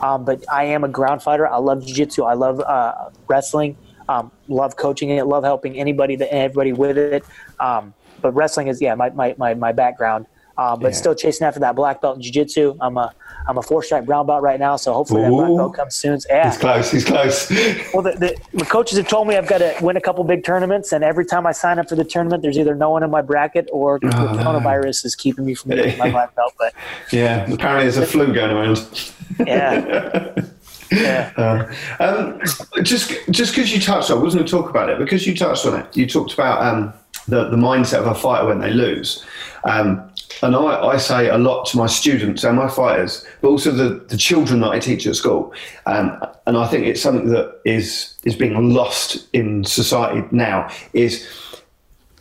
Um, 0.00 0.24
but 0.24 0.44
I 0.50 0.64
am 0.64 0.82
a 0.84 0.88
ground 0.88 1.22
fighter. 1.22 1.46
I 1.46 1.58
love 1.58 1.84
jiu-jitsu. 1.86 2.24
I 2.24 2.34
love 2.34 2.60
uh, 2.60 3.10
wrestling. 3.28 3.76
Um, 4.08 4.32
love 4.48 4.74
coaching 4.76 5.10
it. 5.10 5.24
Love 5.26 5.44
helping 5.44 5.76
anybody 5.78 6.16
that 6.16 6.34
everybody 6.34 6.72
with 6.72 6.98
it. 6.98 7.24
Um, 7.60 7.94
but 8.20 8.32
wrestling 8.32 8.66
is 8.66 8.80
yeah 8.82 8.94
my 8.96 9.10
my 9.10 9.34
my, 9.38 9.54
my 9.54 9.72
background. 9.72 10.26
Um, 10.60 10.78
but 10.78 10.88
Yeah. 10.92 10.98
still 11.02 11.14
chasing 11.14 11.46
after 11.46 11.60
that 11.60 11.74
black 11.74 12.02
belt 12.02 12.16
in 12.16 12.22
jiu-jitsu. 12.22 12.76
I'm 12.80 12.96
a 12.98 13.12
I'm 13.48 13.56
a 13.56 13.62
four 13.62 13.82
stripe 13.82 14.04
brown 14.04 14.26
belt 14.26 14.42
right 14.42 14.60
now, 14.60 14.76
so 14.76 14.92
hopefully 14.92 15.22
that 15.22 15.30
black 15.30 15.48
Ooh. 15.48 15.56
belt 15.56 15.74
comes 15.74 15.94
soon. 15.94 16.18
Yeah, 16.28 16.50
He's 16.50 16.58
close. 16.58 16.90
He's 16.90 17.04
close. 17.06 17.48
well, 17.94 18.02
the, 18.02 18.12
the, 18.12 18.36
the 18.52 18.64
coaches 18.66 18.98
have 18.98 19.08
told 19.08 19.26
me 19.28 19.36
I've 19.36 19.48
got 19.48 19.58
to 19.58 19.74
win 19.80 19.96
a 19.96 20.00
couple 20.00 20.22
big 20.24 20.44
tournaments, 20.44 20.92
and 20.92 21.02
every 21.02 21.24
time 21.24 21.46
I 21.46 21.52
sign 21.52 21.78
up 21.78 21.88
for 21.88 21.96
the 21.96 22.04
tournament, 22.04 22.42
there's 22.42 22.58
either 22.58 22.74
no 22.74 22.90
one 22.90 23.02
in 23.02 23.10
my 23.10 23.22
bracket 23.22 23.68
or 23.72 23.98
the 23.98 24.08
Oh, 24.14 24.32
no. 24.34 24.38
coronavirus 24.42 25.06
is 25.06 25.14
keeping 25.16 25.46
me 25.46 25.54
from 25.54 25.70
getting 25.70 25.96
my 25.98 26.10
black 26.16 26.34
belt. 26.36 26.52
But 26.58 26.74
yeah. 27.10 27.50
Apparently, 27.50 27.84
there's 27.84 27.96
a 27.96 28.06
flu 28.06 28.32
going 28.32 28.50
around. 28.54 29.12
yeah, 29.46 30.34
yeah, 30.92 31.72
Um, 31.98 32.40
just 32.82 33.12
just 33.30 33.54
because 33.54 33.72
you 33.72 33.80
touched, 33.80 34.10
on, 34.10 34.18
I 34.18 34.22
wasn't 34.22 34.40
going 34.40 34.46
to 34.48 34.56
talk 34.56 34.68
about 34.70 34.90
it 34.90 34.98
because 34.98 35.26
you 35.26 35.34
touched 35.34 35.64
on 35.66 35.80
it. 35.80 35.96
You 35.96 36.06
talked 36.06 36.34
about 36.34 36.62
um, 36.62 36.92
the 37.26 37.48
the 37.48 37.56
mindset 37.56 38.00
of 38.00 38.06
a 38.06 38.14
fighter 38.14 38.46
when 38.48 38.60
they 38.60 38.70
lose, 38.70 39.24
um, 39.64 40.09
and 40.42 40.54
I, 40.56 40.88
I 40.88 40.96
say 40.96 41.28
a 41.28 41.38
lot 41.38 41.66
to 41.66 41.76
my 41.76 41.86
students 41.86 42.44
and 42.44 42.56
my 42.56 42.68
fighters, 42.68 43.26
but 43.40 43.48
also 43.48 43.70
the, 43.70 44.04
the 44.08 44.16
children 44.16 44.60
that 44.60 44.70
I 44.70 44.78
teach 44.78 45.06
at 45.06 45.16
school. 45.16 45.52
Um, 45.86 46.22
and 46.46 46.56
I 46.56 46.66
think 46.66 46.86
it's 46.86 47.02
something 47.02 47.28
that 47.28 47.60
is 47.64 48.14
is 48.24 48.34
being 48.34 48.72
lost 48.72 49.28
in 49.32 49.64
society 49.64 50.26
now. 50.30 50.70
Is 50.92 51.26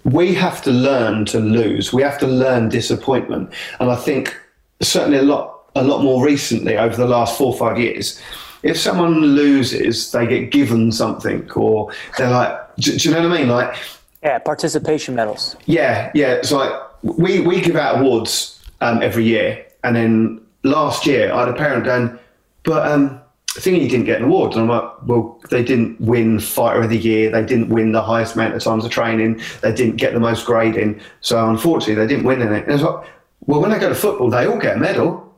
we 0.03 0.34
have 0.36 0.62
to 0.64 0.72
learn 0.72 1.26
to 1.26 1.39
lose. 1.39 1.93
We 1.93 2.01
have 2.01 2.18
to 2.20 2.28
learn 2.28 2.70
disappointment, 2.70 3.51
and 3.80 3.91
I 3.91 3.95
think 3.95 4.38
certainly 4.82 5.18
a 5.18 5.24
lot 5.24 5.60
a 5.76 5.84
lot 5.84 6.03
more 6.03 6.24
recently 6.24 6.78
over 6.78 6.95
the 6.95 7.07
last 7.07 7.38
four 7.38 7.53
or 7.53 7.57
five 7.57 7.80
years. 7.80 8.22
If 8.62 8.78
someone 8.78 9.22
loses, 9.22 10.12
they 10.12 10.28
get 10.28 10.51
given 10.51 10.91
something, 10.91 11.49
or 11.51 11.93
they're 12.18 12.30
like, 12.30 12.76
do, 12.76 12.97
do 12.97 13.10
you 13.10 13.16
know 13.16 13.22
what 13.30 13.38
I 13.38 13.39
mean? 13.39 13.47
Like, 13.47 13.78
yeah. 14.22 14.38
Participation 14.39 15.16
medals. 15.16 15.55
yeah, 15.66 16.12
yeah. 16.14 16.34
It's 16.34 16.51
like 16.51 16.72
we 17.04 17.39
we 17.41 17.62
give 17.62 17.76
out 17.76 18.00
awards 18.00 18.62
um, 18.82 19.02
every 19.02 19.24
year, 19.24 19.66
and 19.84 19.95
then 19.95 20.41
last 20.64 21.06
year 21.06 21.32
I 21.32 21.39
had 21.39 21.50
a 21.50 21.54
parent 21.54 21.86
going, 21.86 22.20
but 22.64 22.88
um, 22.89 23.22
he 23.64 23.88
didn't 23.88 24.06
get 24.06 24.20
an 24.20 24.26
award, 24.26 24.54
and 24.54 24.62
I'm 24.62 24.68
like, 24.68 25.08
well, 25.08 25.39
they 25.50 25.64
didn't 25.64 26.00
win 26.00 26.39
fighter 26.39 26.82
of 26.82 26.89
the 26.89 26.97
year, 26.97 27.32
they 27.32 27.43
didn't 27.43 27.70
win 27.70 27.91
the 27.91 28.02
highest 28.02 28.36
amount 28.36 28.54
of 28.54 28.64
times 28.64 28.86
of 28.86 28.91
training, 28.91 29.41
they 29.62 29.74
didn't 29.74 29.95
get 29.95 30.14
the 30.14 30.20
most 30.20 30.45
grading, 30.45 31.02
so 31.22 31.50
unfortunately 31.50 31.95
they 31.95 32.08
didn't 32.08 32.26
win 32.26 32.41
in 32.41 32.54
it. 32.54 32.66
And 32.66 32.74
it's 32.74 32.84
like, 32.84 33.08
well, 33.41 33.62
when 33.62 33.72
they 33.72 33.80
go 33.80 33.89
to 33.89 33.95
football, 33.95 34.30
they 34.30 34.45
all 34.45 34.60
get 34.60 34.78
a 34.78 34.80
medal. 34.80 35.34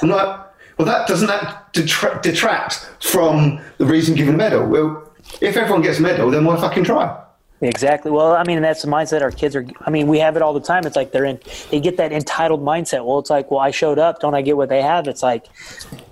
I'm 0.00 0.10
like, 0.10 0.40
well, 0.78 0.86
that 0.86 1.08
doesn't 1.08 1.26
that 1.26 1.72
detract, 1.72 2.22
detract 2.22 2.88
from 3.00 3.60
the 3.78 3.86
reason 3.86 4.14
given 4.14 4.34
a 4.34 4.38
medal? 4.38 4.66
Well, 4.66 5.10
if 5.40 5.56
everyone 5.56 5.82
gets 5.82 5.98
a 5.98 6.02
medal, 6.02 6.30
then 6.30 6.44
why 6.44 6.56
fucking 6.56 6.84
try? 6.84 7.22
Exactly. 7.62 8.10
Well, 8.10 8.32
I 8.34 8.42
mean, 8.42 8.60
that's 8.60 8.82
the 8.82 8.88
mindset 8.88 9.22
our 9.22 9.30
kids 9.30 9.54
are. 9.54 9.64
I 9.86 9.90
mean, 9.90 10.08
we 10.08 10.18
have 10.18 10.34
it 10.36 10.42
all 10.42 10.52
the 10.52 10.60
time. 10.60 10.84
It's 10.84 10.96
like 10.96 11.12
they're 11.12 11.24
in. 11.24 11.38
They 11.70 11.78
get 11.80 11.96
that 11.96 12.12
entitled 12.12 12.60
mindset. 12.60 13.06
Well, 13.06 13.20
it's 13.20 13.30
like, 13.30 13.50
well, 13.52 13.60
I 13.60 13.70
showed 13.70 13.98
up. 14.00 14.18
Don't 14.20 14.34
I 14.34 14.42
get 14.42 14.56
what 14.56 14.68
they 14.68 14.82
have? 14.82 15.06
It's 15.06 15.22
like, 15.22 15.46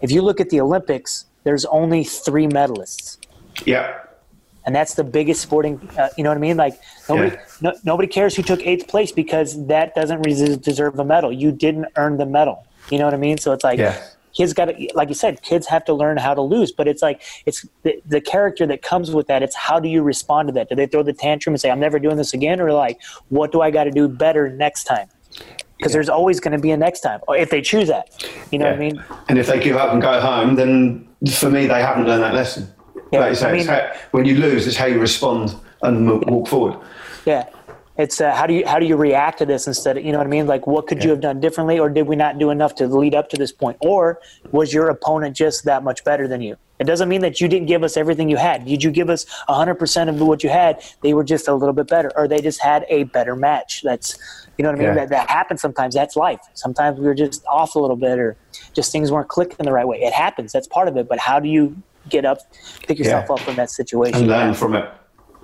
if 0.01 0.13
you 0.13 0.23
look 0.23 0.41
at 0.41 0.51
the 0.51 0.61
Olympics, 0.61 1.27
there's 1.45 1.65
only 1.67 2.05
three 2.05 2.47
medalists. 2.47 3.19
Yeah. 3.67 3.99
and 4.67 4.75
that's 4.77 4.95
the 4.95 5.03
biggest 5.05 5.41
sporting. 5.43 5.81
Uh, 5.99 6.09
you 6.17 6.23
know 6.23 6.31
what 6.31 6.37
I 6.37 6.41
mean? 6.41 6.57
Like 6.57 6.79
nobody, 7.09 7.31
Yeah. 7.35 7.43
no, 7.63 7.73
nobody 7.83 8.07
cares 8.09 8.37
who 8.37 8.43
took 8.43 8.65
eighth 8.67 8.87
place 8.89 9.11
because 9.11 9.67
that 9.67 9.95
doesn't 9.95 10.23
res- 10.23 10.57
deserve 10.59 10.99
a 10.99 11.05
medal. 11.05 11.33
You 11.33 11.51
didn't 11.51 11.87
earn 11.97 12.17
the 12.19 12.27
medal. 12.27 12.65
You 12.91 12.99
know 12.99 13.07
what 13.07 13.15
I 13.15 13.17
mean? 13.17 13.39
So 13.39 13.53
it's 13.53 13.65
like 13.65 13.79
Yeah. 13.79 13.99
Kids 14.35 14.53
got 14.53 14.67
to, 14.67 14.89
like 14.95 15.09
you 15.09 15.15
said, 15.15 15.43
kids 15.43 15.67
have 15.67 15.85
to 15.87 15.95
learn 15.95 16.17
how 16.17 16.35
to 16.35 16.43
lose. 16.43 16.73
But 16.73 16.89
it's 16.89 17.03
like 17.03 17.23
it's 17.47 17.67
the, 17.83 18.01
the 18.07 18.21
character 18.21 18.67
that 18.67 18.83
comes 18.83 19.11
with 19.11 19.27
that. 19.29 19.43
It's 19.43 19.57
how 19.57 19.81
do 19.81 19.89
you 19.89 20.03
respond 20.03 20.49
to 20.49 20.53
that? 20.55 20.69
Do 20.69 20.75
they 20.75 20.87
throw 20.87 21.03
the 21.03 21.13
tantrum 21.13 21.55
and 21.55 21.61
say, 21.61 21.71
"I'm 21.71 21.81
never 21.81 21.99
doing 21.99 22.17
this 22.17 22.35
again," 22.35 22.61
or 22.61 22.73
like, 22.73 23.01
"What 23.29 23.53
do 23.53 23.61
I 23.61 23.71
got 23.71 23.85
to 23.85 23.91
do 23.91 24.09
better 24.09 24.49
next 24.49 24.85
time?" 24.85 25.09
Because 25.77 25.93
there's 25.93 26.09
always 26.09 26.41
going 26.41 26.53
to 26.53 26.59
be 26.59 26.71
a 26.73 26.77
next 26.77 27.01
time, 27.01 27.21
or 27.27 27.37
if 27.37 27.51
they 27.51 27.63
choose 27.63 27.89
that. 27.89 28.11
You 28.51 28.59
know 28.59 28.67
what 28.67 28.75
I 28.75 28.79
mean? 28.79 29.03
And 29.29 29.39
if 29.39 29.47
they 29.47 29.59
give 29.59 29.77
up 29.77 29.93
and 29.93 30.03
go 30.03 30.21
home, 30.21 30.57
then 30.57 31.09
for 31.33 31.49
me, 31.51 31.67
they 31.67 31.81
haven't 31.81 32.05
learned 32.07 32.23
that 32.23 32.35
lesson. 32.35 32.69
Yeah, 33.13 33.21
like 33.21 33.31
you 33.31 33.35
say, 33.37 33.49
I 33.49 33.53
it's 33.55 33.67
mean- 33.67 33.75
how, 33.75 33.93
when 34.11 34.25
you 34.27 34.37
lose, 34.37 34.67
it's 34.67 34.77
how 34.77 34.87
you 34.87 35.01
respond 35.01 35.55
and 35.83 36.21
walk 36.31 36.49
forward. 36.49 36.79
Yeah. 37.25 37.49
It's 37.99 38.21
uh, 38.21 38.35
how 38.35 38.47
do 38.47 38.55
you 38.55 38.67
how 38.67 38.79
do 38.79 38.87
you 38.87 38.97
react 38.97 39.39
to 39.39 39.47
this 39.47 39.67
instead 39.67 39.99
of 39.99 40.05
you 40.05 40.13
know 40.13 40.19
what 40.19 40.27
I 40.27 40.31
mean 40.31 40.47
like 40.47 40.67
what 40.67 40.87
could 40.87 41.05
you 41.05 41.11
have 41.11 41.21
done 41.21 41.39
differently 41.41 41.79
or 41.79 41.91
did 41.91 42.07
we 42.07 42.17
not 42.17 42.39
do 42.39 42.51
enough 42.51 42.75
to 42.77 42.87
lead 42.87 43.15
up 43.15 43.29
to 43.31 43.37
this 43.37 43.53
point 43.53 43.77
or 43.81 44.21
was 44.53 44.73
your 44.73 44.89
opponent 44.89 45.37
just 45.37 45.65
that 45.65 45.83
much 45.83 46.03
better 46.05 46.27
than 46.27 46.41
you? 46.41 46.57
It 46.79 46.85
doesn't 46.85 47.11
mean 47.11 47.21
that 47.21 47.43
you 47.43 47.49
didn't 47.49 47.67
give 47.67 47.83
us 47.83 47.99
everything 47.99 48.31
you 48.31 48.39
had. 48.39 48.65
Did 48.65 48.83
you 48.83 48.91
give 48.91 49.11
us 49.11 49.27
100% 49.51 50.09
of 50.09 50.19
what 50.23 50.43
you 50.43 50.49
had? 50.49 50.83
They 51.03 51.13
were 51.13 51.25
just 51.25 51.47
a 51.47 51.53
little 51.55 51.75
bit 51.75 51.89
better 51.89 52.11
or 52.17 52.27
they 52.27 52.41
just 52.41 52.63
had 52.63 52.87
a 52.89 53.03
better 53.05 53.37
match. 53.37 53.83
That's 53.83 54.17
you 54.57 54.63
know 54.63 54.71
what 54.71 54.77
I 54.77 54.79
mean 54.79 54.89
Yeah. 54.89 54.95
that 54.95 55.09
that 55.11 55.29
happens 55.29 55.61
sometimes. 55.61 55.95
That's 55.95 56.17
life. 56.17 56.41
Sometimes 56.55 56.99
we 56.99 57.05
were 57.07 57.15
just 57.15 57.45
off 57.47 57.75
a 57.75 57.79
little 57.79 57.97
bit 57.97 58.19
or 58.19 58.37
just 58.73 58.93
things 58.93 59.13
weren't 59.13 59.29
clicking 59.29 59.67
the 59.67 59.73
right 59.73 59.87
way. 59.87 60.01
It 60.01 60.15
happens. 60.15 60.53
That's 60.53 60.69
part 60.69 60.89
of 60.89 60.97
it. 60.97 61.07
But 61.09 61.19
how 61.19 61.39
do 61.39 61.49
you 61.51 61.77
get 62.09 62.25
up, 62.25 62.39
pick 62.87 62.99
yourself 62.99 63.27
Yeah. 63.29 63.35
up 63.35 63.41
from 63.41 63.57
that 63.57 63.69
situation? 63.71 64.21
And 64.21 64.29
learn 64.29 64.55
from 64.55 64.75
it. 64.75 64.89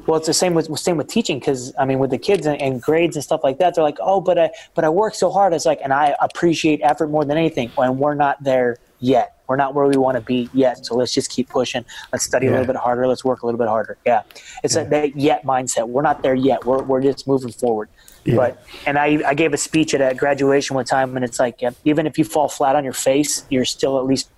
Well, 0.06 0.18
it's 0.18 0.26
the 0.26 0.34
same 0.34 0.54
with 0.54 0.78
same 0.78 0.98
with 0.98 1.08
teaching 1.08 1.38
because 1.38 1.72
I 1.78 1.84
mean, 1.84 1.98
with 1.98 2.10
the 2.10 2.18
kids 2.18 2.46
and, 2.46 2.60
and 2.60 2.82
grades 2.82 3.16
and 3.16 3.24
stuff 3.24 3.42
like 3.42 3.58
that, 3.58 3.74
they're 3.74 3.84
like, 3.84 3.98
"Oh, 4.00 4.20
but 4.20 4.38
I 4.38 4.50
but 4.74 4.84
I 4.84 4.88
work 4.88 5.14
so 5.14 5.30
hard." 5.30 5.54
It's 5.54 5.64
like, 5.64 5.80
and 5.82 5.92
I 5.92 6.14
appreciate 6.20 6.80
effort 6.82 7.08
more 7.08 7.24
than 7.24 7.36
anything. 7.36 7.70
And 7.78 7.98
we're 7.98 8.14
not 8.14 8.42
there 8.44 8.76
yet. 9.00 9.36
We're 9.48 9.56
not 9.56 9.74
where 9.74 9.86
we 9.86 9.96
want 9.96 10.16
to 10.16 10.20
be 10.20 10.50
yet. 10.52 10.84
So 10.84 10.96
let's 10.96 11.14
just 11.14 11.30
keep 11.30 11.48
pushing. 11.48 11.84
Let's 12.12 12.24
study 12.24 12.46
a 12.46 12.50
little 12.50 12.66
bit 12.66 12.76
harder. 12.76 13.06
Let's 13.06 13.24
work 13.24 13.42
a 13.42 13.46
little 13.46 13.58
bit 13.58 13.68
harder. 13.68 13.96
Yeah, 14.04 14.22
it's 14.62 14.74
that 14.74 14.90
that 14.90 15.16
yet 15.16 15.44
mindset. 15.44 15.88
We're 15.88 16.02
not 16.02 16.22
there 16.22 16.34
yet. 16.34 16.64
We're 16.64 16.82
we're 16.82 17.00
just 17.00 17.26
moving 17.26 17.52
forward. 17.52 17.88
Yeah. 18.24 18.36
But 18.36 18.62
and 18.86 18.98
I 18.98 19.22
I 19.26 19.34
gave 19.34 19.54
a 19.54 19.56
speech 19.56 19.94
at 19.94 20.00
a 20.00 20.14
graduation 20.14 20.74
one 20.74 20.84
time, 20.84 21.16
and 21.16 21.24
it's 21.24 21.38
like, 21.38 21.62
yeah, 21.62 21.70
even 21.84 22.06
if 22.06 22.18
you 22.18 22.24
fall 22.24 22.48
flat 22.48 22.76
on 22.76 22.84
your 22.84 22.92
face, 22.92 23.44
you're 23.50 23.64
still 23.64 23.98
at 23.98 24.04
least 24.04 24.28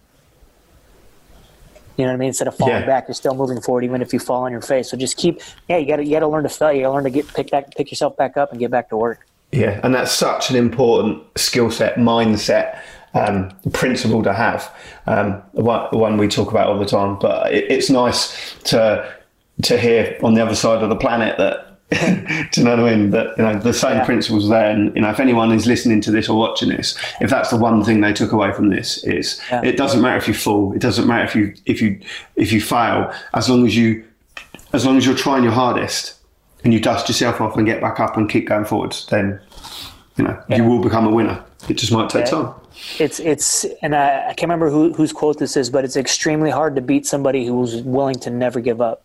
you 1.98 2.04
know 2.04 2.12
what 2.12 2.14
I 2.14 2.18
mean? 2.18 2.28
Instead 2.28 2.46
of 2.48 2.56
falling 2.56 2.74
Yeah. 2.74 2.86
back, 2.86 3.08
you're 3.08 3.14
still 3.14 3.34
moving 3.34 3.60
forward, 3.60 3.84
even 3.84 4.00
if 4.00 4.12
you 4.12 4.20
fall 4.20 4.44
on 4.44 4.52
your 4.52 4.60
face. 4.60 4.88
So 4.90 4.96
just 4.96 5.16
keep, 5.16 5.40
yeah, 5.68 5.76
you 5.76 5.86
got 5.86 5.96
to 5.96 6.04
you 6.04 6.12
got 6.12 6.20
to 6.20 6.28
learn 6.28 6.44
to 6.44 6.48
fail. 6.48 6.72
You 6.72 6.82
got 6.82 6.88
to 6.88 6.94
learn 6.94 7.04
to 7.04 7.10
get 7.10 7.26
pick 7.34 7.50
back, 7.50 7.74
pick 7.74 7.90
yourself 7.90 8.16
back 8.16 8.36
up, 8.36 8.52
and 8.52 8.60
get 8.60 8.70
back 8.70 8.88
to 8.90 8.96
work. 8.96 9.26
Yeah, 9.50 9.80
and 9.82 9.92
that's 9.94 10.12
such 10.12 10.48
an 10.50 10.56
important 10.56 11.22
skill 11.36 11.70
set, 11.70 11.96
mindset, 11.96 12.78
um, 13.14 13.50
principle 13.72 14.22
to 14.22 14.32
have. 14.32 14.72
Um, 15.06 15.42
one, 15.52 15.88
one 15.90 16.16
we 16.18 16.28
talk 16.28 16.50
about 16.50 16.68
all 16.68 16.78
the 16.78 16.86
time, 16.86 17.18
but 17.18 17.52
it, 17.52 17.70
it's 17.70 17.90
nice 17.90 18.54
to 18.64 19.12
to 19.62 19.76
hear 19.76 20.16
on 20.22 20.34
the 20.34 20.42
other 20.42 20.54
side 20.54 20.82
of 20.82 20.88
the 20.88 20.96
planet 20.96 21.36
that. 21.38 21.64
do 21.90 22.60
you 22.60 22.64
know 22.64 22.76
what 22.76 22.80
I 22.92 22.94
mean? 22.96 23.10
That 23.12 23.28
you 23.38 23.44
know 23.44 23.58
the 23.58 23.72
same 23.72 23.96
Yeah. 23.96 24.04
principles 24.04 24.48
there, 24.48 24.70
and 24.70 24.94
you 24.94 25.00
know 25.00 25.08
if 25.10 25.20
anyone 25.20 25.52
is 25.52 25.66
listening 25.66 26.02
to 26.02 26.10
this 26.10 26.28
or 26.28 26.38
watching 26.38 26.68
this, 26.68 26.94
if 27.20 27.30
that's 27.30 27.48
the 27.50 27.56
one 27.56 27.82
thing 27.82 28.02
they 28.02 28.12
took 28.12 28.32
away 28.32 28.52
from 28.52 28.68
this 28.68 29.02
is 29.04 29.40
Yeah. 29.50 29.62
it 29.64 29.76
doesn't 29.78 30.02
matter 30.02 30.18
if 30.18 30.28
you 30.28 30.34
fall, 30.34 30.72
it 30.74 30.80
doesn't 30.80 31.06
matter 31.06 31.24
if 31.24 31.34
you 31.34 31.54
if 31.64 31.80
you 31.80 31.98
if 32.36 32.52
you 32.52 32.60
fail, 32.60 33.10
as 33.32 33.48
long 33.48 33.66
as 33.66 33.74
you 33.76 34.04
as 34.74 34.84
long 34.84 34.98
as 34.98 35.06
you're 35.06 35.14
trying 35.16 35.42
your 35.42 35.52
hardest 35.52 36.14
and 36.62 36.74
you 36.74 36.80
dust 36.80 37.08
yourself 37.08 37.40
off 37.40 37.56
and 37.56 37.64
get 37.64 37.80
back 37.80 38.00
up 38.00 38.18
and 38.18 38.28
keep 38.28 38.48
going 38.48 38.66
forwards, 38.66 39.06
then 39.06 39.40
you 40.18 40.24
know 40.24 40.38
you 40.50 40.64
will 40.64 40.80
become 40.82 41.06
a 41.06 41.10
winner. 41.10 41.42
It 41.70 41.74
just 41.78 41.90
might 41.92 42.10
take 42.10 42.26
Yeah. 42.26 42.30
time. 42.32 42.54
It's 43.00 43.18
it's, 43.18 43.64
and 43.82 43.96
I, 43.96 44.24
I 44.28 44.34
can't 44.34 44.42
remember 44.42 44.70
who, 44.70 44.92
whose 44.92 45.12
quote 45.12 45.38
this 45.38 45.56
is, 45.56 45.68
but 45.70 45.84
it's 45.84 45.96
extremely 45.96 46.50
hard 46.50 46.76
to 46.76 46.80
beat 46.82 47.06
somebody 47.06 47.44
who's 47.46 47.76
willing 47.82 48.14
to 48.20 48.30
never 48.30 48.60
give 48.60 48.80
up. 48.80 49.02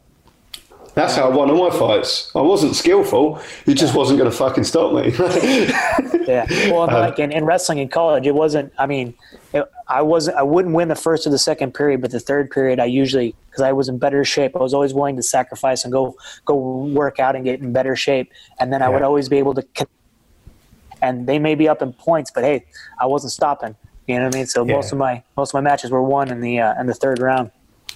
That's 0.95 1.15
how 1.15 1.29
I 1.29 1.35
won 1.35 1.49
all 1.49 1.69
my 1.69 1.75
fights. 1.75 2.31
I 2.35 2.41
wasn't 2.41 2.75
skillful. 2.75 3.41
He 3.65 3.73
just 3.73 3.95
wasn't 3.95 4.19
going 4.19 4.29
to 4.29 4.37
fucking 4.37 4.63
stop 4.63 4.93
me. 4.93 5.11
yeah. 6.27 6.45
Well, 6.71 6.83
um, 6.83 6.93
like 6.93 7.17
in, 7.17 7.31
in, 7.31 7.45
wrestling 7.45 7.79
in 7.79 7.89
college, 7.89 8.27
it 8.27 8.35
wasn't. 8.35 8.71
I 8.77 8.85
mean, 8.85 9.15
it, 9.53 9.65
I 9.87 10.03
wasn't. 10.03 10.37
I 10.37 10.43
wouldn't 10.43 10.75
win 10.75 10.89
the 10.89 10.95
first 10.95 11.25
or 11.25 11.31
the 11.31 11.39
second 11.39 11.73
period, 11.73 12.01
but 12.01 12.11
the 12.11 12.19
third 12.19 12.51
period, 12.51 12.79
I 12.79 12.85
usually 12.85 13.33
because 13.49 13.61
I 13.61 13.71
was 13.71 13.89
in 13.89 13.97
better 13.97 14.23
shape. 14.23 14.55
I 14.55 14.59
was 14.59 14.73
always 14.73 14.93
willing 14.93 15.15
to 15.15 15.23
sacrifice 15.23 15.83
and 15.83 15.91
go 15.91 16.15
go 16.45 16.55
work 16.55 17.19
out 17.19 17.35
and 17.35 17.43
get 17.43 17.59
in 17.59 17.73
better 17.73 17.95
shape, 17.95 18.31
and 18.59 18.71
then 18.71 18.83
I 18.83 18.85
yeah. 18.85 18.93
would 18.93 19.01
always 19.01 19.29
be 19.29 19.37
able 19.37 19.55
to. 19.55 19.65
And 21.01 21.27
they 21.27 21.39
may 21.39 21.55
be 21.55 21.67
up 21.67 21.81
in 21.81 21.91
points, 21.91 22.31
but 22.33 22.43
hey, 22.43 22.65
I 22.99 23.07
wasn't 23.07 23.33
stopping. 23.33 23.75
You 24.07 24.19
know 24.19 24.25
what 24.25 24.35
I 24.35 24.37
mean? 24.37 24.47
So 24.47 24.65
yeah. 24.65 24.75
most 24.75 24.91
of 24.91 24.99
my 24.99 25.23
most 25.35 25.49
of 25.49 25.53
my 25.55 25.61
matches 25.61 25.89
were 25.89 26.03
won 26.03 26.29
in 26.29 26.41
the 26.41 26.59
uh, 26.59 26.79
in 26.79 26.85
the 26.85 26.93
third 26.93 27.19
round. 27.19 27.51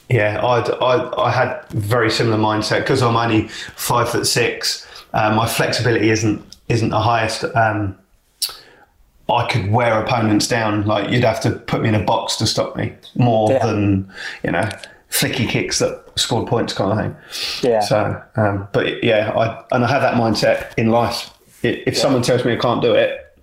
Yeah, 0.09 0.45
I'd, 0.45 0.69
I 0.71 1.25
I 1.25 1.31
had 1.31 1.65
very 1.69 2.09
similar 2.09 2.37
mindset 2.37 2.79
because 2.79 3.01
I'm 3.01 3.15
only 3.15 3.47
five 3.47 4.09
foot 4.09 4.25
six. 4.25 4.87
Um, 5.13 5.35
my 5.35 5.47
flexibility 5.47 6.09
isn't 6.09 6.57
isn't 6.69 6.89
the 6.89 6.99
highest. 6.99 7.43
Um, 7.55 7.97
I 9.29 9.45
could 9.47 9.71
wear 9.71 10.01
opponents 10.01 10.47
down. 10.47 10.85
Like 10.85 11.09
you'd 11.09 11.23
have 11.23 11.41
to 11.41 11.51
put 11.51 11.81
me 11.81 11.89
in 11.89 11.95
a 11.95 12.03
box 12.03 12.37
to 12.37 12.47
stop 12.47 12.75
me 12.75 12.93
more 13.15 13.51
yeah. 13.51 13.65
than 13.65 14.11
you 14.43 14.51
know 14.51 14.69
flicky 15.09 15.47
kicks 15.47 15.79
that 15.79 16.03
scored 16.15 16.47
points 16.47 16.73
kind 16.73 16.91
of 16.91 16.97
thing. 16.97 17.69
Yeah. 17.69 17.79
So, 17.81 18.21
um, 18.35 18.67
but 18.71 19.03
yeah, 19.03 19.31
I 19.31 19.75
and 19.75 19.83
I 19.83 19.89
have 19.89 20.01
that 20.01 20.15
mindset 20.15 20.73
in 20.77 20.89
life. 20.89 21.33
If 21.63 21.95
yeah. 21.95 22.01
someone 22.01 22.21
tells 22.21 22.45
me 22.45 22.53
I 22.53 22.57
can't 22.57 22.81
do 22.81 22.93
it, 22.93 23.35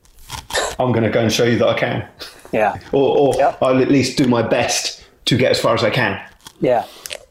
I'm 0.78 0.92
going 0.92 1.04
to 1.04 1.10
go 1.10 1.20
and 1.20 1.32
show 1.32 1.44
you 1.44 1.58
that 1.58 1.68
I 1.68 1.78
can. 1.78 2.08
Yeah. 2.52 2.78
or 2.92 3.16
or 3.18 3.34
yep. 3.34 3.58
I'll 3.60 3.80
at 3.82 3.90
least 3.90 4.16
do 4.16 4.26
my 4.28 4.42
best 4.42 5.04
to 5.26 5.36
get 5.36 5.50
as 5.50 5.60
far 5.60 5.74
as 5.74 5.82
I 5.82 5.90
can. 5.90 6.20
Yeah. 6.60 6.86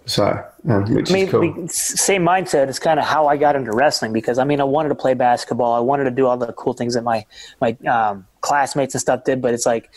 So, 0.06 0.44
um, 0.68 0.94
which 0.94 1.12
I 1.12 1.14
mean, 1.14 1.28
cool. 1.30 1.68
same 1.70 2.24
mindset 2.24 2.68
is 2.68 2.78
kind 2.78 3.00
of 3.00 3.06
how 3.06 3.28
I 3.28 3.38
got 3.38 3.56
into 3.56 3.72
wrestling 3.72 4.12
because 4.12 4.38
I 4.38 4.44
mean, 4.44 4.60
I 4.60 4.66
wanted 4.66 4.90
to 4.90 4.96
play 4.96 5.14
basketball. 5.14 5.74
I 5.74 5.80
wanted 5.80 6.06
to 6.06 6.12
do 6.12 6.28
all 6.28 6.38
the 6.38 6.52
cool 6.54 6.74
things 6.74 6.94
that 6.96 7.04
my 7.04 7.26
my 7.62 7.78
um, 7.88 8.28
classmates 8.42 8.94
and 8.94 9.02
stuff 9.02 9.24
did, 9.24 9.42
but 9.42 9.54
it's 9.54 9.66
like 9.66 9.92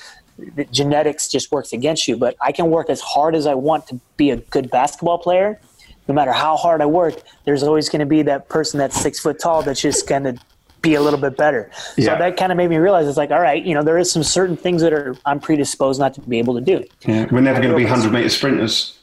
the 0.55 0.65
genetics 0.67 1.29
just 1.29 1.51
works 1.51 1.73
against 1.73 2.07
you. 2.07 2.17
But 2.17 2.37
I 2.41 2.53
can 2.53 2.71
work 2.71 2.89
as 2.89 3.01
hard 3.01 3.35
as 3.35 3.47
I 3.47 3.55
want 3.55 3.89
to 3.89 4.01
be 4.17 4.31
a 4.31 4.37
good 4.37 4.71
basketball 4.71 5.19
player. 5.19 5.61
No 6.09 6.15
matter 6.15 6.33
how 6.33 6.57
hard 6.57 6.81
I 6.83 6.87
work, 6.87 7.15
there's 7.45 7.65
always 7.65 7.89
going 7.89 8.01
to 8.01 8.07
be 8.07 8.23
that 8.23 8.49
person 8.49 8.79
that's 8.79 9.01
six 9.01 9.19
foot 9.19 9.41
tall 9.41 9.63
that's 9.63 9.81
just 9.81 10.09
going 10.09 10.23
to 10.23 10.39
be 10.83 10.95
a 10.95 11.01
little 11.01 11.19
bit 11.19 11.37
better. 11.37 11.69
Yeah. 11.97 12.13
So 12.13 12.19
that 12.19 12.37
kind 12.37 12.53
of 12.53 12.59
made 12.59 12.71
me 12.71 12.77
realize 12.77 13.09
it's 13.09 13.17
like, 13.17 13.33
all 13.33 13.41
right, 13.41 13.65
you 13.65 13.75
know, 13.75 13.83
there 13.83 13.99
is 13.99 14.13
some 14.13 14.23
certain 14.23 14.57
things 14.57 14.83
that 14.83 14.93
are 14.93 15.17
I'm 15.25 15.41
predisposed 15.41 15.99
not 15.99 16.15
to 16.15 16.21
be 16.21 16.39
able 16.39 16.55
to 16.55 16.61
do. 16.61 16.85
Yeah, 17.05 17.27
we're 17.33 17.41
never 17.41 17.61
going 17.61 17.73
to 17.73 17.77
be 17.77 17.85
hundred 17.85 18.13
meter 18.13 18.29
sprinters. 18.29 18.97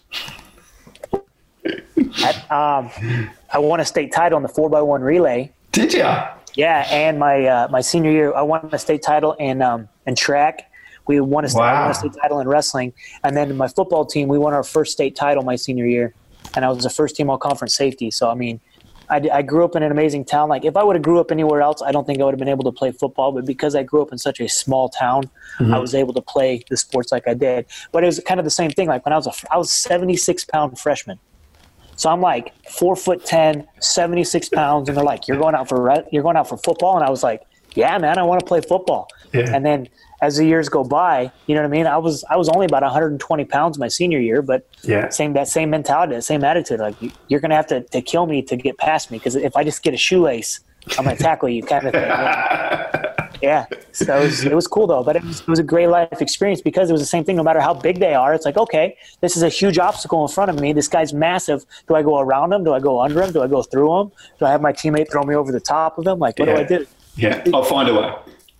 Um, 2.49 2.89
I 3.51 3.57
won 3.57 3.79
a 3.79 3.85
state 3.85 4.11
title 4.11 4.37
in 4.37 4.43
the 4.43 4.49
four 4.49 4.73
x 4.75 4.83
one 4.83 5.01
relay. 5.01 5.51
Did 5.71 5.93
you? 5.93 6.09
Yeah, 6.55 6.87
and 6.91 7.17
my 7.17 7.45
uh, 7.45 7.67
my 7.69 7.81
senior 7.81 8.11
year, 8.11 8.33
I 8.33 8.41
won 8.41 8.69
a 8.71 8.79
state 8.79 9.01
title 9.01 9.33
in 9.33 9.61
um, 9.61 9.89
in 10.05 10.15
track. 10.15 10.69
We 11.05 11.19
won 11.19 11.43
a, 11.43 11.49
state, 11.49 11.59
wow. 11.59 11.81
won 11.81 11.91
a 11.91 11.95
state 11.95 12.13
title 12.21 12.39
in 12.39 12.47
wrestling, 12.47 12.93
and 13.23 13.35
then 13.35 13.57
my 13.57 13.67
football 13.67 14.05
team, 14.05 14.29
we 14.29 14.37
won 14.37 14.53
our 14.53 14.63
first 14.63 14.93
state 14.93 15.15
title 15.15 15.43
my 15.43 15.57
senior 15.57 15.85
year, 15.85 16.13
and 16.55 16.63
I 16.63 16.69
was 16.69 16.83
the 16.83 16.89
first 16.89 17.15
team 17.15 17.29
all 17.29 17.37
conference 17.37 17.75
safety. 17.75 18.11
So 18.11 18.29
I 18.29 18.35
mean, 18.35 18.61
I, 19.13 19.21
I 19.31 19.41
grew 19.43 19.63
up 19.63 19.75
in 19.75 19.83
an 19.83 19.91
amazing 19.91 20.25
town. 20.25 20.49
Like 20.49 20.65
if 20.65 20.75
I 20.75 20.83
would 20.83 20.95
have 20.95 21.03
grew 21.03 21.19
up 21.19 21.31
anywhere 21.31 21.61
else, 21.61 21.81
I 21.81 21.91
don't 21.91 22.05
think 22.05 22.19
I 22.19 22.23
would 22.25 22.33
have 22.33 22.39
been 22.39 22.49
able 22.49 22.63
to 22.63 22.71
play 22.71 22.91
football. 22.91 23.31
But 23.31 23.45
because 23.45 23.75
I 23.75 23.83
grew 23.83 24.01
up 24.01 24.11
in 24.11 24.17
such 24.17 24.39
a 24.39 24.47
small 24.49 24.89
town, 24.89 25.29
mm-hmm. 25.59 25.73
I 25.73 25.77
was 25.77 25.93
able 25.93 26.13
to 26.15 26.21
play 26.21 26.63
the 26.69 26.77
sports 26.77 27.11
like 27.11 27.27
I 27.27 27.35
did. 27.35 27.67
But 27.91 28.03
it 28.03 28.07
was 28.07 28.19
kind 28.25 28.39
of 28.39 28.43
the 28.43 28.51
same 28.51 28.71
thing. 28.71 28.87
Like 28.87 29.05
when 29.05 29.13
I 29.13 29.17
was 29.17 29.27
a 29.27 29.33
I 29.53 29.57
was 29.57 29.71
seventy 29.71 30.17
six 30.17 30.43
pound 30.43 30.79
freshman. 30.79 31.19
So 31.95 32.09
I'm 32.09 32.21
like 32.21 32.53
four 32.65 32.95
foot 32.95 33.23
10, 33.23 33.67
76 33.79 34.49
pounds, 34.49 34.89
and 34.89 34.97
they're 34.97 35.05
like, 35.05 35.27
"You're 35.27 35.37
going 35.37 35.53
out 35.53 35.69
for 35.69 36.03
you're 36.11 36.23
going 36.23 36.35
out 36.35 36.49
for 36.49 36.57
football," 36.57 36.95
and 36.95 37.05
I 37.05 37.09
was 37.11 37.21
like, 37.21 37.43
"Yeah, 37.75 37.97
man, 37.97 38.17
I 38.17 38.23
want 38.23 38.39
to 38.39 38.45
play 38.45 38.61
football." 38.61 39.07
Yeah. 39.33 39.53
And 39.53 39.65
then 39.65 39.87
as 40.23 40.37
the 40.37 40.45
years 40.45 40.69
go 40.69 40.85
by, 40.85 41.29
you 41.47 41.55
know 41.55 41.61
what 41.61 41.67
I 41.67 41.71
mean. 41.71 41.85
I 41.85 41.97
was 41.97 42.23
I 42.29 42.37
was 42.37 42.47
only 42.47 42.65
about 42.65 42.81
120 42.81 43.45
pounds 43.45 43.77
my 43.77 43.89
senior 43.89 44.19
year, 44.19 44.41
but 44.41 44.65
yeah, 44.83 45.09
same 45.09 45.33
that 45.33 45.49
same 45.49 45.69
mentality, 45.69 46.15
that 46.15 46.21
same 46.21 46.45
attitude. 46.45 46.79
Like 46.79 46.95
you're 47.27 47.41
gonna 47.41 47.55
have 47.55 47.67
to, 47.67 47.81
to 47.81 48.01
kill 48.01 48.25
me 48.25 48.41
to 48.43 48.55
get 48.55 48.77
past 48.77 49.11
me 49.11 49.17
because 49.17 49.35
if 49.35 49.57
I 49.57 49.65
just 49.65 49.83
get 49.83 49.93
a 49.93 49.97
shoelace, 49.97 50.61
I'm 50.97 51.03
gonna 51.03 51.17
tackle 51.17 51.49
you, 51.49 51.61
kind 51.61 51.87
of 51.87 51.91
thing. 51.93 52.03
yeah, 53.41 53.65
so 53.91 54.17
it 54.17 54.23
was, 54.23 54.45
it 54.45 54.55
was 54.55 54.65
cool 54.65 54.87
though, 54.87 55.03
but 55.03 55.17
it 55.17 55.23
was, 55.25 55.41
it 55.41 55.47
was 55.47 55.59
a 55.59 55.63
great 55.63 55.87
life 55.87 56.21
experience 56.21 56.61
because 56.61 56.89
it 56.89 56.93
was 56.93 57.01
the 57.01 57.07
same 57.07 57.25
thing. 57.25 57.35
No 57.35 57.43
matter 57.43 57.59
how 57.59 57.73
big 57.73 57.99
they 57.99 58.13
are, 58.13 58.33
it's 58.33 58.45
like 58.45 58.55
okay, 58.55 58.95
this 59.19 59.35
is 59.35 59.43
a 59.43 59.49
huge 59.49 59.77
obstacle 59.77 60.21
in 60.21 60.29
front 60.29 60.49
of 60.49 60.57
me. 60.57 60.71
This 60.71 60.87
guy's 60.87 61.11
massive. 61.11 61.65
Do 61.89 61.95
I 61.95 62.01
go 62.01 62.19
around 62.19 62.53
him? 62.53 62.63
Do 62.63 62.73
I 62.73 62.79
go 62.79 63.01
under 63.01 63.21
him? 63.21 63.33
Do 63.33 63.41
I 63.41 63.47
go 63.47 63.61
through 63.61 63.99
him? 63.99 64.11
Do 64.39 64.45
I 64.45 64.51
have 64.51 64.61
my 64.61 64.71
teammate 64.71 65.11
throw 65.11 65.23
me 65.23 65.35
over 65.35 65.51
the 65.51 65.59
top 65.59 65.97
of 65.97 66.07
him? 66.07 66.19
Like 66.19 66.39
what 66.39 66.47
yeah. 66.47 66.55
do 66.55 66.61
I 66.61 66.79
do? 66.79 66.87
Yeah, 67.15 67.43
I'll 67.53 67.63
find 67.63 67.89
a 67.89 67.93
way 67.93 68.13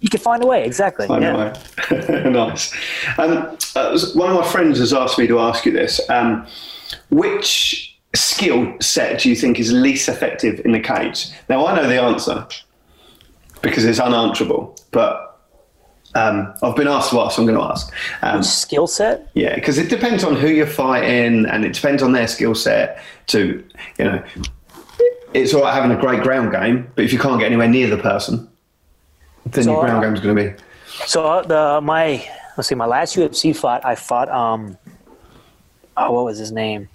you 0.04 0.10
can 0.10 0.20
find 0.20 0.43
a 0.43 0.45
way 0.45 0.64
exactly 0.66 1.08
find 1.08 1.24
yeah. 1.24 1.54
a 1.89 1.93
way 1.93 2.30
nice 2.30 2.74
um, 3.18 3.58
uh, 3.76 3.97
one 4.14 4.30
of 4.30 4.36
my 4.36 4.45
friends 4.45 4.78
has 4.78 4.93
asked 4.93 5.18
me 5.18 5.26
to 5.26 5.39
ask 5.39 5.66
you 5.66 5.72
this 5.72 5.99
um, 6.10 6.45
which 7.10 7.97
skill 8.14 8.76
set 8.80 9.22
do 9.22 9.30
you 9.30 9.36
think 9.36 9.60
is 9.60 9.72
least 9.72 10.10
effective 10.10 10.62
in 10.66 10.74
the 10.74 10.80
cage 10.80 11.30
now 11.49 11.66
i 11.66 11.76
know 11.76 11.88
the 11.88 11.99
answer 11.99 12.45
because 13.62 13.86
it's 13.86 13.99
unanswerable 13.99 14.78
but 14.91 15.30
um, 16.16 16.54
I've 16.62 16.76
been 16.76 16.88
asked 16.88 17.12
ask, 17.12 17.36
so 17.36 17.41
I'm 17.41 17.47
going 17.47 17.58
to 17.58 17.66
ask. 17.66 17.91
Um, 18.22 18.43
skill 18.43 18.86
set? 18.86 19.32
Yeah, 19.34 19.56
because 19.56 19.80
it 19.80 19.89
depends 19.89 20.24
on 20.24 20.36
who 20.36 20.47
you're 20.47 20.68
fighting 20.68 21.47
and 21.47 21.66
it 21.66 21.74
depends 21.74 22.04
on 22.04 22.12
their 22.12 22.28
skill 22.28 22.54
set 22.54 23.01
to, 23.28 23.64
you 23.97 24.06
know, 24.06 24.24
it's 25.34 25.54
all 25.54 25.62
right 25.62 25.74
having 25.74 25.92
a 25.92 26.00
great 26.00 26.22
ground 26.22 26.52
game, 26.52 26.92
but 26.96 27.06
if 27.06 27.14
you 27.14 27.20
can't 27.20 27.40
get 27.40 27.48
anywhere 27.48 27.68
near 27.68 27.90
the 27.90 27.98
person, 27.98 28.50
then 29.46 29.64
so, 29.66 29.72
your 29.72 29.82
ground 29.82 30.04
uh, 30.04 30.08
game's 30.08 30.20
going 30.20 30.36
to 30.36 30.44
be. 30.44 30.64
So 31.06 31.26
uh, 31.26 31.42
the 31.44 31.82
my 31.82 32.28
let's 32.58 32.70
see, 32.70 32.76
my 32.76 32.86
last 32.86 33.16
UFC 33.16 33.56
fight, 33.56 33.84
I 33.84 33.96
fought 33.96 34.30
um, 34.30 34.78
oh, 35.98 36.12
what 36.12 36.26
was 36.26 36.38
his 36.38 36.52
name? 36.52 36.90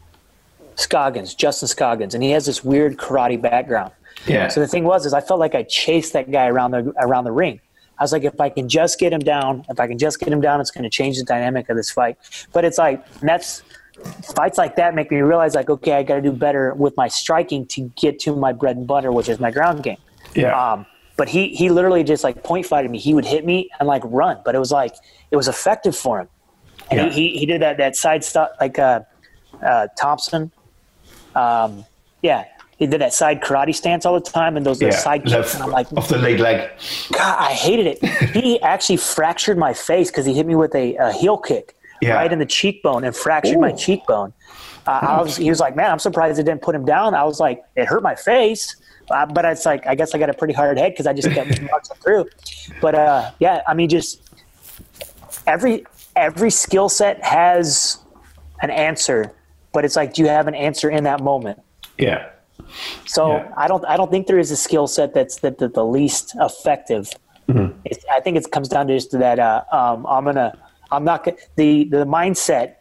Scoggins, 0.76 1.34
Justin 1.34 1.68
Scoggins, 1.68 2.14
and 2.14 2.22
he 2.22 2.30
has 2.30 2.46
this 2.46 2.62
weird 2.62 2.96
karate 2.96 3.40
background. 3.40 3.92
Yeah. 4.26 4.48
So 4.48 4.60
the 4.60 4.68
thing 4.68 4.84
was, 4.84 5.06
is 5.06 5.12
I 5.12 5.20
felt 5.20 5.40
like 5.40 5.54
I 5.54 5.64
chased 5.64 6.12
that 6.12 6.30
guy 6.30 6.46
around 6.46 6.70
the 6.70 6.92
around 6.98 7.24
the 7.24 7.32
ring. 7.32 7.60
I 7.98 8.04
was 8.04 8.12
like, 8.12 8.22
if 8.22 8.40
I 8.40 8.48
can 8.48 8.68
just 8.68 9.00
get 9.00 9.12
him 9.12 9.20
down, 9.20 9.64
if 9.68 9.80
I 9.80 9.88
can 9.88 9.98
just 9.98 10.20
get 10.20 10.28
him 10.28 10.40
down, 10.40 10.60
it's 10.60 10.70
going 10.70 10.84
to 10.84 10.90
change 10.90 11.18
the 11.18 11.24
dynamic 11.24 11.68
of 11.68 11.76
this 11.76 11.90
fight. 11.90 12.16
But 12.52 12.64
it's 12.64 12.78
like 12.78 13.04
that's 13.20 13.62
fights 14.34 14.58
like 14.58 14.76
that 14.76 14.94
make 14.94 15.10
me 15.10 15.18
realize, 15.18 15.54
like, 15.54 15.70
okay, 15.70 15.92
I 15.92 16.02
got 16.02 16.16
to 16.16 16.22
do 16.22 16.32
better 16.32 16.74
with 16.74 16.96
my 16.96 17.08
striking 17.08 17.66
to 17.66 17.90
get 17.96 18.18
to 18.20 18.36
my 18.36 18.52
bread 18.52 18.76
and 18.76 18.86
butter, 18.86 19.12
which 19.12 19.28
is 19.28 19.38
my 19.40 19.50
ground 19.50 19.82
game. 19.82 19.98
Yeah. 20.34 20.72
Um, 20.72 20.86
but 21.16 21.28
he 21.28 21.48
he 21.48 21.68
literally 21.68 22.04
just 22.04 22.22
like 22.22 22.44
point 22.44 22.64
fighted 22.64 22.90
me. 22.90 22.98
He 22.98 23.12
would 23.12 23.24
hit 23.24 23.44
me 23.44 23.68
and 23.80 23.88
like 23.88 24.02
run, 24.04 24.38
but 24.44 24.54
it 24.54 24.58
was 24.58 24.70
like 24.70 24.94
it 25.30 25.36
was 25.36 25.48
effective 25.48 25.96
for 25.96 26.20
him. 26.20 26.28
And 26.90 27.00
yeah. 27.00 27.08
he, 27.10 27.30
he, 27.30 27.38
he 27.38 27.46
did 27.46 27.60
that 27.60 27.76
that 27.78 27.96
side 27.96 28.22
stop 28.22 28.52
like 28.60 28.78
uh, 28.78 29.00
uh, 29.60 29.88
Thompson. 29.98 30.52
Um, 31.34 31.84
yeah, 32.22 32.44
he 32.78 32.86
did 32.86 33.00
that 33.00 33.12
side 33.12 33.40
karate 33.40 33.74
stance 33.74 34.06
all 34.06 34.14
the 34.14 34.30
time 34.30 34.56
and 34.56 34.64
those, 34.64 34.80
yeah. 34.80 34.90
side 34.90 35.24
kicks. 35.24 35.54
and 35.54 35.64
I'm 35.64 35.70
like, 35.70 35.92
off 35.92 36.08
the 36.08 36.18
lead 36.18 36.38
leg. 36.38 36.70
God, 37.12 37.36
I 37.38 37.52
hated 37.52 37.98
it. 38.00 38.04
he 38.44 38.60
actually 38.62 38.98
fractured 38.98 39.58
my 39.58 39.74
face 39.74 40.10
because 40.10 40.24
he 40.24 40.34
hit 40.34 40.46
me 40.46 40.54
with 40.54 40.74
a, 40.74 40.94
a 40.96 41.12
heel 41.12 41.36
kick 41.36 41.74
yeah. 42.00 42.14
right 42.14 42.32
in 42.32 42.38
the 42.38 42.46
cheekbone 42.46 43.04
and 43.04 43.14
fractured 43.14 43.56
Ooh. 43.56 43.60
my 43.60 43.72
cheekbone. 43.72 44.32
Uh, 44.86 45.00
I 45.02 45.20
was, 45.20 45.36
he 45.36 45.50
was 45.50 45.60
like, 45.60 45.76
man, 45.76 45.90
I'm 45.90 45.98
surprised 45.98 46.38
it 46.38 46.44
didn't 46.44 46.62
put 46.62 46.74
him 46.74 46.84
down. 46.84 47.14
I 47.14 47.24
was 47.24 47.40
like, 47.40 47.62
it 47.76 47.86
hurt 47.86 48.02
my 48.02 48.14
face. 48.14 48.74
Uh, 49.10 49.26
but 49.26 49.44
it's 49.44 49.64
like 49.64 49.86
I 49.86 49.94
guess 49.94 50.14
I 50.14 50.18
got 50.18 50.30
a 50.30 50.34
pretty 50.34 50.54
hard 50.54 50.78
head 50.78 50.92
because 50.92 51.06
I 51.06 51.12
just 51.12 51.30
kept 51.30 51.48
marching 51.70 51.96
through. 52.02 52.26
But 52.80 52.94
uh, 52.94 53.30
yeah, 53.38 53.62
I 53.66 53.74
mean, 53.74 53.88
just 53.88 54.20
every 55.46 55.86
every 56.14 56.50
skill 56.50 56.88
set 56.88 57.22
has 57.24 57.98
an 58.60 58.70
answer, 58.70 59.32
but 59.72 59.84
it's 59.84 59.96
like, 59.96 60.14
do 60.14 60.22
you 60.22 60.28
have 60.28 60.46
an 60.46 60.54
answer 60.54 60.90
in 60.90 61.04
that 61.04 61.22
moment? 61.22 61.60
Yeah. 61.96 62.30
So 63.06 63.36
yeah. 63.36 63.52
I 63.56 63.68
don't 63.68 63.84
I 63.86 63.96
don't 63.96 64.10
think 64.10 64.26
there 64.26 64.38
is 64.38 64.50
a 64.50 64.56
skill 64.56 64.86
set 64.86 65.14
that's 65.14 65.38
that, 65.40 65.58
that 65.58 65.74
the 65.74 65.84
least 65.84 66.34
effective. 66.40 67.10
Mm-hmm. 67.48 67.80
I 68.12 68.20
think 68.20 68.36
it 68.36 68.50
comes 68.50 68.68
down 68.68 68.88
to 68.88 68.94
just 68.94 69.12
that 69.12 69.38
uh, 69.38 69.64
um, 69.72 70.06
I'm 70.06 70.24
gonna 70.24 70.58
I'm 70.90 71.04
not 71.04 71.28
the 71.56 71.84
the 71.84 72.04
mindset 72.04 72.76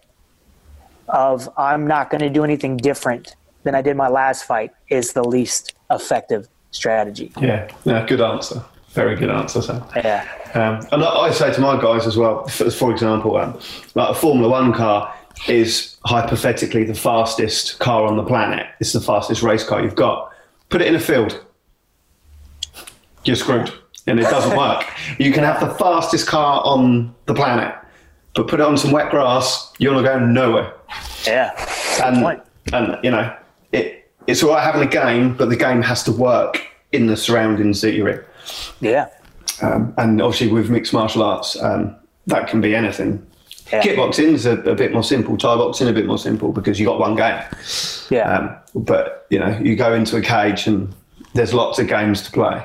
of 1.09 1.49
I'm 1.57 1.87
not 1.87 2.09
going 2.09 2.21
to 2.21 2.29
do 2.29 2.43
anything 2.43 2.77
different 2.77 3.35
than 3.63 3.75
I 3.75 3.81
did 3.81 3.97
my 3.97 4.07
last 4.07 4.45
fight 4.45 4.71
is 4.89 5.13
the 5.13 5.23
least 5.23 5.73
effective 5.89 6.47
strategy. 6.71 7.31
Yeah, 7.39 7.69
yeah, 7.85 8.05
good 8.05 8.21
answer. 8.21 8.63
Very 8.89 9.15
good 9.15 9.29
answer, 9.29 9.61
Sam. 9.61 9.83
Yeah. 9.95 10.27
Um, 10.53 10.87
and 10.91 11.03
I 11.03 11.31
say 11.31 11.53
to 11.53 11.61
my 11.61 11.79
guys 11.79 12.07
as 12.07 12.17
well, 12.17 12.47
for, 12.47 12.71
for 12.71 12.91
example, 12.91 13.37
um, 13.37 13.59
like 13.93 14.09
a 14.09 14.15
Formula 14.15 14.49
One 14.49 14.73
car 14.73 15.13
is 15.47 15.97
hypothetically 16.05 16.83
the 16.83 16.95
fastest 16.95 17.79
car 17.79 18.07
on 18.07 18.17
the 18.17 18.23
planet. 18.23 18.65
It's 18.79 18.93
the 18.93 19.01
fastest 19.01 19.43
race 19.43 19.63
car 19.63 19.83
you've 19.83 19.95
got. 19.95 20.31
Put 20.69 20.81
it 20.81 20.87
in 20.87 20.95
a 20.95 20.99
field, 20.99 21.43
you're 23.23 23.35
screwed, 23.35 23.71
and 24.07 24.19
it 24.19 24.23
doesn't 24.23 24.57
work. 24.57 24.85
You 25.19 25.31
can 25.31 25.43
have 25.43 25.59
the 25.59 25.73
fastest 25.75 26.27
car 26.27 26.61
on 26.65 27.13
the 27.25 27.33
planet, 27.33 27.75
but 28.37 28.47
put 28.47 28.59
it 28.59 28.65
on 28.65 28.77
some 28.77 28.91
wet 28.91 29.09
grass, 29.09 29.73
you're 29.79 29.93
not 29.93 30.03
going 30.03 30.31
nowhere. 30.31 30.71
Yeah. 31.25 31.51
And, 32.03 32.41
and 32.71 33.03
you 33.03 33.09
know, 33.09 33.35
it 33.71 34.09
it's 34.27 34.43
all 34.43 34.51
right 34.51 34.63
having 34.63 34.87
a 34.87 34.89
game, 34.89 35.35
but 35.35 35.49
the 35.49 35.55
game 35.55 35.81
has 35.81 36.03
to 36.03 36.11
work 36.11 36.61
in 36.91 37.07
the 37.07 37.17
surroundings 37.17 37.81
that 37.81 37.93
you're 37.93 38.09
in. 38.09 38.23
Yeah. 38.79 39.09
Um, 39.63 39.93
and 39.97 40.21
obviously, 40.21 40.49
with 40.49 40.69
mixed 40.69 40.93
martial 40.93 41.23
arts, 41.23 41.61
um, 41.61 41.95
that 42.27 42.47
can 42.47 42.61
be 42.61 42.75
anything. 42.75 43.25
Yeah. 43.71 43.81
Kickboxing 43.81 44.33
is 44.33 44.45
a, 44.45 44.59
a 44.61 44.75
bit 44.75 44.93
more 44.93 45.03
simple. 45.03 45.35
Thai 45.35 45.55
boxing 45.55 45.87
a 45.87 45.93
bit 45.93 46.05
more 46.05 46.19
simple 46.19 46.51
because 46.53 46.79
you 46.79 46.85
got 46.85 46.99
one 46.99 47.15
game. 47.15 47.41
Yeah. 48.11 48.31
Um, 48.31 48.55
but 48.83 49.25
you 49.31 49.39
know, 49.39 49.57
you 49.61 49.75
go 49.75 49.93
into 49.93 50.15
a 50.15 50.21
cage 50.21 50.67
and 50.67 50.93
there's 51.33 51.55
lots 51.55 51.79
of 51.79 51.87
games 51.87 52.21
to 52.21 52.31
play. 52.31 52.63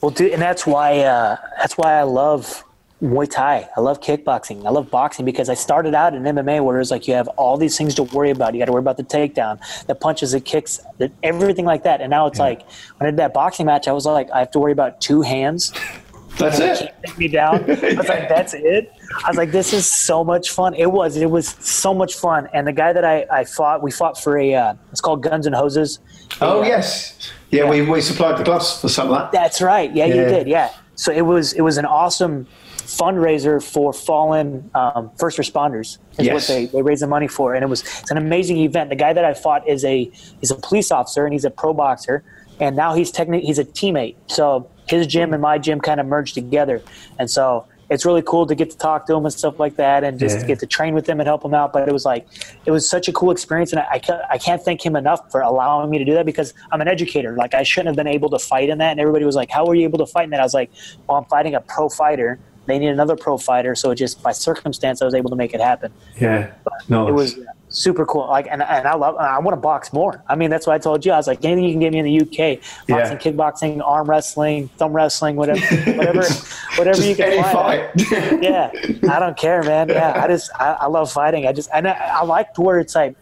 Well, 0.00 0.10
dude, 0.10 0.32
and 0.32 0.42
that's 0.42 0.66
why 0.66 0.98
uh, 0.98 1.36
that's 1.58 1.78
why 1.78 1.92
I 1.92 2.02
love 2.02 2.64
Muay 3.02 3.28
Thai. 3.28 3.68
I 3.76 3.80
love 3.80 4.00
kickboxing. 4.00 4.64
I 4.64 4.70
love 4.70 4.88
boxing 4.90 5.24
because 5.24 5.48
I 5.48 5.54
started 5.54 5.92
out 5.94 6.14
in 6.14 6.22
MMA 6.22 6.64
where 6.64 6.80
it's 6.80 6.92
like 6.92 7.08
you 7.08 7.14
have 7.14 7.26
all 7.28 7.56
these 7.56 7.76
things 7.76 7.96
to 7.96 8.04
worry 8.04 8.30
about. 8.30 8.54
You 8.54 8.60
got 8.60 8.66
to 8.66 8.72
worry 8.72 8.78
about 8.80 8.96
the 8.96 9.02
takedown, 9.04 9.58
the 9.86 9.94
punches, 9.96 10.32
the 10.32 10.40
kicks, 10.40 10.80
the, 10.98 11.10
everything 11.24 11.64
like 11.64 11.82
that. 11.82 12.00
And 12.00 12.10
now 12.10 12.26
it's 12.26 12.38
like 12.38 12.62
when 12.98 13.08
I 13.08 13.10
did 13.10 13.16
that 13.18 13.34
boxing 13.34 13.66
match, 13.66 13.88
I 13.88 13.92
was 13.92 14.06
like, 14.06 14.30
I 14.30 14.38
have 14.38 14.52
to 14.52 14.60
worry 14.60 14.72
about 14.72 15.00
two 15.00 15.20
hands. 15.22 15.72
That's 16.38 16.60
it. 16.60 16.94
take 17.04 17.18
me 17.18 17.28
down. 17.28 17.56
I 17.70 17.74
was 17.94 18.08
like, 18.08 18.26
that's 18.26 18.54
it. 18.54 18.90
I 19.22 19.28
was 19.28 19.36
like, 19.36 19.50
this 19.50 19.74
is 19.74 19.84
so 19.86 20.24
much 20.24 20.48
fun. 20.48 20.72
It 20.72 20.90
was. 20.90 21.18
It 21.18 21.30
was 21.30 21.46
so 21.60 21.92
much 21.92 22.14
fun. 22.14 22.48
And 22.54 22.66
the 22.66 22.72
guy 22.72 22.94
that 22.94 23.04
I, 23.04 23.26
I 23.30 23.44
fought, 23.44 23.82
we 23.82 23.90
fought 23.90 24.18
for 24.18 24.38
a. 24.38 24.54
Uh, 24.54 24.74
it's 24.90 25.02
called 25.02 25.22
Guns 25.22 25.44
and 25.44 25.54
Hoses. 25.54 25.98
Oh 26.40 26.62
Yeah. 26.62 26.68
yes, 26.68 27.30
yeah. 27.50 27.68
We, 27.68 27.82
we 27.82 28.00
supplied 28.00 28.38
the 28.38 28.44
gloves 28.44 28.80
for 28.80 28.88
some 28.88 29.08
of 29.12 29.18
that. 29.18 29.30
That's 29.30 29.60
right. 29.60 29.94
Yeah, 29.94 30.06
you 30.06 30.14
did. 30.24 30.46
Yeah. 30.48 30.72
So 30.94 31.12
it 31.12 31.20
was 31.20 31.52
it 31.52 31.60
was 31.60 31.76
an 31.76 31.84
awesome 31.84 32.46
fundraiser 32.86 33.62
for 33.62 33.92
fallen 33.92 34.70
um, 34.74 35.10
first 35.18 35.38
responders. 35.38 35.98
Is 36.18 36.26
Yes. 36.26 36.34
what 36.34 36.46
they 36.54 36.66
they 36.66 36.82
raised 36.82 37.02
the 37.02 37.06
money 37.06 37.28
for, 37.28 37.54
and 37.54 37.62
it 37.64 37.68
was 37.68 37.82
it's 38.00 38.10
an 38.10 38.18
amazing 38.18 38.58
event. 38.58 38.90
The 38.90 38.96
guy 38.96 39.12
that 39.12 39.24
I 39.24 39.34
fought 39.34 39.66
is 39.68 39.84
a 39.84 40.10
he's 40.40 40.50
a 40.50 40.56
police 40.56 40.90
officer 40.90 41.24
and 41.24 41.32
he's 41.32 41.44
a 41.44 41.50
pro 41.50 41.72
boxer, 41.72 42.22
and 42.60 42.76
now 42.76 42.94
he's 42.94 43.10
technically 43.10 43.46
he's 43.46 43.58
a 43.58 43.64
teammate. 43.64 44.16
So 44.26 44.68
his 44.88 45.06
gym 45.06 45.32
and 45.32 45.40
my 45.42 45.58
gym 45.58 45.80
kind 45.80 46.00
of 46.00 46.06
merged 46.06 46.34
together, 46.34 46.82
and 47.18 47.30
so. 47.30 47.66
It's 47.90 48.06
really 48.06 48.22
cool 48.22 48.46
to 48.46 48.54
get 48.54 48.70
to 48.70 48.78
talk 48.78 49.04
to 49.08 49.14
him 49.14 49.26
and 49.26 49.34
stuff 49.34 49.60
like 49.60 49.76
that, 49.76 50.02
and 50.02 50.18
just 50.18 50.38
Yeah. 50.40 50.46
get 50.46 50.60
to 50.60 50.66
train 50.66 50.94
with 50.94 51.06
him 51.06 51.20
and 51.20 51.26
help 51.26 51.44
him 51.44 51.52
out. 51.52 51.74
But 51.74 51.86
it 51.86 51.92
was 51.92 52.06
like, 52.06 52.26
it 52.64 52.70
was 52.70 52.88
such 52.88 53.06
a 53.06 53.12
cool 53.12 53.30
experience, 53.30 53.70
and 53.70 53.80
I, 53.80 53.86
I, 53.92 53.98
can't, 53.98 54.22
I 54.30 54.38
can't 54.38 54.62
thank 54.62 54.82
him 54.86 54.96
enough 54.96 55.30
for 55.30 55.42
allowing 55.42 55.90
me 55.90 55.98
to 55.98 56.04
do 56.06 56.14
that 56.14 56.24
because 56.24 56.54
I'm 56.70 56.80
an 56.80 56.88
educator. 56.88 57.36
Like 57.36 57.52
I 57.52 57.64
shouldn't 57.64 57.88
have 57.88 57.96
been 57.96 58.06
able 58.10 58.30
to 58.30 58.38
fight 58.38 58.70
in 58.70 58.78
that, 58.78 58.92
and 58.92 59.00
everybody 59.00 59.26
was 59.26 59.36
like, 59.36 59.50
"How 59.50 59.66
were 59.66 59.74
you 59.74 59.84
able 59.84 59.98
to 59.98 60.06
fight 60.06 60.24
in 60.24 60.30
that?" 60.30 60.40
I 60.40 60.42
was 60.42 60.54
like, 60.54 60.70
"Well, 61.06 61.18
I'm 61.18 61.26
fighting 61.26 61.54
a 61.54 61.60
pro 61.60 61.90
fighter. 61.90 62.38
They 62.66 62.78
need 62.78 62.88
another 62.88 63.16
pro 63.16 63.38
fighter, 63.38 63.74
so 63.74 63.90
it 63.90 63.96
just 63.96 64.22
by 64.22 64.32
circumstance 64.32 65.02
I 65.02 65.04
was 65.04 65.14
able 65.14 65.30
to 65.30 65.36
make 65.36 65.52
it 65.54 65.60
happen. 65.60 65.92
Yeah, 66.20 66.52
no, 66.88 67.08
It 67.08 67.12
was 67.12 67.38
super 67.68 68.06
cool. 68.06 68.28
Like, 68.28 68.46
and, 68.50 68.62
and 68.62 68.86
I 68.86 68.94
love. 68.94 69.16
I 69.16 69.38
want 69.40 69.56
to 69.56 69.60
box 69.60 69.92
more. 69.92 70.22
I 70.28 70.36
mean, 70.36 70.50
that's 70.50 70.66
what 70.66 70.74
I 70.74 70.78
told 70.78 71.04
you. 71.04 71.12
I 71.12 71.16
was 71.16 71.26
like, 71.26 71.44
anything 71.44 71.64
you 71.64 71.72
can 71.72 71.80
get 71.80 71.92
me 71.92 71.98
in 71.98 72.04
the 72.04 72.20
UK, 72.20 72.60
boxing, 72.88 73.18
kickboxing, 73.18 73.82
arm 73.84 74.08
wrestling, 74.08 74.68
thumb 74.76 74.92
wrestling, 74.92 75.36
whatever, 75.36 75.60
whatever, 75.92 76.22
whatever 76.76 77.02
you 77.02 77.16
can 77.16 77.42
find 77.42 77.52
fight. 77.52 78.42
yeah, 78.42 78.70
I 79.10 79.18
don't 79.18 79.36
care, 79.36 79.62
man. 79.62 79.88
Yeah, 79.88 80.22
I 80.22 80.28
just 80.28 80.50
I, 80.58 80.72
I 80.80 80.86
love 80.86 81.10
fighting. 81.10 81.46
I 81.46 81.52
just 81.52 81.68
and 81.74 81.88
I, 81.88 81.92
I 81.92 82.24
like 82.24 82.56
where 82.58 82.78
it's 82.78 82.94
like 82.94 83.16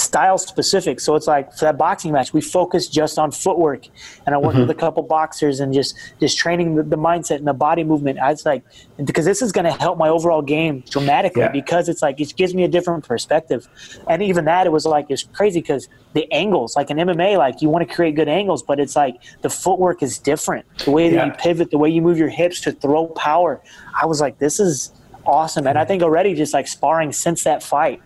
style 0.00 0.38
specific. 0.38 0.98
So 1.00 1.14
it's 1.14 1.26
like 1.26 1.52
for 1.52 1.64
that 1.66 1.76
boxing 1.78 2.12
match, 2.12 2.32
we 2.32 2.40
focused 2.40 2.92
just 2.92 3.18
on 3.18 3.30
footwork, 3.30 3.86
and 4.26 4.34
I 4.34 4.38
worked 4.38 4.50
Mm-hmm. 4.50 4.60
with 4.66 4.70
a 4.70 4.80
couple 4.80 5.02
boxers 5.04 5.60
and 5.60 5.72
just 5.72 5.96
just 6.18 6.36
training 6.36 6.74
the, 6.74 6.82
the 6.82 6.96
mindset 6.96 7.36
and 7.36 7.46
the 7.46 7.52
body 7.52 7.84
movement. 7.84 8.18
I 8.18 8.30
was 8.30 8.44
like, 8.44 8.64
because 9.04 9.24
this 9.24 9.42
is 9.42 9.52
going 9.52 9.64
to 9.66 9.70
help 9.72 9.96
my 9.98 10.08
overall 10.08 10.42
game 10.42 10.82
dramatically 10.90 11.42
Yeah. 11.42 11.52
because 11.52 11.88
it's 11.88 12.02
like 12.02 12.20
it 12.20 12.34
gives 12.36 12.54
me 12.54 12.64
a 12.64 12.68
different 12.68 13.04
perspective, 13.06 13.68
and 14.08 14.22
even 14.22 14.44
that 14.46 14.66
it 14.66 14.70
was 14.72 14.86
like 14.86 15.06
it's 15.08 15.22
crazy 15.22 15.60
because 15.60 15.88
the 16.14 16.30
angles, 16.32 16.74
like 16.74 16.90
in 16.90 16.96
MMA, 16.96 17.38
like 17.38 17.62
you 17.62 17.68
want 17.68 17.88
to 17.88 17.94
create 17.94 18.16
good 18.16 18.28
angles, 18.28 18.62
but 18.62 18.80
it's 18.80 18.96
like 18.96 19.14
the 19.42 19.50
footwork 19.50 20.02
is 20.02 20.18
different. 20.18 20.64
The 20.84 20.90
way 20.90 21.08
that 21.10 21.14
Yeah. 21.16 21.26
you 21.26 21.32
pivot, 21.32 21.70
the 21.70 21.78
way 21.78 21.90
you 21.90 22.02
move 22.02 22.18
your 22.18 22.28
hips 22.30 22.60
to 22.62 22.72
throw 22.72 23.06
power. 23.06 23.62
I 24.00 24.06
was 24.06 24.20
like, 24.20 24.38
this 24.38 24.58
is 24.58 24.90
awesome. 25.26 25.66
And 25.68 25.78
I 25.78 25.84
think 25.84 26.02
already 26.02 26.34
just 26.34 26.52
like 26.54 26.66
sparring 26.66 27.12
since 27.12 27.44
that 27.44 27.62
fight 27.62 28.02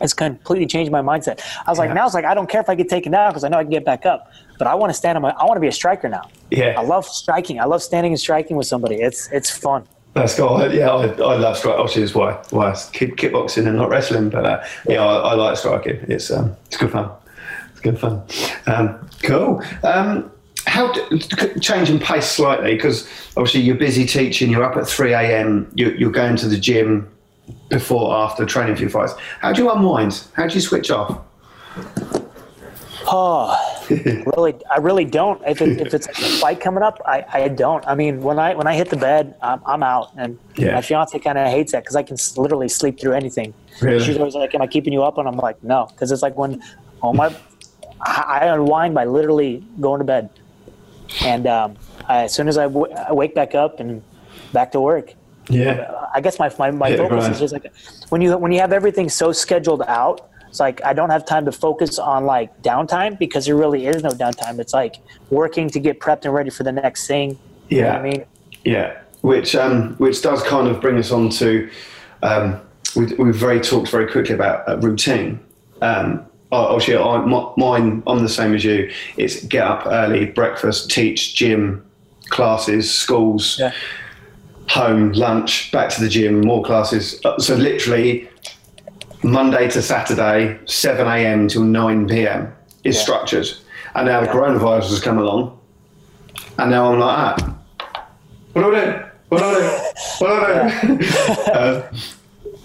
has 0.00 0.12
completely 0.14 0.66
changed 0.66 0.90
my 0.90 1.00
mindset. 1.02 1.40
I 1.66 1.70
was 1.70 1.78
like, 1.78 1.88
Yeah. 1.88 1.94
now 1.94 2.06
it's 2.06 2.14
like, 2.14 2.24
I 2.24 2.34
don't 2.34 2.48
care 2.48 2.60
if 2.60 2.68
I 2.68 2.74
get 2.74 2.88
taken 2.88 3.12
down 3.12 3.30
because 3.30 3.44
I 3.44 3.48
know 3.48 3.58
I 3.58 3.62
can 3.62 3.70
get 3.70 3.84
back 3.84 4.06
up, 4.06 4.30
but 4.58 4.66
I 4.66 4.74
want 4.74 4.90
to 4.90 4.94
stand 4.94 5.16
on 5.16 5.22
my, 5.22 5.30
I 5.30 5.44
want 5.44 5.56
to 5.56 5.60
be 5.60 5.68
a 5.68 5.72
striker 5.72 6.08
now. 6.08 6.28
Yeah. 6.50 6.74
I 6.78 6.82
love 6.82 7.06
striking. 7.06 7.60
I 7.60 7.64
love 7.64 7.82
standing 7.82 8.12
and 8.12 8.20
striking 8.20 8.56
with 8.56 8.66
somebody. 8.66 8.96
It's, 8.96 9.30
it's 9.32 9.50
fun. 9.50 9.84
That's 10.14 10.36
cool. 10.36 10.48
I- 10.56 10.66
Yeah, 10.68 10.90
I, 10.90 11.06
I 11.06 11.36
love 11.36 11.56
striking. 11.58 11.80
Obviously, 11.80 12.02
is 12.02 12.14
why 12.14 12.34
why 12.50 12.70
it's 12.70 12.88
kick, 12.90 13.16
kickboxing 13.16 13.66
and 13.66 13.76
not 13.76 13.88
wrestling. 13.90 14.30
But 14.30 14.46
uh, 14.46 14.64
yeah, 14.88 15.04
I, 15.04 15.30
I 15.30 15.34
like 15.34 15.56
striking. 15.56 15.96
It's 16.08 16.30
um, 16.30 16.54
it's 16.66 16.76
good 16.76 16.92
fun. 16.92 17.10
It's 17.72 17.80
good 17.80 17.98
fun. 17.98 18.22
Um, 18.66 19.08
cool. 19.24 19.60
Um, 19.82 20.30
how 20.66 20.92
d- 20.92 21.18
c- 21.20 21.58
change 21.60 21.90
and 21.90 22.00
pace 22.00 22.26
slightly 22.26 22.74
because 22.76 23.08
obviously 23.36 23.60
you're 23.62 23.74
busy 23.74 24.06
teaching. 24.06 24.50
You're 24.52 24.62
up 24.62 24.76
at 24.76 24.86
three 24.86 25.12
a.m. 25.14 25.68
You're, 25.74 25.94
you're 25.96 26.12
going 26.12 26.36
to 26.36 26.46
the 26.48 26.58
gym 26.58 27.10
before, 27.68 28.14
after 28.16 28.44
training 28.44 28.76
for 28.76 28.82
your 28.82 28.90
fights. 28.90 29.14
How 29.40 29.52
do 29.52 29.62
you 29.62 29.70
unwind? 29.70 30.24
How 30.34 30.46
do 30.46 30.54
you 30.54 30.60
switch 30.60 30.90
off? 30.90 31.20
Oh, 33.06 33.54
really? 33.90 34.54
I 34.70 34.78
really 34.78 35.04
don't. 35.04 35.40
If, 35.46 35.60
it, 35.60 35.80
if 35.80 35.92
it's 35.92 36.06
a 36.06 36.12
fight 36.40 36.60
coming 36.60 36.82
up, 36.82 37.00
I, 37.04 37.24
I 37.32 37.48
don't. 37.48 37.86
I 37.86 37.94
mean, 37.94 38.22
when 38.22 38.38
I 38.38 38.54
when 38.54 38.66
I 38.66 38.74
hit 38.74 38.88
the 38.88 38.96
bed, 38.96 39.34
I'm, 39.42 39.60
I'm 39.66 39.82
out, 39.82 40.10
and 40.16 40.38
Yeah. 40.56 40.74
my 40.74 40.80
fiance 40.80 41.18
kind 41.18 41.36
of 41.36 41.46
hates 41.48 41.72
that 41.72 41.82
because 41.82 41.96
I 41.96 42.02
can 42.02 42.16
literally 42.36 42.68
sleep 42.68 42.98
through 42.98 43.12
anything. 43.12 43.52
Really? 43.82 44.02
She's 44.02 44.16
always 44.16 44.34
like, 44.34 44.54
"Am 44.54 44.62
I 44.62 44.66
keeping 44.66 44.92
you 44.92 45.02
up?" 45.02 45.18
And 45.18 45.28
I'm 45.28 45.36
like, 45.36 45.62
"No," 45.62 45.86
because 45.90 46.12
it's 46.12 46.22
like 46.22 46.36
when 46.38 46.62
oh 47.02 47.12
my, 47.12 47.34
I, 48.00 48.38
I 48.40 48.54
unwind 48.54 48.94
by 48.94 49.04
literally 49.04 49.62
going 49.80 49.98
to 49.98 50.04
bed, 50.04 50.30
and 51.22 51.46
um, 51.46 51.74
I, 52.08 52.22
as 52.22 52.32
soon 52.34 52.48
as 52.48 52.56
I, 52.56 52.64
w- 52.64 52.90
I 52.94 53.12
wake 53.12 53.34
back 53.34 53.54
up 53.54 53.80
and 53.80 54.02
back 54.54 54.72
to 54.72 54.80
work. 54.80 55.12
Yeah. 55.48 55.90
I 56.14 56.20
guess 56.20 56.38
my 56.38 56.50
my, 56.58 56.70
my 56.70 56.90
the 56.90 56.96
focus 56.98 57.18
grind. 57.18 57.32
is 57.34 57.40
just 57.40 57.52
like 57.52 57.72
when 58.10 58.20
you 58.22 58.36
when 58.38 58.52
you 58.52 58.60
have 58.60 58.72
everything 58.72 59.08
so 59.08 59.32
scheduled 59.32 59.82
out. 59.82 60.30
It's 60.48 60.60
like 60.60 60.80
I 60.84 60.92
don't 60.92 61.10
have 61.10 61.26
time 61.26 61.44
to 61.46 61.52
focus 61.52 61.98
on 61.98 62.26
like 62.26 62.62
downtime 62.62 63.18
because 63.18 63.46
there 63.46 63.56
really 63.56 63.86
is 63.86 64.02
no 64.04 64.10
downtime. 64.10 64.60
It's 64.60 64.72
like 64.72 64.96
working 65.30 65.68
to 65.70 65.80
get 65.80 65.98
prepped 65.98 66.24
and 66.24 66.32
ready 66.32 66.50
for 66.50 66.62
the 66.62 66.70
next 66.72 67.06
thing. 67.08 67.36
You 67.68 67.80
know 67.80 67.86
Yeah. 67.86 67.92
what 67.92 68.00
I 68.00 68.02
mean, 68.10 68.24
Yeah, 68.64 68.98
which 69.22 69.56
um, 69.56 69.94
which 69.98 70.22
does 70.22 70.42
kind 70.44 70.68
of 70.68 70.80
bring 70.80 70.96
us 70.96 71.10
on 71.10 71.28
to 71.30 71.68
um, 72.22 72.60
we, 72.94 73.06
we've 73.16 73.34
very 73.34 73.60
talked 73.60 73.88
very 73.90 74.06
quickly 74.10 74.34
about 74.36 74.68
uh, 74.68 74.78
routine. 74.78 75.40
Um, 75.82 76.24
I- 76.52 76.56
obviously, 76.56 76.96
I, 76.98 77.18
my, 77.18 77.50
mine 77.56 78.02
I'm 78.06 78.22
the 78.22 78.28
same 78.28 78.54
as 78.54 78.62
you. 78.64 78.92
It's 79.16 79.44
get 79.44 79.66
up 79.66 79.86
early, 79.86 80.26
breakfast, 80.26 80.88
teach, 80.90 81.34
gym, 81.34 81.84
classes, 82.30 82.92
schools, 82.94 83.58
Yeah. 83.58 83.72
Home, 84.68 85.12
lunch, 85.12 85.70
back 85.72 85.90
to 85.90 86.00
the 86.00 86.08
gym, 86.08 86.40
more 86.40 86.62
classes. 86.64 87.20
Uh, 87.24 87.38
So 87.38 87.54
literally. 87.56 88.28
Monday 89.22 89.70
to 89.70 89.80
Saturday, 89.80 90.58
7 90.66 91.06
a.m. 91.06 91.48
till 91.48 91.62
9 91.64 92.06
p.m. 92.08 92.52
is 92.84 92.96
Yeah. 92.96 93.02
structured. 93.02 93.48
And 93.94 94.06
now 94.06 94.20
the 94.20 94.26
coronavirus 94.26 94.90
has 94.90 95.00
come 95.00 95.16
along, 95.18 95.58
and 96.58 96.70
now 96.70 96.92
I'm 96.92 96.98
like, 96.98 97.18
ah, 97.18 97.56
what 98.52 98.62
do 98.62 98.74
I 98.76 98.84
do? 98.84 99.02
What 99.30 99.38
do 99.38 99.44
I 99.46 99.54
do? 99.60 99.78
What 100.18 100.28
do 100.28 100.34
I 100.34 100.96
do? 100.96 101.52
uh, 101.52 101.82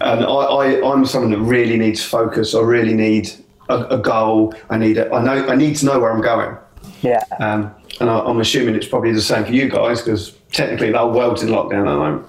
and 0.02 0.24
I, 0.24 0.28
I, 0.28 0.92
I'm 0.92 1.06
someone 1.06 1.30
that 1.30 1.38
really 1.38 1.78
needs 1.78 2.04
focus. 2.04 2.54
I 2.54 2.60
really 2.60 2.92
need 2.94 3.30
a, 3.70 3.84
a 3.84 3.98
goal. 3.98 4.52
I 4.68 4.76
need 4.76 4.98
a, 4.98 5.10
I 5.14 5.22
know 5.24 5.46
I 5.46 5.54
need 5.56 5.76
to 5.76 5.86
know 5.86 5.98
where 5.98 6.12
I'm 6.12 6.20
going. 6.20 6.56
yeah. 7.00 7.22
Um, 7.38 7.74
and 8.00 8.10
I, 8.10 8.18
I'm 8.18 8.38
assuming 8.40 8.74
it's 8.74 8.86
probably 8.88 9.12
the 9.12 9.22
same 9.22 9.46
for 9.46 9.52
you 9.52 9.70
guys 9.70 10.02
because 10.02 10.36
technically 10.52 10.90
the 10.92 10.98
whole 10.98 11.12
world's 11.12 11.42
in 11.42 11.50
lockdown 11.50 11.80
at 11.80 11.90
the 11.90 11.96
moment. 11.96 12.26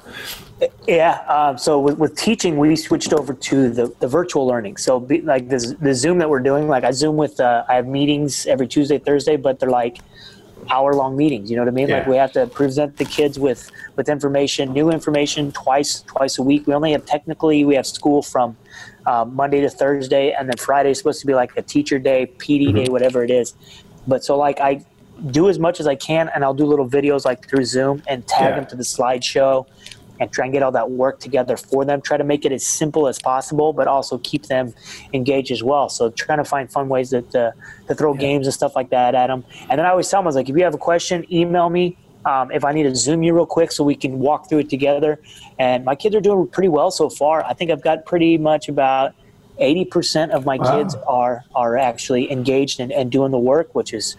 Yeah. 0.88 1.22
Um, 1.28 1.58
so 1.58 1.80
with, 1.80 1.98
with 1.98 2.16
teaching, 2.16 2.58
we 2.58 2.76
switched 2.76 3.14
over 3.14 3.34
to 3.34 3.70
the, 3.70 3.94
the 4.00 4.08
virtual 4.08 4.46
learning. 4.46 4.78
So 4.78 5.00
be, 5.00 5.22
like 5.22 5.50
this, 5.50 5.74
the 5.74 5.94
Zoom 5.94 6.20
that 6.20 6.30
we're 6.30 6.40
doing, 6.40 6.68
like 6.68 6.84
I 6.84 6.92
Zoom 6.92 7.18
with, 7.18 7.40
uh, 7.40 7.66
I 7.68 7.76
have 7.76 7.88
meetings 7.88 8.46
every 8.46 8.68
Tuesday, 8.68 9.00
Thursday, 9.00 9.38
but 9.38 9.60
they're 9.60 9.70
like 9.70 10.00
hour 10.70 10.94
long 10.94 11.18
meetings. 11.18 11.50
You 11.50 11.56
know 11.56 11.64
what 11.64 11.70
I 11.70 11.72
mean? 11.72 11.90
Like 11.90 12.06
we 12.06 12.16
have 12.16 12.32
to 12.34 12.46
present 12.46 12.98
the 12.98 13.06
kids 13.06 13.40
with, 13.40 13.72
with 13.96 14.08
information, 14.08 14.72
new 14.72 14.92
information 14.92 15.52
twice, 15.52 16.02
twice 16.02 16.38
a 16.38 16.44
week. 16.44 16.68
We 16.68 16.76
only 16.76 16.92
have 16.92 17.06
technically, 17.06 17.66
we 17.66 17.74
have 17.76 17.88
school 17.88 18.22
from 18.22 18.56
uh, 19.08 19.26
Monday 19.26 19.62
to 19.62 19.70
Thursday 19.70 20.32
and 20.32 20.48
then 20.48 20.58
Friday 20.58 20.92
is 20.92 21.00
supposed 21.00 21.22
to 21.22 21.28
be 21.28 21.34
like 21.34 21.58
a 21.58 21.64
teacher 21.64 21.98
day, 21.98 22.32
PD 22.38 22.74
day, 22.74 22.92
whatever 22.92 23.24
it 23.24 23.32
is. 23.32 23.56
But 24.08 24.24
so 24.24 24.38
like 24.38 24.60
I 24.60 24.86
do 25.30 25.50
as 25.50 25.60
much 25.60 25.80
as 25.80 25.88
I 25.88 25.96
can 25.96 26.30
and 26.34 26.44
I'll 26.44 26.54
do 26.54 26.66
little 26.66 26.90
videos 26.90 27.26
like 27.26 27.48
through 27.50 27.66
Zoom 27.66 28.02
and 28.08 28.26
tag 28.28 28.52
Yeah. 28.52 28.56
them 28.56 28.66
to 28.68 28.76
the 28.76 28.84
slideshow 28.84 29.66
and 30.20 30.32
try 30.32 30.46
and 30.46 30.54
get 30.54 30.64
all 30.64 30.72
that 30.72 30.92
work 30.92 31.20
together 31.20 31.58
for 31.58 31.84
them. 31.86 32.02
Try 32.02 32.18
to 32.18 32.24
make 32.24 32.46
it 32.46 32.52
as 32.52 32.66
simple 32.66 33.08
as 33.08 33.20
possible, 33.20 33.74
but 33.74 33.88
also 33.88 34.20
keep 34.20 34.46
them 34.48 34.74
engaged 35.14 35.52
as 35.52 35.64
well. 35.64 35.90
So 35.90 36.12
trying 36.12 36.38
to 36.38 36.46
find 36.46 36.72
fun 36.72 36.90
ways 36.90 37.10
that 37.10 37.34
uh, 37.36 37.52
to 37.88 37.96
throw 37.96 38.14
games 38.14 38.46
and 38.48 38.54
stuff 38.54 38.74
like 38.76 38.90
that 38.92 39.16
at 39.16 39.28
them. 39.28 39.44
And 39.70 39.80
then 39.80 39.86
I 39.86 39.90
always 39.90 40.10
tell 40.10 40.20
them, 40.20 40.28
I 40.28 40.30
was 40.30 40.36
like, 40.36 40.50
if 40.50 40.56
you 40.56 40.64
have 40.64 40.76
a 40.76 40.80
question, 40.80 41.26
email 41.32 41.70
me. 41.70 41.98
Um, 42.24 42.52
if 42.52 42.64
I 42.64 42.72
need 42.72 42.84
to 42.84 42.96
zoom 42.96 43.24
you 43.24 43.34
real 43.34 43.48
quick 43.48 43.72
so 43.72 43.84
we 43.84 43.96
can 43.96 44.20
walk 44.20 44.48
through 44.48 44.60
it 44.60 44.70
together. 44.70 45.18
And 45.58 45.84
my 45.84 45.96
kids 45.96 46.16
are 46.16 46.22
doing 46.22 46.48
pretty 46.52 46.70
well 46.70 46.92
so 46.92 47.10
far. 47.10 47.44
I 47.46 47.54
think 47.56 47.72
I've 47.72 47.82
got 47.82 48.06
pretty 48.06 48.38
much 48.38 48.70
about 48.70 49.14
80% 49.60 50.30
of 50.30 50.46
my 50.46 50.60
Wow. 50.60 50.72
kids 50.72 50.96
are 51.08 51.46
are 51.56 51.78
actually 51.78 52.32
engaged 52.32 52.80
and, 52.80 52.92
and 52.92 53.12
doing 53.12 53.32
the 53.32 53.40
work, 53.40 53.70
which 53.74 53.92
is, 53.92 54.16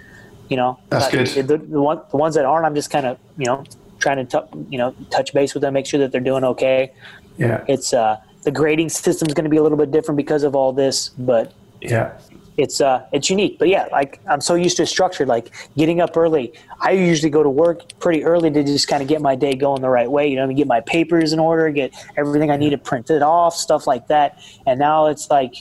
you 0.53 0.57
know, 0.57 0.79
That's 0.91 1.09
good. 1.11 1.49
The, 1.49 1.57
the, 1.57 1.81
one, 1.81 1.99
the 2.11 2.17
ones 2.19 2.35
that 2.37 2.45
aren't, 2.45 2.67
I'm 2.67 2.75
just 2.75 2.91
kind 2.91 3.07
of, 3.07 3.19
you 3.39 3.47
know, 3.47 3.65
trying 3.99 4.19
to, 4.27 4.27
t- 4.41 4.59
you 4.69 4.79
know, 4.81 4.95
touch 5.11 5.33
base 5.33 5.55
with 5.55 5.63
them, 5.63 5.73
make 5.73 5.87
sure 5.87 5.99
that 6.01 6.13
they're 6.13 6.21
doing 6.33 6.45
okay. 6.45 6.93
Yeah. 7.39 7.65
It's 7.75 7.95
uh, 7.95 8.17
the 8.43 8.51
grading 8.51 8.91
system 8.91 9.29
is 9.29 9.35
going 9.35 9.45
to 9.45 9.51
be 9.51 9.57
a 9.57 9.63
little 9.63 9.79
bit 9.79 9.91
different 9.91 10.17
because 10.25 10.43
of 10.43 10.55
all 10.55 10.73
this, 10.73 11.09
but 11.31 11.55
Yeah. 11.81 12.13
it's 12.59 12.79
uh 12.83 12.97
it's 13.17 13.29
unique 13.31 13.55
but 13.59 13.69
yeah 13.77 13.85
like 13.99 14.21
i'm 14.33 14.43
so 14.49 14.55
used 14.67 14.77
to 14.77 14.85
structured 14.85 15.27
like 15.37 15.47
getting 15.81 15.99
up 16.05 16.13
early 16.25 16.53
i 16.89 16.91
usually 16.91 17.31
go 17.39 17.43
to 17.43 17.49
work 17.65 17.79
pretty 17.99 18.23
early 18.31 18.51
to 18.51 18.63
just 18.63 18.87
kind 18.93 19.03
of 19.03 19.09
get 19.09 19.21
my 19.23 19.35
day 19.35 19.55
going 19.65 19.81
the 19.81 19.89
right 19.99 20.11
way 20.17 20.25
you 20.31 20.37
know 20.37 20.47
get 20.53 20.67
my 20.77 20.83
papers 20.97 21.33
in 21.33 21.39
order 21.49 21.65
get 21.71 21.91
everything 22.21 22.51
i 22.51 22.57
need 22.63 22.73
to 22.79 22.83
print 22.91 23.09
it 23.09 23.23
off 23.23 23.55
stuff 23.57 23.87
like 23.93 24.05
that 24.09 24.29
and 24.67 24.79
now 24.79 25.07
it's 25.13 25.27
like 25.31 25.55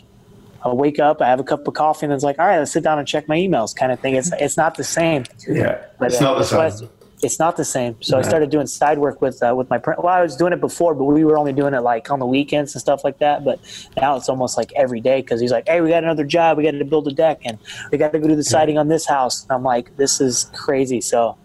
i 0.64 0.70
wake 0.70 1.00
up 1.00 1.22
i 1.22 1.28
have 1.28 1.40
a 1.40 1.44
cup 1.44 1.68
of 1.68 1.74
coffee 1.74 2.06
and 2.06 2.14
it's 2.14 2.24
like 2.24 2.38
all 2.40 2.46
right 2.48 2.60
let's 2.60 2.72
sit 2.72 2.84
down 2.84 3.00
and 3.00 3.08
check 3.08 3.28
my 3.28 3.38
emails 3.38 3.76
kind 3.76 3.92
of 3.92 4.00
thing 4.00 4.16
it's 4.16 4.32
it's 4.40 4.58
not 4.58 4.76
the 4.76 4.84
same 4.84 5.24
Yeah. 5.48 5.84
but, 6.00 6.12
It's 6.12 6.22
uh, 6.22 6.26
not 6.26 6.38
the 6.38 6.44
same. 6.46 6.60
it's- 6.60 6.84
It's 7.24 7.38
not 7.38 7.56
the 7.56 7.64
same. 7.78 7.94
So 8.02 8.18
I 8.18 8.24
started 8.24 8.50
doing 8.50 8.66
side 8.66 8.98
work 8.98 9.22
with 9.22 9.38
uh, 9.44 9.54
with 9.56 9.70
my 9.70 9.78
print. 9.78 10.04
Well, 10.04 10.12
I 10.12 10.24
was 10.24 10.36
doing 10.36 10.54
it 10.54 10.60
before, 10.60 10.96
but 10.96 11.04
we 11.04 11.24
were 11.24 11.38
only 11.38 11.54
doing 11.54 11.76
it 11.76 11.82
like 11.82 12.10
on 12.10 12.18
the 12.18 12.26
weekends 12.26 12.74
and 12.74 12.82
stuff 12.82 13.04
like 13.04 13.20
that. 13.20 13.46
But 13.46 13.60
now 14.02 14.16
it's 14.18 14.28
almost 14.28 14.58
like 14.58 14.72
every 14.76 15.02
day 15.02 15.22
because 15.22 15.40
he's 15.40 15.52
like, 15.52 15.68
"Hey, 15.70 15.82
we 15.82 15.90
got 15.90 16.04
another 16.04 16.26
job. 16.26 16.58
We 16.58 16.64
got 16.64 16.72
to 16.72 16.84
build 16.84 17.08
a 17.08 17.14
deck, 17.14 17.38
and 17.46 17.60
we 17.92 18.00
got 18.00 18.12
to 18.14 18.20
go 18.20 18.28
do 18.28 18.36
the 18.36 18.44
siding 18.56 18.80
on 18.80 18.88
this 18.88 19.06
house." 19.06 19.44
And 19.44 19.52
I'm 19.52 19.62
like, 19.62 19.96
"This 19.98 20.20
is 20.20 20.50
crazy." 20.66 21.00
So 21.00 21.38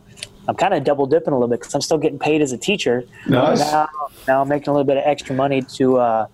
I'm 0.48 0.56
kind 0.56 0.72
of 0.72 0.82
double 0.82 1.04
dipping 1.04 1.34
a 1.34 1.36
little 1.36 1.52
bit 1.52 1.60
because 1.60 1.74
I'm 1.74 1.82
still 1.82 1.98
getting 1.98 2.18
paid 2.18 2.40
as 2.40 2.52
a 2.52 2.58
teacher. 2.68 3.04
Nice. 3.28 3.60
Now, 3.60 3.88
now 4.26 4.40
I'm 4.40 4.48
making 4.48 4.68
a 4.68 4.72
little 4.72 4.88
bit 4.92 4.96
of 4.96 5.04
extra 5.04 5.34
money 5.36 5.60
to 5.76 5.98
uh, 5.98 6.26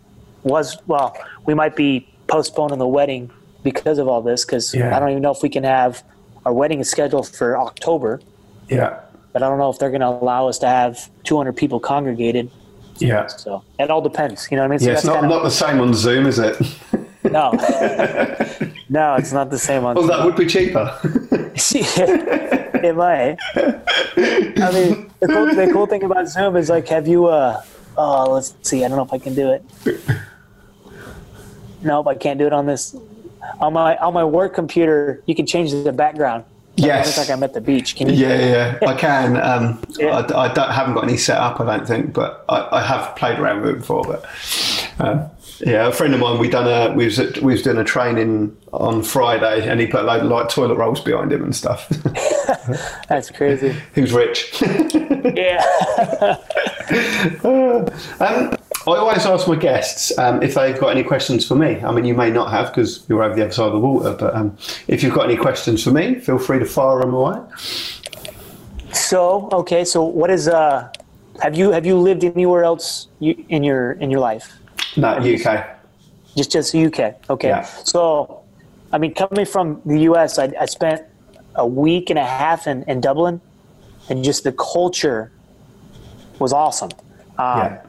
was 0.45 0.79
well, 0.87 1.17
we 1.47 1.55
might 1.55 1.75
be 1.75 2.07
postponing 2.37 2.79
the 2.79 2.87
wedding 2.89 3.31
because 3.63 3.99
of 3.99 4.09
all 4.09 4.23
this 4.23 4.45
because 4.45 4.75
Yeah. 4.75 4.97
I 4.97 4.99
don't 4.99 5.11
even 5.11 5.23
know 5.23 5.33
if 5.33 5.43
we 5.43 5.51
can 5.51 5.65
have 5.65 6.03
our 6.47 6.53
wedding 6.53 6.81
is 6.81 6.89
scheduled 6.91 7.29
for 7.29 7.59
October 7.59 8.21
Yeah. 8.69 9.01
but 9.35 9.43
I 9.43 9.49
don't 9.51 9.59
know 9.59 9.69
if 9.71 9.79
they're 9.79 9.91
going 9.91 10.01
to 10.01 10.09
allow 10.09 10.49
us 10.49 10.59
to 10.61 10.67
have 10.67 11.11
200 11.25 11.53
people 11.55 11.79
congregated. 11.79 12.51
Yeah. 12.97 13.27
So 13.27 13.63
it 13.79 13.91
all 13.91 14.01
depends. 14.01 14.49
You 14.51 14.57
know 14.57 14.63
what 14.63 14.69
I 14.69 14.71
mean? 14.71 14.79
So 14.81 14.87
Yeah, 14.87 14.93
it's 14.95 15.05
not, 15.05 15.23
not 15.25 15.43
the 15.43 15.51
same 15.51 15.79
on 15.81 15.93
Zoom, 15.95 16.25
is 16.27 16.39
it? 16.39 16.57
no, 17.39 17.51
no, 18.89 19.15
it's 19.21 19.33
not 19.33 19.51
the 19.51 19.59
same 19.59 19.85
on. 19.85 19.95
Well, 19.97 20.07
that 20.07 20.25
would 20.25 20.37
be 20.37 20.47
cheaper. 20.47 20.85
it 21.55 22.97
might. 22.97 23.37
I 24.67 24.71
mean, 24.77 25.11
the 25.21 25.27
cool, 25.29 25.47
the 25.55 25.71
cool 25.73 25.87
thing 25.87 26.03
about 26.03 26.29
Zoom 26.29 26.57
is 26.57 26.69
like, 26.71 26.89
have 26.89 27.07
you? 27.07 27.27
uh 27.27 27.61
Oh, 27.95 28.33
let's 28.33 28.55
see. 28.63 28.83
I 28.85 28.89
don't 28.89 28.97
know 28.97 29.05
if 29.05 29.13
I 29.13 29.19
can 29.19 29.35
do 29.35 29.53
it. 29.53 29.63
Nope, 31.83 32.07
I 32.07 32.15
can't 32.15 32.39
do 32.39 32.47
it 32.47 32.53
on 32.53 32.67
this. 32.67 32.97
On 33.61 33.73
my 33.73 33.97
on 33.97 34.15
my 34.15 34.25
work 34.25 34.55
computer, 34.55 35.23
you 35.27 35.35
can 35.35 35.47
change 35.47 35.73
the 35.73 35.93
background. 35.93 36.45
So 36.79 36.87
Yes. 36.87 37.07
looks 37.07 37.29
like 37.29 37.37
I'm 37.37 37.43
at 37.43 37.53
the 37.53 37.61
beach. 37.61 37.97
Can 37.97 38.09
you? 38.09 38.15
Yeah, 38.15 38.39
yeah, 38.39 38.79
yeah. 38.81 38.89
I 38.89 38.95
can. 38.95 39.37
Um, 39.37 39.83
Yeah. 39.99 40.17
I, 40.19 40.45
I 40.47 40.55
don't, 40.55 40.71
haven't 40.71 40.95
got 40.95 41.05
any 41.05 41.19
set 41.19 41.37
up, 41.37 41.61
I 41.61 41.67
don't 41.67 41.87
think, 41.87 42.15
but 42.15 42.47
I, 42.49 42.67
I 42.79 42.83
have 42.83 43.15
played 43.15 43.39
around 43.39 43.61
with 43.61 43.71
it 43.71 43.77
before. 43.79 44.03
But 44.05 44.25
um, 44.99 45.29
yeah, 45.59 45.89
a 45.89 45.93
friend 45.93 46.15
of 46.15 46.21
mine, 46.21 46.39
we 46.39 46.49
done 46.49 46.67
a 46.67 46.95
we 46.95 47.05
was 47.05 47.19
at, 47.19 47.43
we 47.43 47.53
was 47.53 47.63
doing 47.63 47.77
a 47.77 47.85
training 47.85 48.57
on 48.73 49.03
Friday, 49.03 49.69
and 49.69 49.81
he 49.81 49.87
put 49.87 50.01
a 50.01 50.05
load 50.05 50.23
of 50.23 50.29
like 50.29 50.49
toilet 50.49 50.77
rolls 50.77 51.01
behind 51.01 51.31
him 51.31 51.43
and 51.43 51.55
stuff. 51.55 51.89
That's 53.09 53.31
crazy. 53.31 53.75
he 53.95 54.01
was 54.01 54.13
rich. 54.13 54.63
Yeah. 55.35 55.65
Um, 58.21 58.57
I 58.87 58.97
always 58.97 59.25
ask 59.27 59.47
my 59.47 59.55
guests 59.55 60.17
um, 60.19 60.43
if 60.43 60.55
they've 60.55 60.79
got 60.79 60.89
any 60.89 61.05
questions 61.05 61.47
for 61.47 61.55
me. 61.55 61.81
I 61.81 61.93
mean, 61.93 62.05
you 62.05 62.15
may 62.15 62.31
not 62.31 62.51
have 62.51 62.69
because 62.69 63.05
you're 63.09 63.23
over 63.23 63.35
the 63.35 63.43
other 63.43 63.53
side 63.53 63.67
of 63.67 63.73
the 63.73 63.79
water, 63.79 64.15
but 64.19 64.35
um, 64.35 64.57
if 64.89 65.03
you've 65.05 65.15
got 65.15 65.31
any 65.31 65.37
questions 65.37 65.85
for 65.85 65.93
me, 65.93 66.17
feel 66.17 66.39
free 66.39 66.59
to 66.59 66.65
fire 66.65 67.01
them 67.01 67.15
away. 67.15 67.41
So 68.93 69.49
okay, 69.53 69.85
so 69.85 70.03
what 70.05 70.31
is 70.31 70.49
uh? 70.49 70.93
Have 71.41 71.57
you 71.57 71.71
have 71.71 71.87
you 71.87 71.97
lived 71.97 72.25
anywhere 72.25 72.65
else 72.65 73.09
you, 73.21 73.45
in 73.49 73.63
your 73.63 73.93
in 73.93 74.11
your 74.11 74.21
life? 74.21 74.53
No, 74.97 75.11
UK. 75.11 75.65
Just 76.37 76.51
just 76.51 76.75
UK. 76.75 77.15
Okay. 77.31 77.49
Yeah. 77.49 77.63
So, 77.63 78.43
I 78.93 78.99
mean, 78.99 79.15
coming 79.15 79.47
from 79.47 79.81
the 79.87 80.01
US, 80.11 80.39
I, 80.39 80.53
I 80.61 80.67
spent 80.67 81.03
a 81.55 81.67
week 81.67 82.11
and 82.11 82.19
a 82.19 82.25
half 82.25 82.67
in, 82.67 82.83
in 82.85 83.01
Dublin, 83.01 83.41
and 84.09 84.25
just 84.25 84.45
the 84.45 84.53
culture 84.53 85.31
was 86.39 86.53
awesome. 86.53 86.91
Um, 87.39 87.59
Yeah. 87.59 87.83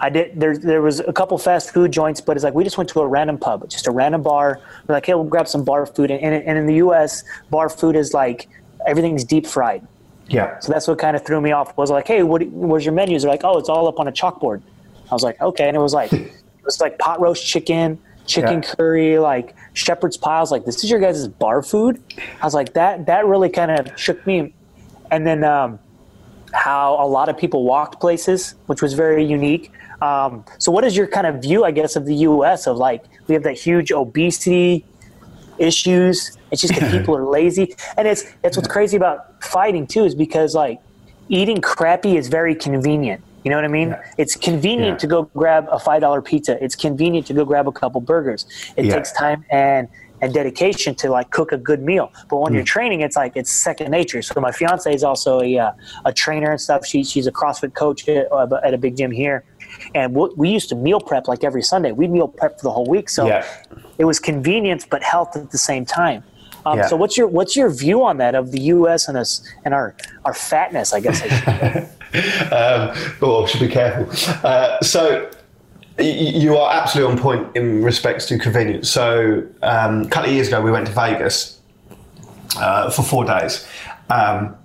I 0.00 0.10
did. 0.10 0.38
There, 0.38 0.56
there 0.56 0.82
was 0.82 1.00
a 1.00 1.12
couple 1.12 1.36
fast 1.38 1.72
food 1.72 1.92
joints, 1.92 2.20
but 2.20 2.36
it's 2.36 2.44
like 2.44 2.54
we 2.54 2.62
just 2.64 2.78
went 2.78 2.88
to 2.90 3.00
a 3.00 3.06
random 3.06 3.36
pub, 3.38 3.68
just 3.68 3.86
a 3.86 3.90
random 3.90 4.22
bar. 4.22 4.60
We're 4.86 4.94
like, 4.94 5.06
hey, 5.06 5.14
we'll 5.14 5.24
grab 5.24 5.48
some 5.48 5.64
bar 5.64 5.86
food, 5.86 6.10
and, 6.10 6.22
and 6.22 6.58
in 6.58 6.66
the 6.66 6.76
U.S., 6.76 7.24
bar 7.50 7.68
food 7.68 7.96
is 7.96 8.14
like 8.14 8.48
everything's 8.86 9.24
deep 9.24 9.46
fried. 9.46 9.86
Yeah. 10.28 10.58
So 10.60 10.72
that's 10.72 10.86
what 10.86 10.98
kind 10.98 11.16
of 11.16 11.24
threw 11.24 11.40
me 11.40 11.52
off. 11.52 11.76
Was 11.76 11.90
like, 11.90 12.06
hey, 12.06 12.22
what, 12.22 12.46
where's 12.48 12.84
your 12.84 12.94
menus? 12.94 13.22
They're 13.22 13.30
like, 13.30 13.44
oh, 13.44 13.58
it's 13.58 13.68
all 13.68 13.88
up 13.88 13.98
on 13.98 14.06
a 14.08 14.12
chalkboard. 14.12 14.62
I 15.10 15.14
was 15.14 15.22
like, 15.22 15.40
okay, 15.40 15.66
and 15.68 15.76
it 15.76 15.80
was 15.80 15.94
like, 15.94 16.12
it 16.12 16.30
was 16.64 16.80
like 16.80 16.98
pot 16.98 17.18
roast 17.20 17.44
chicken, 17.44 17.98
chicken 18.26 18.62
Yeah. 18.62 18.74
curry, 18.74 19.18
like 19.18 19.56
shepherd's 19.72 20.16
pies. 20.16 20.50
Like, 20.50 20.64
this 20.64 20.84
is 20.84 20.90
your 20.90 21.00
guys' 21.00 21.26
bar 21.26 21.62
food. 21.62 22.00
I 22.40 22.44
was 22.44 22.54
like, 22.54 22.74
that 22.74 23.06
that 23.06 23.26
really 23.26 23.48
kind 23.48 23.70
of 23.70 23.98
shook 23.98 24.24
me. 24.26 24.54
And 25.10 25.26
then 25.26 25.42
um, 25.42 25.78
how 26.52 27.02
a 27.02 27.06
lot 27.08 27.28
of 27.30 27.38
people 27.38 27.64
walked 27.64 27.98
places, 28.00 28.54
which 28.66 28.82
was 28.82 28.92
very 28.92 29.24
unique. 29.24 29.72
Um, 30.00 30.44
so, 30.58 30.70
what 30.70 30.84
is 30.84 30.96
your 30.96 31.06
kind 31.08 31.26
of 31.26 31.42
view, 31.42 31.64
I 31.64 31.70
guess, 31.70 31.96
of 31.96 32.06
the 32.06 32.14
U.S. 32.16 32.66
of 32.66 32.76
like 32.76 33.04
we 33.26 33.34
have 33.34 33.42
that 33.42 33.58
huge 33.58 33.90
obesity 33.92 34.86
issues. 35.58 36.36
It's 36.50 36.62
just 36.62 36.78
that 36.78 36.90
people 36.96 37.16
are 37.16 37.24
lazy, 37.26 37.74
and 37.96 38.06
it's 38.08 38.24
it's 38.44 38.56
what's 38.56 38.68
crazy 38.68 38.96
about 38.96 39.18
fighting 39.42 39.86
too 39.86 40.04
is 40.04 40.14
because 40.14 40.54
like 40.54 40.78
eating 41.28 41.60
crappy 41.60 42.16
is 42.16 42.28
very 42.28 42.54
convenient. 42.54 43.22
You 43.44 43.50
know 43.50 43.56
what 43.56 43.64
I 43.64 43.68
mean? 43.68 43.90
Yeah. 43.90 44.02
It's 44.18 44.36
convenient 44.36 44.94
Yeah. 44.94 44.98
to 44.98 45.06
go 45.06 45.22
grab 45.34 45.66
a 45.70 45.78
five 45.78 46.00
dollar 46.00 46.22
pizza. 46.22 46.62
It's 46.62 46.74
convenient 46.74 47.26
to 47.28 47.34
go 47.34 47.44
grab 47.44 47.68
a 47.68 47.72
couple 47.72 48.00
burgers. 48.00 48.46
It 48.76 48.86
Yeah. 48.86 48.94
takes 48.94 49.12
time 49.12 49.44
and 49.50 49.88
and 50.20 50.34
dedication 50.34 50.96
to 50.96 51.08
like 51.10 51.30
cook 51.30 51.52
a 51.52 51.56
good 51.56 51.80
meal. 51.80 52.10
But 52.28 52.38
when 52.38 52.52
you're 52.52 52.64
Mm. 52.64 52.66
training, 52.66 53.00
it's 53.02 53.14
like 53.16 53.32
it's 53.36 53.52
second 53.52 53.92
nature. 53.92 54.20
So 54.20 54.40
my 54.40 54.50
fiance 54.50 54.92
is 54.92 55.04
also 55.04 55.40
a 55.40 55.58
uh, 55.58 55.70
a 56.04 56.12
trainer 56.12 56.50
and 56.50 56.60
stuff. 56.60 56.84
She 56.84 57.04
she's 57.04 57.26
a 57.28 57.32
CrossFit 57.32 57.74
coach 57.74 58.08
at, 58.08 58.26
uh, 58.32 58.48
at 58.64 58.74
a 58.74 58.78
big 58.78 58.96
gym 58.96 59.12
here, 59.12 59.44
and 59.94 60.14
we, 60.14 60.28
we 60.36 60.48
used 60.50 60.68
to 60.70 60.74
meal 60.76 61.00
prep 61.00 61.28
like 61.28 61.44
every 61.44 61.62
Sunday. 61.62 61.92
We 61.92 62.08
meal 62.08 62.28
prep 62.28 62.58
for 62.58 62.64
the 62.64 62.70
whole 62.70 62.86
week. 62.86 63.08
So 63.08 63.26
Yeah. 63.26 63.44
it 63.98 64.04
was 64.04 64.18
convenience 64.20 64.86
but 64.88 65.02
health 65.02 65.36
at 65.36 65.50
the 65.50 65.58
same 65.58 65.84
time. 65.84 66.22
Um, 66.66 66.78
Yeah. 66.78 66.86
So 66.88 66.96
what's 66.96 67.16
your 67.16 67.28
what's 67.28 67.56
your 67.56 67.70
view 67.70 68.04
on 68.04 68.18
that 68.18 68.34
of 68.34 68.50
the 68.52 68.60
U.S. 68.76 69.08
and 69.08 69.16
us 69.16 69.42
and 69.64 69.72
our 69.72 69.94
our 70.24 70.34
fatness? 70.34 70.92
I 70.92 71.00
guess. 71.00 71.22
I 71.22 71.28
should 71.28 71.88
um, 72.52 73.14
oh, 73.22 73.46
should 73.46 73.60
be 73.60 73.68
careful. 73.68 74.06
Uh, 74.46 74.80
so 74.80 75.30
you 75.98 76.56
are 76.56 76.72
absolutely 76.72 77.12
on 77.12 77.18
point 77.18 77.56
in 77.56 77.82
respects 77.82 78.26
to 78.26 78.38
convenience. 78.38 78.90
So 78.90 79.44
um, 79.62 80.02
a 80.02 80.08
couple 80.08 80.28
of 80.30 80.34
years 80.34 80.48
ago, 80.48 80.60
we 80.60 80.70
went 80.70 80.86
to 80.86 80.92
Vegas 80.92 81.60
uh, 82.56 82.90
for 82.90 83.02
four 83.02 83.24
days, 83.24 83.66
um, 84.10 84.56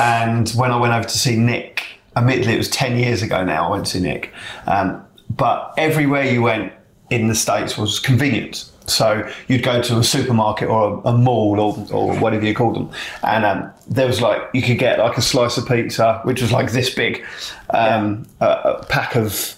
and 0.00 0.50
when 0.50 0.70
I 0.72 0.76
went 0.76 0.92
over 0.92 1.06
to 1.08 1.18
see 1.18 1.36
Nick, 1.36 1.85
admittedly 2.16 2.54
it 2.54 2.58
was 2.58 2.70
ten 2.70 2.98
years 2.98 3.22
ago 3.22 3.44
now. 3.44 3.68
I 3.68 3.70
went 3.70 3.86
to 3.86 4.00
Nick, 4.00 4.32
um, 4.66 5.04
but 5.30 5.74
everywhere 5.76 6.24
you 6.24 6.42
went 6.42 6.72
in 7.10 7.28
the 7.28 7.34
states 7.34 7.78
was 7.78 8.00
convenience. 8.00 8.72
So 8.86 9.28
you'd 9.48 9.64
go 9.64 9.82
to 9.82 9.98
a 9.98 10.04
supermarket 10.04 10.68
or 10.68 11.02
a, 11.04 11.08
a 11.08 11.18
mall 11.18 11.58
or, 11.60 11.86
or 11.92 12.16
whatever 12.18 12.44
you 12.44 12.54
call 12.54 12.72
them, 12.72 12.90
and 13.22 13.44
um, 13.44 13.70
there 13.88 14.06
was 14.06 14.20
like 14.20 14.40
you 14.54 14.62
could 14.62 14.78
get 14.78 14.98
like 14.98 15.16
a 15.16 15.22
slice 15.22 15.56
of 15.58 15.66
pizza, 15.66 16.20
which 16.24 16.40
was 16.40 16.52
like 16.52 16.72
this 16.72 16.94
big, 16.94 17.24
um, 17.70 18.26
a, 18.40 18.46
a 18.46 18.86
pack 18.88 19.16
of 19.16 19.56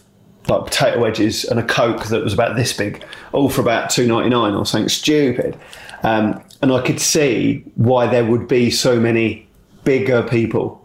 like 0.49 0.65
potato 0.65 0.99
wedges 0.99 1.45
and 1.45 1.61
a 1.61 1.63
coke 1.63 2.07
that 2.07 2.25
was 2.25 2.33
about 2.33 2.57
this 2.57 2.73
big, 2.73 3.05
all 3.33 3.51
for 3.51 3.61
about 3.61 3.91
two 3.91 4.07
ninety 4.07 4.31
nine 4.31 4.55
or 4.55 4.65
something 4.65 4.89
stupid. 4.89 5.59
Um, 6.03 6.43
and 6.63 6.73
I 6.73 6.81
could 6.81 7.01
see 7.01 7.65
why 7.75 8.07
there 8.07 8.25
would 8.25 8.49
be 8.49 8.71
so 8.71 8.99
many 8.99 9.47
bigger 9.85 10.23
people 10.23 10.78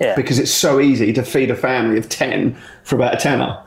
yeah. 0.00 0.14
because 0.14 0.38
it's 0.38 0.50
so 0.50 0.80
easy 0.80 1.12
to 1.12 1.22
feed 1.22 1.50
a 1.50 1.56
family 1.56 1.98
of 1.98 2.08
10 2.08 2.56
for 2.84 2.96
about 2.96 3.14
a 3.14 3.16
tenner. 3.16 3.62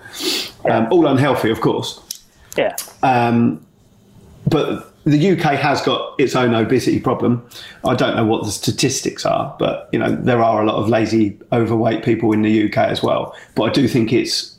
Um, 0.69 0.87
all 0.91 1.07
unhealthy, 1.07 1.49
of 1.49 1.61
course. 1.61 2.23
yeah. 2.57 2.75
Um, 3.03 3.65
but 4.47 4.89
the 5.05 5.31
UK 5.31 5.53
has 5.57 5.81
got 5.81 6.19
its 6.19 6.35
own 6.35 6.53
obesity 6.53 6.99
problem. 6.99 7.47
I 7.85 7.95
don't 7.95 8.15
know 8.15 8.25
what 8.25 8.43
the 8.43 8.51
statistics 8.51 9.25
are, 9.25 9.55
but 9.59 9.89
you 9.91 9.99
know 9.99 10.15
there 10.15 10.41
are 10.41 10.61
a 10.61 10.65
lot 10.65 10.75
of 10.75 10.89
lazy, 10.89 11.37
overweight 11.51 12.03
people 12.03 12.31
in 12.31 12.41
the 12.41 12.65
UK 12.65 12.77
as 12.77 13.01
well. 13.01 13.35
But 13.55 13.63
I 13.63 13.69
do 13.71 13.87
think 13.87 14.11
it's 14.11 14.57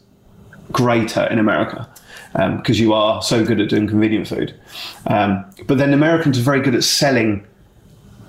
greater 0.72 1.24
in 1.24 1.38
America 1.38 1.88
because 2.32 2.78
you 2.78 2.92
are 2.92 3.22
so 3.22 3.44
good 3.44 3.60
at 3.60 3.68
doing 3.68 3.88
convenient 3.88 4.28
food. 4.28 4.54
Um, 5.06 5.44
but 5.66 5.78
then 5.78 5.92
Americans 5.92 6.38
are 6.38 6.42
very 6.42 6.60
good 6.60 6.74
at 6.74 6.84
selling 6.84 7.46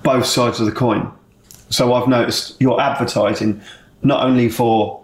both 0.02 0.26
sides 0.26 0.58
of 0.58 0.66
the 0.66 0.72
coin. 0.72 1.10
So 1.72 1.94
I've 1.94 2.06
noticed 2.06 2.56
you're 2.60 2.80
advertising 2.80 3.60
not 4.02 4.22
only 4.24 4.48
for 4.50 5.02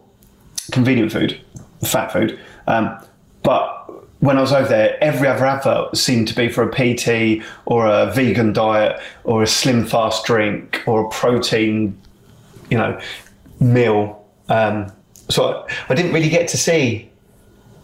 convenient 0.70 1.10
food, 1.12 1.40
fat 1.84 2.12
food, 2.12 2.38
um, 2.66 2.98
but 3.42 3.74
when 4.20 4.36
I 4.36 4.40
was 4.42 4.52
over 4.52 4.68
there, 4.68 5.02
every 5.02 5.28
other 5.28 5.46
advert 5.46 5.96
seemed 5.96 6.28
to 6.28 6.34
be 6.34 6.48
for 6.50 6.68
a 6.68 6.70
PT 6.70 7.42
or 7.66 7.86
a 7.86 8.12
vegan 8.12 8.52
diet 8.52 9.00
or 9.24 9.42
a 9.42 9.46
slim 9.46 9.86
fast 9.86 10.26
drink 10.26 10.82
or 10.86 11.06
a 11.06 11.08
protein, 11.08 11.98
you 12.68 12.76
know, 12.76 13.00
meal. 13.60 14.22
Um, 14.50 14.92
so 15.30 15.46
I, 15.46 15.74
I 15.88 15.94
didn't 15.94 16.12
really 16.12 16.28
get 16.28 16.48
to 16.48 16.58
see 16.58 17.08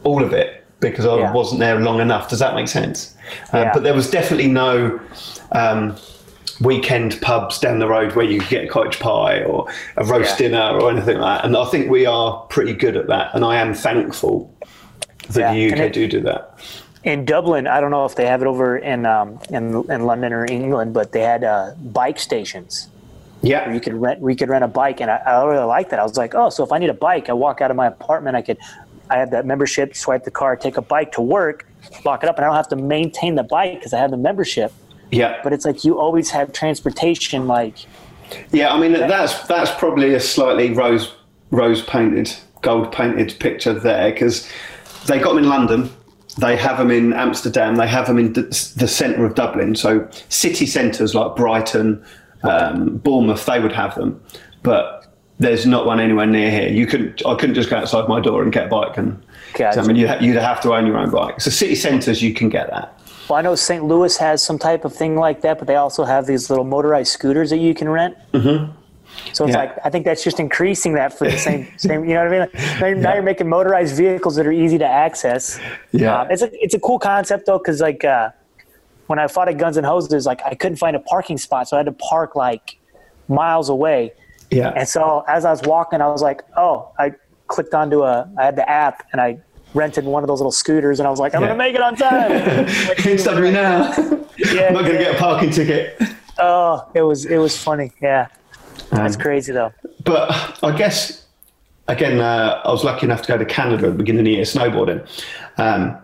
all 0.02 0.22
of 0.22 0.32
it 0.34 0.66
because 0.80 1.06
I 1.06 1.16
Yeah. 1.20 1.32
wasn't 1.32 1.60
there 1.60 1.80
long 1.80 2.00
enough. 2.00 2.28
Does 2.28 2.40
that 2.40 2.54
make 2.54 2.68
sense? 2.68 3.14
Um, 3.52 3.62
Yeah. 3.62 3.70
But 3.72 3.82
there 3.84 3.94
was 3.94 4.10
definitely 4.10 4.48
no 4.48 5.00
um, 5.52 5.94
weekend 6.60 7.20
pubs 7.20 7.58
down 7.58 7.78
the 7.78 7.88
road 7.88 8.14
where 8.14 8.24
you 8.24 8.40
could 8.40 8.48
get 8.48 8.64
a 8.64 8.68
cottage 8.68 8.98
pie 9.00 9.42
or 9.42 9.68
a 9.96 10.04
roast 10.04 10.38
Yeah. 10.40 10.48
dinner 10.48 10.78
or 10.80 10.90
anything 10.90 11.18
like 11.18 11.38
that. 11.40 11.44
And 11.46 11.56
I 11.56 11.64
think 11.66 11.90
we 11.90 12.06
are 12.06 12.40
pretty 12.48 12.74
good 12.74 12.96
at 12.96 13.06
that. 13.08 13.34
And 13.34 13.44
I 13.44 13.56
am 13.56 13.74
thankful 13.74 14.52
that 15.30 15.40
Yeah. 15.40 15.52
the 15.52 15.72
UK 15.74 15.86
it- 15.86 15.92
do 15.92 16.06
do 16.08 16.20
that. 16.20 16.58
in 17.04 17.24
Dublin, 17.26 17.66
I 17.66 17.80
don't 17.80 17.90
know 17.90 18.04
if 18.06 18.14
they 18.14 18.26
have 18.26 18.40
it 18.40 18.46
over 18.46 18.78
in 18.78 19.04
um, 19.04 19.38
in, 19.50 19.84
in 19.90 20.06
London 20.06 20.32
or 20.32 20.46
England, 20.46 20.94
but 20.94 21.12
they 21.12 21.20
had 21.20 21.44
uh, 21.44 21.72
bike 21.92 22.18
stations. 22.18 22.88
Yeah. 23.42 23.70
You 23.70 23.78
could 23.80 23.94
rent. 23.94 24.20
We 24.20 24.34
could 24.34 24.48
rent 24.48 24.64
a 24.64 24.68
bike, 24.68 25.00
and 25.02 25.10
I, 25.10 25.16
I 25.26 25.44
really 25.44 25.64
liked 25.64 25.90
that. 25.90 25.98
I 25.98 26.02
was 26.02 26.16
like, 26.16 26.34
oh, 26.34 26.48
so 26.48 26.64
if 26.64 26.72
I 26.72 26.78
need 26.78 26.88
a 26.88 26.94
bike, 26.94 27.28
I 27.28 27.34
walk 27.34 27.60
out 27.60 27.70
of 27.70 27.76
my 27.76 27.86
apartment. 27.88 28.36
I 28.36 28.42
could, 28.42 28.56
I 29.10 29.18
have 29.18 29.30
that 29.32 29.44
membership. 29.44 29.94
Swipe 29.94 30.24
the 30.24 30.30
card, 30.30 30.62
take 30.62 30.78
a 30.78 30.82
bike 30.82 31.12
to 31.12 31.20
work, 31.20 31.66
lock 32.06 32.22
it 32.22 32.28
up, 32.30 32.36
and 32.36 32.44
I 32.46 32.48
don't 32.48 32.56
have 32.56 32.68
to 32.68 32.76
maintain 32.76 33.34
the 33.34 33.42
bike 33.42 33.74
because 33.80 33.92
I 33.92 33.98
have 33.98 34.10
the 34.10 34.16
membership. 34.16 34.72
Yeah. 35.14 35.40
But 35.42 35.52
it's 35.52 35.64
like 35.64 35.84
you 35.84 35.98
always 35.98 36.30
have 36.30 36.52
transportation. 36.52 37.46
Like, 37.46 37.76
Yeah, 38.52 38.72
I 38.72 38.78
mean 38.78 38.92
that's 38.92 39.46
that's 39.46 39.70
probably 39.78 40.14
a 40.14 40.20
slightly 40.20 40.72
rose 40.72 41.14
rose 41.50 41.82
painted, 41.82 42.34
gold 42.62 42.92
painted 42.92 43.36
picture 43.38 43.72
there 43.72 44.10
because 44.12 44.48
they 45.06 45.18
got 45.18 45.34
them 45.34 45.44
in 45.44 45.48
London, 45.48 45.90
they 46.38 46.56
have 46.56 46.78
them 46.78 46.90
in 46.90 47.12
Amsterdam, 47.12 47.76
they 47.76 47.86
have 47.86 48.06
them 48.06 48.18
in 48.18 48.32
the, 48.32 48.88
centre 48.88 49.24
of 49.24 49.34
Dublin. 49.34 49.76
So 49.76 50.08
city 50.28 50.66
centres 50.66 51.14
like 51.14 51.36
Brighton, 51.36 52.04
um, 52.42 52.96
Bournemouth, 52.98 53.44
they 53.46 53.60
would 53.60 53.72
have 53.72 53.94
them, 53.94 54.20
but 54.62 55.14
there's 55.38 55.66
not 55.66 55.86
one 55.86 56.00
anywhere 56.00 56.26
near 56.26 56.50
here. 56.50 56.68
You 56.68 56.86
could 56.86 57.22
I 57.26 57.34
couldn't 57.34 57.54
just 57.54 57.70
go 57.70 57.76
outside 57.76 58.08
my 58.08 58.20
door 58.20 58.42
and 58.42 58.52
get 58.52 58.66
a 58.66 58.68
bike 58.68 58.96
and. 58.96 59.22
Gotcha. 59.54 59.80
I 59.80 59.86
mean, 59.86 59.94
you'd, 59.94 60.10
you'd 60.20 60.34
have 60.34 60.60
to 60.62 60.74
own 60.74 60.84
your 60.84 60.98
own 60.98 61.10
bike. 61.10 61.40
So 61.40 61.48
city 61.48 61.76
centres, 61.76 62.20
you 62.20 62.34
can 62.34 62.48
get 62.48 62.70
that. 62.70 62.98
Well, 63.28 63.38
I 63.38 63.42
know 63.42 63.54
St. 63.54 63.84
Louis 63.84 64.16
has 64.18 64.42
some 64.42 64.58
type 64.58 64.84
of 64.84 64.94
thing 64.94 65.16
like 65.16 65.40
that, 65.42 65.58
but 65.58 65.66
they 65.66 65.76
also 65.76 66.04
have 66.04 66.26
these 66.26 66.50
little 66.50 66.64
motorized 66.64 67.12
scooters 67.12 67.50
that 67.50 67.58
you 67.58 67.74
can 67.74 67.88
rent. 67.88 68.16
Mm-hmm. 68.32 68.72
So 69.32 69.44
it's 69.44 69.52
Yeah. 69.54 69.58
like 69.60 69.78
I 69.84 69.90
think 69.90 70.04
that's 70.04 70.24
just 70.24 70.40
increasing 70.40 70.94
that 70.94 71.16
for 71.16 71.30
the 71.30 71.38
same 71.38 71.68
same. 71.76 72.04
You 72.04 72.14
know 72.14 72.24
what 72.24 72.28
I 72.28 72.30
mean? 72.30 72.40
Like, 72.40 72.80
now, 72.80 72.86
you're, 72.86 72.96
now 72.96 73.14
you're 73.14 73.22
making 73.22 73.48
motorized 73.48 73.96
vehicles 73.96 74.36
that 74.36 74.46
are 74.46 74.52
easy 74.52 74.78
to 74.78 74.86
access. 74.86 75.60
Yeah. 75.92 76.20
Uh, 76.22 76.28
it's 76.30 76.42
a 76.42 76.50
it's 76.64 76.74
a 76.74 76.80
cool 76.80 76.98
concept 76.98 77.46
though, 77.46 77.58
because 77.58 77.80
like 77.80 78.04
uh, 78.04 78.30
when 79.06 79.18
I 79.18 79.26
fought 79.28 79.48
at 79.48 79.56
Guns 79.58 79.76
and 79.76 79.86
Hoses, 79.86 80.26
like 80.26 80.40
I 80.44 80.54
couldn't 80.54 80.76
find 80.76 80.96
a 80.96 81.00
parking 81.00 81.38
spot, 81.38 81.68
so 81.68 81.76
I 81.76 81.80
had 81.80 81.86
to 81.86 81.92
park 81.92 82.34
like 82.34 82.78
miles 83.28 83.68
away. 83.68 84.12
Yeah. 84.50 84.72
And 84.76 84.88
so 84.88 85.24
as 85.28 85.44
I 85.44 85.50
was 85.50 85.62
walking, 85.62 86.00
I 86.00 86.08
was 86.08 86.22
like, 86.22 86.42
oh, 86.56 86.92
I 86.98 87.12
clicked 87.46 87.74
onto 87.74 88.02
a, 88.02 88.28
I 88.38 88.44
had 88.44 88.56
the 88.56 88.68
app 88.68 89.06
and 89.12 89.20
I 89.20 89.38
rented 89.74 90.04
one 90.04 90.22
of 90.22 90.28
those 90.28 90.38
little 90.40 90.52
scooters 90.52 91.00
and 91.00 91.06
I 91.06 91.10
was 91.10 91.18
like, 91.20 91.34
I'm 91.34 91.42
Yeah. 91.42 91.48
to 91.48 91.54
make 91.56 91.74
it 91.74 91.82
on 91.82 91.96
time. 91.96 92.66
Can't 92.96 93.20
stop 93.20 93.38
me 93.40 93.50
now. 93.50 93.92
Yeah, 94.38 94.68
I'm 94.68 94.74
not 94.74 94.82
to 94.82 94.92
yeah. 94.92 94.98
get 94.98 95.14
a 95.14 95.18
parking 95.18 95.50
ticket. 95.50 96.00
Oh, 96.38 96.88
it 96.94 97.02
was, 97.02 97.24
it 97.26 97.38
was 97.38 97.56
funny. 97.56 97.92
Yeah. 98.00 98.28
That's 98.90 99.16
Um, 99.16 99.22
crazy 99.22 99.52
though. 99.52 99.72
But 100.04 100.30
I 100.62 100.76
guess 100.76 101.24
again, 101.88 102.20
uh, 102.20 102.60
I 102.64 102.70
was 102.70 102.84
lucky 102.84 103.06
enough 103.06 103.22
to 103.22 103.28
go 103.28 103.38
to 103.38 103.44
Canada 103.44 103.86
at 103.86 103.92
the 103.92 103.98
beginning 103.98 104.20
of 104.20 104.24
the 104.26 104.30
year 104.32 104.44
snowboarding, 104.44 105.06
um, 105.58 105.96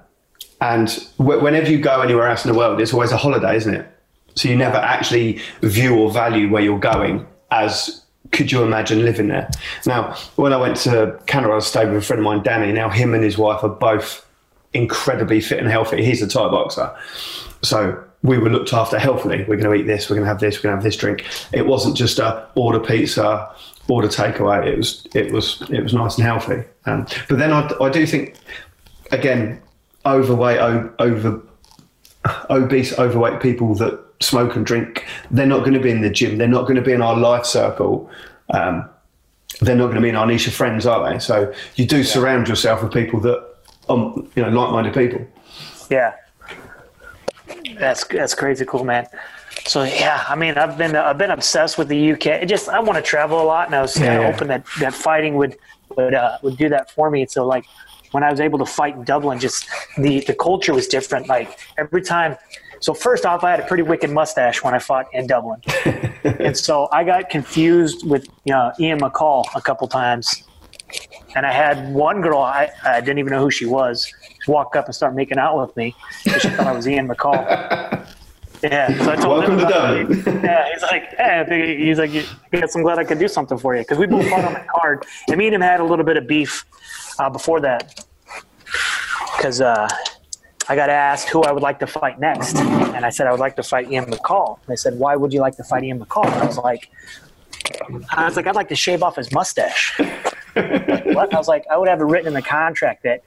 and 0.60 0.88
w- 1.18 1.40
whenever 1.42 1.70
you 1.70 1.78
go 1.78 2.00
anywhere 2.00 2.28
else 2.28 2.44
in 2.44 2.52
the 2.52 2.58
world, 2.58 2.80
it's 2.80 2.92
always 2.92 3.12
a 3.12 3.16
holiday, 3.16 3.56
isn't 3.56 3.74
it? 3.74 3.86
So 4.36 4.48
you 4.48 4.56
never 4.56 4.76
actually 4.76 5.40
view 5.62 5.96
or 5.98 6.10
value 6.10 6.48
where 6.50 6.62
you're 6.62 6.78
going 6.78 7.26
as 7.50 7.99
could 8.32 8.52
you 8.52 8.62
imagine 8.62 9.04
living 9.04 9.28
there? 9.28 9.50
Now, 9.86 10.14
when 10.36 10.52
I 10.52 10.56
went 10.56 10.76
to 10.78 11.18
Canada, 11.26 11.54
I 11.54 11.58
stayed 11.60 11.88
with 11.88 11.98
a 11.98 12.00
friend 12.02 12.20
of 12.20 12.24
mine, 12.24 12.42
Danny. 12.42 12.72
Now, 12.72 12.88
him 12.88 13.14
and 13.14 13.24
his 13.24 13.36
wife 13.36 13.62
are 13.64 13.68
both 13.68 14.26
incredibly 14.72 15.40
fit 15.40 15.58
and 15.58 15.68
healthy. 15.68 16.04
He's 16.04 16.22
a 16.22 16.28
Thai 16.28 16.48
boxer. 16.48 16.94
So 17.62 18.02
we 18.22 18.38
were 18.38 18.50
looked 18.50 18.72
after 18.72 18.98
healthily. 18.98 19.44
We're 19.48 19.56
going 19.56 19.74
to 19.74 19.74
eat 19.74 19.86
this, 19.86 20.08
we're 20.08 20.16
going 20.16 20.24
to 20.24 20.28
have 20.28 20.40
this, 20.40 20.58
we're 20.58 20.64
going 20.64 20.72
to 20.72 20.76
have 20.76 20.84
this 20.84 20.96
drink. 20.96 21.24
It 21.52 21.66
wasn't 21.66 21.96
just 21.96 22.18
a 22.18 22.46
order 22.54 22.80
pizza, 22.80 23.50
order 23.88 24.08
takeaway. 24.08 24.66
It 24.66 24.76
was, 24.76 25.06
it 25.14 25.32
was, 25.32 25.62
it 25.70 25.82
was 25.82 25.94
nice 25.94 26.16
and 26.16 26.24
healthy. 26.24 26.64
Um, 26.86 27.06
but 27.28 27.38
then 27.38 27.52
I, 27.52 27.70
I 27.80 27.90
do 27.90 28.06
think, 28.06 28.36
again, 29.10 29.60
overweight, 30.06 30.58
over, 30.98 31.42
obese, 32.50 32.98
overweight 32.98 33.40
people 33.40 33.74
that 33.76 33.98
smoke 34.20 34.54
and 34.56 34.64
drink, 34.64 35.06
they're 35.30 35.46
not 35.46 35.60
going 35.60 35.72
to 35.74 35.80
be 35.80 35.90
in 35.90 36.02
the 36.02 36.10
gym. 36.10 36.38
They're 36.38 36.48
not 36.48 36.62
going 36.62 36.76
to 36.76 36.82
be 36.82 36.92
in 36.92 37.02
our 37.02 37.16
life 37.16 37.46
circle. 37.46 38.10
Um, 38.50 38.88
they're 39.60 39.76
not 39.76 39.86
going 39.86 39.96
to 39.96 40.02
be 40.02 40.08
in 40.10 40.16
our 40.16 40.26
niche 40.26 40.46
of 40.46 40.54
friends, 40.54 40.86
are 40.86 41.10
they? 41.10 41.18
So 41.18 41.52
you 41.76 41.86
do 41.86 42.04
surround 42.04 42.48
yourself 42.48 42.82
with 42.82 42.92
people 42.92 43.20
that, 43.20 43.56
um, 43.88 44.28
you 44.36 44.42
know, 44.42 44.50
like-minded 44.50 44.94
people. 44.94 45.26
Yeah. 45.90 46.14
That's, 47.78 48.04
that's 48.06 48.34
crazy 48.34 48.64
cool, 48.64 48.84
man. 48.84 49.06
So 49.66 49.82
yeah, 49.82 50.24
I 50.28 50.36
mean, 50.36 50.56
I've 50.56 50.78
been 50.78 50.96
I've 50.96 51.18
been 51.18 51.30
obsessed 51.30 51.76
with 51.76 51.88
the 51.88 52.12
UK. 52.12 52.26
It 52.26 52.46
just 52.46 52.68
I 52.68 52.80
want 52.80 52.96
to 52.96 53.02
travel 53.02 53.42
a 53.42 53.44
lot, 53.44 53.66
and 53.66 53.74
I 53.74 53.82
was 53.82 53.92
kind 53.92 54.06
Yeah, 54.06 54.14
of 54.14 54.22
yeah. 54.22 54.32
hoping 54.32 54.48
that 54.48 54.64
that 54.78 54.94
fighting 54.94 55.34
would 55.36 55.56
would 55.96 56.14
uh, 56.14 56.38
would 56.42 56.56
do 56.56 56.68
that 56.70 56.90
for 56.92 57.10
me. 57.10 57.26
So 57.26 57.44
like 57.46 57.66
when 58.12 58.22
I 58.22 58.30
was 58.30 58.40
able 58.40 58.58
to 58.60 58.64
fight 58.64 58.94
in 58.94 59.04
Dublin, 59.04 59.38
just 59.38 59.66
the 59.98 60.20
the 60.20 60.34
culture 60.34 60.72
was 60.72 60.86
different. 60.86 61.28
Like 61.28 61.58
every 61.76 62.00
time. 62.02 62.36
So 62.80 62.94
first 62.94 63.26
off, 63.26 63.44
I 63.44 63.50
had 63.50 63.60
a 63.60 63.66
pretty 63.66 63.82
wicked 63.82 64.10
mustache 64.10 64.64
when 64.64 64.74
I 64.74 64.78
fought 64.78 65.06
in 65.12 65.26
Dublin, 65.26 65.60
and 66.24 66.56
so 66.56 66.88
I 66.90 67.04
got 67.04 67.28
confused 67.28 68.08
with 68.08 68.26
you 68.44 68.52
know 68.52 68.72
Ian 68.80 69.00
McCall 69.00 69.44
a 69.54 69.60
couple 69.60 69.86
times. 69.86 70.44
And 71.36 71.46
I 71.46 71.52
had 71.52 71.94
one 71.94 72.20
girl, 72.20 72.40
I, 72.40 72.68
I 72.84 73.00
didn't 73.00 73.20
even 73.20 73.30
know 73.32 73.40
who 73.40 73.50
she 73.52 73.64
was, 73.64 74.12
walk 74.48 74.74
up 74.74 74.86
and 74.86 74.94
start 74.94 75.14
making 75.14 75.38
out 75.38 75.60
with 75.60 75.76
me 75.76 75.94
because 76.24 76.42
she 76.42 76.48
thought 76.48 76.66
I 76.66 76.72
was 76.72 76.88
Ian 76.88 77.08
McCall. 77.08 78.06
Yeah, 78.62 78.88
so 79.02 79.12
I 79.12 79.16
told 79.16 79.38
Welcome 79.38 79.54
him 79.54 79.60
to 79.60 79.66
about 79.68 79.96
it. 79.96 80.04
Dublin. 80.04 80.40
Yeah, 80.44 80.70
he's 80.70 80.82
like, 80.82 81.16
hey, 81.16 81.76
he's 81.78 81.98
like, 81.98 82.12
yes, 82.12 82.76
I'm 82.76 82.82
glad 82.82 82.98
I 82.98 83.04
could 83.04 83.18
do 83.18 83.26
something 83.26 83.56
for 83.56 83.74
you 83.74 83.80
because 83.80 83.96
we 83.96 84.06
both 84.06 84.28
fought 84.28 84.44
on 84.44 84.52
the 84.52 84.64
card, 84.74 85.06
and 85.28 85.38
me 85.38 85.46
and 85.46 85.54
him 85.54 85.62
had 85.62 85.80
a 85.80 85.84
little 85.84 86.04
bit 86.04 86.18
of 86.18 86.26
beef 86.26 86.66
uh, 87.18 87.30
before 87.30 87.60
that 87.60 88.04
because 89.36 89.62
uh, 89.62 89.88
I 90.70 90.76
got 90.76 90.88
asked 90.88 91.28
who 91.28 91.42
I 91.42 91.50
would 91.50 91.64
like 91.64 91.80
to 91.80 91.86
fight 91.88 92.20
next, 92.20 92.56
and 92.56 93.04
I 93.04 93.10
said 93.10 93.26
I 93.26 93.32
would 93.32 93.40
like 93.40 93.56
to 93.56 93.62
fight 93.64 93.90
Ian 93.90 94.04
McCall. 94.04 94.60
They 94.68 94.76
said, 94.76 94.96
why 95.00 95.16
would 95.16 95.32
you 95.32 95.40
like 95.40 95.56
to 95.56 95.64
fight 95.64 95.82
Ian 95.82 95.98
McCall? 95.98 96.26
And 96.26 96.34
I 96.34 96.46
was 96.46 96.58
like, 96.58 96.88
I 98.12 98.26
was 98.26 98.36
like, 98.36 98.46
I'd 98.46 98.54
like 98.54 98.68
to 98.68 98.76
shave 98.76 99.02
off 99.02 99.16
his 99.16 99.32
mustache. 99.32 99.98
what? 100.54 101.34
I 101.34 101.36
was 101.36 101.48
like, 101.48 101.64
I 101.68 101.76
would 101.76 101.88
have 101.88 102.00
it 102.00 102.04
written 102.04 102.28
in 102.28 102.34
the 102.34 102.42
contract 102.42 103.02
that 103.02 103.24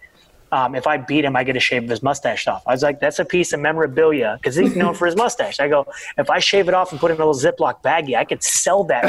um, 0.53 0.73
if 0.73 0.87
I 0.87 0.95
beat 0.95 1.25
him, 1.25 1.35
I 1.35 1.43
get 1.43 1.53
to 1.53 1.59
shave 1.59 1.89
his 1.89 2.01
mustache 2.01 2.47
off. 2.47 2.63
I 2.65 2.71
was 2.71 2.81
like, 2.81 3.01
that's 3.01 3.19
a 3.19 3.25
piece 3.25 3.51
of 3.51 3.59
memorabilia 3.59 4.37
because 4.39 4.55
he's 4.55 4.77
known 4.77 4.93
for 4.93 5.05
his 5.05 5.17
mustache. 5.17 5.59
I 5.59 5.67
go, 5.67 5.85
if 6.17 6.29
I 6.29 6.39
shave 6.39 6.69
it 6.69 6.73
off 6.73 6.91
and 6.91 7.01
put 7.01 7.11
it 7.11 7.15
in 7.15 7.21
a 7.21 7.25
little 7.25 7.37
Ziploc 7.37 7.83
baggie, 7.83 8.15
I 8.15 8.23
could 8.23 8.41
sell 8.41 8.85
that 8.85 9.03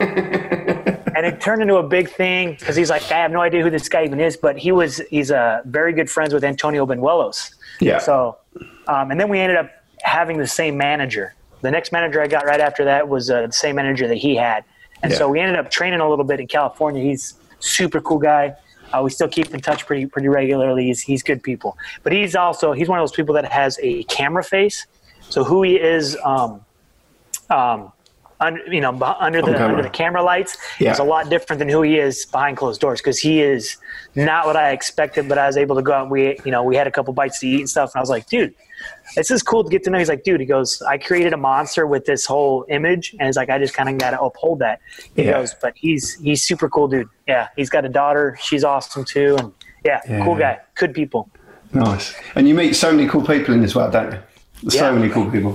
mustache. 0.00 0.58
and 1.16 1.26
it 1.26 1.40
turned 1.40 1.62
into 1.62 1.76
a 1.76 1.82
big 1.82 2.08
thing 2.10 2.56
because 2.58 2.76
he's 2.76 2.90
like, 2.90 3.02
I 3.10 3.18
have 3.18 3.30
no 3.30 3.40
idea 3.40 3.62
who 3.62 3.70
this 3.70 3.88
guy 3.88 4.04
even 4.04 4.20
is, 4.20 4.36
but 4.36 4.58
he 4.58 4.72
was 4.72 4.98
he's 5.10 5.30
uh, 5.30 5.60
very 5.64 5.92
good 5.92 6.10
friends 6.10 6.32
with 6.34 6.44
Antonio 6.44 6.86
Banuelos. 6.86 7.54
Yeah. 7.80 7.98
So, 7.98 8.38
um, 8.88 9.10
and 9.10 9.18
then 9.20 9.28
we 9.28 9.38
ended 9.40 9.56
up 9.58 9.70
having 10.02 10.38
the 10.38 10.46
same 10.46 10.76
manager. 10.76 11.34
The 11.60 11.70
next 11.70 11.92
manager 11.92 12.20
I 12.20 12.26
got 12.26 12.44
right 12.44 12.60
after 12.60 12.84
that 12.86 13.08
was 13.08 13.30
uh, 13.30 13.46
the 13.46 13.52
same 13.52 13.76
manager 13.76 14.08
that 14.08 14.18
he 14.18 14.34
had, 14.36 14.64
and 15.02 15.12
Yeah. 15.12 15.18
so 15.18 15.28
we 15.28 15.38
ended 15.40 15.56
up 15.56 15.70
training 15.70 16.00
a 16.00 16.08
little 16.08 16.24
bit 16.24 16.40
in 16.40 16.46
California. 16.48 17.02
He's 17.02 17.34
super 17.60 18.00
cool 18.00 18.18
guy. 18.18 18.56
Uh, 18.92 19.00
we 19.02 19.10
still 19.10 19.28
keep 19.28 19.54
in 19.54 19.60
touch 19.60 19.86
pretty 19.86 20.06
pretty 20.06 20.28
regularly. 20.28 20.84
He's 20.86 21.00
he's 21.00 21.22
good 21.22 21.42
people, 21.42 21.78
but 22.02 22.12
he's 22.12 22.34
also 22.34 22.72
he's 22.72 22.88
one 22.88 22.98
of 22.98 23.02
those 23.02 23.14
people 23.16 23.34
that 23.36 23.50
has 23.50 23.78
a 23.82 24.02
camera 24.04 24.42
face. 24.44 24.86
So 25.30 25.44
who 25.44 25.62
he 25.62 25.76
is, 25.76 26.16
um, 26.24 26.60
um, 27.48 27.90
un, 28.42 28.60
you 28.70 28.80
know, 28.80 28.90
under 29.20 29.40
the 29.40 29.52
camera. 29.52 29.68
under 29.68 29.82
the 29.82 29.88
camera 29.90 30.22
lights 30.22 30.56
Yeah. 30.78 30.90
is 30.92 30.98
a 30.98 31.04
lot 31.04 31.30
different 31.30 31.58
than 31.58 31.68
who 31.68 31.82
he 31.82 31.98
is 31.98 32.26
behind 32.26 32.56
closed 32.56 32.80
doors 32.80 33.00
because 33.00 33.18
he 33.18 33.40
is 33.40 33.76
not 34.14 34.46
what 34.46 34.56
I 34.56 34.70
expected. 34.72 35.28
But 35.28 35.38
I 35.38 35.46
was 35.46 35.56
able 35.56 35.76
to 35.76 35.82
go 35.82 35.92
out. 35.92 36.02
And 36.02 36.10
we 36.10 36.38
you 36.44 36.50
know 36.50 36.62
we 36.62 36.76
had 36.76 36.86
a 36.86 36.90
couple 36.90 37.12
bites 37.14 37.38
to 37.40 37.46
eat 37.48 37.60
and 37.60 37.70
stuff, 37.70 37.92
and 37.94 38.00
I 38.00 38.02
was 38.02 38.10
like, 38.10 38.26
dude, 38.26 38.54
this 39.16 39.30
is 39.30 39.42
cool 39.42 39.62
to 39.64 39.70
get 39.70 39.82
to 39.84 39.90
know. 39.90 39.98
He's 39.98 40.08
like, 40.08 40.24
dude, 40.24 40.40
he 40.40 40.46
goes, 40.46 40.82
I 40.82 40.98
created 40.98 41.32
a 41.32 41.36
monster 41.36 41.86
with 41.86 42.04
this 42.04 42.26
whole 42.26 42.64
image, 42.68 43.14
and 43.18 43.26
he's 43.26 43.36
like, 43.36 43.48
I 43.50 43.58
just 43.58 43.74
kind 43.74 43.88
of 43.88 43.96
got 43.98 44.10
to 44.10 44.20
uphold 44.20 44.58
that. 44.58 44.80
He 45.16 45.24
Yeah. 45.24 45.32
goes, 45.32 45.54
but 45.62 45.72
he's 45.76 46.14
he's 46.20 46.42
super 46.42 46.68
cool, 46.68 46.88
dude. 46.88 47.08
Yeah, 47.28 47.48
he's 47.56 47.70
got 47.70 47.84
a 47.84 47.88
daughter. 47.88 48.36
She's 48.42 48.64
awesome 48.64 49.04
too, 49.04 49.36
and 49.38 49.52
yeah, 49.84 50.00
Yeah. 50.08 50.24
cool 50.24 50.36
guy, 50.36 50.58
good 50.74 50.92
people. 50.94 51.30
Nice. 51.74 52.14
And 52.34 52.46
you 52.48 52.54
meet 52.54 52.74
so 52.74 52.92
many 52.92 53.08
cool 53.08 53.22
people 53.22 53.54
in 53.54 53.62
this 53.62 53.74
world, 53.74 53.92
don't 53.92 54.12
you? 54.12 54.18
So 54.70 54.92
many 54.94 55.08
cool 55.08 55.30
people, 55.30 55.52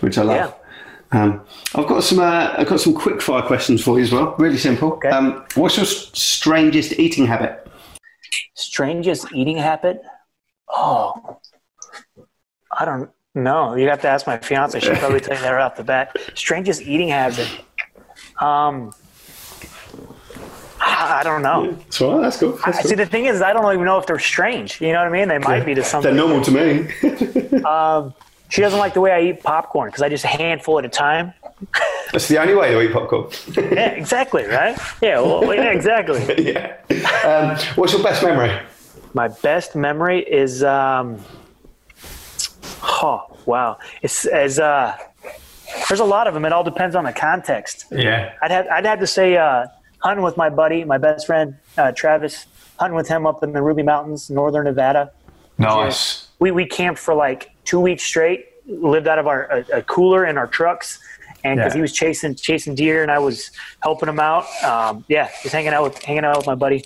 which 0.00 0.18
I 0.18 0.22
love. 0.22 0.54
Um, 1.12 1.42
I've 1.74 1.86
got 1.86 2.02
some. 2.02 2.18
Uh, 2.18 2.54
I've 2.56 2.66
got 2.66 2.80
some 2.80 2.94
quick 2.94 3.22
fire 3.22 3.42
questions 3.42 3.82
for 3.82 3.98
you 3.98 4.04
as 4.04 4.12
well. 4.12 4.34
Really 4.38 4.58
simple. 4.58 4.94
Okay. 4.94 5.08
Um, 5.10 5.44
what's 5.54 5.76
your 5.76 5.86
strangest 5.86 6.98
eating 6.98 7.26
habit? 7.26 7.66
Strangest 8.54 9.32
eating 9.32 9.56
habit? 9.56 10.02
Oh, 10.68 11.38
I 12.76 12.84
don't 12.84 13.10
know. 13.34 13.74
You 13.76 13.88
have 13.88 14.00
to 14.02 14.08
ask 14.08 14.26
my 14.26 14.38
fiance. 14.38 14.80
She'll 14.80 14.96
probably 14.96 15.20
tell 15.20 15.36
you 15.36 15.42
that 15.42 15.50
right 15.50 15.62
off 15.62 15.76
the 15.76 15.84
bat. 15.84 16.16
Strangest 16.34 16.82
eating 16.82 17.08
habit. 17.08 17.48
Um, 18.40 18.92
I 20.80 21.22
don't 21.22 21.42
know. 21.42 21.66
Right. 21.70 22.22
That's 22.22 22.36
cool. 22.38 22.58
I, 22.64 22.70
That's 22.70 22.88
see, 22.88 22.94
the 22.94 23.06
thing 23.06 23.26
is, 23.26 23.42
I 23.42 23.52
don't 23.52 23.72
even 23.72 23.84
know 23.84 23.98
if 23.98 24.06
they're 24.06 24.18
strange. 24.18 24.80
You 24.80 24.92
know 24.92 24.98
what 24.98 25.08
I 25.08 25.10
mean? 25.10 25.28
They 25.28 25.38
might 25.38 25.64
be 25.64 25.74
to 25.74 25.84
some. 25.84 26.02
They're 26.02 26.12
normal 26.14 26.42
to 26.42 26.50
me. 26.50 27.60
Um, 27.64 28.12
she 28.48 28.60
doesn't 28.60 28.78
like 28.78 28.94
the 28.94 29.00
way 29.00 29.12
I 29.12 29.30
eat 29.30 29.42
popcorn 29.42 29.88
because 29.88 30.02
I 30.02 30.08
just 30.08 30.24
a 30.24 30.28
handful 30.28 30.78
at 30.78 30.84
a 30.84 30.88
time. 30.88 31.32
That's 32.12 32.28
the 32.28 32.38
only 32.40 32.54
way 32.54 32.70
to 32.72 32.80
eat 32.82 32.92
popcorn. 32.92 33.30
Yeah, 33.56 33.88
exactly, 33.90 34.44
right? 34.44 34.78
Yeah, 35.02 35.20
well, 35.20 35.54
yeah, 35.54 35.72
exactly. 35.72 36.22
yeah. 36.52 36.76
Um, 37.24 37.56
what's 37.76 37.92
your 37.92 38.02
best 38.02 38.22
memory? 38.22 38.60
My 39.14 39.28
best 39.28 39.74
memory 39.76 40.20
is, 40.20 40.62
um, 40.64 41.18
oh 42.82 43.36
wow, 43.46 43.78
it's 44.02 44.26
as 44.26 44.58
uh, 44.58 44.96
there's 45.88 46.00
a 46.00 46.04
lot 46.04 46.26
of 46.26 46.34
them. 46.34 46.44
It 46.44 46.52
all 46.52 46.64
depends 46.64 46.94
on 46.94 47.04
the 47.04 47.12
context. 47.12 47.86
Yeah. 47.90 48.34
I'd 48.42 48.50
have 48.50 48.66
I'd 48.68 48.86
have 48.86 49.00
to 49.00 49.06
say 49.06 49.36
uh, 49.36 49.66
hunting 50.00 50.24
with 50.24 50.36
my 50.36 50.50
buddy, 50.50 50.84
my 50.84 50.98
best 50.98 51.26
friend 51.26 51.56
uh, 51.78 51.92
Travis, 51.92 52.46
hunting 52.78 52.96
with 52.96 53.08
him 53.08 53.26
up 53.26 53.42
in 53.42 53.52
the 53.52 53.62
Ruby 53.62 53.82
Mountains, 53.82 54.30
northern 54.30 54.64
Nevada. 54.64 55.12
Nice. 55.58 56.28
We 56.38 56.50
we 56.50 56.66
camped 56.66 57.00
for 57.00 57.14
like 57.14 57.53
two 57.64 57.80
weeks 57.80 58.02
straight. 58.02 58.46
Lived 58.66 59.06
out 59.08 59.18
of 59.18 59.26
our 59.26 59.44
a, 59.50 59.78
a 59.78 59.82
cooler 59.82 60.24
in 60.26 60.38
our 60.38 60.46
trucks, 60.46 60.98
and 61.44 61.56
because 61.58 61.72
Yeah. 61.74 61.78
he 61.78 61.82
was 61.82 61.92
chasing 61.92 62.34
chasing 62.34 62.74
deer 62.74 63.02
and 63.02 63.10
I 63.10 63.18
was 63.18 63.50
helping 63.82 64.08
him 64.08 64.18
out. 64.20 64.46
Um, 64.64 65.04
yeah, 65.08 65.28
just 65.42 65.52
hanging 65.54 65.74
out 65.74 65.82
with 65.82 66.02
hanging 66.02 66.24
out 66.24 66.36
with 66.38 66.46
my 66.46 66.54
buddy. 66.54 66.84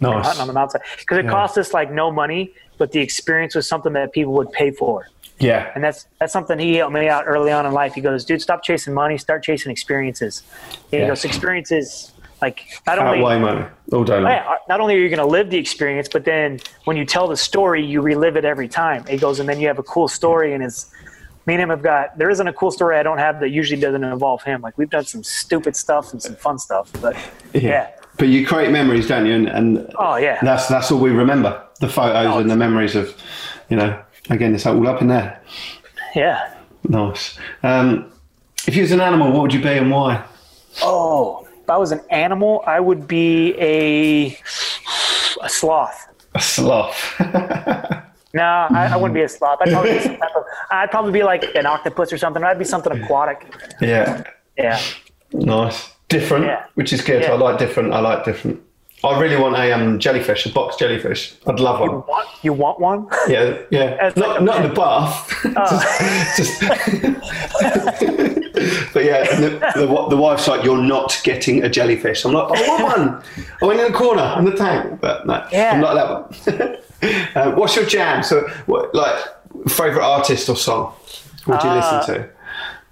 Nice. 0.00 0.24
hunting 0.26 0.40
on 0.42 0.48
the 0.48 0.52
mountain 0.52 0.80
because 0.98 1.18
it 1.18 1.24
Yeah. 1.24 1.30
cost 1.30 1.56
us 1.56 1.72
like 1.72 1.90
no 1.90 2.10
money, 2.10 2.52
but 2.78 2.90
the 2.90 3.00
experience 3.00 3.54
was 3.54 3.68
something 3.68 3.92
that 3.92 4.12
people 4.12 4.32
would 4.34 4.50
pay 4.50 4.72
for, 4.72 5.08
Yeah. 5.38 5.70
and 5.74 5.82
that's 5.84 6.08
that's 6.18 6.32
something 6.32 6.58
he 6.58 6.74
helped 6.74 6.92
me 6.92 7.08
out 7.08 7.24
early 7.28 7.52
on 7.52 7.64
in 7.64 7.72
life. 7.72 7.94
He 7.94 8.00
goes, 8.00 8.24
"Dude, 8.24 8.42
stop 8.42 8.62
chasing 8.64 8.92
money, 8.92 9.16
start 9.16 9.44
chasing 9.44 9.70
experiences." 9.70 10.42
And 10.90 10.92
Yeah. 10.92 11.00
He 11.02 11.06
goes, 11.06 11.24
"Experiences 11.24 12.12
like 12.44 12.58
not 12.86 12.98
only 12.98 13.18
Outweigh 13.20 13.38
money 13.38 13.64
all 13.92 14.04
day 14.04 14.18
long. 14.20 14.30
yeah, 14.30 14.56
not 14.68 14.78
only 14.82 14.94
are 14.96 15.02
you 15.04 15.08
going 15.14 15.24
to 15.28 15.32
live 15.38 15.48
the 15.50 15.58
experience, 15.66 16.08
but 16.16 16.22
then 16.24 16.48
when 16.86 16.96
you 16.96 17.04
tell 17.14 17.26
the 17.34 17.36
story, 17.36 17.80
you 17.92 17.98
relive 18.12 18.36
it 18.40 18.44
every 18.44 18.68
time." 18.68 19.00
It 19.14 19.20
goes, 19.20 19.40
and 19.40 19.48
then 19.48 19.58
you 19.60 19.66
have 19.68 19.78
a 19.86 19.88
cool 19.94 20.08
story, 20.08 20.52
and 20.54 20.62
it's. 20.62 20.80
Me 21.46 21.52
and 21.54 21.62
him 21.64 21.68
have 21.68 21.82
got. 21.82 22.16
There 22.16 22.30
isn't 22.34 22.48
a 22.48 22.54
cool 22.54 22.70
story 22.70 22.96
I 22.96 23.02
don't 23.02 23.18
have 23.18 23.38
that 23.40 23.50
usually 23.50 23.78
doesn't 23.78 24.02
involve 24.02 24.42
him. 24.50 24.62
Like 24.66 24.78
we've 24.78 24.88
done 24.98 25.04
some 25.04 25.22
stupid 25.22 25.76
stuff 25.76 26.10
and 26.12 26.22
some 26.22 26.36
fun 26.36 26.58
stuff, 26.58 26.90
but 27.02 27.14
yeah. 27.52 27.90
But 28.16 28.28
you 28.28 28.46
create 28.46 28.70
memories, 28.70 29.06
don't 29.08 29.26
you? 29.26 29.34
And, 29.34 29.48
and 29.58 29.92
Oh 29.98 30.16
yeah. 30.16 30.38
that's 30.48 30.68
that's 30.68 30.90
all 30.90 30.98
we 31.06 31.10
remember. 31.10 31.50
The 31.80 31.88
photos 31.90 32.32
Oh, 32.34 32.38
and 32.38 32.48
the 32.50 32.56
memories 32.56 32.94
of, 32.96 33.14
you 33.68 33.76
know, 33.76 33.90
again, 34.30 34.54
it's 34.54 34.64
all 34.64 34.88
up 34.88 35.02
in 35.02 35.08
there. 35.08 35.30
yeah. 36.14 36.38
Nice. 36.88 37.36
Um, 37.62 38.10
if 38.66 38.74
you 38.76 38.80
was 38.86 38.92
an 38.92 39.02
animal, 39.02 39.30
what 39.32 39.42
would 39.42 39.52
you 39.52 39.60
be 39.60 39.76
and 39.82 39.90
why? 39.90 40.24
Oh, 40.82 41.43
if 41.64 41.70
I 41.70 41.78
was 41.78 41.92
an 41.92 42.00
animal, 42.10 42.62
I 42.66 42.78
would 42.78 43.08
be 43.08 43.54
a 43.58 44.36
a 45.42 45.48
sloth. 45.48 46.08
A 46.34 46.40
sloth. 46.40 47.14
No, 48.36 48.42
I, 48.42 48.86
I 48.92 48.96
wouldn't 48.96 49.14
be 49.14 49.22
a 49.22 49.28
sloth. 49.28 49.60
I'd 49.62 49.70
probably 49.70 49.92
be 49.92 50.00
some 50.00 50.16
type 50.16 50.30
of, 50.36 50.42
I'd 50.72 50.90
probably 50.90 51.12
be 51.12 51.22
like 51.22 51.44
an 51.54 51.66
octopus 51.66 52.12
or 52.12 52.18
something. 52.18 52.42
I'd 52.42 52.58
be 52.58 52.64
something 52.64 52.92
aquatic. 52.92 53.46
yeah. 53.80 54.24
Yeah. 54.58 54.80
Nice. 55.32 55.92
Different, 56.08 56.46
Yeah. 56.46 56.64
which 56.74 56.92
is 56.92 57.00
good. 57.00 57.22
Yeah. 57.22 57.30
I 57.30 57.36
like 57.36 57.58
different. 57.58 57.92
I 57.94 58.00
like 58.00 58.24
different. 58.24 58.60
I 59.04 59.20
really 59.20 59.36
want 59.36 59.56
a 59.56 59.72
um, 59.72 59.98
jellyfish, 59.98 60.46
a 60.46 60.52
box 60.52 60.76
jellyfish. 60.76 61.34
I'd 61.46 61.60
love 61.60 61.80
one. 61.80 61.90
Want, 62.06 62.28
you 62.42 62.52
want 62.52 62.80
one? 62.80 63.06
Yeah, 63.28 63.58
yeah. 63.70 63.96
As 64.00 64.16
Not, 64.16 64.28
like 64.30 64.42
not 64.42 64.62
in 64.64 64.68
the 64.68 64.74
bath. 64.74 65.28
just, 66.36 66.60
just- 66.60 66.60
but 68.94 69.04
yeah, 69.04 69.24
the, 69.40 69.72
the, 69.76 70.06
the 70.10 70.16
wife's 70.16 70.48
like, 70.48 70.64
"You're 70.64 70.82
not 70.82 71.20
getting 71.24 71.64
a 71.64 71.68
jellyfish." 71.68 72.24
I'm 72.24 72.32
like, 72.32 72.58
"I 72.58 72.68
want 72.68 72.82
one." 72.98 73.22
I 73.62 73.66
went 73.66 73.80
in 73.80 73.92
the 73.92 73.98
corner 73.98 74.34
in 74.38 74.44
the 74.44 74.52
tank, 74.56 75.00
but 75.00 75.26
no, 75.26 75.46
Yeah. 75.52 75.72
I'm 75.72 75.80
not 75.80 75.94
that 75.94 76.62
one. 76.62 76.78
uh, 77.34 77.52
what's 77.56 77.76
your 77.76 77.86
jam? 77.86 78.22
So, 78.22 78.48
what, 78.66 78.94
like, 78.94 79.16
favorite 79.68 80.04
artist 80.04 80.48
or 80.48 80.56
song? 80.56 80.94
What 81.44 81.60
do 81.60 81.68
you 81.68 81.74
Uh, 81.74 81.98
listen 81.98 82.14
to? 82.14 82.28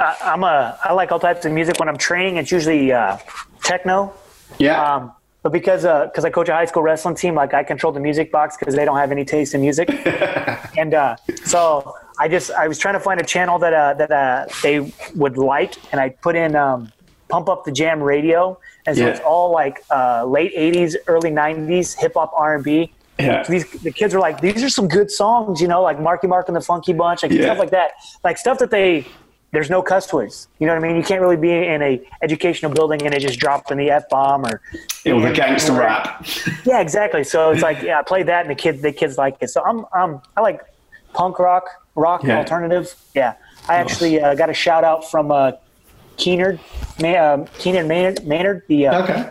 I, 0.00 0.16
I'm 0.22 0.44
a, 0.44 0.78
I 0.84 0.92
like 0.92 1.12
all 1.12 1.20
types 1.20 1.44
of 1.44 1.52
music. 1.52 1.78
When 1.78 1.88
I'm 1.88 1.96
training, 1.96 2.36
it's 2.36 2.50
usually 2.52 2.92
uh, 2.92 3.16
techno. 3.62 4.12
Yeah, 4.58 4.82
Um, 4.96 5.12
but 5.42 5.52
because 5.52 5.82
because 5.82 6.24
I 6.24 6.30
coach 6.30 6.48
a 6.48 6.52
high 6.54 6.64
school 6.66 6.82
wrestling 6.82 7.16
team, 7.16 7.34
like 7.34 7.52
I 7.54 7.64
control 7.64 7.92
the 7.92 8.00
music 8.00 8.30
box 8.30 8.56
because 8.58 8.74
they 8.74 8.84
don't 8.84 8.96
have 8.96 9.10
any 9.12 9.24
taste 9.24 9.54
in 9.54 9.60
music, 9.60 9.88
and 10.76 10.94
uh, 10.94 11.16
so 11.44 11.92
I 12.18 12.28
just 12.28 12.50
I 12.52 12.68
was 12.68 12.78
trying 12.78 12.94
to 12.94 13.00
find 13.00 13.20
a 13.20 13.24
channel 13.24 13.58
that 13.58 13.72
uh, 13.74 13.94
that 13.94 14.10
uh, 14.10 14.46
they 14.62 14.92
would 15.16 15.36
like, 15.36 15.74
and 15.90 16.00
I 16.00 16.10
put 16.22 16.36
in 16.36 16.54
um, 16.54 16.92
pump 17.28 17.48
up 17.48 17.64
the 17.64 17.72
jam 17.72 18.00
radio, 18.02 18.56
and 18.86 18.96
so 18.96 19.04
Yeah. 19.04 19.10
it's 19.10 19.20
all 19.20 19.52
like 19.52 19.80
uh, 19.90 20.24
late 20.26 20.54
'80s, 20.56 20.94
early 21.08 21.30
'90s 21.30 21.96
hip 21.98 22.12
hop 22.14 22.30
R 22.36 22.54
and 22.56 22.64
B. 22.64 22.94
yeah, 23.18 23.44
These 23.48 23.66
the 23.82 23.92
kids 23.92 24.14
were 24.14 24.20
like, 24.20 24.40
these 24.40 24.62
are 24.62 24.68
some 24.70 24.88
good 24.88 25.10
songs, 25.10 25.60
you 25.60 25.68
know, 25.68 25.82
like 25.82 26.00
Marky 26.00 26.26
Mark 26.28 26.48
and 26.48 26.56
the 26.56 26.60
Funky 26.60 26.92
Bunch, 26.92 27.22
like 27.22 27.32
Yeah. 27.32 27.42
stuff 27.44 27.58
like 27.58 27.70
that, 27.70 27.90
like 28.24 28.38
stuff 28.38 28.58
that 28.58 28.70
they. 28.70 29.06
There's 29.52 29.68
no 29.68 29.82
cuss 29.82 30.10
words. 30.12 30.48
You 30.58 30.66
know 30.66 30.74
what 30.74 30.82
I 30.82 30.86
mean? 30.88 30.96
You 30.96 31.02
can't 31.02 31.20
really 31.20 31.36
be 31.36 31.50
in 31.52 31.82
a 31.82 32.00
educational 32.22 32.72
building 32.72 33.02
and 33.02 33.14
it 33.14 33.20
just 33.20 33.38
dropped 33.38 33.70
in 33.70 33.76
the 33.76 33.90
f 33.90 34.08
bomb 34.08 34.46
or 34.46 34.62
or 35.06 35.20
the 35.20 35.30
gangster 35.32 35.72
rap. 35.74 36.26
yeah, 36.64 36.80
exactly. 36.80 37.22
So 37.22 37.50
it's 37.50 37.60
like, 37.62 37.82
yeah, 37.82 37.98
I 37.98 38.02
played 38.02 38.26
that, 38.28 38.40
and 38.46 38.50
the 38.50 38.54
kids, 38.54 38.80
the 38.80 38.92
kids 38.92 39.18
like 39.18 39.36
it. 39.40 39.50
So 39.50 39.62
I'm, 39.62 39.84
um, 39.92 40.22
I 40.38 40.40
like 40.40 40.62
punk 41.12 41.38
rock, 41.38 41.64
rock 41.96 42.24
Yeah. 42.24 42.38
alternative. 42.38 42.94
Yeah, 43.14 43.34
I 43.68 43.74
actually 43.76 44.20
uh, 44.22 44.34
got 44.34 44.48
a 44.48 44.54
shout 44.54 44.84
out 44.84 45.10
from 45.10 45.30
uh, 45.30 45.52
Keenard, 46.16 46.58
Ma- 47.00 47.34
um, 47.34 47.44
Keenan 47.58 47.86
Maynard, 47.88 48.26
Maynard 48.26 48.62
the 48.68 48.86
uh, 48.86 49.02
Okay. 49.02 49.30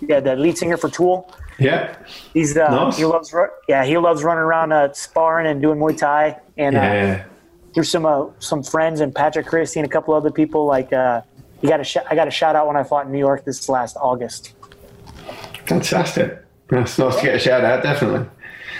yeah, 0.00 0.20
the 0.20 0.34
lead 0.34 0.56
singer 0.56 0.78
for 0.78 0.88
Tool. 0.88 1.30
Yeah. 1.58 1.94
He's 2.32 2.56
uh, 2.56 2.70
Nice. 2.70 2.96
he 2.96 3.04
loves 3.04 3.34
yeah 3.68 3.84
he 3.84 3.98
loves 3.98 4.22
running 4.24 4.44
around 4.44 4.72
uh, 4.72 4.92
sparring 4.94 5.46
and 5.46 5.60
doing 5.60 5.78
Muay 5.78 5.98
Thai 5.98 6.38
and 6.56 6.74
uh, 6.76 6.80
Yeah. 6.80 7.24
Through 7.78 7.84
some 7.84 8.04
uh, 8.04 8.26
some 8.40 8.60
friends 8.60 8.98
and 8.98 9.14
Patrick 9.14 9.46
Christie 9.46 9.78
and 9.78 9.86
a 9.86 9.88
couple 9.88 10.12
other 10.12 10.32
people 10.32 10.66
like 10.66 10.92
uh, 10.92 11.22
he 11.60 11.68
got 11.68 11.78
a 11.78 11.84
sh- 11.84 11.98
I 12.10 12.16
got 12.16 12.26
a 12.26 12.30
shout 12.32 12.56
out 12.56 12.66
when 12.66 12.76
I 12.76 12.82
fought 12.82 13.06
in 13.06 13.12
New 13.12 13.20
York 13.20 13.44
this 13.44 13.68
last 13.68 13.96
August. 14.00 14.52
Fantastic. 15.66 16.44
That's 16.66 16.98
nice 16.98 17.14
to 17.14 17.22
get 17.22 17.36
a 17.36 17.38
shout 17.38 17.62
out, 17.62 17.84
definitely. 17.84 18.28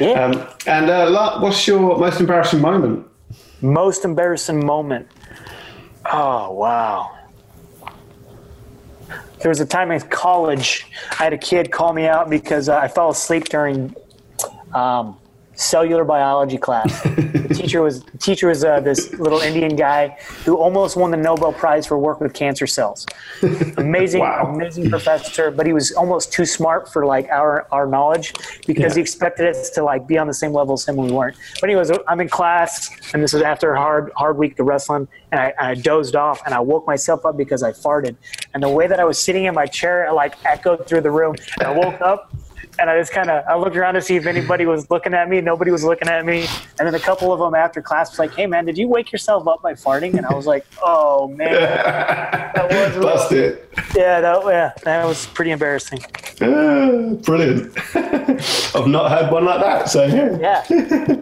Yeah. 0.01 0.25
Um, 0.25 0.49
and 0.67 0.91
uh, 0.91 1.39
what's 1.39 1.65
your 1.69 1.97
most 1.97 2.19
embarrassing 2.19 2.61
moment? 2.61 3.07
Most 3.61 4.05
embarrassing 4.05 4.67
moment. 4.67 5.07
Oh 6.11 6.53
wow. 6.55 7.17
There 9.39 9.49
was 9.49 9.61
a 9.61 9.67
time 9.67 9.93
in 9.93 10.01
college, 10.01 10.87
I 11.13 11.23
had 11.23 11.33
a 11.33 11.39
kid 11.39 11.71
call 11.71 11.93
me 11.93 12.09
out 12.09 12.29
because 12.29 12.69
uh, 12.69 12.77
I 12.77 12.89
fell 12.89 13.11
asleep 13.11 13.45
during 13.45 13.95
um, 14.75 15.17
cellular 15.55 16.03
biology 16.03 16.59
class. 16.59 17.01
the 17.69 17.73
teacher 17.73 17.83
was 17.83 18.05
teacher 18.19 18.49
was 18.49 18.65
uh, 18.65 18.81
this 18.81 19.13
little 19.15 19.41
Indian 19.41 19.77
guy 19.77 20.17
who 20.45 20.57
almost 20.57 20.97
won 20.97 21.11
the 21.11 21.17
Nobel 21.17 21.53
Prize 21.53 21.87
for 21.87 21.99
work 21.99 22.21
with 22.21 22.33
cancer 22.33 22.67
cells. 22.67 23.07
Amazing, 23.77 24.21
Wow. 24.21 24.53
amazing 24.55 24.89
professor, 24.91 25.51
but 25.51 25.67
he 25.67 25.73
was 25.73 25.93
almost 25.93 26.33
too 26.33 26.45
smart 26.47 26.91
for 26.93 27.05
like 27.05 27.29
our 27.29 27.67
our 27.71 27.87
knowledge 27.87 28.33
because 28.67 28.93
Yeah. 28.93 28.95
he 28.95 29.01
expected 29.03 29.47
us 29.49 29.71
to 29.71 29.83
like 29.85 30.07
be 30.07 30.17
on 30.19 30.27
the 30.27 30.35
same 30.35 30.53
level 30.53 30.75
as 30.75 30.87
him 30.89 30.97
when 30.97 31.09
we 31.09 31.13
weren't. 31.13 31.37
But 31.61 31.65
anyways, 31.71 31.91
I'm 32.07 32.21
in 32.21 32.29
class, 32.29 32.91
and 33.13 33.23
this 33.23 33.33
was 33.33 33.43
after 33.43 33.73
a 33.75 33.79
hard 33.79 34.11
hard 34.17 34.39
week 34.39 34.59
of 34.59 34.67
wrestling, 34.67 35.07
and 35.31 35.41
I, 35.41 35.53
I 35.61 35.75
dozed 35.75 36.17
off, 36.17 36.43
and 36.47 36.55
I 36.55 36.61
woke 36.61 36.87
myself 36.87 37.25
up 37.27 37.37
because 37.37 37.63
I 37.63 37.73
farted, 37.73 38.17
and 38.55 38.63
the 38.63 38.69
way 38.71 38.87
that 38.87 38.99
I 38.99 39.05
was 39.05 39.19
sitting 39.23 39.45
in 39.45 39.55
my 39.55 39.67
chair, 39.67 40.07
it 40.07 40.13
like 40.13 40.35
echoed 40.45 40.87
through 40.87 41.03
the 41.03 41.11
room. 41.11 41.35
And 41.61 41.69
I 41.69 41.73
woke 41.73 42.01
up. 42.01 42.33
And 42.79 42.89
I 42.89 42.99
just 42.99 43.13
kind 43.13 43.29
of 43.31 43.45
I 43.49 43.57
looked 43.57 43.77
around 43.77 43.95
to 43.95 44.03
see 44.03 44.17
if 44.17 44.27
anybody 44.27 44.65
was 44.67 44.89
looking 44.91 45.15
at 45.15 45.29
me. 45.29 45.41
Nobody 45.41 45.71
was 45.71 45.83
looking 45.85 46.09
at 46.09 46.25
me. 46.25 46.47
And 46.79 46.87
then 46.87 46.95
a 46.95 47.01
couple 47.01 47.33
of 47.33 47.41
them 47.41 47.55
after 47.55 47.83
class 47.83 48.11
was 48.11 48.19
like, 48.19 48.35
"Hey 48.35 48.47
man, 48.47 48.65
did 48.67 48.79
you 48.79 48.89
wake 48.89 49.11
yourself 49.13 49.47
up 49.49 49.63
by 49.63 49.73
farting?" 49.75 50.17
And 50.17 50.25
I 50.27 50.35
was 50.35 50.47
like, 50.47 50.65
"Oh 50.83 51.29
man, 51.29 51.53
that 52.55 52.69
was. 52.71 53.05
Busted. 53.05 53.59
yeah, 53.97 54.21
that 54.21 54.43
yeah, 54.47 54.73
that 54.85 55.05
was 55.05 55.27
pretty 55.27 55.51
embarrassing." 55.51 55.99
Ah, 56.41 57.15
brilliant. 57.25 57.77
I've 58.75 58.87
not 58.87 59.11
had 59.11 59.31
one 59.33 59.45
like 59.45 59.61
that. 59.61 59.89
So, 59.89 60.05
yeah. 60.05 60.65
Yeah, 60.71 61.17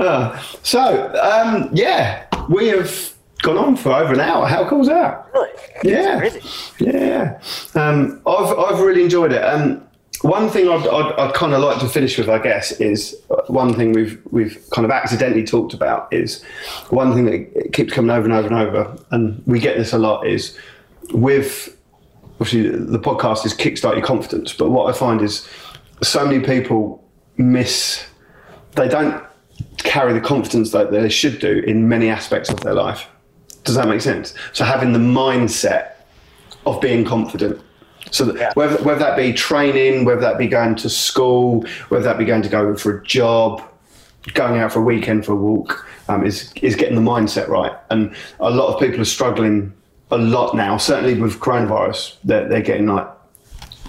Ah, 0.00 0.44
so, 0.62 1.14
um, 1.22 1.68
yeah, 1.72 2.26
we 2.48 2.68
have 2.68 3.14
gone 3.42 3.56
on 3.58 3.76
for 3.76 3.92
over 3.92 4.12
an 4.14 4.20
hour. 4.20 4.46
How 4.46 4.68
cool 4.68 4.80
is 4.80 4.88
that? 4.88 5.26
really. 5.34 5.52
Yeah. 5.84 6.30
Yeah, 6.78 7.40
um, 7.74 8.20
I've 8.26 8.58
I've 8.58 8.80
really 8.80 9.04
enjoyed 9.04 9.32
it. 9.32 9.44
Um, 9.44 9.86
one 10.24 10.48
thing 10.48 10.70
I'd, 10.70 10.88
I'd, 10.88 11.12
I'd 11.18 11.34
kind 11.34 11.52
of 11.52 11.60
like 11.60 11.80
to 11.80 11.88
finish 11.88 12.16
with, 12.16 12.30
I 12.30 12.38
guess, 12.38 12.72
is 12.80 13.14
one 13.48 13.74
thing 13.74 13.92
we've 13.92 14.18
we've 14.30 14.58
kind 14.70 14.86
of 14.86 14.90
accidentally 14.90 15.44
talked 15.44 15.74
about 15.74 16.10
is 16.10 16.42
one 16.88 17.12
thing 17.12 17.26
that 17.26 17.74
keeps 17.74 17.92
coming 17.92 18.10
over 18.10 18.24
and 18.24 18.32
over 18.32 18.48
and 18.48 18.56
over, 18.56 18.96
and 19.10 19.42
we 19.46 19.60
get 19.60 19.76
this 19.76 19.92
a 19.92 19.98
lot 19.98 20.26
is 20.26 20.58
with 21.10 21.76
obviously 22.40 22.70
the 22.70 22.98
podcast 22.98 23.44
is 23.44 23.52
kickstart 23.52 23.96
your 23.96 24.04
confidence, 24.04 24.54
but 24.54 24.70
what 24.70 24.88
I 24.88 24.96
find 24.96 25.20
is 25.20 25.46
so 26.02 26.26
many 26.26 26.42
people 26.42 27.06
miss 27.36 28.06
they 28.76 28.88
don't 28.88 29.22
carry 29.76 30.14
the 30.14 30.22
confidence 30.22 30.72
that 30.72 30.90
they 30.90 31.08
should 31.10 31.38
do 31.38 31.58
in 31.66 31.86
many 31.86 32.08
aspects 32.08 32.48
of 32.48 32.60
their 32.60 32.74
life. 32.74 33.06
Does 33.64 33.74
that 33.74 33.86
make 33.88 34.00
sense? 34.00 34.32
So 34.54 34.64
having 34.64 34.94
the 34.94 34.98
mindset 34.98 35.92
of 36.64 36.80
being 36.80 37.04
confident. 37.04 37.60
So 38.14 38.26
that 38.26 38.36
Yeah. 38.36 38.52
whether 38.54 38.76
whether 38.84 39.00
that 39.00 39.16
be 39.16 39.32
training, 39.32 40.04
whether 40.04 40.20
that 40.20 40.38
be 40.38 40.46
going 40.46 40.76
to 40.76 40.88
school, 40.88 41.64
whether 41.88 42.04
that 42.04 42.16
be 42.16 42.24
going 42.24 42.42
to 42.42 42.48
go 42.48 42.74
for 42.76 42.98
a 42.98 43.02
job, 43.04 43.60
going 44.34 44.60
out 44.60 44.72
for 44.72 44.78
a 44.78 44.82
weekend 44.82 45.26
for 45.26 45.32
a 45.32 45.36
walk, 45.36 45.84
um, 46.08 46.24
is 46.24 46.52
is 46.62 46.76
getting 46.76 46.94
the 46.94 47.00
mindset 47.10 47.48
right. 47.48 47.72
And 47.90 48.14
a 48.38 48.50
lot 48.50 48.72
of 48.72 48.80
people 48.80 49.00
are 49.00 49.04
struggling 49.18 49.72
a 50.12 50.18
lot 50.18 50.54
now. 50.54 50.76
Certainly 50.76 51.20
with 51.20 51.40
coronavirus, 51.40 52.16
they're 52.22 52.48
they're 52.48 52.62
getting 52.62 52.86
like 52.86 53.08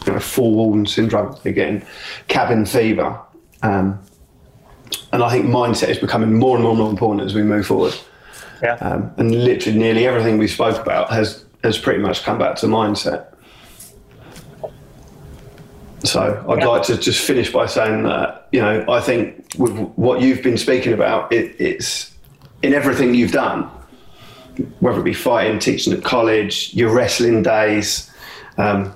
you 0.07 0.13
know, 0.13 0.19
four 0.19 0.51
wall 0.51 0.85
syndrome. 0.85 1.35
They're 1.43 1.53
getting 1.53 1.83
cabin 2.27 2.65
fever. 2.65 3.19
Um, 3.61 3.99
and 5.11 5.23
I 5.23 5.29
think 5.29 5.45
mindset 5.45 5.89
is 5.89 5.97
becoming 5.97 6.33
more 6.33 6.55
and 6.55 6.63
more 6.63 6.71
and 6.71 6.79
more 6.79 6.89
important 6.89 7.21
as 7.21 7.33
we 7.35 7.43
move 7.43 7.65
forward. 7.67 7.95
Yeah. 8.63 8.75
Um, 8.75 9.11
and 9.17 9.43
literally, 9.43 9.77
nearly 9.77 10.07
everything 10.07 10.37
we 10.37 10.47
spoke 10.47 10.81
about 10.81 11.11
has 11.11 11.45
has 11.63 11.77
pretty 11.77 11.99
much 11.99 12.23
come 12.23 12.37
back 12.37 12.55
to 12.57 12.67
mindset. 12.67 13.34
So 16.05 16.45
I'd 16.49 16.59
Yeah. 16.59 16.67
like 16.67 16.83
to 16.83 16.97
just 16.97 17.21
finish 17.25 17.51
by 17.51 17.65
saying 17.65 18.03
that 18.03 18.47
you 18.51 18.61
know 18.61 18.85
I 18.89 18.99
think 19.01 19.45
with 19.57 19.71
what 19.95 20.21
you've 20.21 20.41
been 20.43 20.57
speaking 20.57 20.93
about, 20.93 21.31
it, 21.33 21.55
it's 21.59 22.11
in 22.63 22.73
everything 22.73 23.13
you've 23.15 23.31
done, 23.31 23.69
whether 24.79 24.99
it 24.99 25.03
be 25.03 25.13
fighting, 25.13 25.59
teaching 25.59 25.93
at 25.93 26.03
college, 26.03 26.73
your 26.73 26.93
wrestling 26.93 27.43
days, 27.43 28.09
um, 28.57 28.93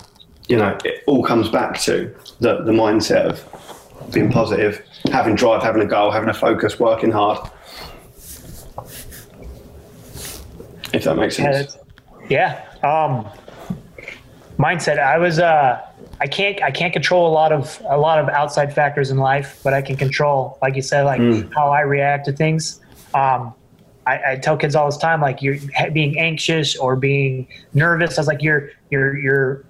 you 0.48 0.58
know, 0.58 0.78
it 0.84 1.04
all 1.06 1.24
comes 1.24 1.48
back 1.50 1.80
to 1.82 2.14
the, 2.40 2.64
the 2.64 2.72
mindset 2.72 3.26
of 3.26 4.12
being 4.12 4.32
positive, 4.32 4.82
having 5.12 5.36
drive, 5.36 5.62
having 5.62 5.82
a 5.82 5.86
goal, 5.86 6.10
having 6.10 6.30
a 6.30 6.34
focus, 6.34 6.80
working 6.80 7.12
hard. 7.12 7.38
If 10.94 11.04
that 11.04 11.16
makes 11.16 11.36
sense. 11.36 11.78
yeah. 12.30 12.64
Um, 12.84 13.28
mindset. 14.58 14.98
I 15.00 15.18
was. 15.18 15.40
Uh, 15.40 15.86
I 16.22 16.28
can't. 16.28 16.62
I 16.62 16.72
can't 16.72 16.92
control 16.92 17.28
a 17.28 17.34
lot 17.34 17.52
of 17.52 17.82
a 17.88 17.98
lot 17.98 18.20
of 18.20 18.28
outside 18.30 18.74
factors 18.74 19.10
in 19.10 19.18
life, 19.18 19.60
but 19.64 19.74
I 19.74 19.82
can 19.82 19.96
control, 19.96 20.58
like 20.62 20.76
you 20.76 20.82
said, 20.82 21.04
like 21.04 21.22
how 21.54 21.70
I 21.70 21.82
react 21.82 22.26
to 22.26 22.34
things. 22.34 22.82
Um, 23.14 23.54
I, 24.06 24.32
I 24.32 24.36
tell 24.36 24.58
kids 24.58 24.76
all 24.76 24.86
this 24.88 24.98
time, 24.98 25.22
like 25.22 25.42
you're 25.42 25.58
being 25.94 26.20
anxious 26.20 26.76
or 26.76 26.96
being 26.96 27.48
nervous. 27.74 28.18
I 28.18 28.22
was 28.22 28.28
like, 28.28 28.42
you're 28.42 28.72
you're 28.90 29.18
you're 29.18 29.66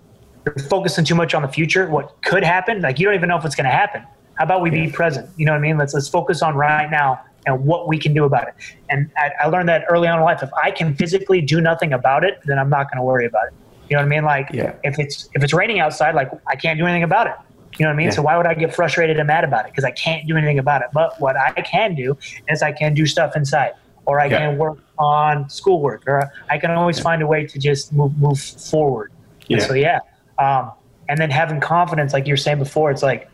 you're 0.45 0.55
focusing 0.67 1.05
too 1.05 1.15
much 1.15 1.33
on 1.33 1.41
the 1.41 1.47
future. 1.47 1.87
What 1.87 2.21
could 2.23 2.43
happen? 2.43 2.81
Like 2.81 2.99
you 2.99 3.05
don't 3.05 3.15
even 3.15 3.29
know 3.29 3.37
if 3.37 3.45
it's 3.45 3.55
going 3.55 3.65
to 3.65 3.71
happen. 3.71 4.03
How 4.35 4.45
about 4.45 4.61
we 4.61 4.69
be 4.69 4.89
present? 4.89 5.29
You 5.37 5.45
know 5.45 5.51
what 5.51 5.59
I 5.59 5.61
mean? 5.61 5.77
Let's 5.77 5.93
let's 5.93 6.07
focus 6.07 6.41
on 6.41 6.55
right 6.55 6.89
now 6.89 7.21
and 7.45 7.65
what 7.65 7.87
we 7.87 7.97
can 7.97 8.13
do 8.13 8.23
about 8.25 8.47
it. 8.47 8.55
And 8.89 9.11
I, 9.17 9.31
I 9.41 9.47
learned 9.47 9.69
that 9.69 9.85
early 9.89 10.07
on 10.07 10.17
in 10.17 10.23
life. 10.23 10.41
If 10.41 10.49
I 10.53 10.71
can 10.71 10.95
physically 10.95 11.41
do 11.41 11.61
nothing 11.61 11.93
about 11.93 12.23
it, 12.23 12.39
then 12.45 12.57
I'm 12.57 12.69
not 12.69 12.89
going 12.89 12.97
to 12.97 13.03
worry 13.03 13.25
about 13.25 13.47
it. 13.47 13.53
You 13.89 13.95
know 13.97 14.03
what 14.03 14.05
I 14.05 14.09
mean? 14.09 14.23
Like 14.23 14.47
Yeah. 14.53 14.73
if 14.83 14.99
it's 14.99 15.29
if 15.33 15.43
it's 15.43 15.53
raining 15.53 15.79
outside, 15.79 16.15
like 16.15 16.29
I 16.47 16.55
can't 16.55 16.77
do 16.77 16.85
anything 16.85 17.03
about 17.03 17.27
it. 17.27 17.33
You 17.77 17.85
know 17.85 17.89
what 17.89 17.93
I 17.93 17.97
mean? 17.97 18.05
Yeah. 18.07 18.11
So 18.11 18.21
why 18.21 18.37
would 18.37 18.45
I 18.45 18.53
get 18.53 18.73
frustrated 18.75 19.17
and 19.19 19.27
mad 19.27 19.43
about 19.43 19.65
it? 19.65 19.71
Because 19.71 19.83
I 19.83 19.91
can't 19.91 20.27
do 20.27 20.35
anything 20.37 20.59
about 20.59 20.81
it. 20.81 20.87
But 20.93 21.19
what 21.19 21.35
I 21.37 21.51
can 21.61 21.95
do 21.95 22.17
is 22.47 22.61
I 22.61 22.71
can 22.71 22.93
do 22.93 23.05
stuff 23.05 23.35
inside, 23.35 23.71
or 24.05 24.19
I 24.19 24.25
Yeah. 24.25 24.37
can 24.39 24.57
work 24.57 24.77
on 24.97 25.49
schoolwork, 25.49 26.03
or 26.07 26.29
I 26.49 26.57
can 26.57 26.71
always 26.71 26.99
find 26.99 27.21
a 27.21 27.27
way 27.27 27.45
to 27.45 27.59
just 27.59 27.93
move 27.93 28.17
move 28.19 28.39
forward. 28.39 29.11
And 29.49 29.61
so 29.63 29.73
yeah, 29.73 29.99
um, 30.37 30.71
and 31.07 31.17
then 31.19 31.31
having 31.31 31.59
confidence, 31.59 32.13
like 32.13 32.27
you 32.27 32.33
were 32.33 32.37
saying 32.37 32.59
before, 32.59 32.91
it's 32.91 33.01
like 33.01 33.27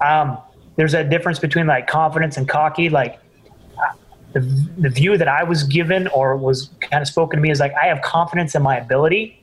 um, 0.00 0.36
there's 0.76 0.94
a 0.94 1.04
difference 1.04 1.38
between 1.38 1.66
like 1.66 1.86
confidence 1.86 2.36
and 2.36 2.46
cocky. 2.48 2.90
Like 2.90 3.18
uh, 3.78 3.92
the 4.32 4.40
the 4.78 4.88
view 4.90 5.16
that 5.16 5.28
I 5.28 5.44
was 5.44 5.62
given 5.62 6.08
or 6.08 6.36
was 6.36 6.70
kind 6.80 7.00
of 7.00 7.08
spoken 7.08 7.38
to 7.38 7.42
me 7.42 7.50
is 7.50 7.60
like 7.60 7.72
I 7.80 7.86
have 7.86 8.02
confidence 8.02 8.54
in 8.54 8.62
my 8.62 8.76
ability, 8.76 9.41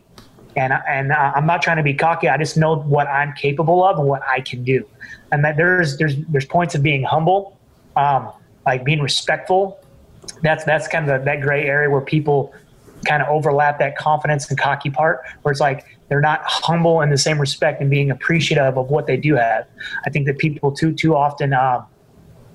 and 0.56 0.74
and 0.88 1.12
uh, 1.12 1.34
I'm 1.36 1.46
not 1.46 1.62
trying 1.62 1.78
to 1.78 1.84
be 1.84 1.94
cocky. 1.94 2.28
I 2.30 2.38
just 2.38 2.58
know 2.58 2.76
what 2.76 3.08
I'm 3.08 3.34
capable 3.34 3.84
of 3.84 3.98
and 4.00 4.08
what 4.08 4.22
I 4.28 4.42
can 4.42 4.64
do, 4.64 4.88
and 5.32 5.44
that 5.44 5.58
there's 5.58 5.98
there's 5.98 6.16
there's 6.28 6.46
points 6.46 6.76
of 6.76 6.84
being 6.84 7.04
humble, 7.04 7.58
um, 7.96 8.32
like 8.66 8.84
being 8.84 9.02
respectful. 9.02 9.80
That's 10.42 10.64
that's 10.64 10.88
kind 10.88 11.10
of 11.10 11.20
the, 11.20 11.26
that 11.26 11.42
gray 11.42 11.66
area 11.66 11.90
where 11.90 12.02
people 12.02 12.54
kind 13.06 13.22
of 13.24 13.30
overlap 13.30 13.80
that 13.80 13.98
confidence 13.98 14.50
and 14.50 14.60
cocky 14.60 14.90
part, 14.90 15.22
where 15.44 15.52
it's 15.52 15.62
like 15.62 15.86
they're 16.10 16.22
not 16.22 16.42
humble 16.44 17.02
in 17.02 17.10
the 17.10 17.18
same 17.18 17.40
respect 17.40 17.82
and 17.82 17.90
being 17.90 18.12
appreciative 18.12 18.78
of 18.78 18.90
what 18.90 19.08
they 19.08 19.18
do 19.18 19.36
have. 19.36 19.66
I 20.06 20.10
think 20.10 20.26
that 20.26 20.38
people 20.38 20.72
too 20.72 20.94
too 20.94 21.16
often 21.16 21.54
um, 21.54 21.86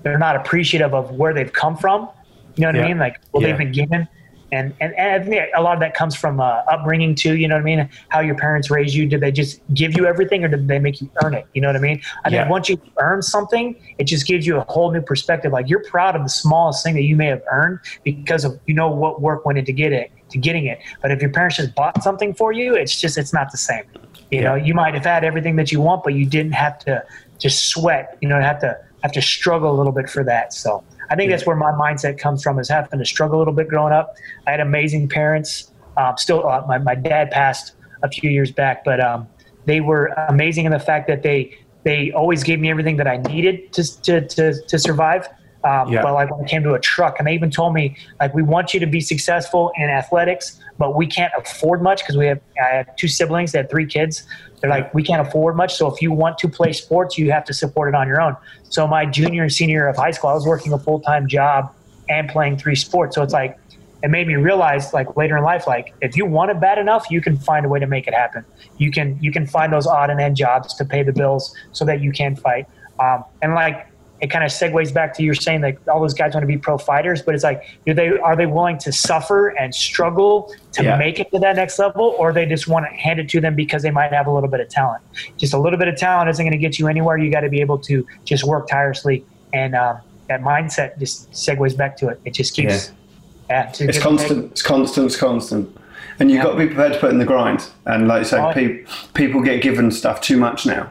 they're 0.03 0.19
not 0.19 0.35
appreciative 0.35 0.93
of 0.93 1.11
where 1.11 1.33
they've 1.33 1.51
come 1.51 1.75
from. 1.77 2.09
You 2.55 2.61
know 2.61 2.67
what 2.67 2.75
Yeah. 2.75 2.83
I 2.83 2.87
mean? 2.89 2.99
Like 2.99 3.19
what 3.31 3.41
Yeah. 3.41 3.47
they've 3.47 3.57
been 3.57 3.71
given. 3.71 4.07
And, 4.51 4.75
and, 4.79 4.93
and 4.97 5.21
I 5.21 5.25
think 5.25 5.49
a 5.55 5.61
lot 5.61 5.73
of 5.73 5.79
that 5.79 5.95
comes 5.95 6.15
from 6.15 6.39
uh, 6.39 6.61
upbringing 6.69 7.15
too. 7.15 7.35
You 7.35 7.47
know 7.47 7.55
what 7.55 7.61
I 7.61 7.65
mean? 7.65 7.89
How 8.09 8.19
your 8.19 8.35
parents 8.35 8.69
raised 8.69 8.93
you. 8.93 9.07
Did 9.07 9.21
they 9.21 9.31
just 9.31 9.59
give 9.73 9.95
you 9.97 10.05
everything, 10.05 10.43
or 10.43 10.47
did 10.47 10.67
they 10.67 10.79
make 10.79 11.01
you 11.01 11.09
earn 11.23 11.33
it? 11.33 11.45
You 11.53 11.61
know 11.61 11.67
what 11.67 11.75
I 11.75 11.79
mean? 11.79 12.01
I 12.23 12.29
Yeah. 12.29 12.41
think 12.41 12.51
once 12.51 12.69
you 12.69 12.77
earn 12.99 13.21
something, 13.21 13.75
it 13.97 14.05
just 14.05 14.27
gives 14.27 14.45
you 14.45 14.57
a 14.57 14.65
whole 14.69 14.91
new 14.91 15.01
perspective. 15.01 15.51
Like 15.51 15.69
you're 15.69 15.83
proud 15.89 16.15
of 16.15 16.23
the 16.23 16.29
smallest 16.29 16.83
thing 16.83 16.93
that 16.95 17.03
you 17.03 17.15
may 17.15 17.27
have 17.27 17.41
earned 17.51 17.79
because 18.03 18.45
of 18.45 18.59
you 18.67 18.73
know 18.75 18.89
what 18.89 19.21
work 19.21 19.45
went 19.45 19.57
into 19.57 19.73
get 19.73 19.91
it 19.91 20.11
to 20.31 20.37
getting 20.37 20.65
it. 20.67 20.79
But 21.01 21.11
if 21.11 21.21
your 21.21 21.31
parents 21.31 21.57
just 21.57 21.73
bought 21.75 22.03
something 22.03 22.33
for 22.33 22.51
you, 22.51 22.75
it's 22.75 22.99
just 22.99 23.17
it's 23.17 23.33
not 23.33 23.51
the 23.51 23.57
same. 23.57 23.83
You 24.31 24.41
Yeah. 24.41 24.49
know, 24.49 24.55
you 24.55 24.73
might 24.73 24.93
have 24.93 25.05
had 25.05 25.23
everything 25.23 25.55
that 25.57 25.71
you 25.71 25.81
want, 25.81 26.03
but 26.03 26.13
you 26.13 26.25
didn't 26.25 26.53
have 26.53 26.77
to 26.79 27.03
just 27.39 27.67
sweat. 27.69 28.15
You 28.21 28.29
know, 28.29 28.39
have 28.39 28.59
to 28.59 28.77
have 29.03 29.11
to 29.13 29.21
struggle 29.21 29.71
a 29.71 29.75
little 29.75 29.91
bit 29.91 30.09
for 30.09 30.23
that. 30.23 30.53
So 30.53 30.83
I 31.09 31.15
think 31.15 31.31
that's 31.31 31.45
where 31.45 31.55
my 31.55 31.71
mindset 31.71 32.17
comes 32.17 32.43
from 32.43 32.59
is 32.59 32.69
having 32.69 32.99
to 32.99 33.05
struggle 33.05 33.37
a 33.37 33.39
little 33.39 33.53
bit 33.53 33.67
growing 33.67 33.93
up. 33.93 34.15
I 34.47 34.51
had 34.51 34.59
amazing 34.59 35.09
parents. 35.09 35.71
Um, 35.97 36.17
still, 36.17 36.47
uh, 36.47 36.63
my 36.67 36.77
my 36.77 36.95
dad 36.95 37.31
passed 37.31 37.73
a 38.03 38.09
few 38.09 38.29
years 38.29 38.51
back, 38.51 38.83
but 38.83 38.99
um, 38.99 39.27
they 39.65 39.81
were 39.81 40.07
amazing 40.27 40.65
in 40.65 40.71
the 40.71 40.79
fact 40.79 41.07
that 41.07 41.23
they 41.23 41.57
they 41.83 42.11
always 42.11 42.43
gave 42.43 42.59
me 42.59 42.69
everything 42.69 42.97
that 42.97 43.07
I 43.07 43.17
needed 43.17 43.71
to 43.73 44.01
to 44.01 44.27
to, 44.27 44.61
to 44.61 44.79
survive. 44.79 45.27
Um, 45.65 45.91
Yeah. 45.91 46.03
But 46.03 46.13
like 46.13 46.31
when 46.31 46.45
it 46.45 46.49
came 46.49 46.63
to 46.63 46.73
a 46.73 46.79
truck, 46.79 47.15
and 47.17 47.27
they 47.27 47.33
even 47.33 47.49
told 47.49 47.73
me 47.73 47.97
like 48.19 48.33
we 48.33 48.43
want 48.43 48.73
you 48.73 48.79
to 48.79 48.85
be 48.85 49.01
successful 49.01 49.71
in 49.75 49.89
athletics, 49.89 50.59
but 50.77 50.95
we 50.95 51.07
can't 51.07 51.33
afford 51.35 51.81
much 51.81 52.01
because 52.01 52.15
we 52.15 52.27
have 52.27 52.39
I 52.63 52.75
have 52.75 52.95
two 52.95 53.07
siblings, 53.07 53.51
they 53.51 53.59
have 53.59 53.69
three 53.69 53.87
kids. 53.87 54.23
They're 54.61 54.69
like 54.69 54.93
we 54.93 55.03
can't 55.03 55.27
afford 55.27 55.55
much, 55.55 55.75
so 55.75 55.91
if 55.91 56.01
you 56.01 56.11
want 56.11 56.37
to 56.39 56.47
play 56.47 56.71
sports, 56.71 57.17
you 57.17 57.31
have 57.31 57.45
to 57.45 57.53
support 57.53 57.89
it 57.89 57.95
on 57.95 58.07
your 58.07 58.21
own. 58.21 58.37
So 58.69 58.87
my 58.87 59.05
junior 59.05 59.43
and 59.43 59.51
senior 59.51 59.79
year 59.79 59.87
of 59.87 59.97
high 59.97 60.11
school, 60.11 60.29
I 60.29 60.33
was 60.33 60.45
working 60.45 60.71
a 60.71 60.79
full 60.79 60.99
time 60.99 61.27
job 61.27 61.73
and 62.09 62.29
playing 62.29 62.57
three 62.57 62.75
sports. 62.75 63.15
So 63.15 63.23
it's 63.23 63.33
like 63.33 63.57
it 64.03 64.09
made 64.09 64.27
me 64.27 64.35
realize 64.35 64.93
like 64.93 65.17
later 65.17 65.35
in 65.35 65.43
life 65.43 65.65
like 65.65 65.93
if 66.01 66.15
you 66.15 66.27
want 66.27 66.51
it 66.51 66.59
bad 66.59 66.77
enough 66.77 67.09
you 67.09 67.21
can 67.21 67.35
find 67.37 67.65
a 67.65 67.69
way 67.69 67.79
to 67.79 67.87
make 67.87 68.07
it 68.07 68.13
happen 68.13 68.45
you 68.77 68.91
can 68.91 69.17
you 69.19 69.31
can 69.31 69.47
find 69.47 69.73
those 69.73 69.87
odd 69.87 70.11
and 70.11 70.21
end 70.21 70.35
jobs 70.35 70.75
to 70.75 70.85
pay 70.85 71.01
the 71.01 71.11
bills 71.11 71.55
so 71.71 71.83
that 71.85 72.01
you 72.01 72.11
can 72.11 72.35
fight 72.35 72.67
um, 72.99 73.23
and 73.41 73.55
like 73.55 73.87
it 74.21 74.29
kind 74.31 74.43
of 74.45 74.49
segues 74.51 74.93
back 74.93 75.13
to 75.13 75.23
you're 75.23 75.33
saying 75.35 75.61
like 75.61 75.77
all 75.89 75.99
those 75.99 76.13
guys 76.13 76.33
want 76.33 76.41
to 76.43 76.47
be 76.47 76.57
pro 76.57 76.77
fighters 76.77 77.21
but 77.21 77.35
it's 77.35 77.43
like 77.43 77.63
do 77.85 77.93
they 77.93 78.09
are 78.19 78.35
they 78.35 78.45
willing 78.45 78.77
to 78.77 78.91
suffer 78.91 79.49
and 79.49 79.75
struggle 79.75 80.53
to 80.71 80.83
Yeah. 80.83 80.97
make 80.97 81.19
it 81.19 81.29
to 81.31 81.39
that 81.39 81.57
next 81.57 81.77
level 81.79 82.15
or 82.17 82.31
they 82.31 82.45
just 82.45 82.67
want 82.67 82.85
to 82.89 82.95
hand 82.95 83.19
it 83.19 83.27
to 83.29 83.41
them 83.41 83.55
because 83.55 83.83
they 83.83 83.91
might 83.91 84.11
have 84.13 84.27
a 84.27 84.31
little 84.31 84.49
bit 84.49 84.61
of 84.61 84.69
talent 84.69 85.03
just 85.37 85.53
a 85.53 85.59
little 85.59 85.77
bit 85.77 85.87
of 85.89 85.97
talent 85.97 86.29
isn't 86.29 86.43
going 86.45 86.51
to 86.53 86.57
get 86.57 86.79
you 86.79 86.87
anywhere 86.87 87.17
you 87.17 87.29
got 87.29 87.41
to 87.41 87.49
be 87.49 87.59
able 87.61 87.77
to 87.79 88.05
just 88.23 88.43
work 88.45 88.67
tirelessly 88.67 89.25
and 89.53 89.75
um, 89.75 89.97
that 90.29 90.41
mindset 90.41 90.97
just 90.97 91.29
segues 91.31 91.75
back 91.75 91.97
to 91.97 92.07
it 92.07 92.19
it 92.25 92.33
just 92.33 92.53
keeps 92.55 92.91
yeah, 93.49 93.65
to 93.67 93.83
It's 93.83 93.97
get- 93.97 94.03
constant. 94.03 94.51
It's 94.53 94.61
constant. 94.63 95.05
It's 95.05 95.15
constant. 95.17 95.77
And 96.19 96.31
you've 96.31 96.37
Yeah. 96.37 96.43
got 96.45 96.51
to 96.53 96.57
be 96.57 96.65
prepared 96.65 96.93
to 96.93 96.99
put 96.99 97.11
in 97.11 97.19
the 97.19 97.25
grind. 97.25 97.67
And 97.85 98.07
like 98.07 98.19
you 98.19 98.25
say, 98.25 98.39
Oh. 98.39 98.51
pe- 98.53 98.85
people 99.13 99.41
get 99.43 99.61
given 99.61 99.91
stuff 99.91 100.19
too 100.19 100.37
much 100.37 100.65
now. 100.65 100.89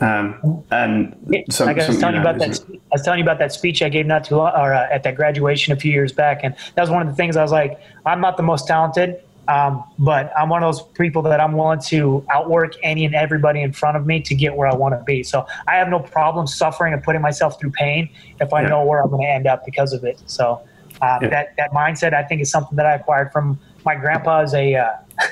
Um, 0.00 0.64
and 0.70 1.16
some, 1.50 1.66
like 1.66 1.78
I 1.78 1.88
was 1.88 1.98
telling 1.98 2.14
you 2.14 2.20
about 2.20 2.38
that. 2.38 2.50
it? 2.50 2.66
I 2.70 2.94
was 2.94 3.02
telling 3.02 3.18
you 3.18 3.24
about 3.24 3.38
that 3.40 3.52
speech 3.52 3.82
I 3.82 3.88
gave 3.88 4.06
not 4.06 4.24
too 4.24 4.36
long, 4.36 4.52
or 4.54 4.72
uh, 4.72 4.86
at 4.90 5.02
that 5.02 5.16
graduation 5.16 5.72
a 5.72 5.76
few 5.76 5.92
years 5.92 6.12
back, 6.12 6.40
and 6.42 6.54
that 6.74 6.82
was 6.82 6.90
one 6.90 7.02
of 7.02 7.08
the 7.08 7.14
things 7.14 7.36
I 7.36 7.42
was 7.42 7.52
like, 7.52 7.78
I'm 8.06 8.20
not 8.20 8.36
the 8.36 8.42
most 8.42 8.66
talented, 8.68 9.16
um, 9.48 9.82
but 9.98 10.30
I'm 10.38 10.48
one 10.50 10.62
of 10.62 10.72
those 10.74 10.86
people 10.96 11.22
that 11.22 11.40
I'm 11.40 11.54
willing 11.56 11.80
to 11.88 12.24
outwork 12.32 12.74
any 12.82 13.04
and 13.04 13.14
everybody 13.14 13.60
in 13.62 13.72
front 13.72 13.96
of 13.96 14.06
me 14.06 14.20
to 14.22 14.34
get 14.34 14.56
where 14.56 14.68
I 14.68 14.74
want 14.74 14.94
to 14.94 15.02
be. 15.04 15.22
So 15.22 15.46
I 15.66 15.76
have 15.76 15.88
no 15.88 15.98
problem 16.00 16.46
suffering 16.46 16.92
and 16.92 17.02
putting 17.02 17.22
myself 17.22 17.58
through 17.60 17.72
pain 17.72 18.08
if 18.40 18.52
I 18.52 18.62
Yeah. 18.62 18.68
know 18.68 18.84
where 18.84 19.02
I'm 19.02 19.10
going 19.10 19.22
to 19.26 19.30
end 19.32 19.46
up 19.46 19.62
because 19.66 19.92
of 19.92 20.04
it. 20.04 20.22
So 20.26 20.60
um, 21.00 21.18
Yeah. 21.22 21.28
that 21.30 21.48
that 21.58 21.70
mindset 21.72 22.12
I 22.14 22.22
think 22.24 22.40
is 22.42 22.50
something 22.50 22.76
that 22.76 22.86
I 22.86 22.94
acquired 22.94 23.32
from 23.32 23.58
my 23.84 23.94
grandpa. 23.96 24.42
Is 24.42 24.54
a 24.54 24.74
uh, 24.74 24.90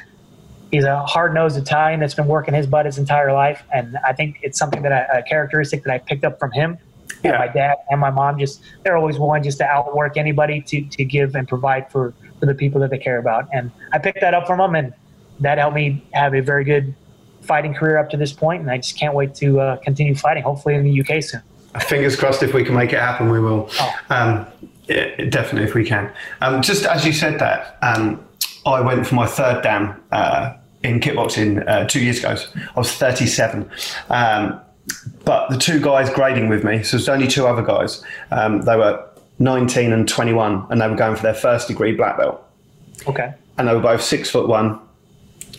he's 0.70 0.84
a 0.84 1.00
hard-nosed 1.04 1.56
Italian 1.56 2.00
that's 2.00 2.14
been 2.14 2.26
working 2.26 2.54
his 2.54 2.66
butt 2.66 2.86
his 2.86 2.98
entire 2.98 3.32
life, 3.32 3.62
and 3.72 3.96
I 4.06 4.12
think 4.12 4.38
it's 4.42 4.58
something 4.58 4.82
that 4.82 4.92
I, 4.92 5.18
a 5.18 5.22
characteristic 5.22 5.84
that 5.84 5.92
I 5.92 5.98
picked 5.98 6.24
up 6.24 6.38
from 6.38 6.52
him. 6.52 6.78
And 7.24 7.32
Yeah. 7.32 7.38
my 7.38 7.48
dad 7.48 7.76
and 7.90 8.00
my 8.00 8.10
mom 8.10 8.38
just 8.38 8.60
they're 8.82 8.96
always 8.96 9.18
willing 9.18 9.42
just 9.42 9.58
to 9.58 9.64
outwork 9.64 10.16
anybody 10.16 10.60
to 10.62 10.82
to 10.82 11.04
give 11.04 11.34
and 11.34 11.48
provide 11.48 11.90
for 11.90 12.12
for 12.40 12.46
the 12.46 12.54
people 12.54 12.80
that 12.82 12.90
they 12.90 12.98
care 12.98 13.18
about, 13.18 13.48
and 13.52 13.70
I 13.92 13.98
picked 13.98 14.20
that 14.20 14.34
up 14.34 14.46
from 14.46 14.58
them, 14.58 14.74
and 14.74 14.92
that 15.40 15.58
helped 15.58 15.76
me 15.76 16.02
have 16.12 16.34
a 16.34 16.40
very 16.40 16.64
good 16.64 16.94
fighting 17.42 17.72
career 17.72 17.96
up 17.98 18.10
to 18.10 18.16
this 18.16 18.32
point, 18.32 18.60
and 18.62 18.70
I 18.70 18.78
just 18.78 18.98
can't 18.98 19.14
wait 19.14 19.34
to 19.36 19.60
uh, 19.60 19.76
continue 19.76 20.14
fighting. 20.14 20.42
Hopefully 20.42 20.74
in 20.74 20.82
the 20.84 21.00
UK 21.00 21.22
soon. 21.22 21.42
Fingers 21.80 22.16
crossed. 22.16 22.42
If 22.42 22.54
we 22.54 22.64
can 22.64 22.74
make 22.74 22.92
it 22.92 22.98
happen, 22.98 23.30
we 23.30 23.38
will. 23.38 23.68
Oh. 23.80 23.94
Um, 24.10 24.46
yeah, 24.88 25.16
definitely, 25.28 25.64
if 25.68 25.74
we 25.74 25.84
can. 25.84 26.10
Um, 26.40 26.62
just 26.62 26.86
as 26.86 27.04
you 27.06 27.12
said 27.12 27.38
that, 27.38 27.76
um, 27.82 28.24
I 28.66 28.80
went 28.80 29.06
for 29.06 29.14
my 29.14 29.26
third 29.26 29.62
dan 29.62 29.98
uh, 30.12 30.54
in 30.82 31.00
kickboxing 31.00 31.66
uh, 31.68 31.86
two 31.86 32.00
years 32.00 32.18
ago. 32.18 32.36
I 32.54 32.78
was 32.78 32.92
37. 32.92 33.70
Um, 34.10 34.60
but 35.24 35.48
the 35.50 35.56
two 35.56 35.80
guys 35.80 36.10
grading 36.10 36.48
with 36.48 36.64
me, 36.64 36.82
so 36.82 36.96
there's 36.96 37.08
only 37.08 37.26
two 37.26 37.46
other 37.46 37.62
guys. 37.62 38.02
Um, 38.30 38.62
they 38.62 38.76
were 38.76 39.04
19 39.38 39.92
and 39.92 40.08
21, 40.08 40.66
and 40.70 40.80
they 40.80 40.88
were 40.88 40.96
going 40.96 41.16
for 41.16 41.22
their 41.22 41.34
first 41.34 41.68
degree 41.68 41.94
black 41.94 42.18
belt. 42.18 42.42
Okay. 43.06 43.34
And 43.58 43.68
they 43.68 43.74
were 43.74 43.80
both 43.80 44.02
six 44.02 44.30
foot 44.30 44.48
one, 44.48 44.80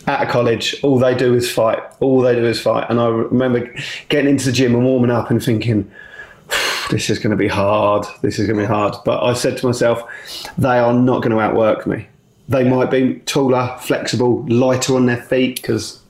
out 0.06 0.22
of 0.22 0.28
college. 0.28 0.76
All 0.82 0.98
they 0.98 1.14
do 1.14 1.34
is 1.34 1.50
fight. 1.50 1.80
All 2.00 2.20
they 2.20 2.34
do 2.34 2.44
is 2.44 2.60
fight. 2.60 2.86
And 2.88 3.00
I 3.00 3.08
remember 3.08 3.74
getting 4.08 4.30
into 4.30 4.46
the 4.46 4.52
gym 4.52 4.74
and 4.74 4.84
warming 4.84 5.10
up 5.10 5.30
and 5.30 5.42
thinking, 5.42 5.90
this 6.90 7.10
is 7.10 7.18
going 7.18 7.30
to 7.30 7.36
be 7.36 7.48
hard. 7.48 8.06
This 8.22 8.38
is 8.38 8.46
going 8.46 8.58
to 8.58 8.62
be 8.62 8.66
hard. 8.66 8.94
But 9.04 9.22
I 9.22 9.34
said 9.34 9.58
to 9.58 9.66
myself, 9.66 10.02
they 10.56 10.78
are 10.78 10.94
not 10.94 11.22
going 11.22 11.32
to 11.32 11.40
outwork 11.40 11.86
me. 11.86 12.06
They 12.48 12.68
might 12.68 12.90
be 12.90 13.14
taller, 13.26 13.76
flexible, 13.80 14.46
lighter 14.48 14.96
on 14.96 15.06
their 15.06 15.20
feet 15.20 15.60
because 15.60 16.00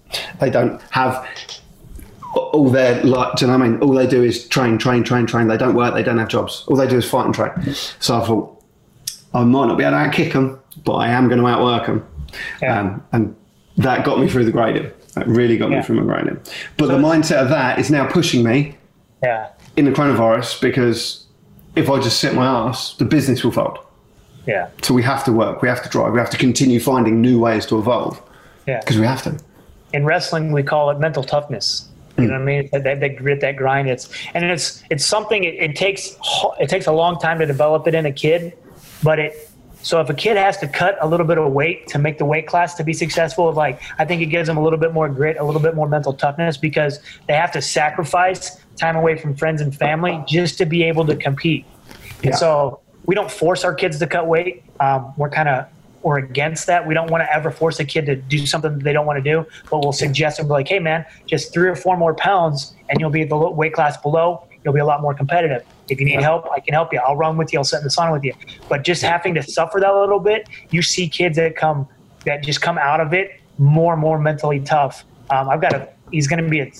they 0.40 0.50
don't 0.50 0.80
have 0.90 1.26
all 2.34 2.70
their 2.70 3.02
like. 3.02 3.36
Do 3.36 3.44
you 3.44 3.50
know 3.50 3.58
what 3.58 3.66
I 3.66 3.68
mean? 3.68 3.80
All 3.80 3.92
they 3.92 4.06
do 4.06 4.22
is 4.22 4.46
train, 4.46 4.78
train, 4.78 5.02
train, 5.02 5.26
train. 5.26 5.48
They 5.48 5.56
don't 5.56 5.74
work. 5.74 5.94
They 5.94 6.02
don't 6.02 6.18
have 6.18 6.28
jobs. 6.28 6.64
All 6.68 6.76
they 6.76 6.86
do 6.86 6.96
is 6.96 7.08
fight 7.08 7.26
and 7.26 7.34
train. 7.34 7.74
So 7.98 8.20
I 8.20 8.26
thought 8.26 8.62
I 9.34 9.44
might 9.44 9.66
not 9.66 9.78
be 9.78 9.84
able 9.84 9.92
to 9.92 9.96
outkick 9.96 10.32
them, 10.32 10.60
but 10.84 10.94
I 10.94 11.08
am 11.08 11.28
going 11.28 11.40
to 11.40 11.46
outwork 11.46 11.86
them. 11.86 12.06
Yeah. 12.62 12.80
Um, 12.80 13.04
and 13.12 13.36
that 13.78 14.04
got 14.04 14.20
me 14.20 14.28
through 14.28 14.44
the 14.44 14.52
grading. 14.52 14.90
That 15.14 15.26
really 15.26 15.56
got 15.56 15.70
yeah. 15.70 15.78
me 15.78 15.82
through 15.82 15.96
my 15.96 16.14
grading. 16.14 16.40
But 16.76 16.86
so 16.86 16.96
the 16.96 16.98
mindset 16.98 17.42
of 17.42 17.48
that 17.48 17.78
is 17.78 17.90
now 17.90 18.08
pushing 18.08 18.44
me 18.44 18.76
yeah. 19.22 19.50
in 19.76 19.84
the 19.84 19.90
coronavirus 19.90 20.60
because 20.60 21.26
if 21.74 21.90
I 21.90 22.00
just 22.00 22.20
sit 22.20 22.34
my 22.34 22.46
ass, 22.46 22.94
the 22.94 23.04
business 23.04 23.42
will 23.42 23.52
fold. 23.52 23.78
Yeah. 24.48 24.70
So 24.82 24.94
we 24.94 25.02
have 25.02 25.24
to 25.24 25.32
work. 25.32 25.60
We 25.60 25.68
have 25.68 25.82
to 25.82 25.88
drive. 25.90 26.12
We 26.12 26.18
have 26.18 26.30
to 26.30 26.38
continue 26.38 26.80
finding 26.80 27.20
new 27.20 27.38
ways 27.38 27.66
to 27.66 27.78
evolve. 27.78 28.20
Yeah. 28.66 28.80
Because 28.80 28.98
we 28.98 29.06
have 29.06 29.22
to. 29.22 29.38
In 29.92 30.04
wrestling, 30.06 30.52
we 30.52 30.62
call 30.62 30.90
it 30.90 30.98
mental 30.98 31.22
toughness. 31.22 31.88
You 32.16 32.26
know 32.26 32.32
what 32.32 32.42
I 32.42 32.44
mean? 32.44 32.68
That, 32.72 32.82
that, 32.82 33.00
that, 33.00 33.16
grit, 33.16 33.40
that 33.42 33.56
grind. 33.56 33.88
It's 33.88 34.10
and 34.34 34.44
it's 34.44 34.82
it's 34.90 35.06
something. 35.06 35.44
It, 35.44 35.54
it 35.54 35.76
takes 35.76 36.16
it 36.58 36.68
takes 36.68 36.86
a 36.86 36.92
long 36.92 37.20
time 37.20 37.38
to 37.38 37.46
develop 37.46 37.86
it 37.86 37.94
in 37.94 38.06
a 38.06 38.12
kid, 38.12 38.58
but 39.04 39.20
it 39.20 39.50
so 39.82 40.00
if 40.00 40.10
a 40.10 40.14
kid 40.14 40.36
has 40.36 40.56
to 40.58 40.66
cut 40.66 40.98
a 41.00 41.06
little 41.06 41.26
bit 41.26 41.38
of 41.38 41.52
weight 41.52 41.86
to 41.88 41.98
make 41.98 42.18
the 42.18 42.24
weight 42.24 42.48
class 42.48 42.74
to 42.74 42.82
be 42.82 42.92
successful, 42.92 43.52
like 43.52 43.80
I 43.98 44.04
think 44.04 44.20
it 44.20 44.26
gives 44.26 44.48
them 44.48 44.56
a 44.56 44.62
little 44.62 44.78
bit 44.78 44.92
more 44.92 45.08
grit, 45.08 45.36
a 45.38 45.44
little 45.44 45.60
bit 45.60 45.76
more 45.76 45.88
mental 45.88 46.12
toughness 46.12 46.56
because 46.56 46.98
they 47.28 47.34
have 47.34 47.52
to 47.52 47.62
sacrifice 47.62 48.60
time 48.76 48.96
away 48.96 49.16
from 49.16 49.36
friends 49.36 49.60
and 49.60 49.74
family 49.74 50.22
just 50.26 50.58
to 50.58 50.66
be 50.66 50.82
able 50.82 51.06
to 51.06 51.14
compete. 51.14 51.64
Yeah. 52.22 52.30
And 52.30 52.36
so 52.36 52.80
we 53.08 53.14
don't 53.14 53.30
force 53.30 53.64
our 53.64 53.74
kids 53.74 53.98
to 53.98 54.06
cut 54.06 54.26
weight. 54.26 54.62
Um, 54.80 55.14
we're 55.16 55.30
kind 55.30 55.48
of 55.48 55.66
we're 56.02 56.18
against 56.18 56.66
that. 56.66 56.86
We 56.86 56.92
don't 56.92 57.10
want 57.10 57.22
to 57.22 57.34
ever 57.34 57.50
force 57.50 57.80
a 57.80 57.84
kid 57.84 58.04
to 58.06 58.14
do 58.14 58.46
something 58.46 58.74
that 58.74 58.84
they 58.84 58.92
don't 58.92 59.06
want 59.06 59.16
to 59.16 59.22
do, 59.22 59.46
but 59.70 59.82
we'll 59.82 59.92
suggest 59.92 60.38
and 60.38 60.46
be 60.46 60.52
like, 60.52 60.68
hey 60.68 60.78
man, 60.78 61.06
just 61.26 61.52
three 61.52 61.68
or 61.68 61.74
four 61.74 61.96
more 61.96 62.14
pounds 62.14 62.74
and 62.88 63.00
you'll 63.00 63.10
be 63.10 63.24
the 63.24 63.36
weight 63.36 63.72
class 63.72 63.96
below. 63.96 64.46
You'll 64.62 64.74
be 64.74 64.80
a 64.80 64.84
lot 64.84 65.00
more 65.00 65.14
competitive. 65.14 65.64
If 65.88 65.98
you 65.98 66.04
need 66.04 66.20
help, 66.20 66.46
I 66.52 66.60
can 66.60 66.74
help 66.74 66.92
you. 66.92 67.00
I'll 67.00 67.16
run 67.16 67.38
with 67.38 67.50
you. 67.50 67.58
I'll 67.58 67.64
sit 67.64 67.78
in 67.78 67.84
the 67.84 67.90
sun 67.90 68.12
with 68.12 68.24
you. 68.24 68.34
But 68.68 68.84
just 68.84 69.00
having 69.00 69.34
to 69.34 69.42
suffer 69.42 69.80
that 69.80 69.90
a 69.90 69.98
little 69.98 70.20
bit, 70.20 70.46
you 70.70 70.82
see 70.82 71.08
kids 71.08 71.36
that 71.36 71.56
come 71.56 71.88
that 72.26 72.44
just 72.44 72.60
come 72.60 72.76
out 72.76 73.00
of 73.00 73.14
it 73.14 73.40
more 73.56 73.94
and 73.94 74.02
more 74.02 74.18
mentally 74.18 74.60
tough. 74.60 75.06
Um, 75.30 75.48
I've 75.48 75.62
got 75.62 75.72
a. 75.72 75.88
He's 76.12 76.26
going 76.26 76.42
to 76.42 76.48
be 76.48 76.60
a, 76.60 76.70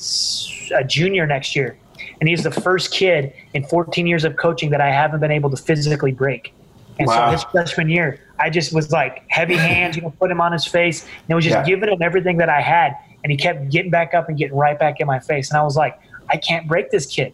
a 0.77 0.85
junior 0.85 1.27
next 1.27 1.57
year, 1.57 1.79
and 2.21 2.29
he's 2.29 2.43
the 2.43 2.51
first 2.51 2.93
kid 2.93 3.33
in 3.55 3.65
14 3.65 4.07
years 4.07 4.25
of 4.25 4.37
coaching 4.37 4.71
that 4.71 4.81
I 4.81 4.91
haven't 4.91 5.21
been 5.21 5.31
able 5.31 5.51
to 5.51 5.57
physically 5.57 6.13
break. 6.13 6.55
And 6.99 7.07
wow. 7.07 7.27
so 7.27 7.33
his 7.33 7.45
freshman 7.45 7.89
year, 7.89 8.21
I 8.41 8.51
just 8.51 8.73
was 8.73 8.91
like 8.91 9.25
heavy 9.29 9.57
hands, 9.71 9.97
you 9.97 10.03
know, 10.03 10.11
put 10.19 10.31
him 10.31 10.41
on 10.41 10.53
his 10.53 10.67
face, 10.67 11.03
and 11.03 11.31
it 11.31 11.35
was 11.35 11.45
just 11.45 11.57
yeah. 11.57 11.65
giving 11.65 11.89
him 11.89 12.03
everything 12.03 12.37
that 12.39 12.49
I 12.49 12.61
had, 12.61 12.97
and 13.23 13.31
he 13.31 13.37
kept 13.37 13.71
getting 13.71 13.91
back 13.91 14.15
up 14.15 14.29
and 14.29 14.37
getting 14.37 14.57
right 14.57 14.79
back 14.79 15.01
in 15.01 15.07
my 15.07 15.19
face, 15.19 15.51
and 15.51 15.59
I 15.59 15.63
was 15.63 15.77
like, 15.77 15.99
I 16.31 16.37
can't 16.37 16.69
break 16.69 16.91
this 16.91 17.07
kid. 17.07 17.33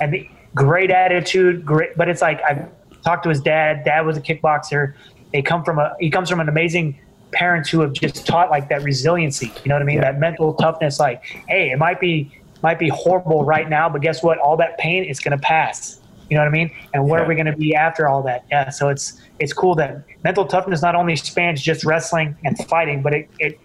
And 0.00 0.12
the, 0.14 0.28
great 0.54 0.90
attitude, 0.90 1.64
great, 1.64 1.96
but 1.96 2.08
it's 2.08 2.22
like 2.22 2.40
I 2.42 2.66
talked 3.04 3.24
to 3.24 3.28
his 3.28 3.40
dad. 3.40 3.84
Dad 3.84 4.06
was 4.06 4.16
a 4.16 4.20
kickboxer. 4.20 4.94
They 5.32 5.42
come 5.42 5.64
from 5.64 5.78
a 5.78 5.94
he 5.98 6.10
comes 6.10 6.28
from 6.28 6.40
an 6.40 6.48
amazing 6.48 6.98
parents 7.32 7.70
who 7.70 7.80
have 7.80 7.92
just 7.92 8.26
taught 8.26 8.50
like 8.50 8.68
that 8.68 8.82
resiliency. 8.82 9.52
You 9.64 9.68
know 9.68 9.74
what 9.74 9.82
I 9.82 9.86
mean? 9.86 9.96
Yeah. 9.96 10.12
That 10.12 10.20
mental 10.20 10.54
toughness. 10.54 11.00
Like, 11.00 11.22
hey, 11.48 11.70
it 11.70 11.78
might 11.78 12.00
be 12.00 12.30
might 12.62 12.78
be 12.78 12.88
horrible 12.88 13.44
right 13.44 13.68
now, 13.68 13.88
but 13.88 14.02
guess 14.02 14.22
what? 14.22 14.38
All 14.38 14.56
that 14.56 14.78
pain 14.78 15.04
is 15.04 15.20
going 15.20 15.36
to 15.36 15.42
pass. 15.42 16.00
You 16.30 16.36
know 16.36 16.44
what 16.44 16.48
I 16.48 16.52
mean? 16.52 16.70
And 16.94 17.08
where 17.08 17.20
yeah. 17.20 17.26
are 17.26 17.28
we 17.28 17.34
going 17.34 17.46
to 17.46 17.56
be 17.56 17.74
after 17.74 18.08
all 18.08 18.22
that? 18.22 18.44
Yeah. 18.50 18.70
So 18.70 18.88
it's 18.88 19.20
it's 19.38 19.52
cool 19.52 19.74
that 19.74 20.04
mental 20.24 20.46
toughness 20.46 20.80
not 20.80 20.94
only 20.94 21.16
spans 21.16 21.60
just 21.60 21.84
wrestling 21.84 22.36
and 22.44 22.56
fighting, 22.68 23.02
but 23.02 23.12
it, 23.12 23.28
it 23.38 23.60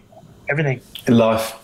everything 0.50 0.80
in 1.06 1.16
life. 1.16 1.54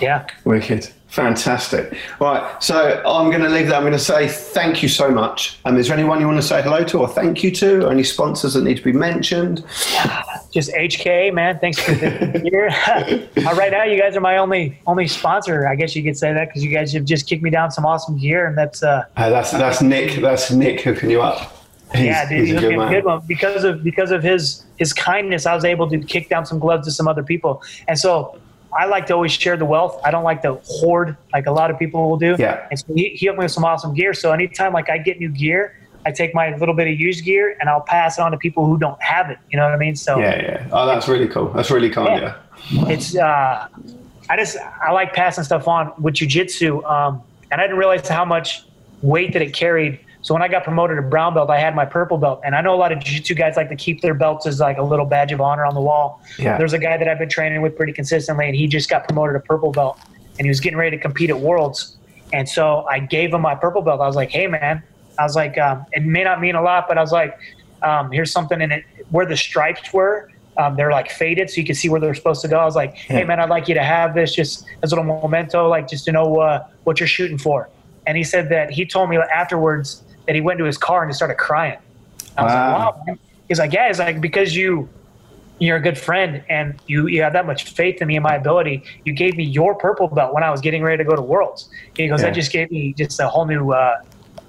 Yeah. 0.00 0.26
Wicked. 0.44 0.90
Fantastic. 1.08 1.96
Right, 2.20 2.62
so 2.62 3.02
I'm 3.06 3.30
going 3.30 3.42
to 3.42 3.48
leave 3.48 3.68
that. 3.68 3.76
I'm 3.76 3.82
going 3.82 3.92
to 3.94 3.98
say 3.98 4.28
thank 4.28 4.82
you 4.82 4.90
so 4.90 5.10
much. 5.10 5.58
Um, 5.64 5.78
is 5.78 5.88
there 5.88 5.96
anyone 5.96 6.20
you 6.20 6.26
want 6.26 6.38
to 6.38 6.46
say 6.46 6.60
hello 6.62 6.84
to 6.84 6.98
or 6.98 7.08
thank 7.08 7.42
you 7.42 7.50
to, 7.52 7.86
or 7.86 7.90
any 7.90 8.04
sponsors 8.04 8.52
that 8.54 8.62
need 8.62 8.76
to 8.76 8.84
be 8.84 8.92
mentioned? 8.92 9.64
Just 10.52 10.70
HK, 10.72 11.32
man. 11.32 11.58
Thanks 11.60 11.78
for 11.78 11.92
the 11.92 12.42
year. 12.44 12.68
uh, 12.68 13.54
right 13.54 13.72
now, 13.72 13.84
you 13.84 13.98
guys 13.98 14.16
are 14.16 14.20
my 14.20 14.36
only 14.36 14.78
only 14.86 15.08
sponsor. 15.08 15.66
I 15.66 15.76
guess 15.76 15.96
you 15.96 16.02
could 16.02 16.16
say 16.16 16.32
that 16.32 16.48
because 16.48 16.62
you 16.62 16.70
guys 16.70 16.92
have 16.92 17.04
just 17.04 17.26
kicked 17.26 17.42
me 17.42 17.50
down 17.50 17.70
some 17.70 17.84
awesome 17.84 18.18
gear, 18.18 18.46
and 18.46 18.56
that's 18.56 18.82
uh, 18.82 19.04
uh 19.16 19.30
that's 19.30 19.50
that's 19.50 19.82
Nick. 19.82 20.22
That's 20.22 20.50
Nick 20.50 20.80
hooking 20.80 21.10
you 21.10 21.20
up. 21.20 21.54
He's, 21.94 22.04
yeah, 22.04 22.28
dude, 22.28 22.40
he's, 22.40 22.48
he's 22.48 22.56
a 22.56 22.60
good, 22.60 22.88
good 22.88 23.04
one 23.04 23.22
because 23.26 23.64
of 23.64 23.84
because 23.84 24.10
of 24.10 24.22
his 24.22 24.64
his 24.76 24.94
kindness. 24.94 25.44
I 25.44 25.54
was 25.54 25.66
able 25.66 25.88
to 25.90 25.98
kick 25.98 26.30
down 26.30 26.46
some 26.46 26.58
gloves 26.58 26.86
to 26.86 26.92
some 26.92 27.08
other 27.08 27.22
people, 27.22 27.62
and 27.86 27.98
so 27.98 28.38
I 28.76 28.86
like 28.86 29.06
to 29.06 29.14
always 29.14 29.32
share 29.32 29.56
the 29.56 29.64
wealth. 29.64 30.00
I 30.04 30.10
don't 30.10 30.24
like 30.24 30.42
to 30.42 30.60
hoard 30.64 31.16
like 31.32 31.46
a 31.46 31.52
lot 31.52 31.70
of 31.70 31.78
people 31.78 32.08
will 32.08 32.18
do. 32.18 32.36
Yeah. 32.38 32.66
And 32.70 32.78
so 32.78 32.92
he, 32.94 33.10
he 33.10 33.26
helped 33.26 33.38
me 33.38 33.44
with 33.44 33.52
some 33.52 33.64
awesome 33.64 33.94
gear. 33.94 34.12
So 34.14 34.32
anytime 34.32 34.72
like 34.72 34.90
I 34.90 34.98
get 34.98 35.18
new 35.18 35.30
gear, 35.30 35.78
I 36.04 36.12
take 36.12 36.34
my 36.34 36.54
little 36.56 36.74
bit 36.74 36.88
of 36.88 36.98
used 36.98 37.24
gear 37.24 37.56
and 37.60 37.68
I'll 37.68 37.80
pass 37.80 38.18
it 38.18 38.22
on 38.22 38.30
to 38.32 38.38
people 38.38 38.66
who 38.66 38.78
don't 38.78 39.00
have 39.02 39.30
it. 39.30 39.38
You 39.50 39.58
know 39.58 39.64
what 39.64 39.74
I 39.74 39.78
mean? 39.78 39.96
So 39.96 40.18
yeah, 40.18 40.42
yeah. 40.42 40.68
Oh, 40.72 40.86
that's 40.86 41.08
really 41.08 41.28
cool. 41.28 41.48
That's 41.52 41.70
really 41.70 41.90
kind. 41.90 42.20
Yeah. 42.20 42.36
yeah. 42.70 42.88
It's 42.88 43.16
uh, 43.16 43.68
I 44.30 44.36
just 44.36 44.56
I 44.56 44.92
like 44.92 45.12
passing 45.12 45.44
stuff 45.44 45.66
on 45.66 45.92
with 46.00 46.14
jujitsu. 46.14 46.84
Um, 46.88 47.22
and 47.50 47.60
I 47.60 47.64
didn't 47.64 47.78
realize 47.78 48.06
how 48.06 48.24
much 48.24 48.64
weight 49.02 49.32
that 49.32 49.42
it 49.42 49.54
carried 49.54 50.00
so 50.22 50.34
when 50.34 50.42
I 50.42 50.48
got 50.48 50.64
promoted 50.64 50.96
to 50.96 51.02
brown 51.02 51.34
belt, 51.34 51.48
I 51.48 51.58
had 51.58 51.74
my 51.74 51.84
purple 51.84 52.18
belt, 52.18 52.40
and 52.44 52.54
I 52.54 52.60
know 52.60 52.74
a 52.74 52.76
lot 52.76 52.92
of 52.92 52.98
jiu-jitsu 52.98 53.34
guys 53.34 53.56
like 53.56 53.68
to 53.68 53.76
keep 53.76 54.00
their 54.00 54.14
belts 54.14 54.46
as 54.46 54.60
like 54.60 54.78
a 54.78 54.82
little 54.82 55.06
badge 55.06 55.32
of 55.32 55.40
honor 55.40 55.64
on 55.64 55.74
the 55.74 55.80
wall. 55.80 56.20
Yeah. 56.38 56.58
There's 56.58 56.72
a 56.72 56.78
guy 56.78 56.96
that 56.96 57.08
I've 57.08 57.18
been 57.18 57.28
training 57.28 57.62
with 57.62 57.76
pretty 57.76 57.92
consistently, 57.92 58.46
and 58.46 58.56
he 58.56 58.66
just 58.66 58.90
got 58.90 59.04
promoted 59.04 59.34
to 59.34 59.46
purple 59.46 59.70
belt, 59.70 59.98
and 60.38 60.44
he 60.44 60.48
was 60.48 60.60
getting 60.60 60.78
ready 60.78 60.96
to 60.96 61.02
compete 61.02 61.30
at 61.30 61.38
Worlds, 61.38 61.96
and 62.32 62.48
so 62.48 62.84
I 62.90 62.98
gave 62.98 63.32
him 63.32 63.42
my 63.42 63.54
purple 63.54 63.82
belt. 63.82 64.00
I 64.00 64.06
was 64.06 64.16
like, 64.16 64.30
"Hey, 64.30 64.46
man," 64.46 64.82
I 65.18 65.22
was 65.22 65.36
like, 65.36 65.56
um, 65.56 65.86
"It 65.92 66.04
may 66.04 66.24
not 66.24 66.40
mean 66.40 66.56
a 66.56 66.62
lot, 66.62 66.88
but 66.88 66.98
I 66.98 67.00
was 67.00 67.12
like, 67.12 67.38
um, 67.82 68.10
here's 68.10 68.32
something 68.32 68.60
in 68.60 68.72
it 68.72 68.84
where 69.10 69.26
the 69.26 69.36
stripes 69.36 69.92
were." 69.92 70.30
Um, 70.56 70.74
they're 70.74 70.90
like 70.90 71.08
faded, 71.08 71.48
so 71.48 71.60
you 71.60 71.64
can 71.64 71.76
see 71.76 71.88
where 71.88 72.00
they're 72.00 72.14
supposed 72.14 72.42
to 72.42 72.48
go. 72.48 72.58
I 72.58 72.64
was 72.64 72.74
like, 72.74 72.96
"Hey, 72.96 73.22
man, 73.22 73.38
I'd 73.38 73.48
like 73.48 73.68
you 73.68 73.74
to 73.74 73.84
have 73.84 74.14
this 74.14 74.34
just 74.34 74.66
as 74.82 74.90
a 74.90 74.96
little 74.96 75.20
memento, 75.22 75.68
like 75.68 75.86
just 75.88 76.04
to 76.06 76.12
know 76.12 76.40
uh, 76.40 76.66
what 76.82 76.98
you're 76.98 77.06
shooting 77.06 77.38
for." 77.38 77.68
And 78.08 78.16
he 78.16 78.24
said 78.24 78.48
that 78.48 78.70
he 78.70 78.84
told 78.84 79.08
me 79.08 79.18
afterwards 79.18 80.02
that 80.28 80.34
he 80.34 80.42
went 80.42 80.58
to 80.58 80.64
his 80.64 80.76
car 80.76 81.02
and 81.02 81.10
he 81.10 81.14
started 81.14 81.38
crying. 81.38 81.78
I 82.36 82.42
was 82.44 82.52
wow. 82.52 82.68
like, 82.68 82.78
wow. 82.78 83.02
Man. 83.06 83.18
He's 83.48 83.58
like, 83.58 83.72
yeah. 83.72 83.88
He's 83.88 83.98
like, 83.98 84.20
because 84.20 84.54
you 84.54 84.88
you're 85.58 85.78
a 85.78 85.80
good 85.80 85.98
friend 85.98 86.44
and 86.48 86.78
you, 86.86 87.08
you 87.08 87.22
have 87.22 87.32
that 87.32 87.46
much 87.46 87.64
faith 87.64 88.00
in 88.00 88.06
me 88.06 88.14
and 88.14 88.22
my 88.22 88.36
ability. 88.36 88.84
You 89.04 89.12
gave 89.12 89.36
me 89.36 89.42
your 89.42 89.74
purple 89.74 90.06
belt 90.06 90.32
when 90.32 90.44
I 90.44 90.50
was 90.50 90.60
getting 90.60 90.82
ready 90.82 91.02
to 91.02 91.08
go 91.08 91.16
to 91.16 91.22
Worlds. 91.22 91.68
He 91.96 92.06
goes, 92.06 92.20
yeah. 92.20 92.26
that 92.26 92.34
just 92.34 92.52
gave 92.52 92.70
me 92.70 92.92
just 92.92 93.18
a 93.18 93.26
whole 93.26 93.46
new 93.46 93.72
uh, 93.72 94.02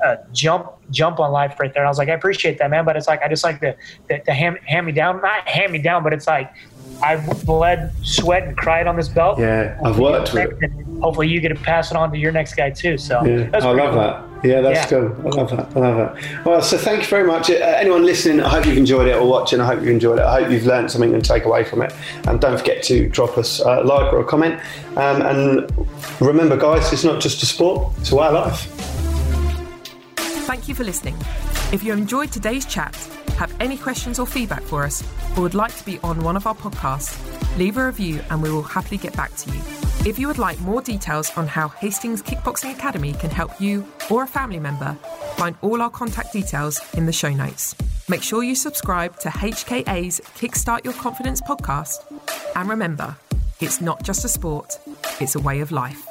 uh, 0.03 0.17
jump 0.33 0.71
jump 0.91 1.19
on 1.19 1.31
life 1.31 1.59
right 1.59 1.73
there. 1.73 1.83
And 1.83 1.87
I 1.87 1.89
was 1.89 1.97
like, 1.97 2.09
I 2.09 2.13
appreciate 2.13 2.57
that, 2.57 2.69
man. 2.69 2.83
But 2.83 2.97
it's 2.97 3.07
like 3.07 3.23
I 3.23 3.29
just 3.29 3.43
like 3.43 3.61
the 3.61 3.75
the, 4.09 4.19
to 4.19 4.33
hand, 4.33 4.59
hand 4.65 4.85
me 4.85 4.91
down, 4.91 5.21
not 5.21 5.47
hand 5.47 5.71
me 5.71 5.79
down, 5.79 6.03
but 6.03 6.13
it's 6.13 6.27
like 6.27 6.53
I 7.01 7.15
bled, 7.45 7.93
sweat, 8.03 8.43
and 8.43 8.57
cried 8.57 8.87
on 8.87 8.95
this 8.95 9.07
belt. 9.07 9.39
Yeah, 9.39 9.79
I've 9.83 9.99
worked 9.99 10.33
with 10.33 10.61
it. 10.61 10.71
Hopefully, 11.01 11.29
you 11.29 11.39
get 11.39 11.49
to 11.49 11.55
pass 11.55 11.91
it 11.91 11.97
on 11.97 12.11
to 12.11 12.17
your 12.17 12.31
next 12.31 12.55
guy 12.55 12.69
too. 12.69 12.97
So 12.97 13.23
yeah, 13.23 13.49
I 13.53 13.59
love 13.71 13.93
cool. 13.93 14.01
that. 14.01 14.29
Yeah, 14.43 14.61
that's 14.61 14.91
yeah. 14.91 14.99
good. 14.99 15.11
I 15.19 15.29
love 15.29 15.49
that. 15.49 15.75
I 15.75 15.79
love 15.79 15.97
that. 15.97 16.45
Well, 16.45 16.61
so 16.61 16.77
thank 16.77 17.01
you 17.01 17.07
very 17.07 17.27
much. 17.27 17.49
Uh, 17.49 17.55
anyone 17.55 18.05
listening, 18.05 18.41
I 18.41 18.49
hope 18.49 18.65
you've 18.65 18.77
enjoyed 18.77 19.07
it 19.07 19.15
or 19.15 19.27
watching. 19.27 19.59
I 19.59 19.65
hope 19.65 19.79
you've 19.79 19.89
enjoyed 19.89 20.19
it. 20.19 20.25
I 20.25 20.41
hope 20.41 20.51
you've 20.51 20.65
learned 20.65 20.91
something 20.91 21.13
and 21.13 21.23
take 21.23 21.45
away 21.45 21.63
from 21.63 21.81
it. 21.81 21.93
And 22.27 22.39
don't 22.39 22.57
forget 22.57 22.83
to 22.83 23.09
drop 23.09 23.37
us 23.37 23.59
a 23.59 23.81
like 23.81 24.13
or 24.13 24.19
a 24.19 24.25
comment. 24.25 24.61
Um, 24.95 25.21
and 25.21 25.89
remember, 26.21 26.57
guys, 26.57 26.91
it's 26.93 27.03
not 27.03 27.21
just 27.21 27.43
a 27.43 27.45
sport; 27.45 27.93
it's 27.99 28.11
a 28.11 28.15
way 28.15 28.27
of 28.27 28.33
life. 28.33 28.61
Thank 30.45 30.67
you 30.67 30.75
for 30.75 30.83
listening. 30.83 31.15
If 31.71 31.83
you 31.83 31.93
enjoyed 31.93 32.31
today's 32.31 32.65
chat, 32.65 32.95
have 33.39 33.55
any 33.61 33.77
questions 33.77 34.19
or 34.19 34.27
feedback 34.27 34.61
for 34.61 34.83
us, 34.83 35.01
or 35.37 35.43
would 35.43 35.55
like 35.55 35.73
to 35.77 35.85
be 35.85 35.97
on 35.99 36.21
one 36.21 36.35
of 36.35 36.45
our 36.45 36.53
podcasts, 36.53 37.17
leave 37.57 37.77
a 37.77 37.85
review 37.85 38.21
and 38.29 38.43
we 38.43 38.51
will 38.51 38.61
happily 38.61 38.97
get 38.97 39.15
back 39.15 39.33
to 39.37 39.49
you. 39.49 39.61
If 40.05 40.19
you 40.19 40.27
would 40.27 40.37
like 40.37 40.59
more 40.59 40.81
details 40.81 41.31
on 41.37 41.47
how 41.47 41.69
Hastings 41.69 42.21
Kickboxing 42.21 42.73
Academy 42.73 43.13
can 43.13 43.29
help 43.29 43.59
you 43.61 43.87
or 44.09 44.23
a 44.23 44.27
family 44.27 44.59
member, 44.59 44.97
find 45.37 45.55
all 45.61 45.81
our 45.81 45.89
contact 45.89 46.33
details 46.33 46.81
in 46.95 47.05
the 47.05 47.13
show 47.13 47.29
notes. 47.29 47.75
Make 48.09 48.23
sure 48.23 48.43
you 48.43 48.55
subscribe 48.55 49.17
to 49.19 49.29
HKA's 49.29 50.19
Kickstart 50.37 50.83
Your 50.83 50.93
Confidence 50.95 51.41
podcast. 51.41 51.95
And 52.57 52.67
remember, 52.67 53.15
it's 53.61 53.79
not 53.79 54.03
just 54.03 54.25
a 54.25 54.29
sport, 54.29 54.79
it's 55.21 55.35
a 55.35 55.39
way 55.39 55.61
of 55.61 55.71
life. 55.71 56.05